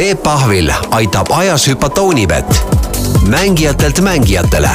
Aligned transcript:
Peep 0.00 0.22
Pahvil 0.22 0.70
aitab 0.96 1.28
ajas 1.36 1.66
hüpata 1.68 2.02
Unibet, 2.02 2.66
mängijatelt 3.28 4.00
mängijatele. 4.00 4.70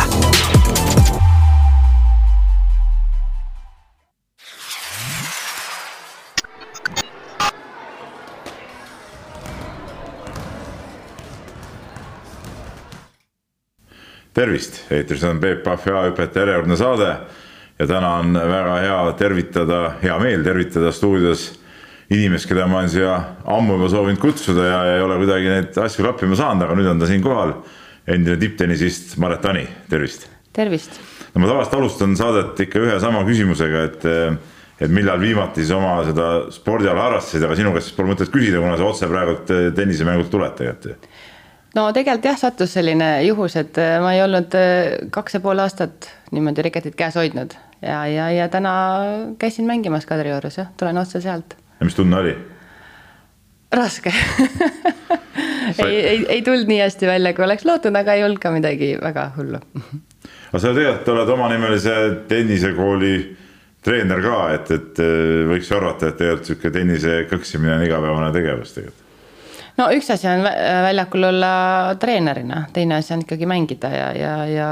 Tervist, 14.34 14.92
eetris 14.92 15.24
on 15.24 15.40
Peep 15.40 15.64
Pahvi 15.64 15.92
A-hüpete 15.92 16.40
järjekordne 16.40 16.78
saade 16.78 17.12
ja 17.80 17.88
täna 17.88 18.16
on 18.22 18.34
väga 18.38 18.80
hea 18.86 19.04
tervitada, 19.18 19.86
hea 20.06 20.20
meel 20.22 20.46
tervitada 20.46 20.92
stuudios 20.92 21.65
inimest, 22.14 22.50
keda 22.50 22.68
ma 22.70 22.82
olen 22.82 22.92
siia 22.94 23.16
ammu 23.56 23.80
juba 23.80 23.90
soovinud 23.94 24.22
kutsuda 24.22 24.68
ja 24.68 24.80
ei 24.96 25.04
ole 25.06 25.18
kuidagi 25.22 25.52
neid 25.52 25.80
asju 25.86 26.06
klappima 26.06 26.38
saanud, 26.38 26.68
aga 26.68 26.78
nüüd 26.78 26.90
on 26.92 27.02
ta 27.02 27.10
siin 27.10 27.24
kohal. 27.26 27.58
endine 28.06 28.38
tipptennisist 28.38 29.16
Maret 29.18 29.42
Tani, 29.42 29.64
tervist. 29.90 30.28
tervist. 30.54 31.00
no 31.34 31.42
ma 31.42 31.48
tavaliselt 31.50 31.80
alustan 31.80 32.18
saadet 32.18 32.60
ikka 32.68 32.84
ühe 32.84 33.00
sama 33.02 33.24
küsimusega, 33.26 33.84
et, 33.90 34.06
et 34.86 34.92
millal 34.94 35.20
viimati 35.20 35.64
siis 35.64 35.74
oma 35.74 35.98
seda 36.06 36.28
spordiala 36.54 37.08
harrastasid, 37.08 37.48
aga 37.48 37.58
sinu 37.58 37.74
käest 37.74 37.90
siis 37.90 37.98
pole 37.98 38.14
mõtet 38.14 38.30
küsida, 38.34 38.62
kuna 38.62 38.78
sa 38.78 38.86
otse 38.86 39.10
praegult 39.10 39.50
tennisemängult 39.76 40.30
tuled 40.30 40.54
tegelikult 40.62 41.10
no 41.76 41.90
tegelikult 41.96 42.30
jah, 42.30 42.40
sattus 42.40 42.78
selline 42.78 43.10
juhus, 43.26 43.58
et 43.60 43.78
äh, 43.82 43.98
ma 44.04 44.14
ei 44.16 44.24
olnud 44.24 44.56
äh, 44.58 45.10
kaks 45.14 45.38
ja 45.38 45.44
pool 45.44 45.60
aastat 45.64 46.10
niimoodi 46.36 46.70
reketit 46.70 46.96
käes 47.00 47.18
hoidnud 47.20 47.56
ja, 47.82 48.06
ja, 48.08 48.30
ja 48.32 48.48
täna 48.50 48.74
käisin 49.40 49.68
mängimas 49.68 50.06
Kadriorus 50.06 50.60
jah, 50.62 50.72
tulen 50.78 50.98
otse 50.98 51.22
sealt. 51.22 51.58
Ja 51.80 51.88
mis 51.88 51.96
tunne 51.96 52.18
oli? 52.20 52.36
raske 53.76 54.14
ei, 55.86 55.96
ei, 55.96 56.26
ei 56.30 56.42
tulnud 56.42 56.68
nii 56.70 56.82
hästi 56.82 57.08
välja, 57.08 57.34
kui 57.36 57.46
oleks 57.46 57.66
lootnud, 57.68 57.96
aga 58.00 58.16
ei 58.16 58.24
olnud 58.24 58.42
ka 58.42 58.52
midagi 58.56 58.94
väga 59.02 59.30
hullu. 59.38 59.62
aga 60.52 60.62
sa 60.62 60.74
tegelikult 60.74 61.16
oled 61.16 61.34
omanimelise 61.38 61.96
tennisekooli 62.30 63.16
treener 63.86 64.22
ka, 64.24 64.38
et, 64.56 64.72
et 64.74 65.02
äh, 65.04 65.42
võiks 65.50 65.70
ju 65.70 65.78
arvata, 65.78 66.10
et 66.10 66.22
tegelikult 66.22 66.52
sihuke 66.52 66.72
tennise 66.74 67.18
kõksimine 67.32 67.76
on 67.78 67.88
igapäevane 67.88 68.32
tegevus 68.36 68.78
tegelikult 68.78 69.04
no 69.78 69.90
üks 69.96 70.10
asi 70.14 70.30
on 70.32 70.46
väljakul 70.46 71.30
olla 71.32 71.56
treenerina, 72.00 72.66
teine 72.74 73.02
asi 73.02 73.14
on 73.16 73.26
ikkagi 73.26 73.50
mängida 73.50 73.92
ja, 73.92 74.08
ja, 74.16 74.36
ja 74.50 74.70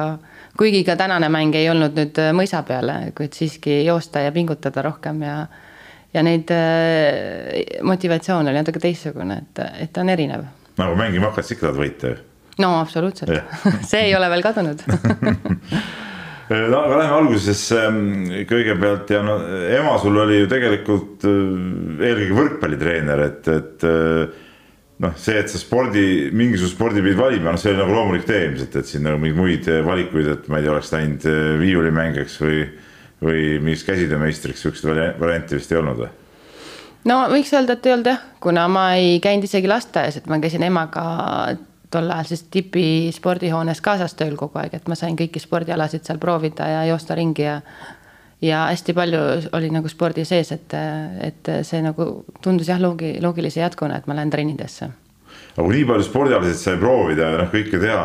kuigi 0.58 0.84
ka 0.88 0.96
tänane 1.00 1.30
mäng 1.34 1.56
ei 1.58 1.70
olnud 1.70 1.98
nüüd 1.98 2.20
mõisa 2.38 2.64
peale, 2.68 3.12
kuid 3.18 3.36
siiski 3.36 3.82
joosta 3.84 4.24
ja 4.24 4.32
pingutada 4.32 4.86
rohkem 4.86 5.22
ja 5.26 5.38
ja 6.14 6.24
neid 6.26 6.52
äh, 6.54 7.82
motivatsioon 7.86 8.50
oli 8.50 8.62
natuke 8.62 8.82
teistsugune, 8.84 9.42
et, 9.44 9.66
et 9.88 9.98
on 10.02 10.14
erinev. 10.14 10.46
nagu 10.80 10.96
mängima 11.00 11.32
hakkad, 11.32 11.48
sa 11.48 11.56
ikka 11.56 11.68
tahad 11.68 11.82
võita 11.82 12.14
ju. 12.14 12.22
no 12.64 12.76
absoluutselt 12.80 13.34
see 13.90 14.08
ei 14.10 14.16
ole 14.18 14.30
veel 14.34 14.46
kadunud 14.46 14.86
no 16.74 16.80
aga 16.84 17.02
lähme 17.02 17.18
algusesse 17.18 17.84
kõigepealt 18.50 19.14
ja 19.16 19.24
no 19.26 19.40
ema 19.80 19.98
sul 20.02 20.22
oli 20.26 20.44
ju 20.44 20.54
tegelikult 20.54 21.28
äh, 21.30 22.08
eelkõige 22.10 22.40
võrkpallitreener, 22.42 23.28
et, 23.30 23.54
et 23.58 23.88
noh, 25.04 25.18
see, 25.20 25.36
et 25.42 25.50
sa 25.50 25.60
spordi, 25.60 26.30
mingisuguse 26.36 26.76
spordi 26.76 27.02
pidid 27.04 27.20
valima, 27.20 27.52
noh, 27.52 27.60
see 27.60 27.74
oli 27.74 27.82
nagu 27.82 27.98
loomulik 27.98 28.30
tee 28.30 28.46
ilmselt, 28.52 28.78
et 28.80 28.90
siin 28.90 29.06
nagu 29.08 29.18
mingeid 29.20 29.42
muid 29.42 29.70
valikuid, 29.90 30.30
et 30.38 30.50
ma 30.52 30.60
ei 30.60 30.68
tea, 30.68 30.76
oleks 30.76 30.94
läinud 30.94 31.26
viiulimängijaks 31.60 32.38
või, 32.44 32.60
või 33.24 33.58
mingiks 33.64 33.86
käsitöömeistriks, 33.88 34.62
siukseid 34.62 35.20
variante 35.20 35.58
vist 35.58 35.72
ei 35.72 35.80
olnud 35.80 36.04
või? 36.04 36.12
no 37.10 37.20
võiks 37.32 37.54
öelda, 37.56 37.78
et 37.78 37.86
ei 37.88 37.96
olnud 37.96 38.12
jah, 38.14 38.22
kuna 38.44 38.68
ma 38.72 38.88
ei 39.00 39.20
käinud 39.24 39.48
isegi 39.48 39.70
lasteaias, 39.72 40.20
et 40.20 40.30
ma 40.32 40.40
käisin 40.44 40.64
emaga 40.68 41.04
tol 41.94 42.10
ajal 42.10 42.30
siis 42.32 42.46
tipi 42.54 42.86
spordihoones 43.14 43.82
kaasas 43.86 44.16
tööl 44.18 44.38
kogu 44.40 44.60
aeg, 44.62 44.74
et 44.78 44.88
ma 44.90 44.98
sain 44.98 45.18
kõiki 45.20 45.42
spordialasid 45.42 46.06
seal 46.08 46.22
proovida 46.22 46.70
ja 46.70 46.88
joosta 46.90 47.18
ringi 47.20 47.46
ja 47.46 47.60
ja 48.44 48.66
hästi 48.68 48.94
palju 48.94 49.20
oli 49.56 49.70
nagu 49.72 49.88
spordi 49.88 50.26
sees, 50.28 50.52
et, 50.52 50.74
et 51.24 51.52
see 51.64 51.80
nagu 51.84 52.26
tundus 52.44 52.68
jah, 52.68 52.82
loogi-, 52.82 53.16
loogilise 53.24 53.62
jätkuna, 53.62 54.02
et 54.02 54.08
ma 54.08 54.18
lähen 54.18 54.34
trennidesse. 54.34 54.90
aga 55.56 55.64
kui 55.64 55.78
nii 55.78 55.86
palju 55.88 56.08
spordialasid 56.10 56.60
sai 56.60 56.82
proovida 56.82 57.30
ja 57.30 57.38
noh, 57.40 57.52
kõike 57.54 57.80
teha, 57.80 58.04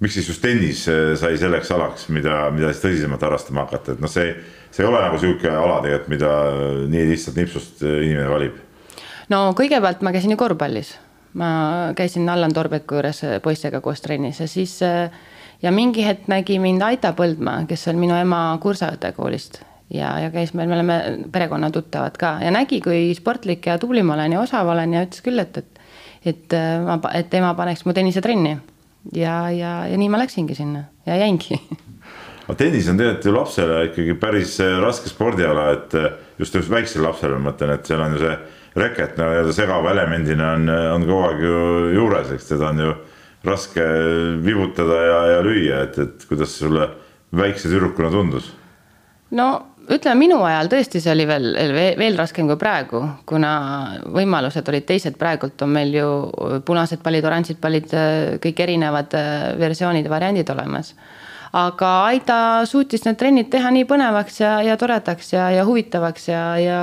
miks 0.00 0.16
siis 0.16 0.30
just 0.32 0.42
tennis 0.44 0.86
eh, 0.88 1.12
sai 1.20 1.36
selleks 1.40 1.70
alaks, 1.76 2.08
mida, 2.14 2.42
mida 2.54 2.72
siis 2.72 2.82
tõsisemalt 2.84 3.26
harrastama 3.26 3.66
hakata, 3.66 3.94
et 3.94 4.02
noh, 4.02 4.10
see, 4.10 4.32
see 4.72 4.84
ei 4.84 4.88
ole 4.88 5.02
nagu 5.04 5.20
sihuke 5.20 5.50
ala 5.52 5.80
tegelikult, 5.84 6.12
mida 6.14 6.32
nii 6.90 7.06
lihtsalt 7.12 7.40
nipsust 7.40 7.84
eh, 7.84 8.02
inimene 8.08 8.28
valib. 8.32 8.58
no 9.32 9.44
kõigepealt 9.58 10.04
ma 10.06 10.14
käisin 10.16 10.34
ju 10.34 10.40
korvpallis, 10.40 10.94
ma 11.40 11.50
käisin 11.98 12.28
Allan 12.28 12.56
Torbeku 12.56 12.98
juures 12.98 13.24
poistega 13.44 13.82
koos 13.84 14.02
trennis 14.04 14.40
ja 14.42 14.48
siis 14.50 14.80
ja 15.62 15.72
mingi 15.74 16.06
hetk 16.06 16.28
nägi 16.32 16.58
mind 16.58 16.82
Aita 16.82 17.12
Põldmaa, 17.16 17.66
kes 17.68 17.88
on 17.92 18.00
minu 18.00 18.16
ema 18.18 18.48
kursaõde 18.62 19.12
koolist 19.16 19.60
ja, 19.94 20.12
ja 20.24 20.30
käis 20.30 20.54
meil, 20.54 20.68
me 20.70 20.78
oleme 20.78 20.98
perekonnatuttavad 21.32 22.16
ka 22.20 22.34
ja 22.44 22.52
nägi, 22.54 22.80
kui 22.84 23.10
sportlik 23.16 23.66
ja 23.66 23.78
tubli 23.78 24.02
ma 24.06 24.16
olen 24.16 24.36
ja 24.36 24.42
osav 24.42 24.68
olen 24.70 24.94
ja 24.96 25.04
ütles 25.06 25.24
küll, 25.24 25.42
et, 25.42 25.58
et, 25.58 25.80
et 26.32 26.56
äh, 26.56 26.76
ma, 26.86 26.98
et 27.16 27.34
ema 27.34 27.52
paneks 27.58 27.84
mu 27.86 27.94
tennisetrenni. 27.96 28.56
Ja, 29.14 29.50
ja, 29.50 29.74
ja 29.90 29.98
nii 30.00 30.10
ma 30.12 30.20
läksingi 30.22 30.56
sinna 30.56 30.84
ja 31.06 31.16
jäingi 31.20 31.58
aga 32.46 32.56
tennis 32.58 32.88
on 32.90 32.98
tegelikult 32.98 33.28
ju 33.28 33.34
lapsele 33.36 33.82
ikkagi 33.90 34.16
päris 34.20 34.56
äh, 34.64 34.78
raske 34.82 35.10
spordiala, 35.12 35.70
et 35.76 35.94
äh, 35.94 36.10
just, 36.38 36.54
just 36.54 36.72
väiksele 36.72 37.06
lapsele 37.08 37.38
ma 37.38 37.50
mõtlen, 37.50 37.74
et 37.76 37.86
seal 37.86 38.02
on 38.04 38.16
ju 38.16 38.24
see 38.24 38.36
reket 38.80 39.16
nii-öelda 39.18 39.54
segava 39.54 39.90
elemendina 39.94 40.52
on, 40.56 40.68
on 40.70 41.06
kogu 41.08 41.22
aeg 41.26 41.44
ju 41.44 41.60
juures, 41.96 42.30
eks 42.34 42.52
teda 42.52 42.70
on 42.70 42.84
ju 42.84 42.94
raske 43.46 43.86
vibutada 44.44 44.98
ja, 45.06 45.20
ja 45.34 45.42
lüüa, 45.44 45.84
et, 45.86 45.98
et 45.98 46.26
kuidas 46.28 46.54
sulle 46.60 46.90
väikse 47.36 47.70
tüdrukuna 47.70 48.10
tundus? 48.12 48.52
no 49.30 49.48
ütleme 49.90 50.18
minu 50.18 50.38
ajal 50.46 50.70
tõesti 50.70 51.00
see 51.02 51.12
oli 51.12 51.26
veel, 51.28 51.48
veel, 51.56 51.96
veel 51.98 52.18
raskem 52.18 52.48
kui 52.50 52.58
praegu, 52.60 53.02
kuna 53.28 53.52
võimalused 54.14 54.68
olid 54.70 54.86
teised, 54.88 55.16
praegult 55.18 55.62
on 55.66 55.72
meil 55.74 55.94
ju 55.94 56.08
punased 56.66 57.02
pallid, 57.02 57.26
oranžid 57.26 57.60
pallid, 57.62 57.90
kõik 58.42 58.62
erinevad 58.66 59.16
äh, 59.18 59.50
versioonid 59.60 60.06
ja 60.06 60.12
variandid 60.12 60.52
olemas. 60.54 60.94
aga 61.52 61.88
Aida 62.06 62.66
suutis 62.66 63.04
need 63.04 63.18
trennid 63.18 63.50
teha 63.50 63.70
nii 63.74 63.86
põnevaks 63.90 64.40
ja, 64.40 64.60
ja 64.62 64.76
toredaks 64.76 65.32
ja, 65.32 65.50
ja 65.50 65.64
huvitavaks 65.66 66.28
ja, 66.28 66.44
ja 66.58 66.82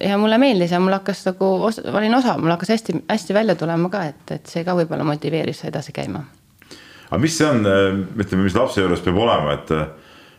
ja 0.00 0.18
mulle 0.18 0.38
meeldis 0.38 0.70
ja 0.72 0.80
mul 0.80 0.94
hakkas 0.94 1.24
nagu, 1.26 1.48
olin 1.92 2.14
osa, 2.14 2.36
mul 2.38 2.50
hakkas 2.54 2.72
hästi-hästi 2.74 3.34
välja 3.34 3.54
tulema 3.54 3.90
ka, 3.90 4.04
et, 4.10 4.30
et 4.30 4.46
see 4.46 4.64
ka 4.64 4.74
võib-olla 4.78 5.04
motiveeris 5.04 5.64
edasi 5.68 5.92
käima. 5.92 6.24
aga 7.10 7.20
mis 7.20 7.36
see 7.38 7.48
on, 7.48 7.66
äh, 7.66 7.90
ütleme, 8.24 8.46
mis 8.46 8.56
lapse 8.56 8.80
juures 8.80 9.02
peab 9.04 9.18
olema, 9.26 9.58
et 9.58 9.74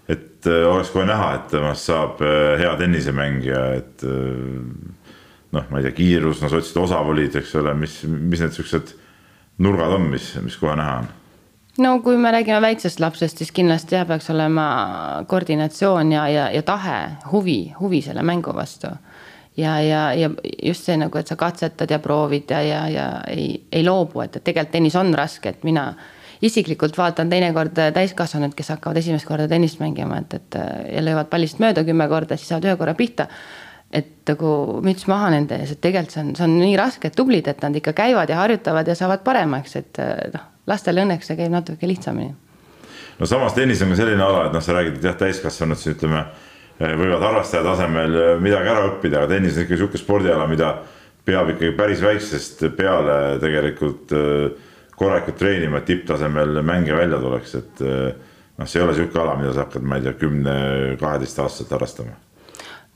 et 0.07 0.47
äh, 0.47 0.65
oleks 0.67 0.91
kohe 0.93 1.05
näha, 1.07 1.33
et 1.37 1.47
temast 1.53 1.87
saab 1.89 2.21
äh, 2.23 2.57
hea 2.59 2.73
tennisemängija, 2.79 3.63
et 3.79 4.05
äh, 4.07 4.61
noh, 5.53 5.67
ma 5.69 5.79
ei 5.79 5.87
tea, 5.87 5.95
kiirus, 5.97 6.41
no 6.41 6.51
sa 6.51 6.59
ütlesid, 6.59 6.79
osav 6.83 7.11
olid, 7.13 7.35
eks 7.39 7.55
ole, 7.61 7.75
mis, 7.77 8.01
mis 8.09 8.43
need 8.43 8.55
siuksed 8.55 8.95
nurgad 9.63 9.95
on, 9.95 10.09
mis, 10.11 10.33
mis 10.43 10.57
kohe 10.59 10.75
näha 10.79 11.03
on? 11.03 11.11
no 11.77 11.99
kui 12.05 12.17
me 12.21 12.31
räägime 12.31 12.61
väiksest 12.61 12.99
lapsest, 12.99 13.39
siis 13.41 13.51
kindlasti 13.51 13.95
jah, 13.95 14.07
peaks 14.07 14.29
olema 14.29 14.65
koordinatsioon 15.27 16.11
ja, 16.11 16.27
ja, 16.29 16.49
ja 16.53 16.61
tahe, 16.65 16.97
huvi, 17.31 17.73
huvi 17.79 18.01
selle 18.05 18.21
mängu 18.21 18.53
vastu. 18.53 18.87
ja, 19.57 19.79
ja, 19.81 20.13
ja 20.13 20.29
just 20.63 20.85
see 20.85 20.97
nagu, 20.97 21.17
et 21.17 21.27
sa 21.27 21.35
katsetad 21.35 21.89
ja 21.89 21.99
proovid 21.99 22.49
ja, 22.49 22.61
ja, 22.61 22.83
ja 22.89 23.07
ei, 23.27 23.63
ei 23.71 23.85
loobu, 23.85 24.21
et, 24.21 24.35
et 24.35 24.43
tegelikult 24.43 24.71
tennis 24.71 24.95
on 24.95 25.13
raske, 25.13 25.49
et 25.49 25.63
mina 25.63 25.93
isiklikult 26.43 26.97
vaatan 26.97 27.31
teinekord 27.31 27.77
täiskasvanuid, 27.95 28.55
kes 28.57 28.73
hakkavad 28.75 28.99
esimest 28.99 29.27
korda 29.27 29.47
tennist 29.51 29.79
mängima, 29.81 30.19
et, 30.23 30.39
et 30.39 30.57
ja 30.91 31.03
löövad 31.03 31.29
pallist 31.31 31.61
mööda 31.63 31.85
kümme 31.87 32.07
korda, 32.11 32.37
siis 32.37 32.51
saavad 32.51 32.67
ühe 32.69 32.79
korra 32.79 32.95
pihta. 32.99 33.29
et 33.93 34.25
nagu 34.25 34.79
müts 34.81 35.05
maha 35.05 35.27
nende 35.29 35.59
ees, 35.61 35.75
et 35.75 35.79
tegelikult 35.81 36.15
see 36.15 36.21
on, 36.23 36.29
see 36.33 36.45
on 36.47 36.55
nii 36.57 36.77
raske, 36.79 37.11
et 37.11 37.15
tublid, 37.15 37.45
et 37.47 37.59
nad 37.61 37.75
ikka 37.77 37.91
käivad 37.93 38.31
ja 38.31 38.39
harjutavad 38.39 38.88
ja 38.89 38.95
saavad 38.97 39.21
paremaks, 39.21 39.75
et 39.77 40.00
noh, 40.33 40.47
lastel 40.65 40.97
õnneks 41.03 41.29
see 41.29 41.38
käib 41.38 41.53
natuke 41.53 41.88
lihtsamini. 41.88 42.33
no 43.19 43.29
samas 43.29 43.53
tennis 43.53 43.83
on 43.85 43.94
ka 43.94 44.00
selline 44.01 44.25
ala, 44.25 44.47
et 44.47 44.57
noh, 44.57 44.65
sa 44.65 44.73
räägid, 44.79 44.97
et 44.97 45.06
jah, 45.12 45.19
täiskasvanud 45.19 45.77
siis 45.77 45.94
ütleme 45.94 46.25
võivad 46.79 47.21
harrastaja 47.21 47.62
tasemel 47.68 48.18
midagi 48.41 48.73
ära 48.73 48.88
õppida, 48.89 49.21
aga 49.21 49.35
tennis 49.35 49.59
on 49.59 49.68
ikka 49.68 49.77
sihuke 49.77 50.01
spordiala, 50.01 50.50
mida 50.50 50.73
peab 51.23 51.53
ikkagi 51.53 51.75
päris 51.77 52.01
väiksest 52.03 52.65
peale 52.75 53.38
tegelikult 53.44 54.12
äh, 54.18 54.71
korralikult 54.95 55.40
treenima, 55.40 55.81
et 55.81 55.90
tipptasemel 55.90 56.62
mängija 56.66 56.98
välja 56.98 57.19
tuleks, 57.22 57.56
et 57.60 57.81
eh, 57.86 58.36
noh, 58.57 58.69
see 58.69 58.80
ei 58.80 58.86
ole 58.86 58.98
sihuke 58.98 59.19
ala, 59.22 59.36
mida 59.40 59.54
sa 59.56 59.66
hakkad, 59.66 59.86
ma 59.88 59.98
ei 59.98 60.06
tea, 60.06 60.13
kümne, 60.19 60.54
kaheteistaastaselt 61.01 61.74
harrastama 61.78 62.19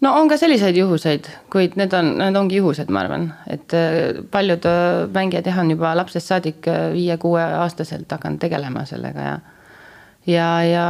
no 0.05 0.13
on 0.19 0.29
ka 0.29 0.37
selliseid 0.37 0.77
juhuseid, 0.77 1.29
kuid 1.53 1.77
need 1.79 1.93
on, 1.97 2.13
need 2.21 2.37
ongi 2.37 2.59
juhused, 2.59 2.91
ma 2.93 3.01
arvan, 3.05 3.31
et 3.49 3.73
eh, 3.77 4.21
paljud 4.31 4.69
eh, 4.69 5.03
mängijad 5.13 5.49
jah, 5.49 5.61
on 5.63 5.73
juba 5.73 5.95
lapsest 5.97 6.33
saadik 6.33 6.69
viie-kuueaastaselt 6.93 8.17
hakanud 8.17 8.41
tegelema 8.43 8.85
sellega 8.89 9.29
ja. 9.31 9.35
ja, 10.29 10.49
ja, 10.67 10.87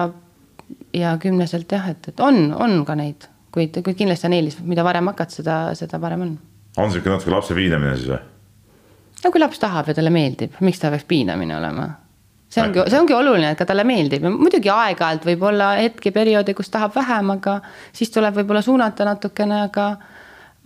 ja 0.94 1.18
kümneselt 1.24 1.72
jah, 1.72 1.92
et, 1.94 2.12
et 2.12 2.24
on, 2.24 2.50
on 2.54 2.82
ka 2.88 3.00
neid, 3.00 3.30
kuid, 3.56 3.80
kuid 3.80 3.96
kindlasti 3.96 4.28
on 4.28 4.36
eelis, 4.42 4.60
mida 4.68 4.84
varem 4.88 5.14
hakkad, 5.14 5.32
seda, 5.40 5.60
seda 5.80 6.02
parem 6.04 6.28
on. 6.28 6.40
on 6.78 6.92
sihuke 6.92 7.16
natuke 7.16 7.32
lapse 7.32 7.56
piinamine 7.56 7.96
siis 7.96 8.12
või? 8.12 8.26
No 9.24 9.32
kui 9.32 9.42
laps 9.42 9.62
tahab 9.62 9.90
ja 9.90 9.96
talle 9.98 10.14
meeldib, 10.14 10.60
miks 10.66 10.82
ta 10.82 10.92
peaks 10.94 11.08
piinamine 11.10 11.58
olema? 11.58 11.88
see 12.48 12.64
ongi, 12.64 12.80
see 12.88 13.00
ongi 13.00 13.16
oluline, 13.16 13.50
et 13.52 13.60
ka 13.60 13.66
talle 13.68 13.84
meeldib 13.88 14.24
ja 14.24 14.32
muidugi 14.32 14.72
aeg-ajalt 14.72 15.26
võib 15.28 15.42
olla 15.50 15.74
hetki, 15.82 16.14
perioode, 16.16 16.56
kus 16.56 16.72
tahab 16.72 16.96
vähem, 16.96 17.34
aga 17.36 17.58
siis 17.96 18.14
tuleb 18.14 18.38
võib-olla 18.40 18.64
suunata 18.64 19.08
natukene, 19.08 19.66
aga 19.68 19.90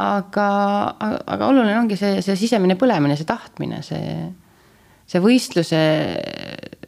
aga, 0.02 0.48
aga 1.26 1.50
oluline 1.50 1.78
ongi 1.80 1.98
see, 2.00 2.22
see 2.26 2.38
sisemine 2.40 2.78
põlemine, 2.80 3.18
see 3.18 3.28
tahtmine, 3.30 3.82
see, 3.86 4.14
see 5.10 5.22
võistluse 5.24 5.82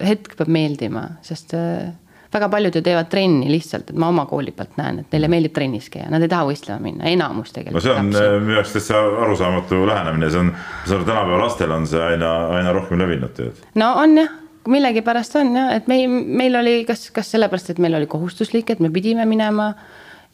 hetk 0.03 0.37
peab 0.37 0.51
meeldima, 0.53 1.07
sest 1.25 1.55
väga 2.33 2.49
paljud 2.49 2.75
ju 2.75 2.81
teevad 2.85 3.09
trenni 3.11 3.49
lihtsalt, 3.51 3.89
et 3.93 3.99
ma 3.99 4.09
oma 4.13 4.25
kooli 4.29 4.51
pealt 4.55 4.77
näen, 4.79 5.01
et 5.03 5.15
neile 5.15 5.29
meeldib 5.31 5.55
trennis 5.55 5.89
käia, 5.93 6.09
nad 6.11 6.23
ei 6.23 6.31
taha 6.31 6.47
võistlema 6.49 6.79
minna, 6.83 7.07
enamus 7.09 7.55
tegelikult. 7.55 7.79
no 7.79 8.13
see 8.13 8.29
on 8.29 8.45
minu 8.45 8.57
jaoks 8.59 8.77
täitsa 8.77 9.01
arusaamatu 9.25 9.81
lähenemine, 9.89 10.29
see 10.33 10.45
on, 10.45 10.53
ma 10.53 10.85
saan 10.85 11.01
aru, 11.01 11.09
tänapäeva 11.11 11.41
lastel 11.45 11.75
on 11.75 11.89
see 11.89 12.05
aina, 12.11 12.31
aina 12.59 12.73
rohkem 12.75 13.01
levinud 13.01 13.35
tegelikult. 13.37 13.67
no 13.79 13.91
on 14.03 14.17
jah 14.21 14.39
millegipärast 14.67 15.35
on 15.35 15.55
jah, 15.57 15.73
et 15.75 15.89
meil, 15.91 16.07
meil 16.09 16.55
oli 16.55 16.77
kas, 16.87 17.09
kas 17.15 17.33
sellepärast, 17.33 17.73
et 17.73 17.81
meil 17.83 17.97
oli 17.97 18.07
kohustuslik, 18.07 18.69
et 18.71 18.79
me 18.83 18.91
pidime 18.93 19.25
minema 19.27 19.73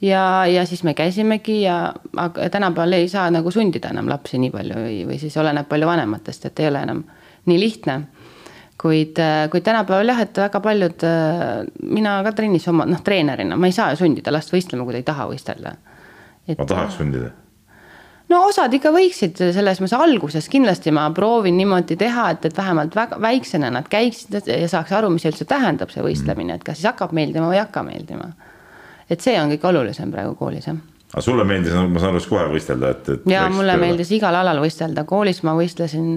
ja, 0.01 0.45
ja 0.45 0.65
siis 0.69 0.83
me 0.83 0.93
käisimegi 0.93 1.61
ja 1.61 1.93
aga 2.15 2.49
tänapäeval 2.49 2.93
ei 2.99 3.09
saa 3.09 3.29
nagu 3.31 3.51
sundida 3.51 3.89
enam 3.93 4.09
lapsi 4.09 4.39
nii 4.41 4.53
palju 4.53 4.83
või, 4.83 4.99
või 5.09 5.19
siis 5.21 5.37
oleneb 5.37 5.69
palju 5.69 5.89
vanematest, 5.89 6.45
et 6.45 6.61
ei 6.61 6.69
ole 6.69 6.83
enam 6.85 7.03
nii 7.49 7.59
lihtne. 7.59 8.01
Kuid, 8.79 9.19
kuid 9.51 9.65
tänapäeval 9.65 10.13
jah, 10.13 10.23
et 10.23 10.39
väga 10.39 10.61
paljud, 10.63 11.05
mina 11.83 12.15
ka 12.25 12.33
trennis 12.37 12.67
oma 12.71 12.87
noh, 12.87 13.03
treenerina, 13.05 13.57
ma 13.59 13.69
ei 13.69 13.75
saa 13.75 13.95
sundida 13.99 14.33
last 14.33 14.53
võistlema, 14.53 14.87
kui 14.87 14.95
ta 14.95 15.03
ei 15.03 15.07
taha 15.11 15.27
võistelda. 15.33 15.75
ma 16.49 16.65
tahaks 16.65 16.97
sundida 17.01 17.31
no 18.29 18.43
osad 18.47 18.73
ikka 18.77 18.91
võiksid 18.93 19.41
selles 19.55 19.81
mõttes 19.81 19.97
alguses 19.97 20.49
kindlasti 20.51 20.93
ma 20.95 21.07
proovin 21.15 21.57
niimoodi 21.57 21.97
teha, 21.99 22.29
et, 22.35 22.45
et 22.49 22.57
vähemalt 22.57 22.95
väga 22.95 23.19
väiksena 23.21 23.71
nad 23.73 23.89
käiksid 23.89 24.39
ja 24.45 24.69
saaks 24.69 24.93
aru, 24.97 25.09
mis 25.13 25.25
üldse 25.29 25.47
tähendab 25.49 25.91
see 25.93 26.05
võistlemine, 26.05 26.57
et 26.57 26.65
kas 26.65 26.79
siis 26.79 26.91
hakkab 26.91 27.15
meeldima 27.17 27.49
või 27.49 27.59
ei 27.59 27.63
hakka 27.65 27.83
meeldima. 27.87 28.31
et 29.09 29.21
see 29.21 29.35
on 29.41 29.51
kõige 29.53 29.71
olulisem 29.73 30.11
praegu 30.13 30.35
koolis 30.39 30.69
jah 30.69 30.77
aga 31.09 31.23
sulle 31.25 31.45
meeldis, 31.47 31.73
ma 31.73 32.01
saan 32.01 32.15
aru, 32.15 32.23
kohe 32.29 32.45
võistelda, 32.53 32.93
et, 32.93 33.11
et. 33.15 33.27
ja 33.31 33.47
mulle 33.49 33.73
tööle. 33.73 33.85
meeldis 33.87 34.13
igal 34.17 34.35
alal 34.37 34.61
võistelda, 34.61 35.05
koolis 35.09 35.41
ma 35.47 35.55
võistlesin, 35.57 36.09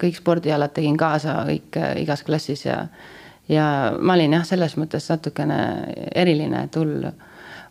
kõik 0.00 0.18
spordialad 0.18 0.74
tegin 0.74 0.98
kaasa 1.00 1.40
kõik 1.48 1.78
igas 2.02 2.24
klassis 2.26 2.66
ja. 2.66 2.82
ja 3.48 3.66
ma 3.98 4.18
olin 4.18 4.38
jah, 4.40 4.48
selles 4.48 4.76
mõttes 4.80 5.06
natukene 5.12 5.60
eriline, 6.14 6.66
et 6.66 6.80
hull 6.80 7.08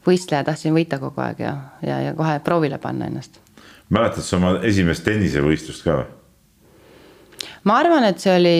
võistleja, 0.08 0.46
tahtsin 0.48 0.74
võita 0.74 1.02
kogu 1.02 1.22
aeg 1.22 1.44
ja, 1.44 1.54
ja, 1.84 2.00
ja 2.08 2.16
kohe 2.18 2.40
proovile 2.46 2.80
panna 2.80 3.12
ennast 3.12 3.42
mäletad 3.90 4.26
sa 4.26 4.38
oma 4.38 4.56
esimest 4.68 5.06
tennisevõistlust 5.08 5.86
ka 5.86 5.98
või? 6.00 6.08
ma 7.68 7.78
arvan, 7.81 8.06
et 8.08 8.22
see 8.22 8.34
oli, 8.34 8.58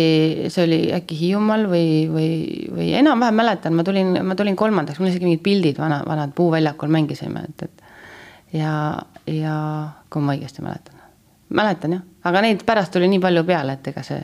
see 0.51 0.63
oli 0.66 0.80
äkki 0.95 1.18
Hiiumaal 1.19 1.68
või, 1.71 1.92
või, 2.12 2.31
või 2.74 2.89
enam-vähem 3.00 3.38
mäletan, 3.39 3.75
ma 3.75 3.86
tulin, 3.88 4.18
ma 4.25 4.36
tulin 4.39 4.57
kolmandaks, 4.60 5.00
mul 5.00 5.12
isegi 5.12 5.27
mingid 5.27 5.44
pildid 5.45 5.80
vana, 5.80 6.01
vanad 6.07 6.33
puuväljakul 6.36 6.92
mängisime, 6.94 7.45
et, 7.48 7.68
et 7.68 7.88
ja, 8.54 8.74
ja 9.28 9.56
kui 10.10 10.24
ma 10.25 10.36
õigesti 10.36 10.66
mäletan. 10.66 11.01
mäletan 11.50 11.98
jah, 11.98 12.06
aga 12.30 12.44
neid 12.46 12.63
pärast 12.68 12.94
tuli 12.94 13.10
nii 13.12 13.22
palju 13.24 13.44
peale, 13.48 13.78
et 13.80 13.92
ega 13.92 14.04
see, 14.06 14.22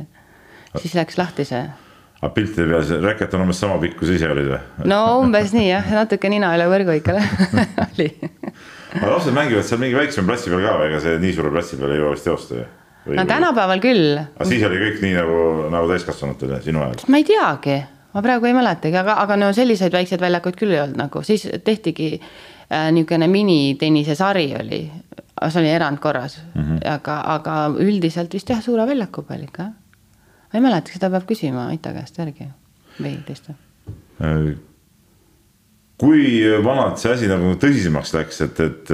siis 0.77 0.95
läks 0.98 1.19
lahti 1.22 1.45
see. 1.48 1.63
aga 2.22 2.31
piltide 2.33 2.68
peal 2.72 2.86
see 2.88 3.01
räket 3.04 3.33
on 3.38 3.45
umbes 3.45 3.60
sama 3.62 3.77
pikk, 3.81 4.00
kui 4.00 4.10
sa 4.10 4.18
ise 4.19 4.31
olid 4.31 4.50
või? 4.54 4.62
no 4.92 5.01
umbes 5.22 5.54
nii 5.56 5.68
jah, 5.69 5.92
natuke 6.01 6.31
nina 6.31 6.54
üle 6.57 6.69
võrgu 6.72 6.98
ikka 7.00 7.19
oli 7.89 8.10
aga 8.95 9.12
lapsed 9.12 9.36
mängivad 9.36 9.68
seal 9.68 9.81
mingi 9.81 9.98
väiksema 9.98 10.31
platsi 10.31 10.54
peal 10.54 10.66
ka, 10.66 10.75
ega 10.88 11.04
see 11.04 11.19
nii 11.21 11.36
suure 11.36 11.54
platsi 11.54 11.80
peal 11.80 11.94
ei 11.95 12.01
jõua 12.01 12.16
vist 12.16 12.28
teosta 12.30 12.60
ju? 12.62 12.66
no 13.06 13.21
või... 13.21 13.28
tänapäeval 13.30 13.83
küll. 13.83 14.16
aga 14.21 14.50
siis 14.50 14.63
oli 14.68 14.81
kõik 14.81 15.04
nii 15.04 15.18
nagu, 15.18 15.42
nagu 15.74 15.92
täiskasvanutel 15.92 16.57
sinu 16.66 16.83
ajal? 16.86 17.06
ma 17.12 17.21
ei 17.21 17.28
teagi, 17.28 17.78
ma 18.16 18.25
praegu 18.25 18.50
ei 18.50 18.57
mäletagi, 18.57 19.00
aga, 19.01 19.19
aga 19.25 19.39
no 19.42 19.51
selliseid 19.56 19.94
väikseid 19.95 20.24
väljakuid 20.24 20.60
küll 20.60 20.75
ei 20.75 20.83
olnud 20.86 21.01
nagu, 21.04 21.24
siis 21.28 21.48
tehtigi 21.68 22.16
niisugune 22.69 23.27
minitennise 23.29 24.15
sari 24.15 24.47
oli, 24.59 24.81
see 25.47 25.62
oli 25.62 25.69
erandkorras 25.69 26.39
mm, 26.41 26.62
-hmm. 26.62 26.85
aga, 26.94 27.17
aga 27.35 27.57
üldiselt 27.79 28.33
vist 28.33 28.50
jah, 28.50 28.62
suure 28.62 28.88
väljaku 28.88 29.23
peal 29.23 29.44
ikka. 29.44 29.63
ma 29.63 30.53
ei 30.59 30.62
mäleta, 30.62 30.94
seda 30.94 31.09
peab 31.09 31.27
küsima 31.29 31.67
Aita 31.73 31.94
käest 31.94 32.17
järgi 32.17 32.50
või 33.01 33.17
Kristo 33.25 33.53
äh 34.21 34.56
kui 35.95 36.44
vanalt 36.63 37.00
see 37.00 37.13
asi 37.13 37.27
nagu 37.31 37.53
tõsisemaks 37.59 38.12
läks, 38.17 38.41
et, 38.44 38.59
et 38.59 38.91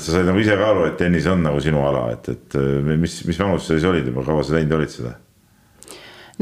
sa 0.00 0.14
said 0.14 0.24
nagu 0.24 0.40
ise 0.40 0.56
ka 0.56 0.70
aru, 0.72 0.86
et 0.88 0.96
tennis 1.00 1.26
on 1.28 1.44
nagu 1.44 1.60
sinu 1.60 1.82
ala, 1.84 2.06
et, 2.14 2.30
et 2.32 2.56
mis, 2.88 3.18
mis 3.28 3.40
vanus 3.40 3.66
sa 3.68 3.76
siis 3.76 3.84
olid 3.88 4.08
juba, 4.08 4.24
kaua 4.24 4.44
sa 4.44 4.56
teinud 4.56 4.72
olid 4.78 4.92
seda? 4.92 5.12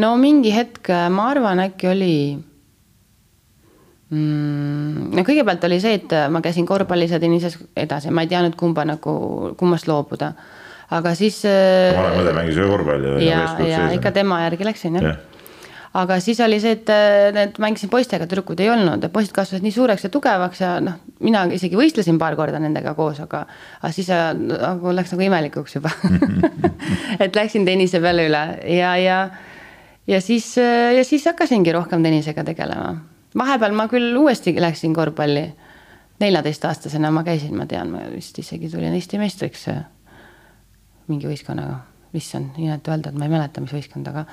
no 0.01 0.15
mingi 0.21 0.55
hetk, 0.55 0.93
ma 1.13 1.29
arvan, 1.35 1.65
äkki 1.67 1.91
oli. 1.91 2.17
No 4.13 5.25
kõigepealt 5.25 5.63
oli 5.69 5.79
see, 5.81 5.97
et 6.01 6.15
ma 6.33 6.43
käisin 6.45 6.67
korvpallis 6.69 7.15
ja 7.15 7.21
tennises 7.23 7.57
edasi, 7.77 8.13
ma 8.13 8.27
ei 8.27 8.33
teadnud, 8.33 8.57
kumba 8.61 8.85
nagu, 8.89 9.15
kummast 9.59 9.89
loobuda. 9.89 10.33
aga 10.93 11.15
siis. 11.17 11.43
vanem 11.47 12.21
õde 12.21 12.35
mängis 12.37 12.61
ju 12.61 12.69
korvpalli. 12.69 13.19
ja, 13.27 13.45
ja 13.67 13.85
ikka 13.97 14.13
tema 14.13 14.43
järgi 14.45 14.69
läksin 14.69 15.01
jah 15.01 15.11
ja 15.11 15.19
aga 15.99 16.17
siis 16.25 16.41
oli 16.41 16.59
see, 16.63 16.77
et 16.79 16.91
need 17.37 17.59
mängisin 17.61 17.91
poistega, 17.93 18.27
tüdrukuid 18.29 18.61
ei 18.65 18.71
olnud 18.73 19.05
ja 19.05 19.11
poisid 19.13 19.35
kasvasid 19.37 19.65
nii 19.65 19.75
suureks 19.75 20.07
ja 20.07 20.11
tugevaks 20.13 20.63
ja 20.63 20.73
noh, 20.85 20.97
mina 21.25 21.45
isegi 21.53 21.77
võistlesin 21.79 22.19
paar 22.21 22.37
korda 22.39 22.61
nendega 22.63 22.95
koos, 22.97 23.21
aga, 23.25 23.45
aga 23.81 23.93
siis 23.93 24.09
nagu 24.09 24.95
läks 24.97 25.13
nagu 25.13 25.27
imelikuks 25.29 25.77
juba 25.77 25.93
et 27.25 27.37
läksin 27.37 27.69
tennise 27.69 28.01
peale 28.01 28.29
üle 28.31 28.43
ja, 28.73 28.95
ja, 29.01 29.19
ja 30.09 30.21
siis, 30.25 30.55
ja 30.57 31.05
siis 31.05 31.29
hakkasingi 31.29 31.77
rohkem 31.77 32.05
tennisega 32.05 32.45
tegelema. 32.49 32.95
Vahepeal 33.39 33.77
ma 33.77 33.89
küll 33.89 34.17
uuesti 34.17 34.55
läksin 34.61 34.95
korvpalli. 34.95 35.53
neljateistaastasena 36.21 37.11
ma 37.11 37.25
käisin, 37.25 37.57
ma 37.57 37.67
tean, 37.67 37.91
ma 37.91 37.99
vist 38.13 38.39
isegi 38.39 38.71
tulin 38.71 38.95
Eesti 38.95 39.19
meistriks 39.19 39.67
mingi 41.09 41.27
võistkonnaga 41.27 41.81
issand, 42.19 42.59
inetu 42.61 42.93
öelda, 42.93 43.11
et 43.11 43.19
ma 43.19 43.27
ei 43.27 43.33
mäleta, 43.33 43.63
mis 43.65 43.73
võistkond, 43.73 44.09
aga. 44.11 44.25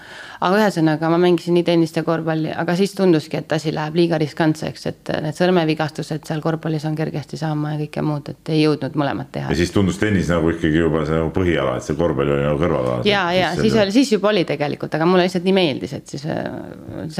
aga 0.45 0.59
ühesõnaga 0.59 1.11
ma 1.13 1.19
mängisin 1.21 1.55
nii 1.57 1.65
tennist 1.67 1.95
ja 1.99 2.03
korvpalli, 2.07 2.51
aga 2.51 2.75
siis 2.79 2.93
tunduski, 2.97 3.39
et 3.39 3.55
asi 3.55 3.73
läheb 3.75 3.95
liiga 3.95 4.19
riskantseks, 4.21 4.85
et 4.91 5.13
need 5.23 5.37
sõrmevigastused 5.37 6.27
seal 6.27 6.43
korvpallis 6.43 6.85
on 6.89 6.97
kergesti 6.99 7.39
saama 7.39 7.75
ja 7.75 7.81
kõike 7.85 8.03
muud, 8.05 8.33
et 8.33 8.53
ei 8.53 8.61
jõudnud 8.65 8.99
mõlemat 8.99 9.31
teha. 9.37 9.53
ja 9.53 9.59
siis 9.59 9.73
tundus 9.75 9.99
tennis 10.01 10.31
nagu 10.31 10.51
ikkagi 10.51 10.83
juba 10.83 11.05
see 11.07 11.17
nagu 11.19 11.33
põhiala, 11.35 11.77
et 11.79 11.87
see 11.87 11.97
korvpall 11.99 12.35
oli 12.35 12.45
nagu 12.45 12.61
kõrvalala. 12.61 13.07
ja, 13.07 13.25
ja 13.35 13.55
siis, 13.59 13.75
oli, 13.75 13.95
siis 13.95 14.13
juba 14.17 14.33
oli 14.33 14.45
tegelikult, 14.49 14.99
aga 14.99 15.07
mulle 15.09 15.27
lihtsalt 15.27 15.47
nii 15.47 15.57
meeldis, 15.61 15.95
et 15.99 16.15
siis 16.15 16.27
äh, 16.27 16.47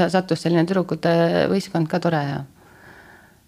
sattus 0.00 0.44
selline 0.44 0.66
tüdrukute 0.68 1.48
võistkond 1.52 1.88
ka 1.90 2.02
tore 2.02 2.24
ja 2.28 2.40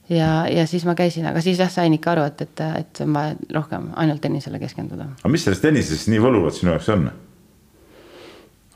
ja, 0.09 0.47
ja 0.49 0.67
siis 0.67 0.85
ma 0.85 0.95
käisin, 0.95 1.27
aga 1.27 1.41
siis 1.41 1.61
jah, 1.61 1.71
sain 1.71 1.95
ikka 1.95 2.15
aru, 2.15 2.25
et, 2.31 2.43
et, 2.47 2.65
et 2.79 3.03
on 3.05 3.15
vaja 3.15 3.37
rohkem 3.55 3.91
ainult 4.01 4.21
tennisele 4.21 4.59
keskenduda. 4.63 5.13
aga 5.21 5.33
mis 5.33 5.45
selles 5.45 5.63
tennises 5.63 6.09
nii 6.11 6.21
võluvat 6.23 6.59
sinu 6.59 6.75
jaoks 6.75 6.91
on? 6.95 7.09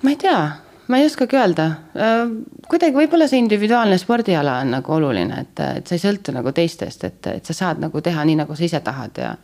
ma 0.02 0.12
ei 0.12 0.18
tea, 0.20 0.40
ma 0.88 1.00
ei 1.00 1.06
oskagi 1.08 1.38
öelda. 1.38 1.66
Äh, 1.98 2.24
kuidagi 2.70 2.98
võib-olla 2.98 3.28
see 3.30 3.40
individuaalne 3.42 3.98
spordiala 3.98 4.60
on 4.64 4.74
nagu 4.78 4.96
oluline, 4.98 5.42
et, 5.46 5.62
et 5.80 5.86
sa 5.86 5.98
ei 5.98 6.02
sõltu 6.02 6.34
nagu 6.36 6.52
teistest, 6.54 7.04
et, 7.08 7.30
et 7.32 7.52
sa 7.52 7.56
saad 7.56 7.82
nagu 7.82 8.00
teha 8.00 8.24
nii, 8.24 8.40
nagu 8.44 8.56
sa 8.56 8.66
ise 8.66 8.80
tahad 8.84 9.22
ja. 9.22 9.36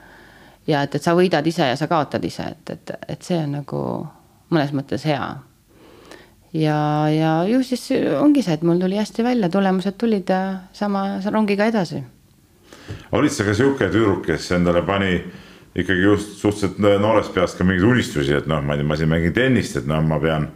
ja 0.67 0.83
et, 0.87 0.99
et 0.99 1.03
sa 1.03 1.17
võidad 1.19 1.47
ise 1.47 1.73
ja 1.73 1.79
sa 1.79 1.91
kaotad 1.91 2.25
ise, 2.25 2.53
et, 2.57 2.77
et, 2.77 2.99
et 3.17 3.31
see 3.31 3.41
on 3.43 3.59
nagu 3.61 3.87
mõnes 4.53 4.75
mõttes 4.77 5.09
hea 5.09 5.25
ja, 6.53 7.09
ja 7.11 7.45
ju 7.49 7.63
siis 7.65 7.89
ongi 8.21 8.43
see, 8.45 8.57
et 8.57 8.65
mul 8.67 8.81
tuli 8.81 8.99
hästi 9.01 9.25
välja, 9.25 9.49
tulemused 9.53 9.97
tulid 9.99 10.31
sama 10.73 11.05
rongiga 11.33 11.67
edasi. 11.71 12.03
olid 13.13 13.33
sa 13.33 13.45
ka 13.45 13.55
sihuke 13.55 13.89
tüdruk, 13.89 14.27
kes 14.27 14.51
endale 14.53 14.83
pani 14.83 15.17
ikkagi 15.75 16.03
just 16.03 16.37
suhteliselt 16.41 17.01
noorest 17.01 17.33
peast 17.35 17.59
ka 17.59 17.65
mingeid 17.65 17.89
unistusi, 17.89 18.35
et 18.37 18.49
noh, 18.51 18.61
ma 18.61 18.75
ei 18.75 18.83
tea, 18.83 18.89
ma 18.89 18.99
siin 19.01 19.09
mängin 19.13 19.33
tennist, 19.37 19.79
et 19.81 19.89
noh, 19.89 20.03
ma 20.05 20.19
pean. 20.21 20.51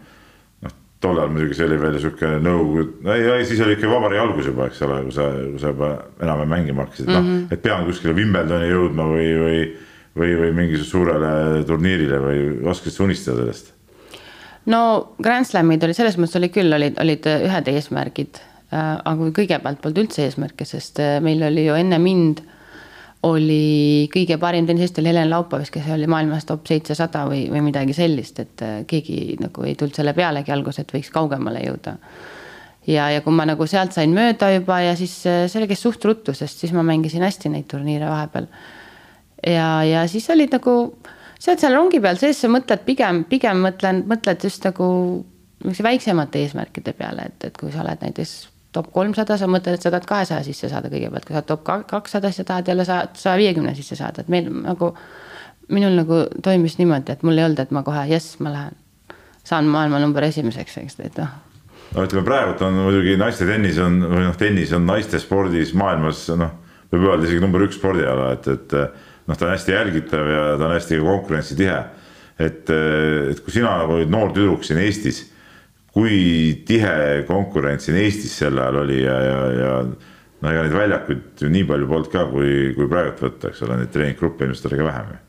noh, 0.65 0.75
tol 1.01 1.19
ajal 1.21 1.33
muidugi 1.33 1.57
see 1.57 1.69
oli 1.69 1.79
veel 1.81 1.99
sihuke 2.01 2.33
nõukogude, 2.45 3.15
ei, 3.15 3.25
ei 3.39 3.49
siis 3.49 3.61
oli 3.65 3.77
ikka 3.77 3.89
vabariigi 3.89 4.23
algus 4.23 4.51
juba, 4.51 4.69
eks 4.69 4.83
ole, 4.85 5.03
kui 5.07 5.17
sa, 5.17 5.31
kui 5.33 5.63
sa 5.63 5.73
juba 5.73 5.91
enam-vähem 6.21 6.53
mängima 6.53 6.85
hakkasid 6.85 7.09
mm, 7.09 7.17
-hmm. 7.17 7.43
noh, 7.47 7.57
et 7.57 7.63
pean 7.63 7.85
kuskile 7.89 8.17
Wimbledoni 8.17 8.73
jõudma 8.73 9.09
või, 9.13 9.29
või. 9.45 9.61
või, 10.17 10.31
või 10.41 10.53
mingisugusele 10.57 10.91
suurele 10.91 11.65
turniirile 11.69 12.19
või 12.21 12.45
oskasid 12.73 12.97
sa 12.97 13.05
unistada 13.05 13.43
sellest? 13.43 13.76
No 14.73 14.83
Grand 15.23 15.47
Slamid 15.47 15.85
oli 15.87 15.95
selles 15.97 16.19
mõttes 16.19 16.39
oli 16.41 16.51
küll, 16.55 16.73
olid, 16.75 16.99
olid 17.03 17.27
ühed 17.37 17.73
eesmärgid. 17.73 18.43
Äh, 18.75 18.93
aga 19.07 19.31
kõigepealt 19.31 19.79
polnud 19.83 20.03
üldse 20.03 20.25
eesmärke, 20.27 20.67
sest 20.67 20.99
äh, 20.99 21.19
meil 21.23 21.45
oli 21.47 21.69
ju 21.69 21.77
enne 21.79 22.01
mind 22.03 22.43
oli 23.27 24.09
kõige 24.13 24.37
parim 24.43 24.67
tennisist 24.67 24.99
oli 25.01 25.13
Helen 25.13 25.31
Laupavis, 25.31 25.71
kes 25.75 25.87
oli 25.95 26.09
maailmas 26.11 26.45
top 26.49 26.67
seitsesada 26.67 27.25
või, 27.31 27.45
või 27.51 27.63
midagi 27.69 27.95
sellist, 27.95 28.43
et 28.43 28.65
äh, 28.67 28.81
keegi 28.91 29.37
nagu 29.39 29.67
ei 29.67 29.77
tulnud 29.79 29.95
selle 29.95 30.17
pealegi 30.19 30.55
alguses, 30.55 30.83
et 30.83 30.97
võiks 30.97 31.13
kaugemale 31.15 31.63
jõuda. 31.63 31.95
ja, 32.91 33.07
ja 33.15 33.23
kui 33.23 33.39
ma 33.39 33.47
nagu 33.47 33.67
sealt 33.71 33.95
sain 33.95 34.11
mööda 34.15 34.51
juba 34.57 34.81
ja 34.83 34.97
siis 34.99 35.15
see 35.23 35.61
oli 35.61 35.71
käis 35.71 35.87
suht 35.87 36.05
ruttu, 36.05 36.35
sest 36.35 36.59
siis 36.59 36.75
ma 36.75 36.83
mängisin 36.83 37.23
hästi 37.23 37.55
neid 37.55 37.71
turniire 37.71 38.11
vahepeal. 38.11 38.51
ja, 39.47 39.69
ja 39.87 40.09
siis 40.11 40.27
olid 40.35 40.59
nagu 40.59 40.77
sa 41.39 41.53
oled 41.53 41.63
seal 41.63 41.77
rongi 41.77 42.01
peal 42.03 42.19
sees, 42.21 42.41
sa 42.43 42.51
mõtled 42.53 42.85
pigem, 42.87 43.25
pigem 43.31 43.63
mõtlen, 43.65 44.05
mõtled 44.11 44.45
just 44.49 44.65
nagu 44.67 44.89
niisuguse 45.65 45.87
väiksemate 45.87 46.43
eesmärkide 46.45 46.93
peale, 46.97 47.31
et, 47.31 47.49
et 47.49 47.57
kui 47.59 47.73
sa 47.73 47.83
oled 47.83 48.03
näiteks 48.05 48.35
top 48.77 48.91
kolmsada, 48.93 49.39
sa 49.41 49.49
mõtled, 49.49 49.79
et 49.79 49.85
sa 49.85 49.93
tahad 49.93 50.09
kahesaja 50.09 50.45
sisse 50.45 50.69
saada 50.73 50.91
kõigepealt, 50.93 51.25
kui 51.25 51.35
sa 51.35 51.41
oled 51.41 51.49
top 51.49 51.65
kakssada, 51.89 52.31
siis 52.31 52.43
sa 52.43 52.51
tahad 52.51 52.69
jälle 52.69 52.85
saja 52.87 53.37
viiekümne 53.41 53.73
sisse 53.77 53.97
saada, 53.99 54.23
et 54.23 54.33
meil 54.33 54.51
nagu, 54.53 54.93
minul 55.73 55.97
nagu 55.97 56.21
toimis 56.45 56.77
niimoodi, 56.81 57.17
et 57.17 57.25
mul 57.27 57.41
ei 57.41 57.47
olnud, 57.49 57.63
et 57.65 57.73
ma 57.73 57.83
kohe 57.87 58.05
jess, 58.11 58.37
ma 58.45 58.53
lähen, 58.53 58.77
saan 59.47 59.73
maailma 59.73 60.01
number 60.03 60.27
esimeseks, 60.29 60.79
eks, 60.83 61.01
et 61.09 61.19
noh. 61.23 61.33
No 61.95 62.05
ütleme 62.05 62.27
praegult 62.27 62.61
on 62.67 62.77
muidugi 62.83 63.15
naiste 63.17 63.47
tennis 63.49 63.79
on 63.81 64.01
või 64.03 64.25
noh, 64.27 64.37
tennis 64.37 64.73
on 64.77 64.85
naiste 64.89 65.21
spordis 65.23 65.71
maailmas 65.79 66.27
noh, 66.37 66.51
võib 66.93 67.07
öelda 67.07 67.29
isegi 67.29 67.45
number 67.45 67.63
üks 67.65 67.79
spordiala, 67.79 68.33
et, 68.37 68.49
et 68.53 68.75
noh, 69.27 69.37
ta 69.37 69.47
on 69.47 69.55
hästi 69.55 69.73
jälgitav 69.73 70.29
ja 70.31 70.43
ta 70.59 70.69
on 70.69 70.75
hästi 70.77 70.99
konkurentsitihe. 71.03 71.79
et, 72.39 72.71
et 73.31 73.41
kui 73.41 73.53
sina 73.53 73.79
nagu 73.81 73.97
olid 73.97 74.11
noor 74.13 74.33
tüdruk 74.37 74.65
siin 74.65 74.81
Eestis, 74.83 75.23
kui 75.93 76.63
tihe 76.69 77.25
konkurents 77.29 77.89
siin 77.89 77.97
Eestis 78.01 78.35
sel 78.39 78.59
ajal 78.59 78.83
oli 78.83 79.03
ja, 79.03 79.21
ja, 79.25 79.39
ja 79.61 79.71
no 79.87 80.51
ega 80.51 80.67
neid 80.67 80.77
väljakuid 80.77 81.45
ju 81.45 81.53
nii 81.53 81.65
palju 81.69 81.89
polnud 81.93 82.11
ka, 82.13 82.27
kui, 82.33 82.51
kui 82.77 82.91
praegult 82.91 83.23
võtta, 83.25 83.53
eks 83.53 83.63
ole, 83.65 83.79
neid 83.81 83.95
treeninggruppe 83.95 84.45
ilmselt 84.45 84.69
oli 84.71 84.83
ka 84.83 84.91
vähem 84.91 85.15
ju 85.15 85.23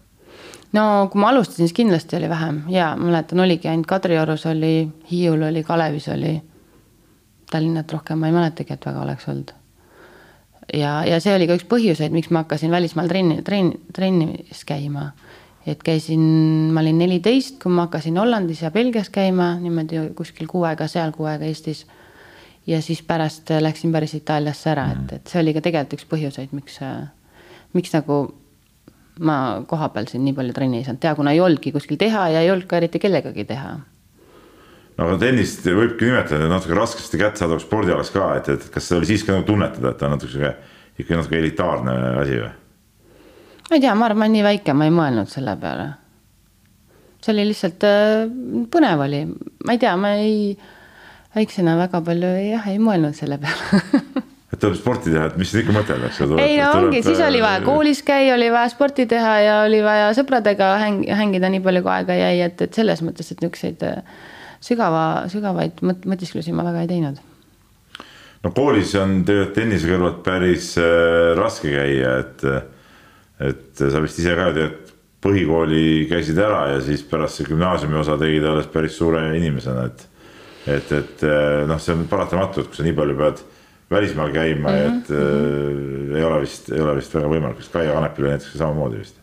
no 0.75 0.83
kui 1.11 1.21
ma 1.23 1.31
alustasin, 1.31 1.63
siis 1.63 1.77
kindlasti 1.77 2.19
oli 2.19 2.29
vähem 2.29 2.59
ja 2.73 2.91
mäletan, 2.99 3.39
oligi 3.39 3.71
ainult 3.71 3.87
Kadriorus 3.87 4.45
oli, 4.51 4.89
Hiiul 5.11 5.47
oli, 5.47 5.63
Kalevis 5.63 6.09
oli. 6.11 6.35
Tallinnat 7.47 7.91
rohkem 7.95 8.19
ma 8.19 8.27
ei 8.27 8.35
mäletagi, 8.35 8.75
et 8.75 8.85
väga 8.85 9.05
oleks 9.05 9.29
olnud 9.31 9.53
ja, 10.73 11.05
ja 11.05 11.19
see 11.23 11.35
oli 11.35 11.47
ka 11.49 11.57
üks 11.57 11.67
põhjuseid, 11.69 12.13
miks 12.15 12.31
ma 12.33 12.43
hakkasin 12.43 12.73
välismaal 12.73 13.09
trenni, 13.11 13.41
trenn, 13.45 13.73
trennis 13.95 14.63
käima. 14.67 15.11
et 15.67 15.81
käisin, 15.83 16.21
ma 16.71 16.79
olin 16.79 16.97
neliteist, 17.01 17.57
kui 17.59 17.71
ma 17.75 17.87
hakkasin 17.87 18.17
Hollandis 18.17 18.61
ja 18.63 18.71
Belgias 18.71 19.09
käima 19.11 19.57
niimoodi 19.59 20.13
kuskil 20.15 20.47
kuu 20.47 20.63
aega 20.63 20.87
seal, 20.87 21.11
kuu 21.11 21.27
aega 21.27 21.45
Eestis. 21.45 21.85
ja 22.67 22.81
siis 22.81 23.01
pärast 23.01 23.49
läksin 23.59 23.91
päris 23.91 24.13
Itaaliasse 24.13 24.69
ära, 24.71 24.89
et, 24.91 25.13
et 25.19 25.27
see 25.27 25.41
oli 25.41 25.53
ka 25.53 25.61
tegelikult 25.61 25.99
üks 25.99 26.07
põhjuseid, 26.07 26.55
miks, 26.55 26.79
miks 27.73 27.93
nagu 27.95 28.21
ma 29.19 29.63
kohapeal 29.67 30.07
siin 30.07 30.23
nii 30.23 30.35
palju 30.37 30.53
trenni 30.53 30.81
ei 30.81 30.87
saanud 30.87 31.01
teha, 31.03 31.15
kuna 31.15 31.31
ei 31.35 31.41
olnudki 31.41 31.71
kuskil 31.71 31.97
teha 31.97 32.29
ja 32.35 32.41
ei 32.41 32.51
olnud 32.51 32.67
ka 32.69 32.77
eriti 32.77 32.99
kellegagi 33.01 33.47
teha 33.49 33.77
aga 34.97 35.17
tennist 35.21 35.65
võibki 35.67 36.09
nimetada 36.09 36.47
natuke 36.49 36.77
raskesti 36.77 37.19
kättesaadavaks 37.21 37.67
spordialaks 37.67 38.13
ka, 38.15 38.31
et, 38.39 38.49
et 38.55 38.69
kas 38.73 38.89
see 38.89 38.97
oli 38.97 39.09
siis 39.09 39.25
ka 39.25 39.35
nagu 39.35 39.45
tunnetada, 39.47 39.93
et 39.93 39.99
ta 39.99 40.09
on 40.09 40.17
natuke 40.17 40.33
sihuke 40.33 40.55
ikka 40.97 41.19
natuke 41.19 41.37
elitaarne 41.37 41.97
asi 42.23 42.39
või? 42.41 42.53
ma 43.67 43.77
ei 43.77 43.83
tea, 43.83 43.93
ma 43.93 44.07
arvan, 44.07 44.21
ma 44.21 44.25
olen 44.25 44.37
nii 44.37 44.47
väike, 44.47 44.73
ma 44.77 44.87
ei 44.87 44.95
mõelnud 44.95 45.29
selle 45.31 45.53
peale. 45.61 45.89
see 47.21 47.33
oli 47.35 47.49
lihtsalt 47.51 47.85
äh, 47.87 48.23
põnev 48.73 49.03
oli, 49.05 49.21
ma 49.67 49.75
ei 49.75 49.83
tea, 49.83 49.93
ma 49.99 50.15
ei, 50.17 50.55
väiksena 51.35 51.77
väga 51.77 52.01
palju 52.07 52.33
jah, 52.47 52.65
ei 52.71 52.81
mõelnud 52.81 53.17
selle 53.17 53.37
peale 53.43 53.83
et 54.53 54.61
tuleb 54.63 54.79
sporti 54.79 55.11
teha, 55.11 55.27
et 55.29 55.37
mis 55.37 55.53
ikka 55.61 55.75
mõtelda, 55.75 56.09
eks 56.09 56.23
ole. 56.25 56.39
ei 56.41 56.57
no 56.57 56.71
ongi, 56.79 57.03
siis 57.05 57.21
oli 57.21 57.43
vaja 57.43 57.61
äh, 57.61 57.67
koolis 57.67 58.01
käia, 58.07 58.33
oli 58.33 58.49
vaja 58.53 58.71
sporti 58.73 59.05
teha 59.09 59.35
ja 59.43 59.59
oli 59.67 59.83
vaja 59.85 60.09
sõpradega 60.17 60.71
häng, 60.81 61.05
hängida 61.21 61.53
nii 61.53 61.61
palju, 61.65 61.85
kui 61.85 61.93
aega 61.99 62.17
jäi, 62.17 62.41
et, 62.47 62.65
et 62.65 62.81
selles 62.81 63.05
mõttes, 63.05 63.29
et 63.29 63.43
niisuguseid 63.43 63.85
äh, 63.85 64.25
sügava, 64.63 65.27
sügavaid 65.31 65.81
mõt-, 65.85 66.07
mõtisklusi 66.09 66.55
ma 66.55 66.65
väga 66.67 66.85
ei 66.85 66.91
teinud. 66.91 67.21
no 68.43 68.51
koolis 68.55 68.95
on 68.99 69.21
tegelikult 69.27 69.55
tennise 69.57 69.89
kõrvalt 69.89 70.19
päris 70.25 70.73
äh, 70.81 71.33
raske 71.37 71.73
käia, 71.73 72.17
et, 72.23 72.45
et 73.51 73.87
sa 73.87 74.03
vist 74.03 74.19
ise 74.21 74.35
ka 74.37 74.51
tead, 74.55 74.93
põhikooli 75.23 76.05
käisid 76.11 76.37
ära 76.39 76.67
ja 76.75 76.81
siis 76.85 77.01
pärast 77.09 77.39
see 77.39 77.49
gümnaasiumi 77.49 77.97
osa 77.97 78.19
tegid 78.21 78.45
alles 78.45 78.69
päris 78.71 78.97
suure 78.99 79.23
inimesena, 79.37 79.87
et 79.89 80.07
et, 80.67 80.89
et 80.91 81.23
äh, 81.23 81.63
noh, 81.67 81.79
see 81.79 81.95
on 81.95 82.03
paratamatu, 82.11 82.61
et 82.61 82.67
kui 82.67 82.75
sa 82.75 82.83
nii 82.85 82.95
palju 82.97 83.15
pead 83.17 83.43
välismaal 83.89 84.33
käima 84.35 84.69
mm, 84.69 84.75
-hmm. 84.75 84.97
et 84.97 85.11
äh, 85.11 86.17
ei 86.17 86.23
ole 86.23 86.41
vist, 86.41 86.71
ei 86.71 86.81
ole 86.81 86.95
vist 86.95 87.15
väga 87.15 87.29
võimalik, 87.31 87.61
vist 87.61 87.71
Kaia 87.71 87.93
Kanepil 87.93 88.25
oli 88.25 88.33
näiteks 88.35 88.57
samamoodi 88.57 88.99
vist 88.99 89.16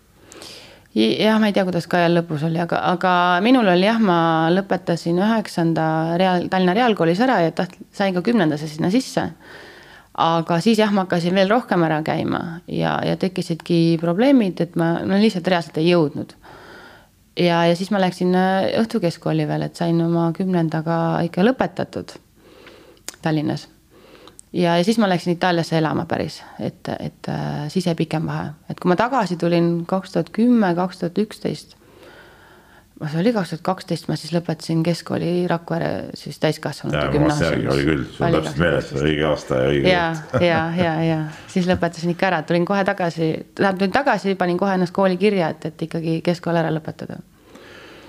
jah, 0.94 1.38
ma 1.40 1.50
ei 1.50 1.54
tea, 1.54 1.64
kuidas 1.66 1.88
Kaial 1.90 2.14
lõpus 2.18 2.44
oli, 2.46 2.60
aga, 2.62 2.78
aga 2.92 3.12
minul 3.44 3.68
oli 3.72 3.86
jah, 3.86 3.98
ma 4.02 4.18
lõpetasin 4.54 5.18
üheksanda 5.18 5.86
reaal, 6.20 6.46
Tallinna 6.52 6.76
Reaalkoolis 6.76 7.22
ära 7.24 7.40
ja 7.42 7.54
taht-, 7.56 7.76
sain 7.94 8.14
ka 8.14 8.22
kümnendasse 8.24 8.68
sinna 8.70 8.90
sisse. 8.94 9.28
aga 10.14 10.60
siis 10.62 10.78
jah, 10.78 10.92
ma 10.94 11.08
hakkasin 11.08 11.34
veel 11.34 11.50
rohkem 11.50 11.82
ära 11.82 11.98
käima 12.06 12.60
ja, 12.70 13.00
ja 13.02 13.16
tekkisidki 13.18 13.98
probleemid, 14.00 14.60
et 14.60 14.76
ma 14.78 15.00
no 15.02 15.18
lihtsalt 15.18 15.50
reaalselt 15.50 15.82
ei 15.82 15.90
jõudnud. 15.90 16.36
ja, 17.36 17.64
ja 17.66 17.74
siis 17.76 17.90
ma 17.90 17.98
läksin 17.98 18.34
äh, 18.38 18.70
õhtukeskkooli 18.84 19.48
veel, 19.50 19.66
et 19.66 19.76
sain 19.76 20.00
oma 20.00 20.30
kümnendaga 20.36 21.20
ikka 21.26 21.42
lõpetatud 21.42 22.18
Tallinnas 23.22 23.73
ja, 24.54 24.76
ja 24.78 24.84
siis 24.84 24.98
ma 24.98 25.08
läksin 25.08 25.34
Itaaliasse 25.34 25.78
elama 25.78 26.06
päris, 26.06 26.42
et, 26.60 26.88
et 26.98 27.28
äh, 27.28 27.64
siis 27.68 27.86
jäi 27.86 27.94
pikem 27.98 28.26
vahe, 28.26 28.52
et 28.70 28.80
kui 28.80 28.90
ma 28.90 28.96
tagasi 28.98 29.36
tulin 29.40 29.80
kaks 29.88 30.14
tuhat 30.14 30.30
kümme, 30.34 30.74
kaks 30.74 31.02
tuhat 31.02 31.18
üksteist. 31.18 31.76
see 33.04 33.20
oli 33.20 33.32
kaks 33.32 33.50
tuhat 33.50 33.64
kaksteist, 33.66 34.08
ma 34.08 34.16
siis 34.16 34.32
lõpetasin 34.32 34.84
keskkooli 34.86 35.48
Rakvere 35.50 35.90
siis 36.14 36.38
täiskasvanute 36.38 37.08
gümnaasiumis. 37.12 37.72
oli 37.74 37.86
küll, 37.88 38.04
sul 38.12 38.26
on 38.28 38.36
täpselt 38.38 38.62
meeles 38.62 38.92
õige 39.02 39.26
aasta 39.28 39.60
ja 39.60 39.72
õige 39.72 39.90
ja, 39.90 40.06
ja, 40.40 40.62
ja, 40.78 40.94
ja 41.08 41.18
siis 41.50 41.68
lõpetasin 41.70 42.14
ikka 42.14 42.30
ära, 42.30 42.42
tulin 42.46 42.64
kohe 42.64 42.84
tagasi, 42.86 43.32
tähendab 43.54 43.82
tulin 43.82 43.98
tagasi, 43.98 44.38
panin 44.38 44.60
kohe 44.60 44.78
ennast 44.78 44.94
kooli 44.94 45.18
kirja, 45.20 45.50
et, 45.56 45.66
et 45.72 45.86
ikkagi 45.88 46.20
keskkool 46.24 46.62
ära 46.62 46.70
lõpetada. 46.74 47.18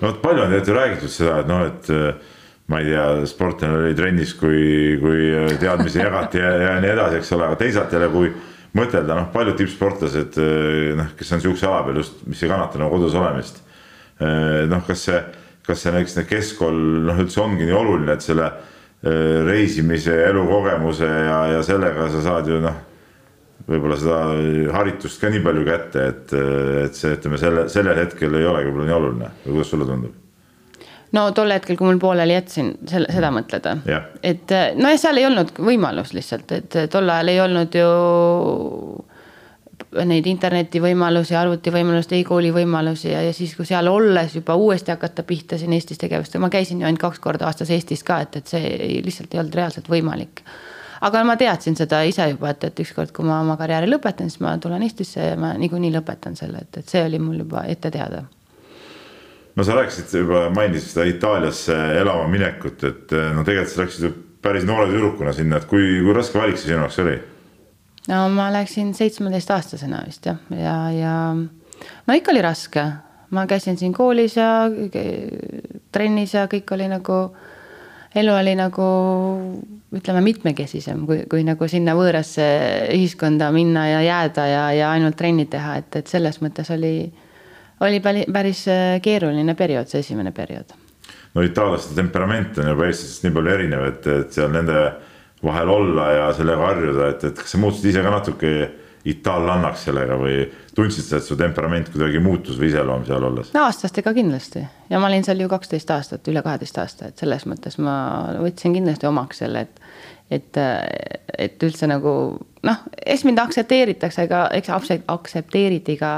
no 0.00 0.08
vot 0.08 0.22
palju 0.22 0.46
on 0.46 0.54
tegelikult 0.54 0.72
ju 0.72 0.80
räägitud 0.80 1.16
seda, 1.18 1.42
et 1.42 1.50
noh, 1.50 1.66
et 1.66 2.34
ma 2.66 2.80
ei 2.82 2.90
tea, 2.90 3.06
sportlane 3.30 3.78
oli 3.78 3.94
trennis, 3.94 4.34
kui, 4.34 4.96
kui 4.98 5.30
teadmisi 5.60 6.00
jagati 6.02 6.42
ja, 6.42 6.50
ja 6.64 6.76
nii 6.82 6.92
edasi, 6.96 7.20
eks 7.20 7.32
ole, 7.36 7.46
aga 7.46 7.58
teisalt 7.60 7.94
jälle, 7.94 8.08
kui 8.10 8.32
mõtelda, 8.76 9.14
noh, 9.14 9.28
paljud 9.32 9.56
tippsportlased, 9.60 10.38
noh, 10.98 11.12
kes 11.18 11.34
on 11.36 11.44
sihukese 11.44 11.68
ala 11.68 11.84
peal 11.86 12.00
just, 12.02 12.24
mis 12.26 12.42
ei 12.42 12.50
kannata 12.50 12.80
nagu 12.82 12.96
kodus 12.96 13.14
olemist. 13.16 13.62
noh, 14.18 14.82
kas 14.86 15.06
see, 15.06 15.20
kas 15.66 15.84
see 15.84 15.94
näiteks 15.94 16.26
keskkool 16.30 16.82
noh, 17.06 17.22
üldse 17.22 17.40
ongi 17.44 17.68
nii 17.68 17.76
oluline, 17.76 18.16
et 18.16 18.26
selle 18.26 18.50
reisimise, 19.46 20.14
elukogemuse 20.26 21.06
ja, 21.06 21.40
ja 21.54 21.62
sellega 21.62 22.08
sa 22.10 22.22
saad 22.24 22.50
ju 22.50 22.58
noh, 22.64 22.82
võib-olla 23.66 23.98
seda 24.00 24.20
haritust 24.74 25.22
ka 25.22 25.30
nii 25.30 25.42
palju 25.44 25.66
kätte, 25.66 26.06
et, 26.12 26.36
et 26.86 26.98
see, 26.98 27.14
ütleme 27.14 27.38
selle, 27.40 27.66
sellel 27.72 27.98
hetkel 28.02 28.38
ei 28.38 28.48
olegi 28.48 28.70
võib-olla 28.72 28.90
nii 28.90 29.00
oluline 29.00 29.34
või 29.44 29.58
kuidas 29.58 29.74
sulle 29.74 29.88
tundub? 29.88 30.25
No 31.14 31.26
tol 31.36 31.52
hetkel, 31.54 31.78
kui 31.78 31.86
mul 31.88 32.00
pooleli 32.02 32.34
jätsin, 32.34 32.72
selle, 32.88 33.10
seda 33.12 33.30
mõtleda. 33.34 33.76
Yeah.. 33.88 34.08
et 34.22 34.54
nojah, 34.76 35.00
seal 35.00 35.20
ei 35.20 35.28
olnud 35.28 35.52
võimalus 35.58 36.14
lihtsalt, 36.16 36.56
et 36.56 36.78
tol 36.92 37.10
ajal 37.10 37.34
ei 37.34 37.42
olnud 37.44 37.76
ju 37.78 37.90
neid 40.04 40.26
interneti 40.28 40.80
võimalusi, 40.82 41.34
arvuti 41.38 41.72
võimalust, 41.72 42.12
e-kooli 42.16 42.50
võimalusi 42.54 43.10
ja, 43.10 43.22
ja 43.24 43.32
siis, 43.36 43.54
kui 43.56 43.66
seal 43.68 43.88
olles 43.88 44.34
juba 44.36 44.56
uuesti 44.58 44.92
hakata 44.92 45.24
pihta 45.26 45.58
siin 45.60 45.72
Eestis 45.76 46.00
tegevust, 46.00 46.36
ma 46.42 46.50
käisin 46.52 46.80
ju 46.80 46.88
ainult 46.88 47.02
kaks 47.02 47.20
korda 47.22 47.48
aastas 47.48 47.70
Eestis 47.72 48.04
ka, 48.04 48.20
et, 48.24 48.40
et 48.40 48.54
see 48.54 48.62
ei, 48.74 49.00
lihtsalt 49.04 49.34
ei 49.34 49.42
olnud 49.42 49.56
reaalselt 49.56 49.90
võimalik. 49.92 50.42
aga 51.06 51.24
ma 51.24 51.36
teadsin 51.36 51.76
seda 51.76 52.02
ise 52.08 52.28
juba, 52.30 52.50
et, 52.52 52.64
et 52.64 52.84
ükskord, 52.84 53.12
kui 53.16 53.24
ma 53.24 53.40
oma 53.44 53.56
karjääri 53.60 53.90
lõpetan, 53.90 54.32
siis 54.32 54.42
ma 54.44 54.56
tulen 54.58 54.82
Eestisse 54.82 55.32
ja 55.32 55.36
ma 55.40 55.54
niikuinii 55.60 55.92
lõpetan 55.96 56.36
selle, 56.36 56.66
et, 56.66 56.82
et 56.82 56.88
see 56.88 57.04
oli 57.04 57.20
mul 57.22 57.44
juba 57.44 57.64
ette 57.68 57.92
teada 57.94 58.24
no 59.56 59.64
sa 59.64 59.76
rääkisid 59.76 60.18
juba, 60.20 60.46
mainisid 60.54 60.92
seda 60.92 61.06
Itaaliasse 61.08 61.76
elama 62.00 62.28
minekut, 62.28 62.84
et 62.84 63.16
eh, 63.16 63.30
no 63.34 63.44
tegelikult 63.44 63.74
sa 63.74 63.82
läksid 63.84 64.06
ju 64.08 64.12
päris 64.44 64.66
noore 64.68 64.90
tüdrukuna 64.92 65.32
sinna, 65.34 65.60
et 65.60 65.66
kui, 65.70 65.96
kui 66.04 66.14
raske 66.14 66.38
valik 66.38 66.60
see 66.60 66.70
sinu 66.70 66.82
jaoks 66.84 67.00
oli? 67.04 67.16
no 68.12 68.20
ma 68.34 68.50
läksin 68.54 68.92
seitsmeteistaastasena 68.94 70.04
vist 70.06 70.28
jah, 70.28 70.38
ja, 70.52 70.76
ja 70.94 71.16
no 71.34 72.18
ikka 72.18 72.34
oli 72.34 72.44
raske, 72.44 72.84
ma 73.34 73.46
käisin 73.50 73.78
siin 73.80 73.94
koolis 73.96 74.36
ja 74.38 74.68
trennis 75.92 76.36
ja 76.36 76.46
kõik 76.52 76.70
oli 76.76 76.90
nagu, 76.92 77.20
elu 78.14 78.36
oli 78.36 78.54
nagu 78.58 78.86
ütleme, 79.96 80.20
mitmekesisem, 80.20 81.04
kui, 81.08 81.22
kui 81.30 81.44
nagu 81.46 81.68
sinna 81.70 81.96
võõrasse 81.96 82.46
ühiskonda 82.94 83.48
minna 83.54 83.86
ja 83.88 84.02
jääda 84.04 84.46
ja, 84.50 84.64
ja 84.76 84.90
ainult 84.92 85.16
trenni 85.18 85.46
teha, 85.50 85.78
et, 85.80 86.02
et 86.02 86.12
selles 86.12 86.42
mõttes 86.44 86.70
oli 86.74 86.96
oli 87.80 88.00
päris 88.32 88.66
äh, 88.68 88.96
keeruline 89.02 89.54
periood, 89.54 89.90
see 89.90 90.04
esimene 90.04 90.32
periood. 90.32 90.72
no 91.34 91.44
itaallaste 91.44 91.94
temperament 91.94 92.58
on 92.58 92.72
juba 92.72 92.88
eestlasest 92.88 93.26
nii 93.26 93.36
palju 93.36 93.54
erinev, 93.58 93.84
et, 93.90 94.06
et 94.06 94.32
seal 94.32 94.50
nende 94.54 94.80
vahel 95.44 95.68
olla 95.68 96.10
ja 96.12 96.32
sellega 96.36 96.72
harjuda, 96.72 97.12
et, 97.12 97.30
et 97.30 97.38
kas 97.38 97.54
sa 97.54 97.60
muutusid 97.60 97.92
ise 97.92 98.02
ka 98.02 98.12
natuke 98.14 98.52
itaallannaks 99.06 99.84
sellega 99.86 100.16
või 100.18 100.40
tundsid 100.74 101.06
sa, 101.06 101.20
et 101.20 101.26
su 101.26 101.36
temperament 101.38 101.92
kuidagi 101.92 102.18
muutus 102.22 102.58
või 102.58 102.72
iseloom 102.72 103.04
seal 103.06 103.28
olles? 103.28 103.52
no 103.54 103.66
aastastega 103.68 104.12
kindlasti 104.16 104.64
ja 104.90 104.98
ma 104.98 105.10
olin 105.10 105.24
seal 105.26 105.44
ju 105.44 105.48
kaksteist 105.52 105.92
aastat, 105.94 106.26
üle 106.32 106.42
kaheteist 106.42 106.80
aasta, 106.82 107.12
et 107.12 107.22
selles 107.22 107.46
mõttes 107.46 107.78
ma 107.78 107.96
võtsin 108.40 108.74
kindlasti 108.76 109.08
omaks 109.10 109.44
selle, 109.44 109.66
et 109.68 109.82
et, 110.30 110.58
et 111.38 111.62
üldse 111.62 111.86
nagu 111.86 112.12
noh, 112.66 112.78
eks 113.06 113.22
mind 113.28 113.38
aktsepteeritakse 113.38 114.26
ka, 114.26 114.40
eks 114.58 114.72
aktsepteeriti 115.06 115.94
ka 116.00 116.12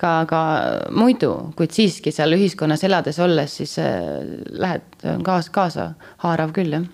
ka, 0.00 0.12
ka 0.28 0.42
muidu, 0.94 1.32
kuid 1.56 1.72
siiski 1.74 2.12
seal 2.14 2.36
ühiskonnas 2.36 2.84
elades 2.86 3.18
olles, 3.22 3.56
siis 3.60 3.76
lähed 3.78 5.08
kaasa, 5.26 5.52
kaasa 5.54 5.88
haarav 6.24 6.52
küll, 6.56 6.76
jah. 6.76 6.86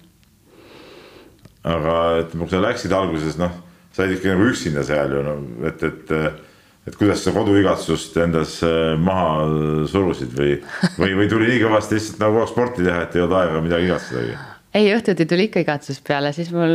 aga 1.74 1.98
ütleme, 2.22 2.46
kui 2.46 2.54
sa 2.54 2.62
läksid 2.62 2.94
alguses, 2.96 3.36
noh, 3.40 3.52
sa 3.92 4.06
olid 4.06 4.18
ikka 4.18 4.32
nagu 4.34 4.48
üksinda 4.52 4.86
seal 4.86 5.14
ju, 5.16 5.26
no 5.26 5.36
et, 5.68 5.84
et 5.90 6.16
et 6.82 6.96
kuidas 6.98 7.20
sa 7.22 7.30
koduigatsust 7.30 8.16
endas 8.24 8.56
maha 8.98 9.44
surusid 9.90 10.32
või, 10.34 10.56
või, 10.98 11.12
või 11.20 11.28
tuli 11.30 11.52
nii 11.52 11.60
kõvasti 11.62 11.94
lihtsalt 11.94 12.24
nagu 12.24 12.34
kogu 12.34 12.42
aeg 12.42 12.50
sporti 12.50 12.86
teha, 12.88 13.04
et 13.04 13.14
ei 13.14 13.22
olnud 13.22 13.38
aega 13.38 13.60
midagi 13.62 13.86
igatsedagi? 13.86 14.34
ei, 14.74 14.88
õhtuti 14.96 15.28
tuli 15.30 15.46
ikka 15.46 15.62
igatsus 15.62 16.00
peale, 16.02 16.32
siis 16.34 16.50
mul 16.54 16.74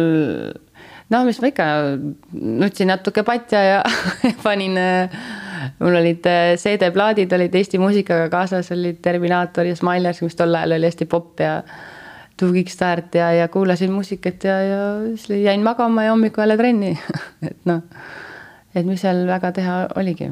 no 1.11 1.23
mis 1.27 1.41
ma 1.43 1.51
ikka, 1.51 1.67
nutsin 2.31 2.91
natuke 2.91 3.23
patja 3.27 3.63
ja 3.65 3.81
panin, 4.45 4.79
mul 5.79 5.99
olid 6.01 6.25
äh, 6.29 6.55
CD-plaadid 6.59 7.33
olid 7.37 7.55
Eesti 7.55 7.81
muusikaga 7.81 8.29
kaasas, 8.33 8.71
olid 8.75 9.01
Terminaator 9.01 9.69
ja 9.69 9.75
Smilers, 9.75 10.21
mis 10.25 10.35
tol 10.35 10.55
ajal 10.55 10.77
oli 10.77 10.89
hästi 10.89 11.09
popp 11.09 11.43
ja 11.43 11.61
To 12.37 12.51
Kickstart 12.53 13.15
ja, 13.17 13.31
ja 13.33 13.47
kuulasin 13.49 13.91
muusikat 13.91 14.43
ja, 14.45 14.61
ja 14.61 14.81
siis 15.15 15.41
jäin 15.41 15.63
magama 15.65 16.03
ja 16.05 16.13
hommikul 16.13 16.45
jälle 16.45 16.57
trenni 16.57 16.93
et 17.49 17.59
noh 17.65 17.81
et 18.79 18.85
mis 18.87 19.01
seal 19.01 19.25
väga 19.27 19.51
teha 19.55 19.77
oligi. 19.99 20.29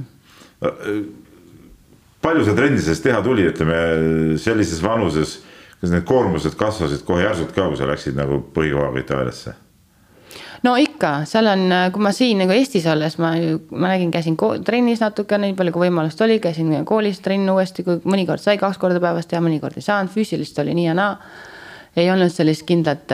palju 2.21 2.45
see 2.45 2.57
trenni 2.57 2.81
sellest 2.81 3.05
teha 3.05 3.21
tuli, 3.25 3.45
ütleme 3.51 3.77
sellises 4.41 4.81
vanuses, 4.83 5.37
kas 5.81 5.93
need 5.93 6.05
koormused 6.07 6.57
kasvasid 6.57 7.05
kohe 7.07 7.25
järsult 7.25 7.53
ka, 7.55 7.67
kui 7.69 7.79
sa 7.79 7.89
läksid 7.89 8.17
nagu 8.17 8.41
põhikohaga 8.55 9.03
Itaaliasse? 9.03 9.55
No 10.65 10.75
ikka, 10.81 11.11
seal 11.29 11.49
on, 11.51 11.65
kui 11.93 12.03
ma 12.03 12.11
siin 12.15 12.41
nagu 12.43 12.55
Eestis 12.55 12.87
olles, 12.91 13.17
ma 13.21 13.33
ju, 13.37 13.59
ma 13.75 13.91
nägin, 13.93 14.11
käisin 14.13 14.37
trennis 14.65 15.03
natuke, 15.03 15.39
nii 15.41 15.55
palju 15.57 15.75
kui 15.75 15.87
võimalust 15.87 16.21
oli, 16.25 16.39
käisin 16.43 16.71
koolis 16.87 17.21
trenn 17.25 17.49
uuesti, 17.53 17.85
kui 17.87 18.01
mõnikord 18.03 18.43
sai 18.43 18.59
kaks 18.61 18.81
korda 18.81 19.01
päevas 19.03 19.29
teha, 19.29 19.43
mõnikord 19.45 19.77
ei 19.77 19.85
saanud, 19.85 20.13
füüsilist 20.13 20.59
oli 20.63 20.75
nii 20.77 20.89
ja 20.89 20.97
naa. 20.97 21.17
ei 21.95 22.09
olnud 22.11 22.31
sellist 22.33 22.65
kindlat, 22.67 23.11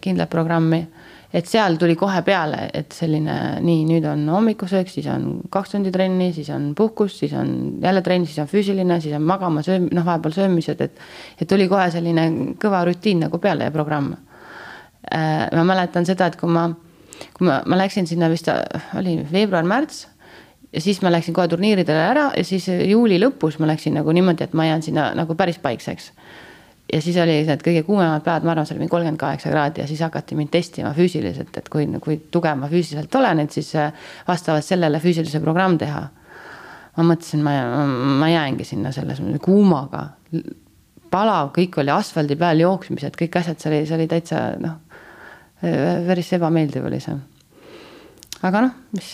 kindlat 0.00 0.30
programmi 0.30 0.84
et 1.32 1.46
seal 1.46 1.76
tuli 1.78 1.94
kohe 1.98 2.22
peale, 2.26 2.64
et 2.74 2.94
selline 2.94 3.36
nii, 3.62 3.84
nüüd 3.86 4.06
on 4.10 4.24
hommikusöök, 4.34 4.90
siis 4.90 5.06
on 5.10 5.28
kaks 5.52 5.76
tundi 5.76 5.92
trenni, 5.94 6.32
siis 6.34 6.50
on 6.54 6.72
puhkus, 6.78 7.20
siis 7.22 7.34
on 7.38 7.52
jälle 7.82 8.02
trenn, 8.02 8.26
siis 8.26 8.40
on 8.42 8.50
füüsiline, 8.50 8.98
siis 9.02 9.14
on 9.18 9.26
magama, 9.26 9.62
sööm-, 9.66 9.88
noh, 9.94 10.06
vahepeal 10.06 10.34
söömised, 10.34 10.82
et. 10.82 10.98
et 11.40 11.48
tuli 11.48 11.68
kohe 11.70 11.86
selline 11.90 12.26
kõva 12.60 12.82
rutiin 12.88 13.22
nagu 13.26 13.38
peale 13.38 13.70
ja 13.70 13.74
programm. 13.74 14.14
Äh, 15.10 15.48
ma 15.56 15.64
mäletan 15.66 16.06
seda, 16.06 16.28
et 16.30 16.36
kui 16.38 16.50
ma, 16.50 16.68
kui 17.34 17.46
ma, 17.48 17.60
ma 17.66 17.78
läksin 17.80 18.06
sinna 18.06 18.28
vist 18.30 18.46
oli 18.98 19.16
veebruar-märts 19.32 20.04
ja 20.70 20.82
siis 20.82 21.00
ma 21.02 21.10
läksin 21.10 21.34
kohe 21.34 21.48
turniiridele 21.50 22.04
ära 22.12 22.28
ja 22.36 22.44
siis 22.46 22.68
juuli 22.68 23.18
lõpus 23.18 23.58
ma 23.58 23.66
läksin 23.72 23.98
nagu 23.98 24.14
niimoodi, 24.14 24.46
et 24.46 24.54
ma 24.54 24.68
jään 24.68 24.86
sinna 24.86 25.08
nagu 25.18 25.34
päris 25.34 25.58
paikseks 25.58 26.12
ja 26.92 27.00
siis 27.02 27.16
oli 27.22 27.40
need 27.46 27.62
kõige 27.64 27.82
kuumemad 27.86 28.22
päevad, 28.26 28.46
ma 28.46 28.54
arvan, 28.54 28.66
see 28.66 28.74
oli 28.74 28.84
mingi 28.84 28.94
kolmkümmend 28.94 29.20
kaheksa 29.20 29.50
kraadi 29.50 29.82
ja 29.82 29.86
siis 29.90 30.00
hakati 30.04 30.38
mind 30.38 30.50
testima 30.54 30.92
füüsiliselt, 30.94 31.52
et 31.58 31.68
kui, 31.72 31.86
kui 32.02 32.16
tugev 32.30 32.58
ma 32.58 32.70
füüsiliselt 32.70 33.14
olen, 33.18 33.42
et 33.44 33.54
siis 33.54 33.70
äh, 33.78 33.92
vastavalt 34.28 34.66
sellele 34.66 35.00
füüsilise 35.02 35.42
programm 35.42 35.78
teha. 35.78 36.08
ma 36.96 37.04
mõtlesin, 37.06 37.40
ma, 37.42 37.52
ma 38.18 38.28
jäängi 38.28 38.64
sinna 38.66 38.90
selles 38.92 39.20
kuumaga, 39.40 40.08
palav, 41.10 41.52
kõik 41.54 41.78
oli 41.80 41.92
asfaldi 41.94 42.36
peal 42.36 42.60
jooksmised, 42.60 43.14
kõik 43.16 43.38
asjad, 43.40 43.60
see 43.60 43.70
oli, 43.70 43.78
see 43.86 43.96
oli 43.96 44.08
täitsa 44.10 44.40
noh, 44.60 44.74
päris 45.60 46.32
ebameeldiv 46.38 46.86
oli 46.88 47.00
see. 47.02 47.16
aga 48.42 48.66
noh, 48.66 48.76
mis, 48.96 49.12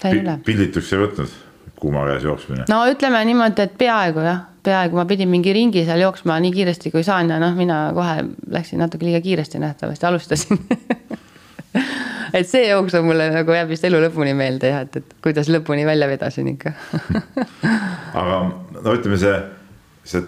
sain 0.00 0.20
üle. 0.22 0.38
pildituks 0.44 0.92
ei 0.92 1.02
võtnud, 1.04 1.40
kuuma 1.80 2.04
käes 2.10 2.28
jooksmine? 2.28 2.68
no 2.70 2.84
ütleme 2.90 3.24
niimoodi, 3.30 3.68
et 3.68 3.76
peaaegu 3.80 4.24
jah 4.26 4.46
peaaegu 4.68 4.98
ma 4.98 5.06
pidin 5.08 5.30
mingi 5.32 5.52
ringi 5.54 5.84
seal 5.86 6.02
jooksma 6.02 6.38
nii 6.42 6.52
kiiresti 6.52 6.92
kui 6.92 7.04
saan 7.06 7.30
ja 7.32 7.38
noh, 7.42 7.54
mina 7.56 7.88
kohe 7.96 8.24
läksin 8.52 8.82
natuke 8.82 9.06
liiga 9.06 9.20
kiiresti 9.24 9.60
nähtavasti, 9.62 10.06
alustasin 10.06 10.60
et 12.38 12.48
see 12.48 12.66
jooks 12.68 12.96
on 12.98 13.06
mulle 13.08 13.30
nagu 13.32 13.54
jääb 13.54 13.70
vist 13.72 13.86
elu 13.88 14.00
lõpuni 14.08 14.34
meelde 14.36 14.72
jah, 14.72 14.84
et, 14.86 15.00
et 15.00 15.14
kuidas 15.24 15.50
lõpuni 15.52 15.86
välja 15.88 16.08
vedasin 16.10 16.50
ikka 16.54 16.74
aga 18.20 18.42
no 18.48 18.96
ütleme, 18.98 19.20
see, 19.20 19.38
see 20.04 20.26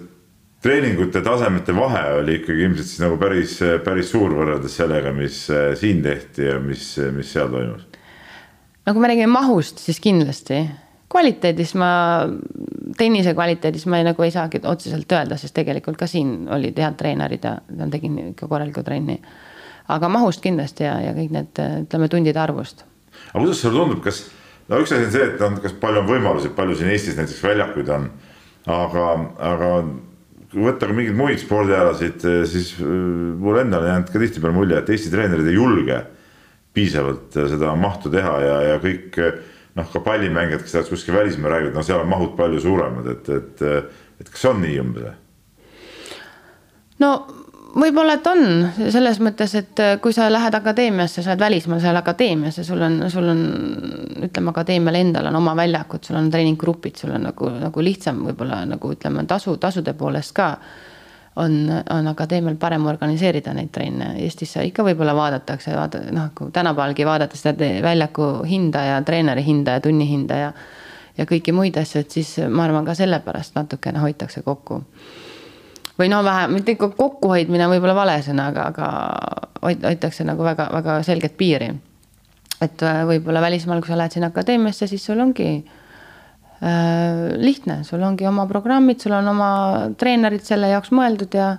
treeningute 0.63 1.23
tasemete 1.25 1.75
vahe 1.77 2.05
oli 2.21 2.37
ikkagi 2.41 2.67
ilmselt 2.67 2.89
siis 2.89 3.01
nagu 3.03 3.17
päris, 3.21 3.57
päris 3.85 4.13
suur 4.13 4.35
võrreldes 4.37 4.77
sellega, 4.83 5.13
mis 5.17 5.43
eh, 5.53 5.73
siin 5.81 6.03
tehti 6.05 6.51
ja 6.51 6.59
mis, 6.61 6.93
mis 7.17 7.33
seal 7.33 7.51
toimus. 7.53 7.87
no 8.87 8.95
kui 8.95 9.03
me 9.03 9.13
räägime 9.13 9.33
mahust, 9.33 9.81
siis 9.81 10.01
kindlasti 10.05 10.65
kvaliteedis 11.11 11.75
ma, 11.81 11.93
tennise 12.99 13.35
kvaliteedis 13.35 13.87
ma 13.91 14.01
ei, 14.01 14.07
nagu 14.07 14.27
ei 14.27 14.35
saagi 14.35 14.61
otseselt 14.69 15.13
öelda, 15.13 15.39
sest 15.41 15.57
tegelikult 15.57 15.99
ka 15.99 16.09
siin 16.11 16.45
olid 16.53 16.79
head 16.79 16.99
treenerid 17.01 17.47
ja 17.47 17.57
ma 17.79 17.89
tegin 17.91 18.19
ikka 18.31 18.49
korralikku 18.51 18.85
trenni. 18.87 19.21
aga 19.91 20.09
mahust 20.09 20.43
kindlasti 20.45 20.85
ja, 20.85 21.01
ja 21.03 21.15
kõik 21.17 21.33
need, 21.35 21.63
ütleme 21.87 22.09
tundide 22.13 22.39
arvust. 22.41 22.85
aga 23.33 23.41
kuidas 23.41 23.63
sulle 23.65 23.81
tundub, 23.81 24.05
kas, 24.05 24.27
no 24.69 24.79
üks 24.85 24.93
asi 24.93 25.09
on 25.09 25.17
see, 25.17 25.25
et 25.33 25.43
on, 25.43 25.59
kas 25.65 25.73
palju 25.81 26.05
on 26.05 26.13
võimalusi, 26.13 26.53
palju 26.55 26.79
siin 26.79 26.93
Eestis 26.93 27.19
näiteks 27.19 27.43
väljakuid 27.49 27.91
on, 27.97 28.07
aga, 28.71 29.09
aga 29.51 29.73
kui 30.51 30.65
võtta 30.67 30.89
ka 30.89 30.97
mingeid 30.97 31.19
muid 31.19 31.43
spordialasid, 31.43 32.25
siis 32.51 32.73
äh, 32.79 32.89
mulle 33.41 33.65
endale 33.67 33.93
jäänud 33.93 34.11
ka 34.11 34.23
tihtipeale 34.23 34.57
mulje, 34.57 34.81
et 34.81 34.91
Eesti 34.91 35.13
treenerid 35.13 35.49
ei 35.51 35.59
julge 35.59 36.03
piisavalt 36.75 37.35
seda 37.35 37.73
mahtu 37.79 38.13
teha 38.13 38.35
ja, 38.45 38.59
ja 38.69 38.77
kõik 38.83 39.17
noh, 39.79 39.89
ka 39.91 40.03
pallimängijad, 40.05 40.63
kes 40.63 40.77
lähevad 40.77 40.93
kuskil 40.93 41.17
välismaal 41.17 41.55
räägivad, 41.55 41.75
no 41.79 41.85
seal 41.87 42.03
on 42.03 42.11
mahud 42.11 42.37
palju 42.39 42.63
suuremad, 42.63 43.11
et, 43.11 43.31
et, 43.35 43.65
et 44.23 44.31
kas 44.31 44.47
on 44.51 44.63
nii 44.63 44.79
umbes? 44.83 45.19
no 47.01 47.13
võib-olla, 47.75 48.17
et 48.19 48.27
on 48.27 48.43
selles 48.91 49.21
mõttes, 49.23 49.55
et 49.59 49.83
kui 50.03 50.15
sa 50.17 50.29
lähed 50.33 50.55
akadeemiasse, 50.57 51.23
sa 51.23 51.33
oled 51.33 51.43
välismaal, 51.45 51.81
sa 51.83 51.93
oled 51.93 52.03
akadeemiasse, 52.03 52.65
sul 52.67 52.83
on, 52.83 53.01
sul 53.13 53.31
on 53.31 53.43
ütleme, 54.27 54.53
akadeemial 54.53 55.01
endal 55.01 55.31
on 55.31 55.39
oma 55.41 55.55
väljakud, 55.59 56.05
sul 56.07 56.19
on 56.21 56.31
treeninggrupid, 56.33 56.99
sul 57.01 57.15
on 57.17 57.29
nagu, 57.31 57.51
nagu 57.61 57.85
lihtsam 57.85 58.25
võib-olla 58.29 58.65
nagu 58.69 58.95
ütleme, 58.95 59.27
tasu, 59.31 59.57
tasude 59.63 59.95
poolest 59.99 60.35
ka 60.37 60.53
on, 61.37 61.71
on 61.91 62.11
akadeemial 62.11 62.57
parem 62.61 62.87
organiseerida 62.91 63.55
neid 63.55 63.71
trenne. 63.73 64.13
Eestis 64.25 64.57
ikka 64.65 64.85
võib-olla 64.87 65.15
vaadatakse, 65.17 65.73
vaata 65.77 66.03
noh, 66.15 66.31
kui 66.37 66.51
tänapäevalgi 66.55 67.07
vaadata 67.07 67.39
seda 67.39 67.71
väljaku 67.85 68.31
hinda 68.49 68.85
ja 68.89 69.01
treeneri 69.07 69.45
hinda 69.47 69.79
ja 69.79 69.85
tunni 69.85 70.09
hinda 70.11 70.43
ja. 70.45 70.53
ja 71.19 71.27
kõiki 71.29 71.55
muid 71.55 71.79
asju, 71.81 72.05
et 72.05 72.19
siis 72.19 72.37
ma 72.49 72.67
arvan, 72.67 72.87
ka 72.89 72.97
sellepärast 72.99 73.57
natukene 73.59 74.03
hoitakse 74.03 74.43
kokku. 74.43 74.83
Või 76.01 76.09
no 76.09 76.23
vähe, 76.25 76.49
mitte 76.49 76.75
ikka 76.77 76.91
kokkuhoidmine 76.97 77.69
võib-olla 77.75 77.95
vale 77.99 78.17
sõna, 78.25 78.49
aga, 78.55 78.71
aga 78.73 78.89
hoitakse 79.69 80.25
nagu 80.25 80.45
väga-väga 80.47 81.03
selget 81.05 81.37
piiri. 81.37 81.69
et 82.61 82.83
võib-olla 83.09 83.41
välismaal, 83.45 83.81
kui 83.81 83.93
sa 83.93 84.01
lähed 84.01 84.17
sinna 84.17 84.33
akadeemiasse, 84.33 84.89
siis 84.89 85.05
sul 85.05 85.21
ongi 85.21 85.53
Äh, 86.63 87.39
lihtne, 87.41 87.79
sul 87.85 88.03
ongi 88.05 88.27
oma 88.29 88.45
programmid, 88.47 88.99
sul 89.01 89.15
on 89.17 89.29
oma 89.31 89.53
treenerid 89.97 90.43
selle 90.45 90.69
jaoks 90.69 90.91
mõeldud 90.93 91.33
ja 91.33 91.55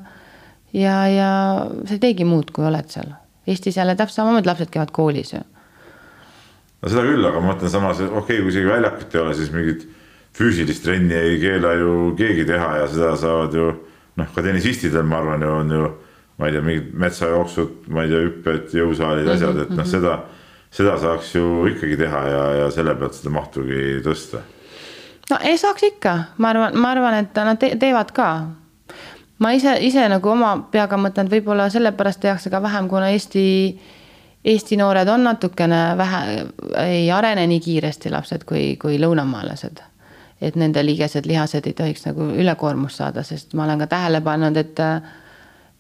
ja, 0.77 0.97
ja 1.09 1.29
sa 1.87 1.95
ei 1.95 2.01
teegi 2.03 2.27
muud, 2.29 2.51
kui 2.53 2.67
oled 2.69 2.85
seal. 2.93 3.09
Eestis 3.49 3.79
jälle 3.79 3.95
täpselt 3.97 4.19
samamoodi, 4.19 4.45
lapsed 4.45 4.69
käivad 4.69 4.93
koolis 4.93 5.33
ju. 5.33 5.41
no 5.41 6.91
seda 6.93 7.07
küll, 7.07 7.25
aga 7.25 7.41
ma 7.41 7.55
mõtlen 7.55 7.73
samas, 7.73 7.97
okei 7.97 8.19
okay,, 8.21 8.43
kui 8.43 8.53
isegi 8.53 8.69
väljakut 8.69 9.17
ei 9.17 9.23
ole, 9.23 9.33
siis 9.39 9.49
mingit 9.55 9.87
füüsilist 10.37 10.85
trenni 10.85 11.17
ei 11.17 11.41
keela 11.41 11.73
ju 11.81 11.95
keegi 12.21 12.45
teha 12.53 12.69
ja 12.83 12.85
seda 12.93 13.15
saavad 13.17 13.57
ju 13.57 13.71
noh, 14.19 14.31
ka 14.35 14.43
tennisistidel, 14.43 15.03
ma 15.07 15.21
arvan 15.21 15.41
ju 15.45 15.51
on 15.55 15.75
ju 15.77 15.89
ma 16.41 16.47
ei 16.47 16.55
tea, 16.55 16.61
mingid 16.65 16.93
metsajooksud, 16.97 17.73
ma 17.93 18.03
ei 18.03 18.09
tea, 18.09 18.23
hüpped, 18.25 18.71
jõusaalid, 18.73 19.27
mhm, 19.27 19.35
asjad, 19.35 19.59
et 19.61 19.75
noh, 19.75 19.83
mhm. 19.83 19.91
seda, 19.91 20.15
seda 20.73 20.95
saaks 21.01 21.35
ju 21.35 21.67
ikkagi 21.69 21.99
teha 21.99 22.23
ja, 22.31 22.41
ja 22.63 22.71
selle 22.73 22.95
pealt 22.97 23.19
seda 23.19 23.33
mahtugi 23.35 24.01
tõsta 24.05 24.41
no 25.31 25.37
ei 25.43 25.57
saaks 25.57 25.83
ikka, 25.83 26.15
ma 26.37 26.51
arvan, 26.51 26.77
ma 26.79 26.91
arvan, 26.95 27.19
et 27.23 27.39
nad 27.45 27.59
te 27.59 27.71
teevad 27.79 28.11
ka. 28.15 28.29
ma 29.41 29.51
ise, 29.57 29.73
ise 29.81 30.03
nagu 30.11 30.29
oma 30.29 30.53
peaga 30.71 30.99
mõtlen, 31.01 31.25
et 31.25 31.35
võib-olla 31.37 31.69
sellepärast 31.73 32.21
tehakse 32.21 32.51
ka 32.53 32.61
vähem, 32.61 32.89
kuna 32.89 33.09
Eesti, 33.09 33.45
Eesti 34.45 34.77
noored 34.77 35.09
on 35.09 35.23
natukene 35.25 35.81
vähe, 35.97 36.21
ei 36.83 37.07
arene 37.11 37.47
nii 37.47 37.61
kiiresti 37.61 38.11
lapsed 38.13 38.45
kui, 38.49 38.75
kui 38.81 38.99
lõunamaalased. 39.01 39.81
Et 40.41 40.55
nende 40.57 40.83
liigesed, 40.85 41.27
lihased 41.29 41.67
ei 41.69 41.73
tohiks 41.77 42.07
nagu 42.07 42.31
ülekoormust 42.41 43.01
saada, 43.01 43.23
sest 43.23 43.53
ma 43.53 43.67
olen 43.67 43.83
ka 43.83 43.91
tähele 43.91 44.21
pannud, 44.25 44.57
et 44.57 44.79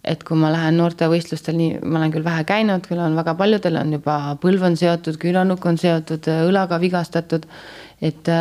et 0.03 0.23
kui 0.25 0.37
ma 0.37 0.49
lähen 0.49 0.79
noortevõistlustel, 0.81 1.55
nii, 1.57 1.73
ma 1.85 1.99
olen 1.99 2.13
küll 2.13 2.25
vähe 2.25 2.43
käinud, 2.49 2.85
küll 2.89 3.01
on 3.01 3.15
väga 3.17 3.35
paljudel 3.37 3.77
on 3.83 3.91
juba 3.93 4.15
põlv 4.41 4.65
on 4.71 4.77
seotud, 4.77 5.19
küünanukk 5.21 5.65
on 5.69 5.77
seotud, 5.77 6.29
õlaga 6.47 6.79
vigastatud. 6.81 7.45
et, 8.01 8.31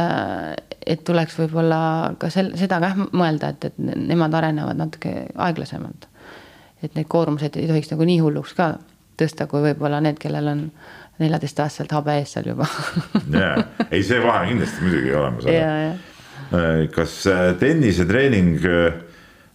et 0.87 1.03
tuleks 1.05 1.37
võib-olla 1.37 1.81
ka 2.19 2.31
sel-, 2.33 2.55
seda 2.57 2.81
ka 2.81 2.95
mõelda, 3.13 3.53
et, 3.53 3.69
et 3.69 3.77
nemad 3.79 4.35
arenevad 4.35 4.81
natuke 4.81 5.27
aeglasemalt. 5.37 6.09
et 6.83 6.95
need 6.97 7.09
koormused 7.09 7.57
ei 7.61 7.69
tohiks 7.69 7.91
nagu 7.93 8.09
nii 8.09 8.23
hulluks 8.25 8.57
ka 8.57 8.73
tõsta, 9.21 9.47
kui 9.47 9.61
võib-olla 9.61 10.01
need, 10.01 10.17
kellel 10.19 10.49
on 10.49 10.71
neljateistaastaselt 11.21 11.93
habe 11.93 12.15
ees 12.23 12.33
seal 12.33 12.49
juba 12.55 12.65
jaa, 13.43 13.59
ei 13.91 14.01
see 14.03 14.23
vahe 14.25 14.47
kindlasti 14.49 14.87
muidugi 14.87 15.13
olemas. 15.13 15.45
ja. 15.53 15.75
Kas 16.95 17.15
äh, 17.31 17.53
tennisetreening 17.61 18.65
äh, 18.67 19.01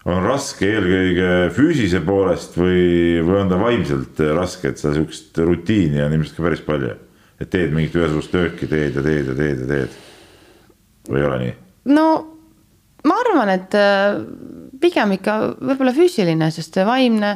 on 0.05 0.21
raske 0.23 0.67
eelkõige 0.69 1.31
füüsise 1.55 1.99
poolest 2.05 2.55
või, 2.59 3.19
või 3.25 3.39
on 3.41 3.51
ta 3.51 3.59
vaimselt 3.59 4.21
raske, 4.37 4.69
et 4.69 4.79
seda 4.81 4.93
sihukest 4.95 5.41
rutiini 5.41 6.03
on 6.05 6.13
ilmselt 6.15 6.37
ka 6.37 6.45
päris 6.45 6.63
palju. 6.65 6.93
et 7.41 7.49
teed 7.51 7.73
mingit 7.75 7.95
ühesugust 7.97 8.31
tööki, 8.31 8.69
teed 8.71 8.95
ja 8.95 9.03
teed 9.03 9.27
ja 9.27 9.35
teed 9.35 9.65
ja 9.65 9.67
teed. 9.73 9.97
või 11.09 11.19
ei 11.19 11.27
ole 11.27 11.41
nii? 11.41 11.55
no 11.97 12.07
ma 13.05 13.19
arvan, 13.25 13.51
et 13.53 13.75
äh, 13.77 14.21
pigem 14.81 15.15
ikka 15.17 15.37
võib-olla 15.59 15.93
füüsiline, 15.95 16.49
sest 16.53 16.79
vaimne. 16.87 17.35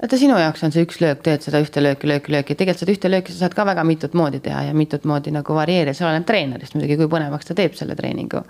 Vaata 0.00 0.16
sinu 0.16 0.36
jaoks 0.40 0.64
on 0.64 0.72
see 0.72 0.84
üks 0.86 1.00
löök, 1.02 1.20
teed 1.24 1.44
seda 1.44 1.60
ühte 1.62 1.82
lööki, 1.82 2.08
lööki, 2.08 2.32
lööki, 2.32 2.56
tegelikult 2.56 2.82
seda 2.82 2.94
ühte 2.94 3.10
lööki 3.12 3.34
sa 3.34 3.44
saad 3.44 3.56
ka 3.56 3.66
väga 3.68 3.84
mitut 3.84 4.14
moodi 4.16 4.40
teha 4.44 4.62
ja 4.70 4.76
mitut 4.76 5.04
moodi 5.08 5.32
nagu 5.34 5.56
varieerida, 5.56 5.94
see 5.96 6.06
oleneb 6.08 6.26
treenerist 6.28 6.76
muidugi, 6.76 6.96
kui 7.00 7.10
põnevaks 7.12 7.50
ta 7.50 7.56
teeb 7.58 7.76
selle 7.78 7.96
treeningu. 7.98 8.40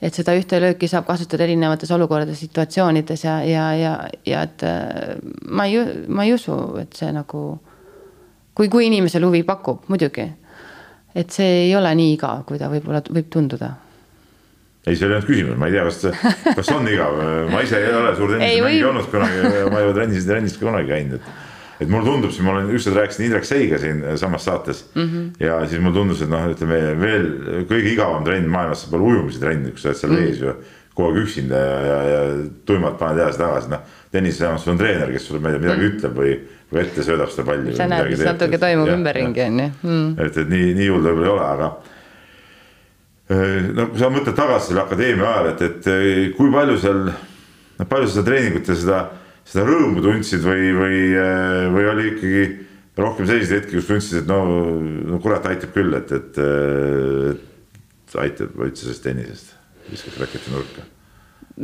et 0.00 0.14
seda 0.14 0.32
ühte 0.38 0.60
lööki 0.62 0.88
saab 0.88 1.08
kasutada 1.08 1.44
erinevates 1.44 1.90
olukordades, 1.90 2.38
situatsioonides 2.38 3.24
ja, 3.24 3.40
ja, 3.44 3.64
ja, 3.74 3.94
ja 4.26 4.42
et 4.46 4.62
äh, 4.62 5.18
ma 5.50 5.66
ei, 5.66 5.82
ma 6.08 6.24
ei 6.24 6.32
usu, 6.36 6.54
et 6.80 6.94
see 6.96 7.10
nagu. 7.12 7.58
kui, 8.54 8.68
kui 8.68 8.86
inimesel 8.86 9.24
huvi 9.26 9.42
pakub, 9.42 9.84
muidugi. 9.88 10.24
et 11.14 11.30
see 11.30 11.66
ei 11.66 11.76
ole 11.76 11.94
nii 11.94 12.14
igav, 12.14 12.46
kui 12.46 12.58
ta 12.58 12.70
võib-olla 12.72 13.02
võib 13.10 13.28
tunduda 13.28 13.74
ei, 14.88 14.96
see 14.96 15.08
ei 15.08 15.12
olnud 15.14 15.28
küsimus, 15.28 15.58
ma 15.60 15.68
ei 15.68 15.76
tea, 15.76 15.84
kas, 15.88 16.54
kas 16.56 16.72
on 16.74 16.88
igav, 16.90 17.20
ma 17.52 17.60
ise 17.64 17.82
ei 17.82 17.92
ole 17.94 18.14
suur 18.16 18.32
tennisemängija 18.34 18.88
olnud 18.92 19.12
kunagi, 19.12 19.44
ma 19.72 19.82
ei 19.82 19.90
ole 19.90 19.94
trennis, 19.98 20.26
trennis 20.28 20.56
ka 20.58 20.66
kunagi 20.66 20.90
käinud, 20.92 21.18
et. 21.18 21.44
et 21.84 21.92
mulle 21.92 22.08
tundub, 22.08 22.32
siis 22.34 22.46
ma 22.46 22.56
olen 22.56 22.72
ükskord 22.74 22.98
rääkisin 22.98 23.28
Indrek 23.28 23.46
Seiga 23.48 23.78
siin 23.82 24.02
samas 24.20 24.48
saates 24.48 24.84
mm 24.94 25.04
-hmm. 25.04 25.46
ja 25.46 25.60
siis 25.66 25.82
mulle 25.82 26.00
tundus, 26.00 26.22
et 26.22 26.32
noh, 26.32 26.48
ütleme 26.54 26.80
veel 27.00 27.30
kõige 27.70 27.92
igavam 27.92 28.24
trenn 28.24 28.50
maailmas 28.50 28.88
olla 28.92 29.04
ujumise 29.12 29.40
trenn, 29.40 29.70
kus 29.70 29.82
sa 29.82 29.88
oled 29.88 30.00
seal 30.00 30.12
mm 30.12 30.18
-hmm. 30.18 30.26
vees 30.26 30.40
ju 30.40 30.54
kogu 30.94 31.08
aeg 31.08 31.18
üksinda 31.22 31.56
ja, 31.56 31.80
ja, 31.86 31.98
ja 32.02 32.20
tuimalt 32.66 32.98
paned 32.98 33.20
edasi-tagasi, 33.22 33.70
noh. 33.70 33.84
tennises 34.10 34.40
vähemalt 34.40 34.62
sul 34.62 34.72
on 34.72 34.78
treener, 34.78 35.12
kes 35.12 35.28
sulle, 35.28 35.40
ma 35.40 35.48
ei 35.48 35.54
tea, 35.54 35.62
midagi 35.62 35.82
-hmm. 35.82 35.94
ütleb 35.94 36.16
või, 36.16 36.32
või 36.72 36.80
ette 36.80 37.02
söödab 37.02 37.30
seda 37.30 37.46
palli. 37.46 37.76
sa 37.76 37.86
näed, 37.86 38.10
mis 38.10 38.24
natuke 38.24 38.58
toimub 38.58 38.88
ümberringi 38.88 39.42
on 39.42 39.60
ju. 39.60 39.68
Mm. 39.82 40.18
et, 40.18 40.36
et 40.36 40.48
nii, 40.48 40.74
nii 40.74 40.88
hull 40.88 41.06
võib-olla 41.06 41.26
ei 41.26 41.32
ole, 41.36 41.46
aga 41.46 41.70
Äh, 41.70 41.94
no 43.28 43.88
kui 43.90 44.00
sa 44.00 44.08
mõtled 44.12 44.36
tagasi 44.36 44.70
selle 44.70 44.84
akadeemia 44.84 45.26
ajal, 45.28 45.48
et, 45.52 45.64
et 45.66 45.88
äh, 45.92 46.20
kui 46.36 46.52
palju 46.52 46.78
seal, 46.80 47.02
palju 47.82 48.08
sa 48.08 48.14
seda 48.14 48.26
treeningut 48.30 48.70
ja 48.70 48.76
seda, 48.78 49.00
seda 49.48 49.66
rõõmu 49.68 50.04
tundsid 50.04 50.44
või, 50.44 50.70
või, 50.76 51.02
äh, 51.12 51.66
või 51.74 51.90
oli 51.92 52.06
ikkagi 52.12 52.44
rohkem 52.98 53.28
selliseid 53.28 53.60
hetki, 53.62 53.76
kus 53.76 53.90
tundsid, 53.90 54.22
et 54.22 54.30
no, 54.30 54.40
no 55.12 55.20
kurat 55.22 55.44
aitab 55.50 55.74
küll, 55.76 55.92
et, 55.98 56.14
et, 56.16 56.40
et 56.40 58.16
aitab 58.24 58.56
üldse 58.56 58.86
sellest 58.86 59.04
tennisest, 59.04 59.52
viskas 59.90 60.16
raketi 60.22 60.54
nurka? 60.54 60.86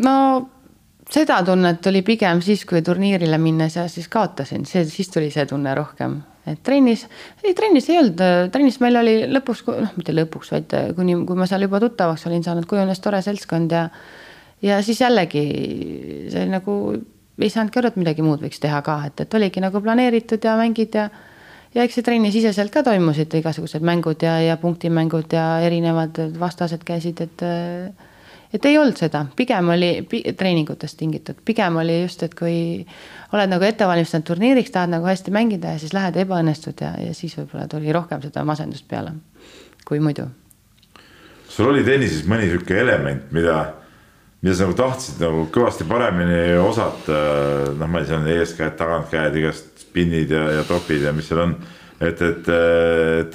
no 0.05 0.17
seda 1.11 1.41
tunnet 1.47 1.87
oli 1.91 2.05
pigem 2.07 2.45
siis, 2.45 2.67
kui 2.69 2.85
turniirile 2.85 3.41
minnes 3.41 3.81
ja 3.81 3.89
siis 3.89 4.07
kaotasin, 4.13 4.69
see, 4.69 4.85
siis 4.91 5.11
tuli 5.13 5.33
see 5.33 5.49
tunne 5.49 5.75
rohkem 5.77 6.21
et 6.51 6.61
trennis, 6.67 7.07
ei 7.45 7.55
trennis 7.57 7.89
ei 7.89 7.99
olnud, 8.01 8.21
trennis 8.53 8.79
meil 8.83 8.99
oli 9.01 9.15
lõpuks, 9.33 9.65
noh, 9.71 9.95
mitte 9.97 10.15
lõpuks, 10.15 10.53
vaid 10.55 10.77
kuni, 10.97 11.17
kui 11.29 11.39
ma 11.39 11.49
seal 11.51 11.65
juba 11.67 11.81
tuttavaks 11.83 12.27
olin 12.29 12.45
saanud, 12.45 12.69
kujunes 12.69 13.01
tore 13.05 13.23
seltskond 13.25 13.73
ja. 13.73 13.89
ja 14.65 14.81
siis 14.85 15.01
jällegi 15.01 15.45
see 16.33 16.47
nagu 16.51 16.79
ei 17.41 17.51
saanudki 17.51 17.81
aru, 17.81 17.91
et 17.91 18.01
midagi 18.01 18.25
muud 18.25 18.43
võiks 18.45 18.61
teha 18.63 18.81
ka, 18.87 18.99
et, 19.09 19.25
et 19.25 19.39
oligi 19.39 19.63
nagu 19.65 19.81
planeeritud 19.83 20.45
ja 20.45 20.55
mängid 20.61 20.95
ja. 20.99 21.09
ja 21.75 21.87
eks 21.87 21.99
see 21.99 22.07
trennisiseselt 22.07 22.73
ka 22.75 22.85
toimusid 22.87 23.35
igasugused 23.41 23.85
mängud 23.87 24.23
ja, 24.23 24.39
ja 24.45 24.59
punktimängud 24.61 25.35
ja 25.35 25.47
erinevad 25.67 26.21
vastased 26.39 26.85
käisid, 26.87 27.25
et 27.25 27.47
et 28.55 28.67
ei 28.71 28.79
olnud 28.79 28.99
seda, 28.99 29.25
pigem 29.37 29.69
oli 29.75 29.91
treeningutest 30.39 30.99
tingitud, 31.01 31.41
pigem 31.45 31.81
oli 31.83 32.01
just, 32.05 32.23
et 32.23 32.35
kui 32.39 32.57
oled 33.35 33.51
nagu 33.51 33.67
ette 33.67 33.87
valmistanud 33.89 34.27
turniiriks, 34.29 34.73
tahad 34.75 34.93
nagu 34.95 35.09
hästi 35.11 35.35
mängida 35.35 35.75
ja 35.75 35.83
siis 35.83 35.95
lähed 35.97 36.17
ebaõnnestud 36.23 36.83
ja, 36.85 36.95
ja 37.03 37.15
siis 37.19 37.35
võib-olla 37.41 37.67
tuli 37.71 37.93
rohkem 37.95 38.23
seda 38.23 38.45
masendust 38.47 38.87
peale 38.89 39.17
kui 39.85 40.01
muidu. 40.01 40.29
sul 41.49 41.71
oli 41.71 41.85
tennises 41.87 42.25
mõni 42.27 42.49
sihuke 42.49 42.79
element, 42.81 43.27
mida, 43.35 43.59
mida 44.43 44.55
sa 44.57 44.67
nagu 44.67 44.77
tahtsid 44.79 45.21
nagu 45.23 45.47
kõvasti 45.55 45.87
paremini 45.89 46.57
osata, 46.59 47.19
noh, 47.79 47.91
ma 47.91 48.03
ei 48.03 48.09
tea, 48.09 48.21
eeskäed, 48.39 48.77
tagantkäed, 48.79 49.37
igast 49.39 49.85
spinnid 49.85 50.33
ja, 50.35 50.47
ja 50.59 50.65
topid 50.69 51.05
ja 51.05 51.13
mis 51.15 51.29
seal 51.31 51.45
on. 51.45 51.57
et, 52.01 52.23
et 52.23 52.51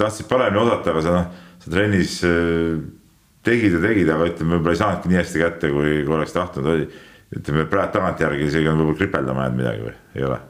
tahtsid 0.00 0.28
paremini 0.28 0.64
osata, 0.64 0.92
aga 0.92 1.04
sa 1.04 1.14
noh, 1.14 1.44
sa 1.60 1.72
trennis 1.72 2.18
tegid 3.46 3.76
ja 3.76 3.82
tegid, 3.82 4.10
aga 4.12 4.28
ütleme, 4.30 4.56
võib-olla 4.56 4.76
ei 4.76 4.80
saanudki 4.80 5.10
nii 5.10 5.20
hästi 5.20 5.42
kätte, 5.42 5.70
kui, 5.72 6.00
kui 6.06 6.16
oleks 6.16 6.34
tahtnud, 6.36 6.66
oli. 6.74 6.88
ütleme 7.36 7.66
praegu 7.70 7.94
tagantjärgi 7.96 8.48
isegi 8.50 8.68
on 8.68 8.80
võib-olla 8.80 8.98
kripeldama 8.98 9.46
jäänud 9.46 9.60
midagi 9.60 9.86
või 9.86 9.94
ei 10.18 10.26
ole 10.26 10.40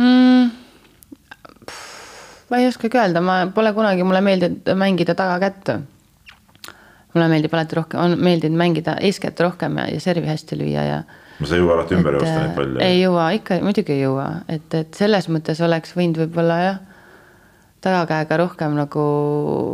mm,? 0.00 0.50
ma 2.50 2.58
ei 2.60 2.66
oskagi 2.66 2.98
öelda, 2.98 3.22
ma 3.24 3.38
pole 3.54 3.72
kunagi, 3.76 4.04
mulle 4.04 4.20
meeldinud 4.26 4.74
mängida 4.76 5.14
tagakätt. 5.14 5.72
mulle 7.14 7.30
meeldib 7.30 7.54
alati 7.54 7.78
rohkem, 7.78 8.00
on 8.00 8.18
meeldinud 8.18 8.58
mängida 8.58 8.96
eeskätt 9.00 9.40
rohkem 9.40 9.78
ja, 9.78 9.88
ja 9.94 10.00
servi 10.00 10.28
hästi 10.28 10.58
lüüa 10.60 10.84
ja. 10.88 11.00
no 11.40 11.46
sa 11.46 11.56
ei 11.56 11.64
jõua 11.64 11.78
alati 11.78 11.96
ümber 11.96 12.18
joosta 12.18 12.36
neid 12.36 12.54
palle. 12.58 12.84
ei 12.84 13.00
jõua, 13.00 13.30
ikka 13.38 13.62
muidugi 13.64 13.96
ei 13.96 14.04
jõua, 14.04 14.28
et, 14.48 14.68
et 14.74 15.00
selles 15.00 15.30
mõttes 15.32 15.64
oleks 15.64 15.96
võinud 15.96 16.24
võib-olla 16.24 16.62
jah 16.66 16.86
tagakäega 17.80 18.36
rohkem 18.40 18.76
nagu 18.76 19.02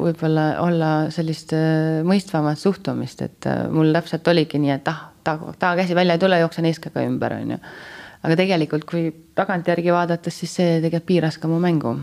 võib-olla 0.05 0.47
olla 0.63 0.91
sellist 1.15 1.53
äh, 1.57 2.03
mõistvamat 2.07 2.61
suhtumist, 2.61 3.23
et 3.27 3.47
äh, 3.51 3.65
mul 3.73 3.91
täpselt 3.95 4.29
oligi 4.31 4.61
nii, 4.63 4.73
et 4.77 4.91
ah, 4.91 5.09
taga, 5.27 5.53
tagakäsi 5.59 5.97
välja 5.99 6.15
ei 6.17 6.23
tule, 6.23 6.39
jooksen 6.43 6.69
eeskaga 6.71 7.03
ümber, 7.07 7.35
on 7.41 7.57
ju. 7.57 7.63
aga 8.27 8.37
tegelikult, 8.39 8.85
kui 8.89 9.09
tagantjärgi 9.39 9.95
vaadates, 9.95 10.39
siis 10.43 10.55
see 10.61 10.77
tegelikult 10.81 11.09
piiras 11.09 11.39
ka 11.43 11.51
mu 11.51 11.59
mängu. 11.63 11.97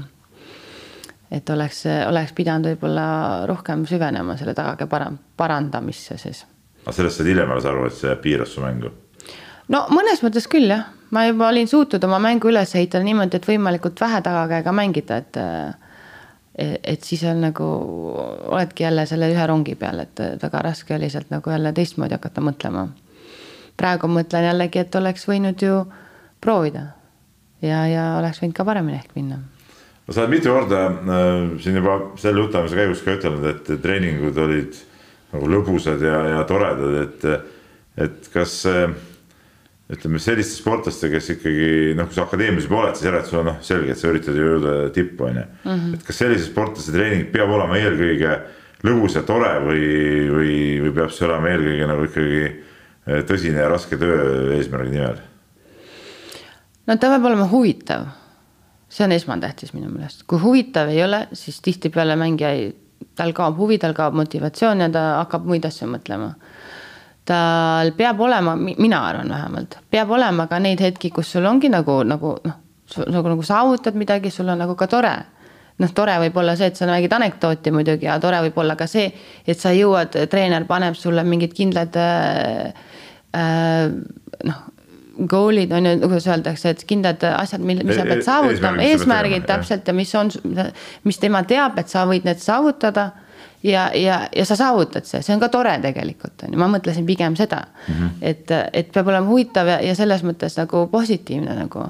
et 1.34 1.50
oleks, 1.50 1.86
oleks 2.08 2.34
pidanud 2.36 2.74
võib-olla 2.74 3.06
rohkem 3.50 3.88
süvenema 3.90 4.36
selle 4.38 4.54
tagakäe 4.54 4.88
para-, 4.88 5.14
parandamisse 5.38 6.18
siis. 6.18 6.44
aga 6.84 6.98
sellest 7.00 7.22
said 7.22 7.32
hiljem 7.32 7.52
alles 7.52 7.66
aru, 7.66 7.88
et 7.88 7.96
see 7.96 8.16
piiras 8.26 8.52
su 8.54 8.66
mängu? 8.66 8.92
no 9.72 9.86
mõnes 9.96 10.20
mõttes 10.26 10.50
küll 10.52 10.68
jah, 10.68 10.84
ma 11.16 11.24
juba 11.30 11.48
olin 11.48 11.72
suutnud 11.72 12.04
oma 12.04 12.20
mängu 12.20 12.52
üles 12.52 12.76
ehitada 12.76 13.08
niimoodi, 13.08 13.40
et 13.40 13.48
võimalikult 13.48 14.04
vähe 14.04 14.20
tagakäega 14.26 14.76
mängida, 14.76 15.24
et 15.24 15.40
äh, 15.40 15.93
et 16.58 17.04
siis 17.04 17.24
on 17.26 17.42
nagu, 17.42 17.68
oledki 18.46 18.84
jälle 18.84 19.06
selle 19.10 19.32
ühe 19.34 19.46
rongi 19.50 19.76
peal, 19.76 20.04
et 20.04 20.20
väga 20.44 20.62
raske 20.62 20.96
oli 20.96 21.10
sealt 21.10 21.32
nagu 21.34 21.50
jälle 21.50 21.74
teistmoodi 21.74 22.14
hakata 22.14 22.42
mõtlema. 22.46 22.88
praegu 23.78 24.08
mõtlen 24.08 24.46
jällegi, 24.46 24.80
et 24.80 24.96
oleks 24.96 25.26
võinud 25.28 25.62
ju 25.62 25.80
proovida 26.42 26.84
ja, 27.62 27.88
ja 27.88 28.04
oleks 28.20 28.42
võinud 28.44 28.56
ka 28.56 28.66
paremini 28.68 29.00
ehk 29.00 29.16
minna. 29.16 29.40
no 30.08 30.14
sa 30.14 30.22
oled 30.22 30.36
mitu 30.36 30.54
korda 30.54 30.84
äh, 30.90 31.58
siin 31.64 31.80
juba 31.82 31.98
selle 32.22 32.46
jutuajamise 32.46 32.76
käigus 32.76 33.02
ka 33.02 33.18
ütelnud, 33.18 33.48
et 33.50 33.74
treeningud 33.82 34.38
olid 34.38 34.78
nagu 35.34 35.50
lõbusad 35.50 36.06
ja, 36.06 36.20
ja 36.36 36.44
toredad, 36.46 37.00
et, 37.02 37.26
et 37.98 38.30
kas 38.34 38.60
äh, 38.70 38.94
ütleme 39.94 40.20
selliste 40.22 40.58
sportlastega, 40.58 41.20
kes 41.20 41.30
ikkagi 41.36 41.94
noh, 41.98 42.08
kui 42.10 42.18
sa 42.18 42.26
akadeemias 42.26 42.68
juba 42.68 42.82
oled, 42.82 42.98
siis 42.98 43.08
järelikult 43.08 43.32
sul 43.32 43.42
on 43.42 43.50
noh, 43.52 43.60
selge, 43.66 43.94
et 43.94 44.00
sa 44.00 44.10
üritad 44.10 44.38
ju 44.38 44.50
jõuda 44.50 44.76
tippu, 44.96 45.28
on 45.30 45.40
ju. 45.40 45.46
Mhm. 45.68 45.94
et 45.98 46.06
kas 46.08 46.22
sellise 46.24 46.48
sportlase 46.50 46.94
treening 46.96 47.30
peab 47.34 47.54
olema 47.54 47.80
eelkõige 47.80 48.38
lõbus 48.84 49.18
ja 49.18 49.24
tore 49.28 49.52
või, 49.64 49.86
või, 50.32 50.56
või 50.84 50.96
peab 50.98 51.14
see 51.16 51.28
olema 51.28 51.52
eelkõige 51.54 51.90
nagu 51.92 52.08
ikkagi 52.10 52.42
eh, 52.44 53.22
tõsine 53.30 53.64
ja 53.64 53.70
raske 53.72 54.00
töö 54.00 54.58
eesmärgi 54.58 54.98
nimel? 54.98 55.22
no 56.88 56.98
ta 56.98 57.14
peab 57.14 57.30
olema 57.32 57.48
huvitav. 57.52 58.08
see 58.90 59.06
on 59.08 59.16
esmatähtis 59.16 59.74
minu 59.74 59.90
meelest, 59.90 60.26
kui 60.28 60.40
huvitav 60.40 60.92
ei 60.92 61.04
ole, 61.04 61.28
siis 61.34 61.62
tihtipeale 61.66 62.16
mängija 62.20 62.52
ei, 62.54 62.74
tal 63.16 63.34
kaob 63.34 63.58
huvi, 63.58 63.80
tal 63.82 63.96
kaob 63.98 64.14
motivatsioon 64.18 64.86
ja 64.86 64.90
ta 64.92 65.06
hakkab 65.24 65.48
muid 65.50 65.66
asju 65.66 65.88
mõtlema 65.90 66.34
tal 67.26 67.94
peab 67.98 68.20
olema, 68.22 68.56
mina 68.58 69.00
arvan 69.08 69.30
vähemalt, 69.32 69.78
peab 69.92 70.12
olema 70.12 70.48
ka 70.52 70.60
neid 70.60 70.82
hetki, 70.84 71.12
kus 71.14 71.32
sul 71.36 71.46
ongi 71.48 71.72
nagu, 71.72 72.02
nagu 72.08 72.34
noh, 72.44 72.58
nagu, 73.08 73.30
nagu 73.36 73.46
saavutad 73.48 73.96
midagi, 74.00 74.32
sul 74.32 74.52
on 74.52 74.60
nagu 74.64 74.76
ka 74.80 74.88
tore. 74.92 75.14
noh, 75.82 75.90
tore 75.96 76.14
võib 76.22 76.36
olla 76.38 76.54
see, 76.56 76.68
et 76.70 76.78
sa 76.78 76.86
mängid 76.86 77.14
anekdooti 77.16 77.72
muidugi 77.74 78.06
ja 78.06 78.20
tore 78.22 78.44
võib 78.46 78.60
olla 78.62 78.76
ka 78.78 78.86
see, 78.88 79.08
et 79.48 79.60
sa 79.60 79.72
jõuad, 79.74 80.14
treener 80.30 80.68
paneb 80.70 80.94
sulle 80.96 81.24
mingid 81.26 81.56
kindlad 81.58 81.98
äh, 81.98 82.70
äh, 83.34 83.90
noh 84.44 84.62
goal'id 85.14 85.72
on 85.74 85.86
ju, 85.86 85.98
kuidas 86.02 86.28
öeldakse, 86.28 86.74
et 86.74 86.84
kindlad 86.90 87.24
asjad, 87.30 87.62
mil, 87.62 87.84
mis 87.86 87.98
sa 87.98 88.06
pead 88.08 88.24
saavutama, 88.26 88.86
eesmärgid 88.88 89.46
täpselt 89.50 89.88
ja 89.88 89.94
mis 89.94 90.14
on, 90.18 90.32
mis 91.06 91.20
tema 91.22 91.44
teab, 91.50 91.78
et 91.78 91.92
sa 91.92 92.08
võid 92.10 92.26
need 92.26 92.42
saavutada 92.42 93.12
ja, 93.64 93.92
ja, 93.96 94.28
ja 94.36 94.46
sa 94.46 94.56
saavutad 94.56 95.08
see, 95.08 95.24
see 95.24 95.36
on 95.36 95.42
ka 95.42 95.50
tore 95.54 95.74
tegelikult 95.84 96.46
on 96.46 96.54
ju, 96.54 96.60
ma 96.60 96.70
mõtlesin 96.72 97.08
pigem 97.08 97.38
seda 97.40 97.64
mm, 97.64 97.94
-hmm. 97.94 98.14
et, 98.22 98.56
et 98.74 98.94
peab 98.94 99.12
olema 99.12 99.30
huvitav 99.30 99.68
ja, 99.68 99.82
ja 99.82 99.96
selles 99.96 100.24
mõttes 100.28 100.58
nagu 100.60 100.88
positiivne 100.92 101.56
nagu. 101.56 101.86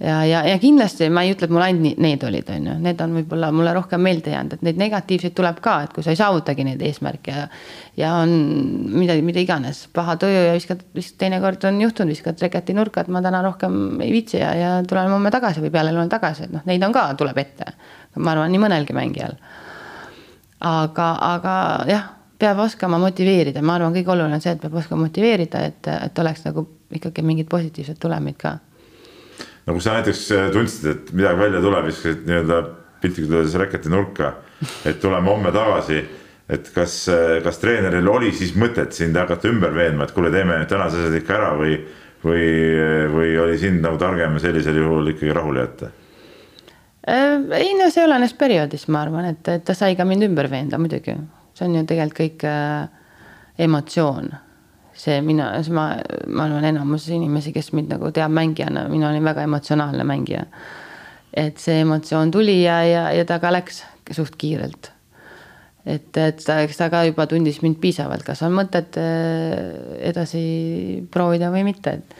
ja, 0.00 0.24
ja, 0.24 0.44
ja 0.46 0.58
kindlasti 0.62 1.08
ma 1.10 1.24
ei 1.24 1.32
ütle, 1.32 1.48
et 1.48 1.54
mul 1.56 1.64
ainult 1.64 1.98
need 2.04 2.22
olid, 2.28 2.50
on 2.52 2.66
ju, 2.70 2.78
need 2.84 3.00
on 3.00 3.16
võib-olla 3.16 3.50
mulle 3.52 3.72
rohkem 3.74 4.00
meelde 4.00 4.30
jäänud, 4.30 4.52
et 4.52 4.62
neid 4.62 4.78
negatiivseid 4.78 5.34
tuleb 5.34 5.60
ka, 5.64 5.80
et 5.82 5.92
kui 5.92 6.04
sa 6.04 6.12
ei 6.14 6.20
saavutagi 6.20 6.64
neid 6.68 6.82
eesmärke 6.82 7.34
ja. 7.34 7.48
ja 7.96 8.14
on 8.22 8.36
midagi, 8.92 9.22
mida 9.22 9.40
iganes, 9.40 9.88
paha 9.92 10.16
tuju 10.20 10.46
ja 10.46 10.54
viskad, 10.54 10.84
viskad, 10.94 11.18
teinekord 11.24 11.64
on 11.64 11.80
juhtunud, 11.80 12.14
viskad 12.14 12.42
reketi 12.42 12.76
nurka, 12.76 13.00
et 13.00 13.08
ma 13.08 13.22
täna 13.24 13.42
rohkem 13.42 14.00
ei 14.00 14.12
viitsi 14.12 14.38
ja, 14.38 14.54
ja 14.54 14.72
tulen 14.86 15.10
homme 15.10 15.30
tagasi 15.34 15.64
või 15.64 15.72
peale 15.72 15.96
tulen 15.96 16.12
tagasi, 16.12 16.46
et 16.46 16.52
noh, 16.52 16.66
neid 16.66 16.84
on 16.84 16.92
ka, 16.92 17.08
tuleb 17.14 17.38
ette. 17.38 17.72
ma 18.16 18.36
arvan, 18.36 18.52
nii 18.52 18.60
mõnelgi 18.60 18.94
mängijal. 18.96 19.40
Aga, 20.60 21.08
aga 21.32 21.56
jah, 21.88 22.06
peab 22.38 22.60
oskama 22.64 22.98
motiveerida, 23.00 23.62
ma 23.64 23.76
arvan, 23.76 23.94
kõige 23.96 24.12
oluline 24.12 24.38
on 24.38 24.44
see, 24.44 24.54
et 24.56 24.62
peab 24.62 24.76
oskama 24.76 25.06
motiveerida, 25.06 25.64
et, 25.70 25.88
et 25.88 26.18
oleks 26.24 26.44
nagu 26.46 26.66
ikkagi 26.96 27.24
mingid 27.26 27.48
positiivsed 27.50 27.98
tulemid 28.00 28.36
ka 28.40 28.58
no 29.66 29.74
kui 29.74 29.82
sa 29.82 29.96
näiteks 29.98 30.22
äh, 30.34 30.48
tundsid, 30.54 30.86
et 30.92 31.12
midagi 31.16 31.40
välja 31.40 31.62
tuleb, 31.64 31.88
viskasid 31.90 32.22
nii-öelda 32.28 32.60
piltlikult 33.02 33.40
öeldes 33.40 33.58
reketi 33.60 33.92
nurka, 33.92 34.32
et 34.86 35.00
tuleme 35.02 35.30
homme 35.30 35.52
tagasi. 35.54 36.04
et 36.46 36.68
kas, 36.70 37.08
äh, 37.10 37.40
kas 37.42 37.58
treeneril 37.58 38.06
oli 38.08 38.28
siis 38.32 38.52
mõtet 38.54 38.92
sind 38.94 39.16
hakata 39.18 39.48
ümber 39.50 39.72
veenma, 39.74 40.04
et 40.06 40.12
kuule, 40.14 40.30
teeme 40.30 40.60
nüüd 40.60 40.68
tänased 40.70 41.00
asjad 41.00 41.16
ikka 41.18 41.34
ära 41.34 41.48
või, 41.58 41.80
või, 42.22 42.44
või 43.10 43.32
oli 43.42 43.58
sind 43.58 43.82
nagu 43.82 43.98
targem 43.98 44.38
sellisel 44.38 44.78
juhul 44.78 45.10
ikkagi 45.10 45.34
rahule 45.34 45.64
jätta? 45.64 45.90
Äh, 47.06 47.38
ei 47.60 47.74
no 47.78 47.90
see 47.94 48.04
olenes 48.04 48.34
perioodist, 48.34 48.88
ma 48.90 49.04
arvan, 49.06 49.30
et, 49.30 49.48
et 49.48 49.64
ta 49.64 49.74
sai 49.78 49.94
ka 49.98 50.04
mind 50.08 50.26
ümber 50.26 50.50
veenda 50.50 50.78
muidugi, 50.82 51.14
see 51.54 51.68
on 51.68 51.78
ju 51.78 51.84
tegelikult 51.86 52.18
kõik 52.18 52.46
äh, 52.50 53.06
emotsioon 53.66 54.32
see 54.96 55.20
mina, 55.22 55.50
ma, 55.76 55.86
ma 56.26 56.46
arvan, 56.46 56.64
enamus 56.70 57.06
inimesi, 57.12 57.52
kes 57.54 57.70
mind 57.76 57.92
nagu 57.94 58.10
teab 58.16 58.32
mängijana, 58.34 58.86
mina 58.90 59.10
olin 59.10 59.24
väga 59.24 59.44
emotsionaalne 59.46 60.04
mängija. 60.08 60.46
et 61.36 61.58
see 61.60 61.82
emotsioon 61.82 62.30
tuli 62.32 62.62
ja, 62.62 62.80
ja, 62.88 63.02
ja 63.12 63.24
ta 63.28 63.36
ka 63.38 63.50
läks 63.52 63.82
suht 64.16 64.38
kiirelt. 64.40 64.90
et, 65.84 66.16
et 66.16 66.42
ta, 66.44 66.58
eks 66.64 66.80
ta 66.80 66.88
ka 66.90 67.04
juba 67.04 67.26
tundis 67.26 67.60
mind 67.62 67.78
piisavalt, 67.80 68.24
kas 68.24 68.42
on 68.42 68.56
mõtet 68.56 68.96
äh, 68.98 70.00
edasi 70.10 71.06
proovida 71.10 71.52
või 71.54 71.68
mitte, 71.70 72.00
et 72.00 72.18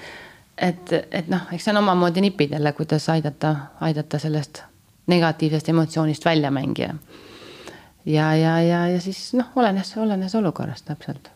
et, 0.57 0.93
et 1.13 1.27
noh, 1.29 1.49
eks 1.53 1.67
see 1.67 1.75
on 1.75 1.83
omamoodi 1.83 2.23
nipid 2.25 2.55
jälle, 2.57 2.73
kuidas 2.73 3.09
aidata, 3.13 3.57
aidata 3.81 4.19
sellest 4.19 4.63
negatiivsest 5.07 5.69
emotsioonist 5.69 6.25
välja 6.25 6.51
mängija. 6.51 6.95
ja, 8.07 8.35
ja, 8.35 8.61
ja, 8.63 8.87
ja 8.89 9.01
siis 9.01 9.33
noh, 9.35 9.51
olenes, 9.57 9.97
olenes 9.97 10.35
olukorrast 10.35 10.87
täpselt 10.87 11.31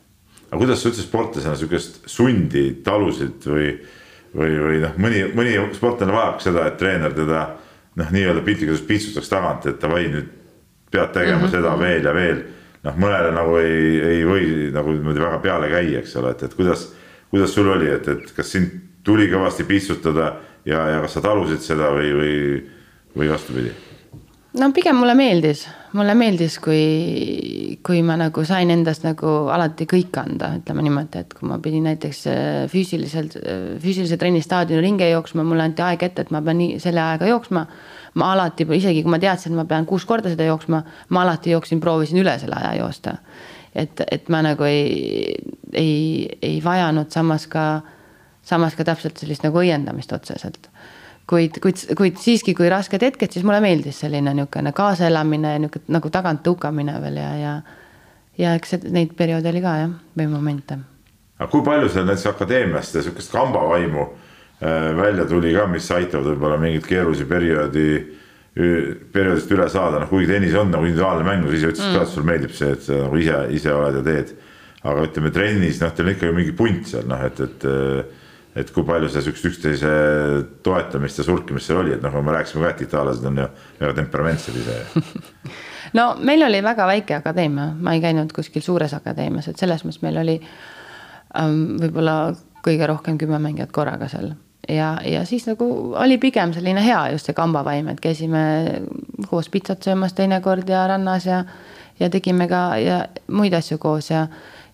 aga 0.50 0.58
kuidas 0.58 0.82
sa 0.82 0.90
üldse 0.90 1.06
sportlasena 1.06 1.56
sihukest 1.58 2.00
sundi 2.10 2.64
talusid 2.84 3.46
või, 3.46 3.70
või, 4.34 4.54
või 4.58 4.78
noh, 4.82 4.96
mõni, 4.98 5.22
mõni 5.36 5.54
sportlane 5.76 6.14
vajab 6.14 6.40
seda, 6.42 6.66
et 6.66 6.78
treener 6.80 7.14
teda 7.14 7.44
noh, 8.00 8.10
nii-öelda 8.10 8.42
piltlikult 8.46 8.74
öeldes 8.74 8.88
piitsutaks 8.88 9.30
tagant, 9.30 9.68
et 9.70 9.78
davai, 9.82 10.08
nüüd 10.10 10.32
pead 10.90 11.12
tegema 11.14 11.38
mm 11.38 11.44
-hmm. 11.44 11.54
seda 11.54 11.76
veel 11.78 12.04
ja 12.04 12.14
veel. 12.14 12.42
noh, 12.82 12.96
mõnele 12.96 13.30
nagu 13.36 13.56
ei, 13.60 14.00
ei 14.00 14.20
või 14.24 14.44
nagu 14.72 14.92
niimoodi 14.94 15.20
väga 15.20 15.38
peale 15.38 15.68
käia, 15.68 15.98
eks 16.00 16.16
ole, 16.16 16.30
et, 16.30 16.42
et 16.42 16.54
kuidas, 16.54 16.86
kuidas 17.30 17.54
sul 17.54 17.68
oli, 17.68 17.90
et, 17.92 18.08
et 18.08 18.32
kas 18.32 18.52
sind 18.52 18.70
tuli 19.04 19.28
kõvasti 19.28 19.64
piitsutada 19.68 20.36
ja, 20.64 20.88
ja 20.88 21.00
kas 21.00 21.12
sa 21.12 21.20
talusid 21.20 21.60
seda 21.60 21.90
või, 21.92 22.12
või, 22.16 22.38
või 23.16 23.30
vastupidi? 23.30 23.72
no 24.58 24.70
pigem 24.74 24.98
mulle 24.98 25.14
meeldis, 25.14 25.62
mulle 25.94 26.14
meeldis, 26.18 26.56
kui, 26.62 27.76
kui 27.86 28.00
ma 28.06 28.16
nagu 28.18 28.42
sain 28.46 28.70
endast 28.74 29.04
nagu 29.06 29.34
alati 29.52 29.86
kõik 29.90 30.16
anda, 30.20 30.50
ütleme 30.58 30.84
niimoodi, 30.86 31.22
et 31.22 31.36
kui 31.36 31.48
ma 31.50 31.60
pidin 31.62 31.86
näiteks 31.86 32.22
äh, 32.30 32.48
füüsiliselt, 32.72 33.36
äh, 33.40 33.60
füüsilise 33.82 34.18
trenni 34.18 34.42
staadioni 34.42 34.82
ringi 34.82 35.10
jooksma, 35.12 35.46
mulle 35.46 35.68
anti 35.68 35.84
aeg 35.86 36.02
ette, 36.08 36.26
et 36.26 36.34
ma 36.34 36.42
pean 36.46 36.58
nii 36.62 36.80
selle 36.82 37.02
ajaga 37.04 37.30
jooksma. 37.30 37.66
ma 38.18 38.32
alati, 38.32 38.66
isegi 38.74 39.04
kui 39.04 39.12
ma 39.12 39.20
teadsin, 39.22 39.52
et 39.52 39.60
ma 39.60 39.64
pean 39.70 39.86
kuus 39.86 40.04
korda 40.04 40.32
seda 40.32 40.48
jooksma, 40.48 40.82
ma 41.14 41.22
alati 41.22 41.52
jooksin, 41.54 41.80
proovisin 41.80 42.18
üle 42.24 42.34
selle 42.42 42.58
aja 42.58 42.74
joosta. 42.80 43.14
et, 43.74 44.02
et 44.10 44.28
ma 44.28 44.42
nagu 44.42 44.66
ei, 44.66 45.36
ei, 45.72 46.28
ei 46.42 46.58
vajanud 46.64 47.10
samas 47.14 47.46
ka, 47.46 47.82
samas 48.42 48.74
ka 48.74 48.84
täpselt 48.84 49.22
sellist 49.22 49.46
nagu 49.46 49.62
õiendamist 49.62 50.10
otseselt 50.12 50.69
kuid, 51.30 51.58
kuid, 51.62 51.82
kuid 51.98 52.18
siiski, 52.20 52.54
kui 52.58 52.70
rasked 52.72 53.02
hetked, 53.02 53.32
siis 53.34 53.46
mulle 53.46 53.60
meeldis 53.64 54.02
selline 54.04 54.34
niisugune 54.36 54.72
kaasaelamine, 54.76 55.56
niisugune 55.64 55.96
nagu 55.96 56.12
tagant 56.12 56.42
tõukamine 56.46 56.96
veel 57.04 57.20
ja, 57.20 57.30
ja. 57.38 57.52
ja 58.40 58.54
eks 58.58 58.80
neid 58.90 59.14
perioode 59.18 59.52
oli 59.52 59.62
ka 59.64 59.76
jah, 59.84 59.94
või 60.18 60.30
momente. 60.32 60.80
aga 61.38 61.50
kui 61.52 61.64
palju 61.66 61.92
seal 61.92 62.08
näiteks 62.08 62.32
akadeemiast 62.32 62.98
ja 62.98 63.04
sihukest 63.06 63.32
kambavaimu 63.34 64.06
äh, 64.06 64.90
välja 64.98 65.28
tuli 65.30 65.54
ka, 65.56 65.66
mis 65.70 65.90
aitavad 65.94 66.32
võib-olla 66.32 66.58
mingit 66.60 66.88
keerulisi 66.88 67.28
perioodi, 67.30 67.90
perioodist 69.14 69.52
üle 69.54 69.68
saada, 69.70 70.00
noh 70.02 70.10
kuigi 70.10 70.32
tennis 70.32 70.56
on 70.58 70.72
nagu 70.74 70.88
individuaalne 70.88 71.24
mäng, 71.24 71.46
sa 71.46 71.54
ise 71.54 71.68
ütlesid 71.70 71.92
mm. 71.92 71.96
ka, 71.96 72.02
et 72.02 72.14
sulle 72.14 72.30
meeldib 72.32 72.56
see, 72.56 72.72
et 72.74 72.82
sa 72.82 72.96
nagu 73.04 73.20
ise, 73.20 73.36
ise 73.56 73.74
oled 73.74 74.00
ja 74.00 74.06
teed. 74.08 74.32
aga 74.80 75.04
ütleme 75.04 75.30
trennis, 75.30 75.78
noh, 75.82 75.92
teil 75.92 76.06
on 76.08 76.14
ikkagi 76.14 76.34
mingi 76.34 76.52
punt 76.56 76.86
seal 76.88 77.06
noh, 77.08 77.22
et, 77.26 77.40
et 77.44 77.66
et 78.58 78.70
kui 78.74 78.84
palju 78.86 79.08
seda 79.10 79.22
sihukest 79.24 79.46
üksteise 79.46 79.90
toetamist 80.66 81.20
ja 81.20 81.26
sulkimist 81.26 81.70
seal 81.70 81.84
oli, 81.84 81.94
et 81.94 82.02
noh, 82.02 82.16
me 82.24 82.34
rääkisime 82.34 82.64
ka, 82.64 82.72
et 82.74 82.84
itaallased 82.86 83.26
on 83.30 83.38
ju 83.44 83.46
väga 83.80 83.96
temperamentsed 84.00 84.58
ise 84.58 84.78
no 85.98 86.10
meil 86.18 86.42
oli 86.46 86.62
väga 86.64 86.86
väike 86.90 87.20
akadeemia, 87.20 87.70
ma 87.78 87.94
ei 87.94 88.02
käinud 88.02 88.34
kuskil 88.34 88.64
suures 88.64 88.94
akadeemias, 88.96 89.48
et 89.50 89.60
selles 89.60 89.84
mõttes 89.86 90.02
meil 90.02 90.18
oli 90.22 90.36
ähm, 91.38 91.78
võib-olla 91.80 92.16
kõige 92.66 92.90
rohkem 92.90 93.18
kümme 93.18 93.38
mängijat 93.38 93.72
korraga 93.72 94.08
seal. 94.10 94.32
ja, 94.68 94.92
ja 95.06 95.24
siis 95.24 95.46
nagu 95.48 95.94
oli 95.96 96.18
pigem 96.18 96.52
selline 96.52 96.82
hea 96.84 97.08
just 97.14 97.30
see 97.30 97.36
kambavaim, 97.36 97.88
et 97.88 98.00
käisime 98.00 98.42
koos 99.30 99.48
pitsat 99.48 99.82
söömas 99.82 100.12
teinekord 100.18 100.68
ja 100.68 100.86
rannas 100.90 101.26
ja, 101.26 101.44
ja 102.00 102.10
tegime 102.10 102.48
ka 102.48 102.64
ja 102.82 103.04
muid 103.28 103.54
asju 103.54 103.78
koos 103.78 104.10
ja 104.10 104.26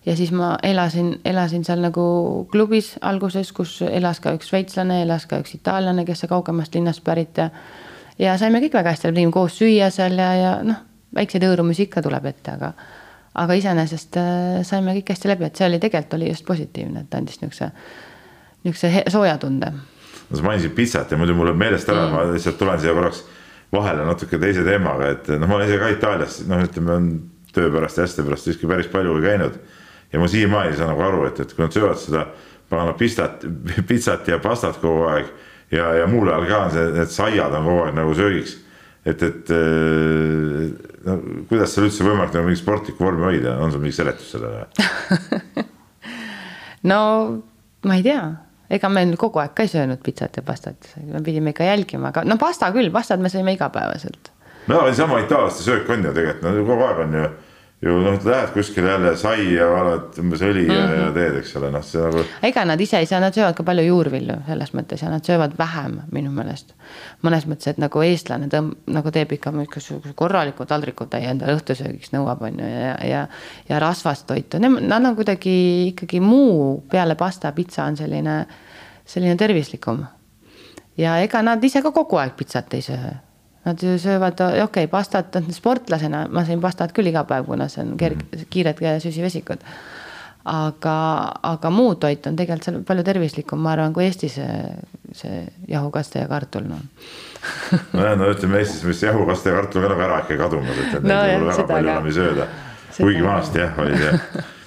ja 0.07 0.15
siis 0.15 0.31
ma 0.31 0.55
elasin, 0.63 1.19
elasin 1.25 1.65
seal 1.67 1.81
nagu 1.83 2.03
klubis 2.51 2.93
alguses, 3.01 3.51
kus 3.55 3.81
elas 3.89 4.21
ka 4.23 4.31
üks 4.37 4.51
šveitslane, 4.51 5.01
elas 5.03 5.27
ka 5.27 5.41
üks 5.41 5.57
itaallane, 5.57 6.05
kes 6.07 6.25
kaugemast 6.31 6.75
linnast 6.75 7.03
pärit 7.03 7.41
ja. 7.41 7.49
ja 8.19 8.37
saime 8.39 8.61
kõik 8.63 8.77
väga 8.79 8.95
hästi, 8.95 9.11
tegime 9.11 9.35
koos 9.35 9.57
süüa 9.59 9.89
seal 9.93 10.15
ja, 10.19 10.29
ja 10.39 10.53
noh, 10.63 10.79
väikseid 11.15 11.43
hõõrumusi 11.47 11.87
ikka 11.87 12.03
tuleb 12.05 12.31
ette, 12.31 12.55
aga. 12.55 12.71
aga 13.43 13.59
iseenesest 13.59 14.19
äh, 14.21 14.59
saime 14.67 14.95
kõik 14.99 15.13
hästi 15.13 15.33
läbi, 15.33 15.49
et 15.49 15.59
see 15.59 15.67
oli 15.67 15.79
tegelikult 15.83 16.19
oli 16.19 16.31
just 16.31 16.47
positiivne, 16.47 17.03
et 17.03 17.17
andis 17.19 17.41
niisuguse, 17.41 17.71
niisuguse 18.63 19.03
sooja 19.11 19.37
tunde. 19.41 19.73
no 20.29 20.37
sa 20.37 20.43
mainisid 20.43 20.75
pitsat 20.75 21.11
ja 21.11 21.17
muidu 21.19 21.35
mul 21.35 21.51
läheb 21.51 21.65
meelest 21.65 21.89
ära 21.89 22.07
ma 22.11 22.23
lihtsalt 22.31 22.57
tulen 22.59 22.79
siia 22.79 22.95
korraks 22.95 23.25
vahele 23.73 24.05
natuke 24.07 24.39
teise 24.39 24.63
teemaga, 24.63 25.11
et 25.17 25.27
noh, 25.35 25.47
ma 25.47 25.59
olen 25.59 25.67
ise 25.67 25.81
ka 25.81 25.89
Itaalias, 25.91 26.39
noh, 26.47 26.63
ütleme 26.63 26.95
on 26.95 27.09
töö 27.51 27.67
pärast 27.73 27.99
ja 27.99 28.07
asjade 28.07 28.23
pärast 28.29 28.47
siiski 28.47 28.69
päris 28.69 28.87
palju 28.91 29.19
käinud 29.23 29.59
ja 30.13 30.19
ma 30.19 30.27
siiamaani 30.27 30.71
ei 30.71 30.77
saa 30.77 30.91
nagu 30.91 31.03
aru, 31.03 31.25
et, 31.27 31.39
et 31.39 31.53
kui 31.53 31.65
nad 31.65 31.75
söövad 31.75 31.99
seda 32.01 32.25
pagana 32.69 32.93
pistat, 32.97 33.43
pitsat 33.87 34.27
ja 34.27 34.39
pastat 34.43 34.79
kogu 34.81 35.07
aeg 35.11 35.29
ja, 35.71 35.91
ja 36.01 36.07
muul 36.07 36.29
ajal 36.31 36.47
ka 36.47 36.63
on 36.65 36.73
see, 36.75 36.87
need 36.95 37.13
saiad 37.13 37.55
on 37.59 37.67
kogu 37.67 37.83
aeg 37.85 37.97
nagu 37.97 38.15
söögiks. 38.15 38.57
et, 39.07 39.23
et 39.23 39.51
no 41.07 41.17
kuidas 41.49 41.73
seal 41.73 41.87
üldse 41.87 42.07
võimalik 42.07 42.35
nagu 42.35 42.47
mingit 42.47 42.63
sportlikku 42.63 43.03
vormi 43.03 43.27
hoida, 43.27 43.57
on 43.63 43.71
sul 43.71 43.83
mingi 43.83 43.95
seletus 43.95 44.33
sellele 44.35 44.67
no 46.91 46.99
ma 47.87 47.99
ei 47.99 48.03
tea, 48.05 48.23
ega 48.73 48.91
me 48.91 49.05
kogu 49.19 49.43
aeg 49.43 49.55
ka 49.57 49.67
ei 49.67 49.71
söönud 49.71 50.03
pitsat 50.03 50.39
ja 50.39 50.45
pastat, 50.45 50.91
me 51.03 51.23
pidime 51.23 51.55
ikka 51.55 51.67
jälgima, 51.67 52.11
aga 52.11 52.25
no 52.27 52.39
pasta 52.41 52.71
küll, 52.75 52.91
pastat 52.93 53.23
me 53.23 53.31
sõime 53.31 53.55
igapäevaselt. 53.55 54.31
no 54.71 54.83
sama 54.93 55.21
itaallaste 55.23 55.63
söök 55.67 55.89
on 55.95 56.09
ju 56.09 56.15
tegelikult, 56.15 56.47
no 56.47 56.65
kogu 56.67 56.89
aeg 56.89 57.03
on 57.07 57.19
ju 57.21 57.27
ju 57.81 57.93
noh, 58.01 58.15
lähed 58.25 58.53
kuskile 58.53 58.89
jälle 58.89 59.11
sai 59.17 59.51
ja 59.53 59.67
valad 59.69 60.15
umbes 60.19 60.41
õli 60.41 60.63
mm 60.65 60.69
-hmm. 60.69 60.77
ja, 60.77 60.93
ja 60.93 61.03
mhm. 61.05 61.13
teed, 61.13 61.35
eks 61.37 61.55
ole, 61.55 61.69
noh, 61.71 61.83
see 61.85 62.01
nagu. 62.01 62.23
ega 62.43 62.63
nad 62.65 62.81
ise 62.81 62.97
ei 62.97 63.05
saa, 63.05 63.19
nad 63.19 63.33
söövad 63.33 63.53
ka 63.55 63.63
palju 63.63 63.83
juurvilju 63.85 64.37
selles 64.47 64.73
mõttes 64.73 65.03
ja 65.03 65.09
nad 65.09 65.25
söövad 65.25 65.53
vähem 65.57 65.99
minu 66.11 66.31
meelest. 66.31 66.73
mõnes 67.23 67.45
mõttes, 67.45 67.67
et 67.67 67.77
nagu 67.77 68.01
eestlane 68.01 68.47
tõmb-, 68.47 68.75
nagu 68.87 69.11
teeb 69.11 69.31
ikka 69.31 69.51
mingisuguse 69.51 70.13
korraliku 70.15 70.65
taldrikutäie 70.65 71.29
endale 71.29 71.55
õhtusöögiks 71.55 72.13
nõuab, 72.13 72.41
on 72.41 72.59
ju, 72.59 72.65
ja, 72.65 72.97
ja. 73.05 73.27
ja 73.69 73.79
rasvast 73.79 74.27
toitu, 74.27 74.57
nad 74.59 75.05
on 75.05 75.15
kuidagi 75.15 75.87
ikkagi 75.87 76.19
muu 76.19 76.83
peale 76.91 77.15
pasta, 77.15 77.51
pitsa 77.51 77.83
on 77.83 77.97
selline, 77.97 78.45
selline 79.05 79.35
tervislikum. 79.35 80.05
ja 80.97 81.17
ega 81.17 81.41
nad 81.41 81.63
ise 81.63 81.81
ka 81.81 81.91
kogu 81.91 82.15
aeg 82.15 82.33
pitsat 82.35 82.73
ei 82.73 82.81
söö 82.81 83.26
Nad 83.67 83.83
ju 83.83 83.97
söövad, 83.99 84.39
okei 84.39 84.63
okay,, 84.63 84.87
pastat, 84.87 85.37
sportlasena 85.51 86.25
ma 86.31 86.45
sõin 86.47 86.61
pastat 86.63 86.93
küll 86.95 87.11
iga 87.11 87.25
päev, 87.27 87.47
kuna 87.49 87.67
see 87.71 87.83
on 87.83 87.95
kerg-, 87.99 88.23
mhm. 88.23 88.49
kiired 88.53 88.83
süsivesikud. 89.03 89.65
aga, 90.47 90.97
aga 91.43 91.69
muu 91.75 91.97
toit 91.99 92.27
on 92.29 92.37
tegelikult 92.39 92.63
seal 92.63 92.77
palju 92.87 93.03
tervislikum, 93.03 93.59
ma 93.59 93.73
arvan, 93.73 93.91
kui 93.91 94.05
Eestis 94.05 94.37
see, 94.37 94.61
see 95.11 95.41
jahukaste 95.67 96.21
ja 96.21 96.29
kartul, 96.31 96.69
noh. 96.69 96.85
nojah, 97.97 98.15
no 98.15 98.29
ütleme 98.31 98.61
Eestis 98.61 98.85
vist 98.87 99.03
jahukaste 99.03 99.51
ja 99.51 99.57
kartul 99.59 99.83
ka 99.83 99.91
nagu 99.91 100.05
ära 100.05 100.21
ikka 100.23 100.37
kadumas, 100.45 100.79
et, 100.85 100.93
et 101.01 101.03
no, 101.03 101.17
neid 101.17 101.41
võib 101.41 101.51
väga 101.51 101.67
palju 101.73 101.91
enam 101.91 102.07
ei 102.07 102.15
sööda. 102.15 102.47
kuigi 102.95 103.25
vanasti 103.27 103.65
jah, 103.65 103.81
oli 103.83 103.99
see 103.99 104.13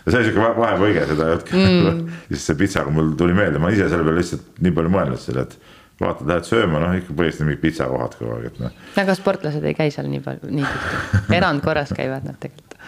ja 0.05 0.13
see 0.13 0.21
oli 0.21 0.29
sihuke 0.29 0.53
vahepõige, 0.61 1.03
seda 1.09 1.27
ei 1.27 1.35
olnudki 1.35 1.59
mm. 1.59 2.01
siis 2.31 2.47
see 2.49 2.59
pitsaga 2.61 2.93
mul 2.95 3.13
tuli 3.21 3.37
meelde, 3.37 3.61
ma 3.63 3.73
ise 3.73 3.89
selle 3.89 4.07
peale 4.07 4.21
lihtsalt 4.21 4.61
nii 4.65 4.77
palju 4.77 4.93
mõelnud 4.95 5.23
selle, 5.23 5.45
et 5.47 5.70
vaatad, 6.01 6.29
lähed 6.31 6.49
sööma, 6.49 6.81
noh 6.83 6.97
ikka 6.97 7.15
põhiliselt 7.17 7.47
mingid 7.47 7.63
pitsakohad 7.65 8.17
kogu 8.19 8.33
aeg, 8.37 8.49
et 8.51 8.61
noh. 8.63 8.77
aga 9.03 9.17
sportlased 9.19 9.67
ei 9.69 9.77
käi 9.77 9.91
seal 9.93 10.09
nii 10.11 10.23
palju, 10.25 10.53
nii 10.57 10.67
tihti, 10.67 11.21
erandkorras 11.37 11.93
käivad 11.97 12.27
nad 12.29 12.39
tegelikult. 12.41 12.79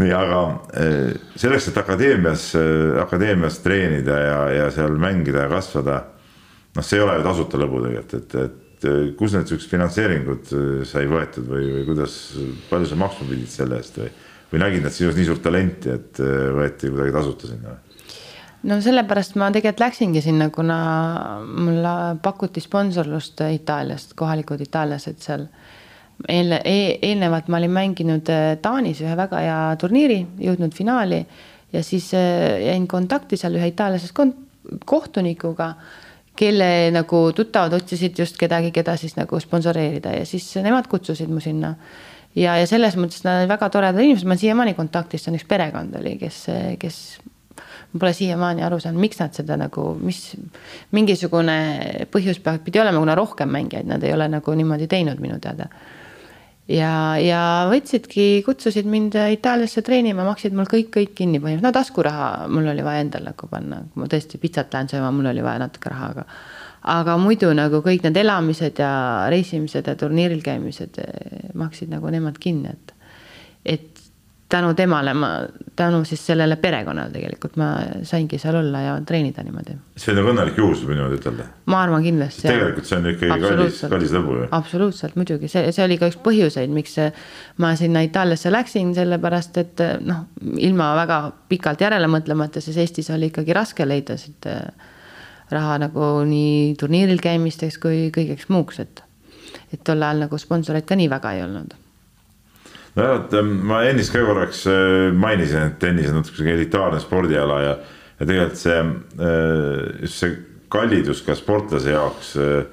nii, 0.00 0.10
aga 0.18 0.40
eh, 0.80 1.14
selleks, 1.38 1.70
et 1.70 1.78
akadeemias, 1.84 2.48
eh, 2.58 2.98
akadeemias 3.04 3.60
treenida 3.64 4.18
ja, 4.24 4.42
ja 4.58 4.66
seal 4.74 4.98
mängida 5.00 5.46
ja 5.46 5.52
kasvada. 5.52 6.02
noh, 6.74 6.82
see 6.82 6.98
ei 6.98 7.06
ole 7.06 7.20
ju 7.20 7.26
tasuta 7.28 7.62
lõbu 7.62 7.86
tegelikult, 7.86 8.18
et, 8.18 8.36
et 8.48 8.90
eh, 8.90 9.00
kus 9.18 9.38
need 9.38 9.50
siuksed 9.50 9.70
finantseeringud 9.70 10.54
sai 10.90 11.06
võetud 11.10 11.48
või, 11.50 11.70
või 11.78 11.88
kuidas, 11.92 12.18
palju 12.70 12.90
sa 12.90 12.98
maksma 12.98 13.30
pidid 13.30 13.52
selle 13.52 13.78
eest 13.78 14.02
või, 14.02 14.10
või 14.50 14.66
nägid 14.66 14.86
nad 14.86 14.94
sinus 14.94 15.14
nii 15.18 15.30
suurt 15.30 15.46
talenti, 15.46 15.94
et 15.94 16.18
võeti 16.18 16.90
kuidagi 16.90 17.14
tasuta 17.14 17.54
sinna? 17.54 17.78
No 18.64 18.80
sellepärast 18.84 19.36
ma 19.40 19.50
tegelikult 19.52 19.82
läksingi 19.84 20.22
sinna, 20.24 20.48
kuna 20.54 20.78
mulle 21.44 21.94
pakuti 22.22 22.62
sponsorlust 22.64 23.44
Itaaliast, 23.52 24.14
kohalikud 24.18 24.60
itaallased 24.64 25.20
seal. 25.24 25.46
eelne- 26.28 26.60
e,, 26.64 26.98
eelnevalt 27.02 27.48
ma 27.50 27.58
olin 27.58 27.72
mänginud 27.74 28.28
äh, 28.30 28.56
Taanis 28.62 29.00
ühe 29.02 29.16
väga 29.18 29.40
hea 29.42 29.58
turniiri, 29.80 30.20
jõudnud 30.38 30.74
finaali 30.74 31.18
ja 31.72 31.82
siis 31.82 32.12
äh, 32.14 32.62
jäin 32.68 32.86
kontakti 32.88 33.36
seal 33.36 33.58
ühe 33.58 33.66
itaallasest 33.72 34.14
kohtunikuga 34.86 35.72
kelle 36.36 36.90
nagu 36.94 37.20
tuttavad 37.34 37.74
otsisid 37.78 38.18
just 38.18 38.38
kedagi, 38.38 38.70
keda 38.74 38.96
siis 38.98 39.16
nagu 39.18 39.38
sponsoreerida 39.40 40.14
ja 40.20 40.24
siis 40.26 40.46
nemad 40.62 40.86
kutsusid 40.90 41.30
mu 41.30 41.42
sinna. 41.42 41.74
ja, 42.34 42.56
ja 42.58 42.66
selles 42.66 42.96
mõttes 42.98 43.26
nad 43.26 43.42
olid 43.42 43.50
väga 43.50 43.68
toredad 43.70 44.02
inimesed, 44.02 44.26
ma 44.26 44.34
olen 44.34 44.42
siiamaani 44.42 44.74
kontaktis, 44.74 45.22
see 45.22 45.34
on 45.34 45.38
üks 45.38 45.46
perekond 45.50 45.94
oli, 45.98 46.16
kes, 46.18 46.44
kes 46.78 47.00
ma 47.94 48.00
pole 48.02 48.12
siiamaani 48.16 48.64
aru 48.66 48.80
saanud, 48.82 49.00
miks 49.02 49.20
nad 49.22 49.36
seda 49.36 49.56
nagu, 49.58 49.92
mis 50.02 50.32
mingisugune 50.96 51.58
põhjus 52.12 52.40
pidi 52.42 52.80
olema, 52.82 52.98
kuna 52.98 53.14
rohkem 53.18 53.52
mängijaid 53.54 53.86
nad 53.86 54.02
ei 54.02 54.14
ole 54.14 54.26
nagu 54.32 54.54
niimoodi 54.58 54.88
teinud 54.90 55.22
minu 55.22 55.38
teada. 55.42 55.68
ja, 56.68 56.90
ja 57.22 57.40
võtsidki, 57.70 58.42
kutsusid 58.46 58.88
mind 58.90 59.14
Itaaliasse 59.36 59.84
treenima, 59.86 60.26
maksid 60.26 60.56
mul 60.56 60.66
kõik, 60.70 60.90
kõik 60.96 61.14
kinni 61.14 61.38
põhimõtteliselt, 61.38 61.68
no 61.68 61.74
taskuraha 61.78 62.28
mul 62.50 62.72
oli 62.72 62.82
vaja 62.82 63.04
endal 63.04 63.30
nagu 63.30 63.48
panna, 63.50 63.84
kui 63.92 64.02
ma 64.02 64.10
tõesti 64.10 64.42
pitsat 64.42 64.74
lähen 64.74 64.90
sööma, 64.90 65.12
mul 65.14 65.30
oli 65.30 65.44
vaja 65.44 65.62
natuke 65.66 65.92
raha, 65.92 66.10
aga 66.16 66.28
aga 66.84 67.14
muidu 67.16 67.48
nagu 67.56 67.80
kõik 67.84 68.02
need 68.04 68.18
elamised 68.20 68.80
ja 68.82 68.90
reisimised 69.32 69.86
ja 69.88 69.94
turniiril 69.96 70.42
käimised 70.44 70.98
eh, 71.00 71.52
maksid 71.56 71.94
nagu 71.94 72.10
nemad 72.12 72.36
kinni, 72.42 72.74
et 72.74 72.92
et 73.64 73.93
tänu 74.54 74.74
temale 74.78 75.14
ma, 75.18 75.30
tänu 75.76 76.04
siis 76.06 76.22
sellele 76.26 76.56
perekonnale 76.62 77.10
tegelikult 77.10 77.56
ma 77.58 77.68
saingi 78.06 78.38
seal 78.38 78.60
olla 78.60 78.82
ja 78.84 78.94
treenida 79.06 79.42
niimoodi. 79.42 79.74
see 79.98 80.12
on 80.12 80.20
nagu 80.20 80.30
õnnelik 80.30 80.58
juhus, 80.60 80.84
võib 80.84 80.98
niimoodi 80.98 81.18
ütelda? 81.18 81.46
ma 81.72 81.80
arvan 81.82 82.04
kindlasti. 82.04 82.46
tegelikult 82.46 82.88
see 82.88 82.98
on 83.00 83.10
ikkagi 83.10 83.40
kallis, 83.42 83.82
kallis 83.90 84.14
lõbu 84.14 84.38
ju. 84.38 84.48
absoluutselt, 84.58 85.18
muidugi 85.18 85.50
see, 85.50 85.72
see 85.74 85.86
oli 85.86 85.98
ka 85.98 86.10
üks 86.12 86.20
põhjuseid, 86.24 86.72
miks 86.74 86.96
ma 87.62 87.74
sinna 87.80 88.04
Itaaliasse 88.06 88.52
läksin, 88.54 88.94
sellepärast 88.96 89.62
et 89.64 89.84
noh, 90.06 90.26
ilma 90.62 90.92
väga 91.02 91.20
pikalt 91.50 91.82
järele 91.82 92.10
mõtlemata, 92.10 92.62
sest 92.62 92.82
Eestis 92.84 93.10
oli 93.14 93.32
ikkagi 93.32 93.56
raske 93.56 93.86
leida 93.88 94.18
siit 94.20 94.46
äh, 94.50 94.60
raha 95.54 95.80
nagu 95.82 96.12
nii 96.28 96.74
turniiril 96.80 97.22
käimisteks 97.22 97.80
kui 97.82 98.10
kõigeks 98.14 98.50
muuks, 98.54 98.82
et 98.86 99.02
et 99.74 99.80
tol 99.82 100.02
ajal 100.02 100.26
nagu 100.26 100.38
sponsoreid 100.38 100.86
ka 100.86 100.94
nii 100.98 101.10
väga 101.10 101.34
ei 101.34 101.42
olnud 101.42 101.74
nojah, 102.94 103.18
et 103.20 103.36
ma 103.42 103.82
ennist 103.88 104.14
ka 104.14 104.22
korraks 104.26 104.64
äh, 104.70 105.10
mainisin, 105.16 105.70
et 105.70 105.78
tennis 105.82 106.10
on 106.12 106.20
natuke 106.20 106.38
sihuke 106.38 106.54
elitaarne 106.54 107.00
spordiala 107.02 107.60
ja, 107.62 107.74
ja 108.20 108.28
tegelikult 108.28 108.60
see, 108.60 108.78
äh, 109.18 110.00
just 110.04 110.22
see 110.22 110.38
kallidus 110.74 111.22
ka 111.26 111.36
sportlase 111.38 111.94
jaoks 111.94 112.34
äh, 112.42 112.64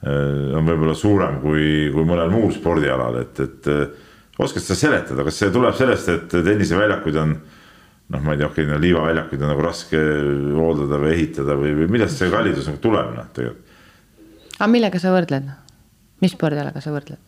on 0.00 0.64
võib-olla 0.64 0.94
suurem 0.96 1.40
kui, 1.42 1.90
kui 1.92 2.06
mõnel 2.08 2.30
muul 2.32 2.54
spordialal, 2.56 3.18
et, 3.20 3.40
et 3.44 3.66
oskad 4.40 4.64
sa 4.64 4.76
seletada, 4.78 5.26
kas 5.26 5.36
see 5.42 5.50
tuleb 5.52 5.76
sellest, 5.76 6.08
et 6.08 6.32
tenniseväljakuid 6.32 7.18
on 7.20 7.34
noh, 8.10 8.22
ma 8.24 8.34
ei 8.34 8.40
tea, 8.40 8.48
okei 8.48 8.64
okay,, 8.64 8.70
no 8.72 8.80
liivaväljakuid 8.80 9.44
on 9.44 9.52
nagu 9.52 9.64
raske 9.64 10.00
hooldada 10.56 11.00
või 11.02 11.14
ehitada 11.14 11.56
või, 11.60 11.74
või 11.82 11.90
millest 11.96 12.20
see 12.20 12.30
kallidus 12.32 12.70
nagu 12.70 12.80
tuleb 12.82 13.12
noh, 13.18 13.28
tegelikult? 13.36 13.76
aga 14.56 14.70
millega 14.72 15.02
sa 15.02 15.12
võrdled? 15.14 15.52
mis 16.24 16.34
spordialaga 16.36 16.82
sa 16.84 16.94
võrdled? 16.94 17.20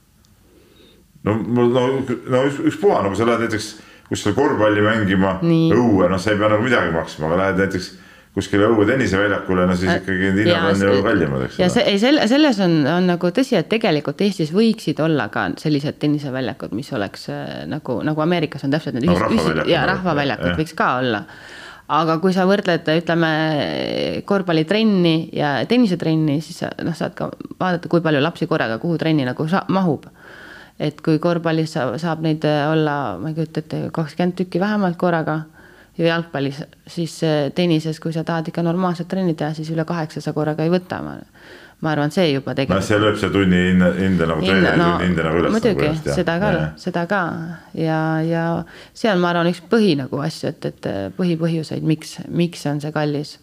No 1.28 1.38
no, 1.38 1.66
no 1.68 2.44
üks, 2.48 2.60
ükspuha, 2.72 3.02
nagu 3.06 3.18
sa 3.18 3.26
lähed 3.28 3.46
näiteks 3.46 3.72
kuskile 4.12 4.34
korvpalli 4.36 4.84
mängima 4.84 5.38
Nii. 5.42 5.72
õue, 5.76 6.08
noh, 6.10 6.20
sa 6.20 6.32
ei 6.32 6.40
pea 6.40 6.50
nagu 6.52 6.64
midagi 6.64 6.92
maksma, 6.94 7.28
aga 7.30 7.38
lähed 7.44 7.62
näiteks 7.62 7.90
kuskile 8.32 8.68
õue 8.72 8.86
tenniseväljakule, 8.88 9.66
no 9.68 9.74
siis 9.76 9.90
ikkagi 9.92 10.30
need 10.32 10.46
hinnad 10.48 10.70
on 10.72 10.84
ju 10.96 11.00
kallimad, 11.04 11.46
eks 11.46 11.58
ja 11.60 11.68
see, 11.72 11.84
ei 11.92 11.98
selle, 12.00 12.24
selles 12.30 12.60
on, 12.64 12.78
on 12.88 13.10
nagu 13.12 13.32
tõsi, 13.36 13.58
et 13.58 13.68
tegelikult 13.72 14.22
Eestis 14.24 14.54
võiksid 14.56 15.02
olla 15.04 15.28
ka 15.32 15.50
sellised 15.60 15.98
tenniseväljakud, 16.00 16.72
mis 16.76 16.88
oleks 16.96 17.28
äh, 17.32 17.50
nagu, 17.68 18.00
nagu 18.06 18.24
Ameerikas 18.24 18.64
on 18.64 18.72
täpselt 18.72 18.96
need 18.96 19.08
no, 19.10 19.18
rahvaväljakud, 19.20 19.72
ja 19.72 19.84
rahvaväljakud 19.90 20.56
võiks 20.62 20.76
ka 20.78 20.88
olla. 21.02 21.26
aga 21.92 22.16
kui 22.22 22.32
sa 22.32 22.48
võrdled, 22.48 22.88
ütleme 23.02 23.32
korvpallitrenni 24.24 25.16
ja 25.36 25.58
tennisetrenni, 25.68 26.40
siis 26.40 26.64
sa 26.64 26.72
noh, 26.80 26.96
saad 26.96 27.12
ka 27.18 27.28
vaadata, 27.60 27.92
kui 27.92 28.00
palju 28.00 28.24
lapsi 28.24 28.48
korraga 28.48 28.80
kuhu 28.80 28.96
trenni 29.00 29.28
nagu 29.28 29.48
sa, 29.48 29.66
mahub 29.68 30.08
et 30.80 31.00
kui 31.04 31.18
korvpallis 31.22 31.74
saab 31.76 32.22
neid 32.24 32.44
äh, 32.48 32.66
olla, 32.72 33.16
ma 33.20 33.32
ei 33.32 33.36
kujuta 33.36 33.62
ette, 33.62 33.82
kakskümmend 33.94 34.36
tükki 34.38 34.60
vähemalt 34.62 34.98
korraga 35.00 35.42
ja 35.98 36.06
jalgpallis, 36.06 36.62
siis 36.86 37.18
äh, 37.24 37.50
tennises, 37.54 38.00
kui 38.00 38.12
sa 38.12 38.24
tahad 38.24 38.48
ikka 38.48 38.64
normaalset 38.64 39.08
trenni 39.08 39.34
teha, 39.38 39.52
siis 39.56 39.70
üle 39.74 39.84
kaheksa 39.88 40.22
sa 40.24 40.32
korraga 40.32 40.64
ei 40.64 40.72
võta. 40.72 41.02
ma 41.82 41.90
arvan, 41.90 42.12
see 42.14 42.28
juba 42.30 42.54
tegelikult. 42.54 42.78
noh, 42.78 42.86
see 42.86 42.98
lööb 43.02 43.16
see 43.18 43.30
tunni 43.34 43.60
hinde, 43.72 43.88
hinde 43.98 44.26
nagu 44.30 44.44
treeneri 44.44 44.78
no, 44.78 44.84
tunni 44.92 45.08
hinde 45.08 45.22
nagu 45.26 45.40
üles. 45.40 45.50
muidugi 45.50 45.88
nagu, 45.88 46.14
seda 46.14 46.36
ka, 46.38 46.50
seda 46.78 47.02
ka 47.10 47.22
ja, 47.74 47.98
ja 48.22 48.44
see 48.94 49.10
on, 49.10 49.18
ma 49.18 49.32
arvan, 49.32 49.50
üks 49.50 49.64
põhi 49.70 49.96
nagu 49.98 50.22
asju, 50.22 50.52
et, 50.54 50.68
et 50.70 50.88
äh, 50.88 51.00
põhipõhjuseid, 51.16 51.82
miks, 51.82 52.20
miks 52.30 52.62
on 52.70 52.78
see 52.84 52.94
kallis. 52.94 53.34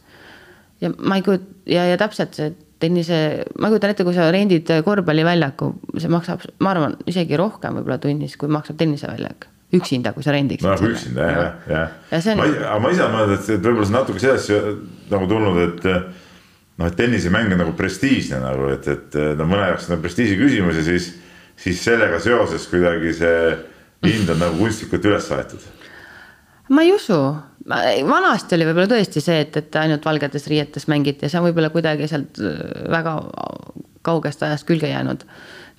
ja 0.80 0.94
ma 0.98 1.20
ei 1.20 1.28
kujuta 1.28 1.52
ja, 1.68 1.84
ja 1.92 2.00
täpselt 2.00 2.40
see 2.40 2.56
tennise, 2.80 3.20
ma 3.60 3.70
kujutan 3.72 3.94
ette, 3.94 4.06
kui 4.08 4.16
sa 4.16 4.30
rendid 4.34 4.70
korvpalliväljaku, 4.86 5.72
see 6.00 6.12
maksab, 6.12 6.44
ma 6.64 6.74
arvan, 6.76 6.98
isegi 7.10 7.40
rohkem 7.40 7.80
võib-olla 7.80 8.00
tunnis, 8.02 8.38
kui 8.40 8.52
maksab 8.52 8.80
tenniseväljak 8.80 9.50
üksinda, 9.76 10.14
kui 10.16 10.26
sa 10.26 10.34
rendiksid. 10.34 10.66
no 10.66 10.90
üksinda 10.90 11.28
jah, 11.30 11.68
jah, 11.70 11.92
ja 12.10 12.22
on... 12.32 12.40
ma, 12.40 12.48
aga 12.72 12.80
ma 12.82 12.94
ise 12.94 13.10
mõelnud, 13.14 13.36
et, 13.36 13.50
et 13.54 13.66
võib-olla 13.68 13.90
see 13.90 13.96
natuke 13.96 14.24
sellest 14.24 15.12
nagu 15.12 15.30
tulnud, 15.30 15.60
et 15.68 15.86
noh, 15.90 16.88
et 16.88 16.98
tennisemäng 16.98 17.54
on 17.54 17.62
nagu 17.62 17.76
prestiižne 17.78 18.40
nagu, 18.42 18.72
et, 18.74 18.88
et 18.90 19.20
no 19.38 19.46
mõne 19.50 19.68
jaoks 19.74 19.90
on 19.92 20.02
prestiiži 20.02 20.40
küsimus 20.40 20.80
ja 20.80 20.86
siis, 20.88 21.12
siis 21.60 21.84
sellega 21.86 22.22
seoses 22.24 22.66
kuidagi 22.72 23.14
see 23.20 23.44
hind 24.08 24.32
on 24.34 24.42
nagu 24.42 24.58
kunstlikult 24.58 25.06
üles 25.12 25.30
aetud. 25.36 25.70
ma 26.74 26.86
ei 26.88 26.96
usu, 26.96 27.20
vanasti 28.10 28.56
oli 28.58 28.66
võib-olla 28.68 28.90
tõesti 28.90 29.22
see, 29.24 29.44
et, 29.46 29.58
et 29.58 29.76
ainult 29.82 30.06
valgetes 30.06 30.48
riietes 30.50 30.88
mängiti 30.90 31.26
ja 31.26 31.30
see 31.30 31.40
on 31.40 31.48
võib-olla 31.50 31.70
kuidagi 31.74 32.08
sealt 32.10 32.40
äh, 32.42 32.58
väga 32.90 33.16
kaugest 34.06 34.44
ajast 34.44 34.68
külge 34.68 34.90
jäänud. 34.90 35.26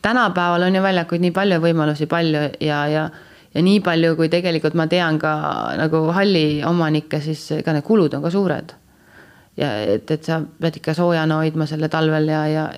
tänapäeval 0.03 0.63
on 0.63 0.75
ju 0.75 0.83
väljakuid 0.83 1.21
nii 1.21 1.31
palju, 1.31 1.61
võimalusi 1.61 2.07
palju 2.07 2.45
ja, 2.61 2.85
ja, 2.87 3.09
ja 3.55 3.63
nii 3.63 3.81
palju, 3.81 4.17
kui 4.17 4.29
tegelikult 4.29 4.75
ma 4.75 4.87
tean 4.87 5.19
ka 5.19 5.33
nagu 5.77 6.07
halli 6.15 6.63
omanikke, 6.67 7.21
siis 7.21 7.49
ka 7.65 7.73
need 7.73 7.85
kulud 7.85 8.15
on 8.15 8.23
ka 8.23 8.31
suured. 8.31 8.73
ja 9.57 9.75
et, 9.83 10.11
et 10.11 10.25
sa 10.25 10.41
pead 10.61 10.77
ikka 10.77 10.95
soojana 10.95 11.43
hoidma 11.43 11.67
selle 11.67 11.89
talvel 11.89 12.29
ja, 12.29 12.47
ja, 12.47 12.69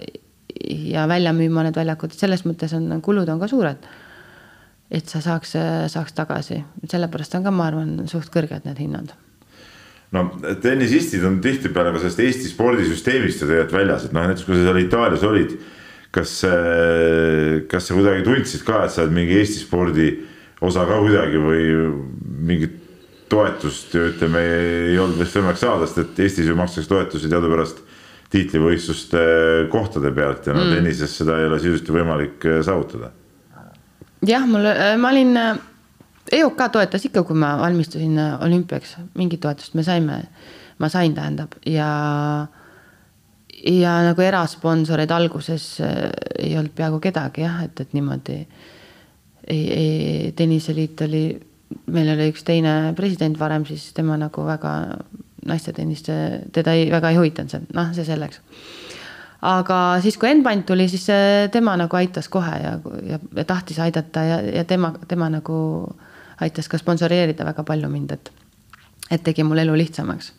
ja 0.68 1.08
välja 1.08 1.32
müüma 1.32 1.66
need 1.66 1.76
väljakud, 1.76 2.14
selles 2.16 2.46
mõttes 2.46 2.72
on 2.76 3.02
kulud 3.02 3.28
on 3.28 3.40
ka 3.40 3.48
suured 3.48 3.90
et 4.92 5.08
sa 5.08 5.22
saaks, 5.24 5.54
saaks 5.92 6.16
tagasi, 6.16 6.60
sellepärast 6.84 7.38
on 7.38 7.46
ka, 7.46 7.52
ma 7.54 7.68
arvan, 7.70 7.94
suht 8.10 8.28
kõrged 8.32 8.66
need 8.68 8.80
hinnad. 8.82 9.14
No 10.12 10.26
tennisistid 10.60 11.22
on 11.24 11.38
tihtipeale 11.40 11.94
ka 11.94 12.02
sellest 12.02 12.20
Eesti 12.20 12.50
spordisüsteemist 12.50 13.40
ju 13.40 13.48
tegelikult 13.48 13.78
väljas, 13.78 14.04
et 14.04 14.12
noh, 14.12 14.26
näiteks 14.28 14.44
kui 14.44 14.58
sa 14.58 14.66
seal 14.66 14.80
Itaalias 14.82 15.24
olid, 15.24 15.54
kas, 16.12 16.34
kas 17.72 17.88
sa 17.88 17.96
kuidagi 17.96 18.26
tundsid 18.26 18.66
ka, 18.66 18.82
et 18.84 18.92
sa 18.92 19.06
oled 19.06 19.16
mingi 19.16 19.38
Eesti 19.40 19.62
spordi 19.64 20.10
osa 20.62 20.84
ka 20.88 21.00
kuidagi 21.00 21.40
või 21.40 21.64
mingit 22.52 22.76
toetust 23.32 23.96
ju 23.96 24.10
ütleme, 24.10 24.44
ei 24.92 25.00
olnud 25.00 25.16
vist 25.22 25.40
võimalik 25.40 25.62
saada, 25.62 25.88
sest 25.88 26.02
et 26.04 26.22
Eestis 26.26 26.52
ju 26.52 26.58
makstakse 26.58 26.92
toetusi 26.92 27.32
teadupärast 27.32 27.80
tiitlivõistluste 28.32 29.24
kohtade 29.72 30.12
pealt 30.12 30.44
ja 30.44 30.52
no 30.52 30.66
mm. 30.66 30.76
tennises 30.76 31.16
seda 31.16 31.40
ei 31.40 31.48
ole 31.48 31.56
sisuliselt 31.60 31.92
võimalik 31.96 32.48
saavutada 32.68 33.14
jah, 34.26 34.46
mul, 34.46 34.66
äh, 34.66 34.96
ma 35.00 35.10
olin, 35.10 35.36
EOK 36.32 36.60
äh, 36.60 36.72
toetas 36.72 37.06
ikka, 37.08 37.24
kui 37.26 37.38
ma 37.38 37.54
valmistusin 37.60 38.18
äh, 38.18 38.34
olümpiaks, 38.44 38.96
mingit 39.18 39.42
toetust 39.42 39.74
me 39.78 39.84
saime, 39.86 40.22
ma 40.78 40.90
sain, 40.92 41.14
tähendab. 41.14 41.56
Ja 41.66 41.88
ja 43.62 43.90
nagu 44.02 44.22
erasponsoreid 44.24 45.12
alguses 45.14 45.64
ei 45.82 46.56
olnud 46.58 46.72
peaaegu 46.74 46.98
kedagi 46.98 47.44
jah, 47.44 47.60
et, 47.62 47.78
et 47.80 47.92
niimoodi. 47.94 48.40
Ei, 49.42 49.62
ei, 49.74 50.32
tenniseliit 50.38 51.00
oli, 51.02 51.22
meil 51.90 52.10
oli 52.12 52.28
üks 52.30 52.42
teine 52.46 52.92
president 52.98 53.38
varem, 53.38 53.66
siis 53.66 53.88
tema 53.94 54.16
nagu 54.18 54.44
väga 54.46 54.72
naistetennist, 55.46 56.10
teda 56.54 56.74
ei, 56.78 56.88
väga 56.90 57.10
ei 57.10 57.18
huvitanud 57.18 57.50
see, 57.50 57.62
noh, 57.74 57.90
see 57.94 58.06
selleks 58.06 58.38
aga 59.42 59.78
siis, 60.02 60.16
kui 60.18 60.30
Enbant 60.30 60.66
tuli, 60.66 60.86
siis 60.88 61.08
äh, 61.10 61.48
tema 61.52 61.74
nagu 61.78 61.96
aitas 61.98 62.28
kohe 62.30 62.52
ja, 62.62 62.76
ja, 63.06 63.18
ja 63.36 63.44
tahtis 63.44 63.80
aidata 63.82 64.22
ja, 64.22 64.38
ja 64.60 64.64
tema, 64.64 64.92
tema 65.08 65.28
nagu 65.32 65.56
aitas 66.40 66.68
ka 66.70 66.78
sponsoreerida 66.78 67.46
väga 67.46 67.64
palju 67.66 67.90
mind, 67.90 68.14
et, 68.14 68.30
et 69.10 69.24
tegi 69.24 69.44
mul 69.46 69.58
elu 69.62 69.74
lihtsamaks. 69.78 70.32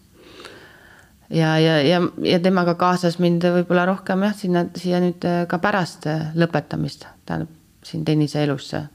ja, 1.30 1.58
ja, 1.60 1.82
ja, 1.84 2.02
ja 2.24 2.40
temaga 2.40 2.76
kaasas 2.80 3.20
mind 3.20 3.44
võib-olla 3.44 3.86
rohkem 3.92 4.24
jah, 4.24 4.36
sinna, 4.38 4.66
siia 4.80 5.02
nüüd 5.04 5.28
äh, 5.28 5.44
ka 5.52 5.60
pärast 5.60 6.08
äh, 6.08 6.30
lõpetamist, 6.40 7.08
tähendab 7.26 7.52
siin 7.84 8.06
tennise 8.08 8.44
elusse. 8.44 8.86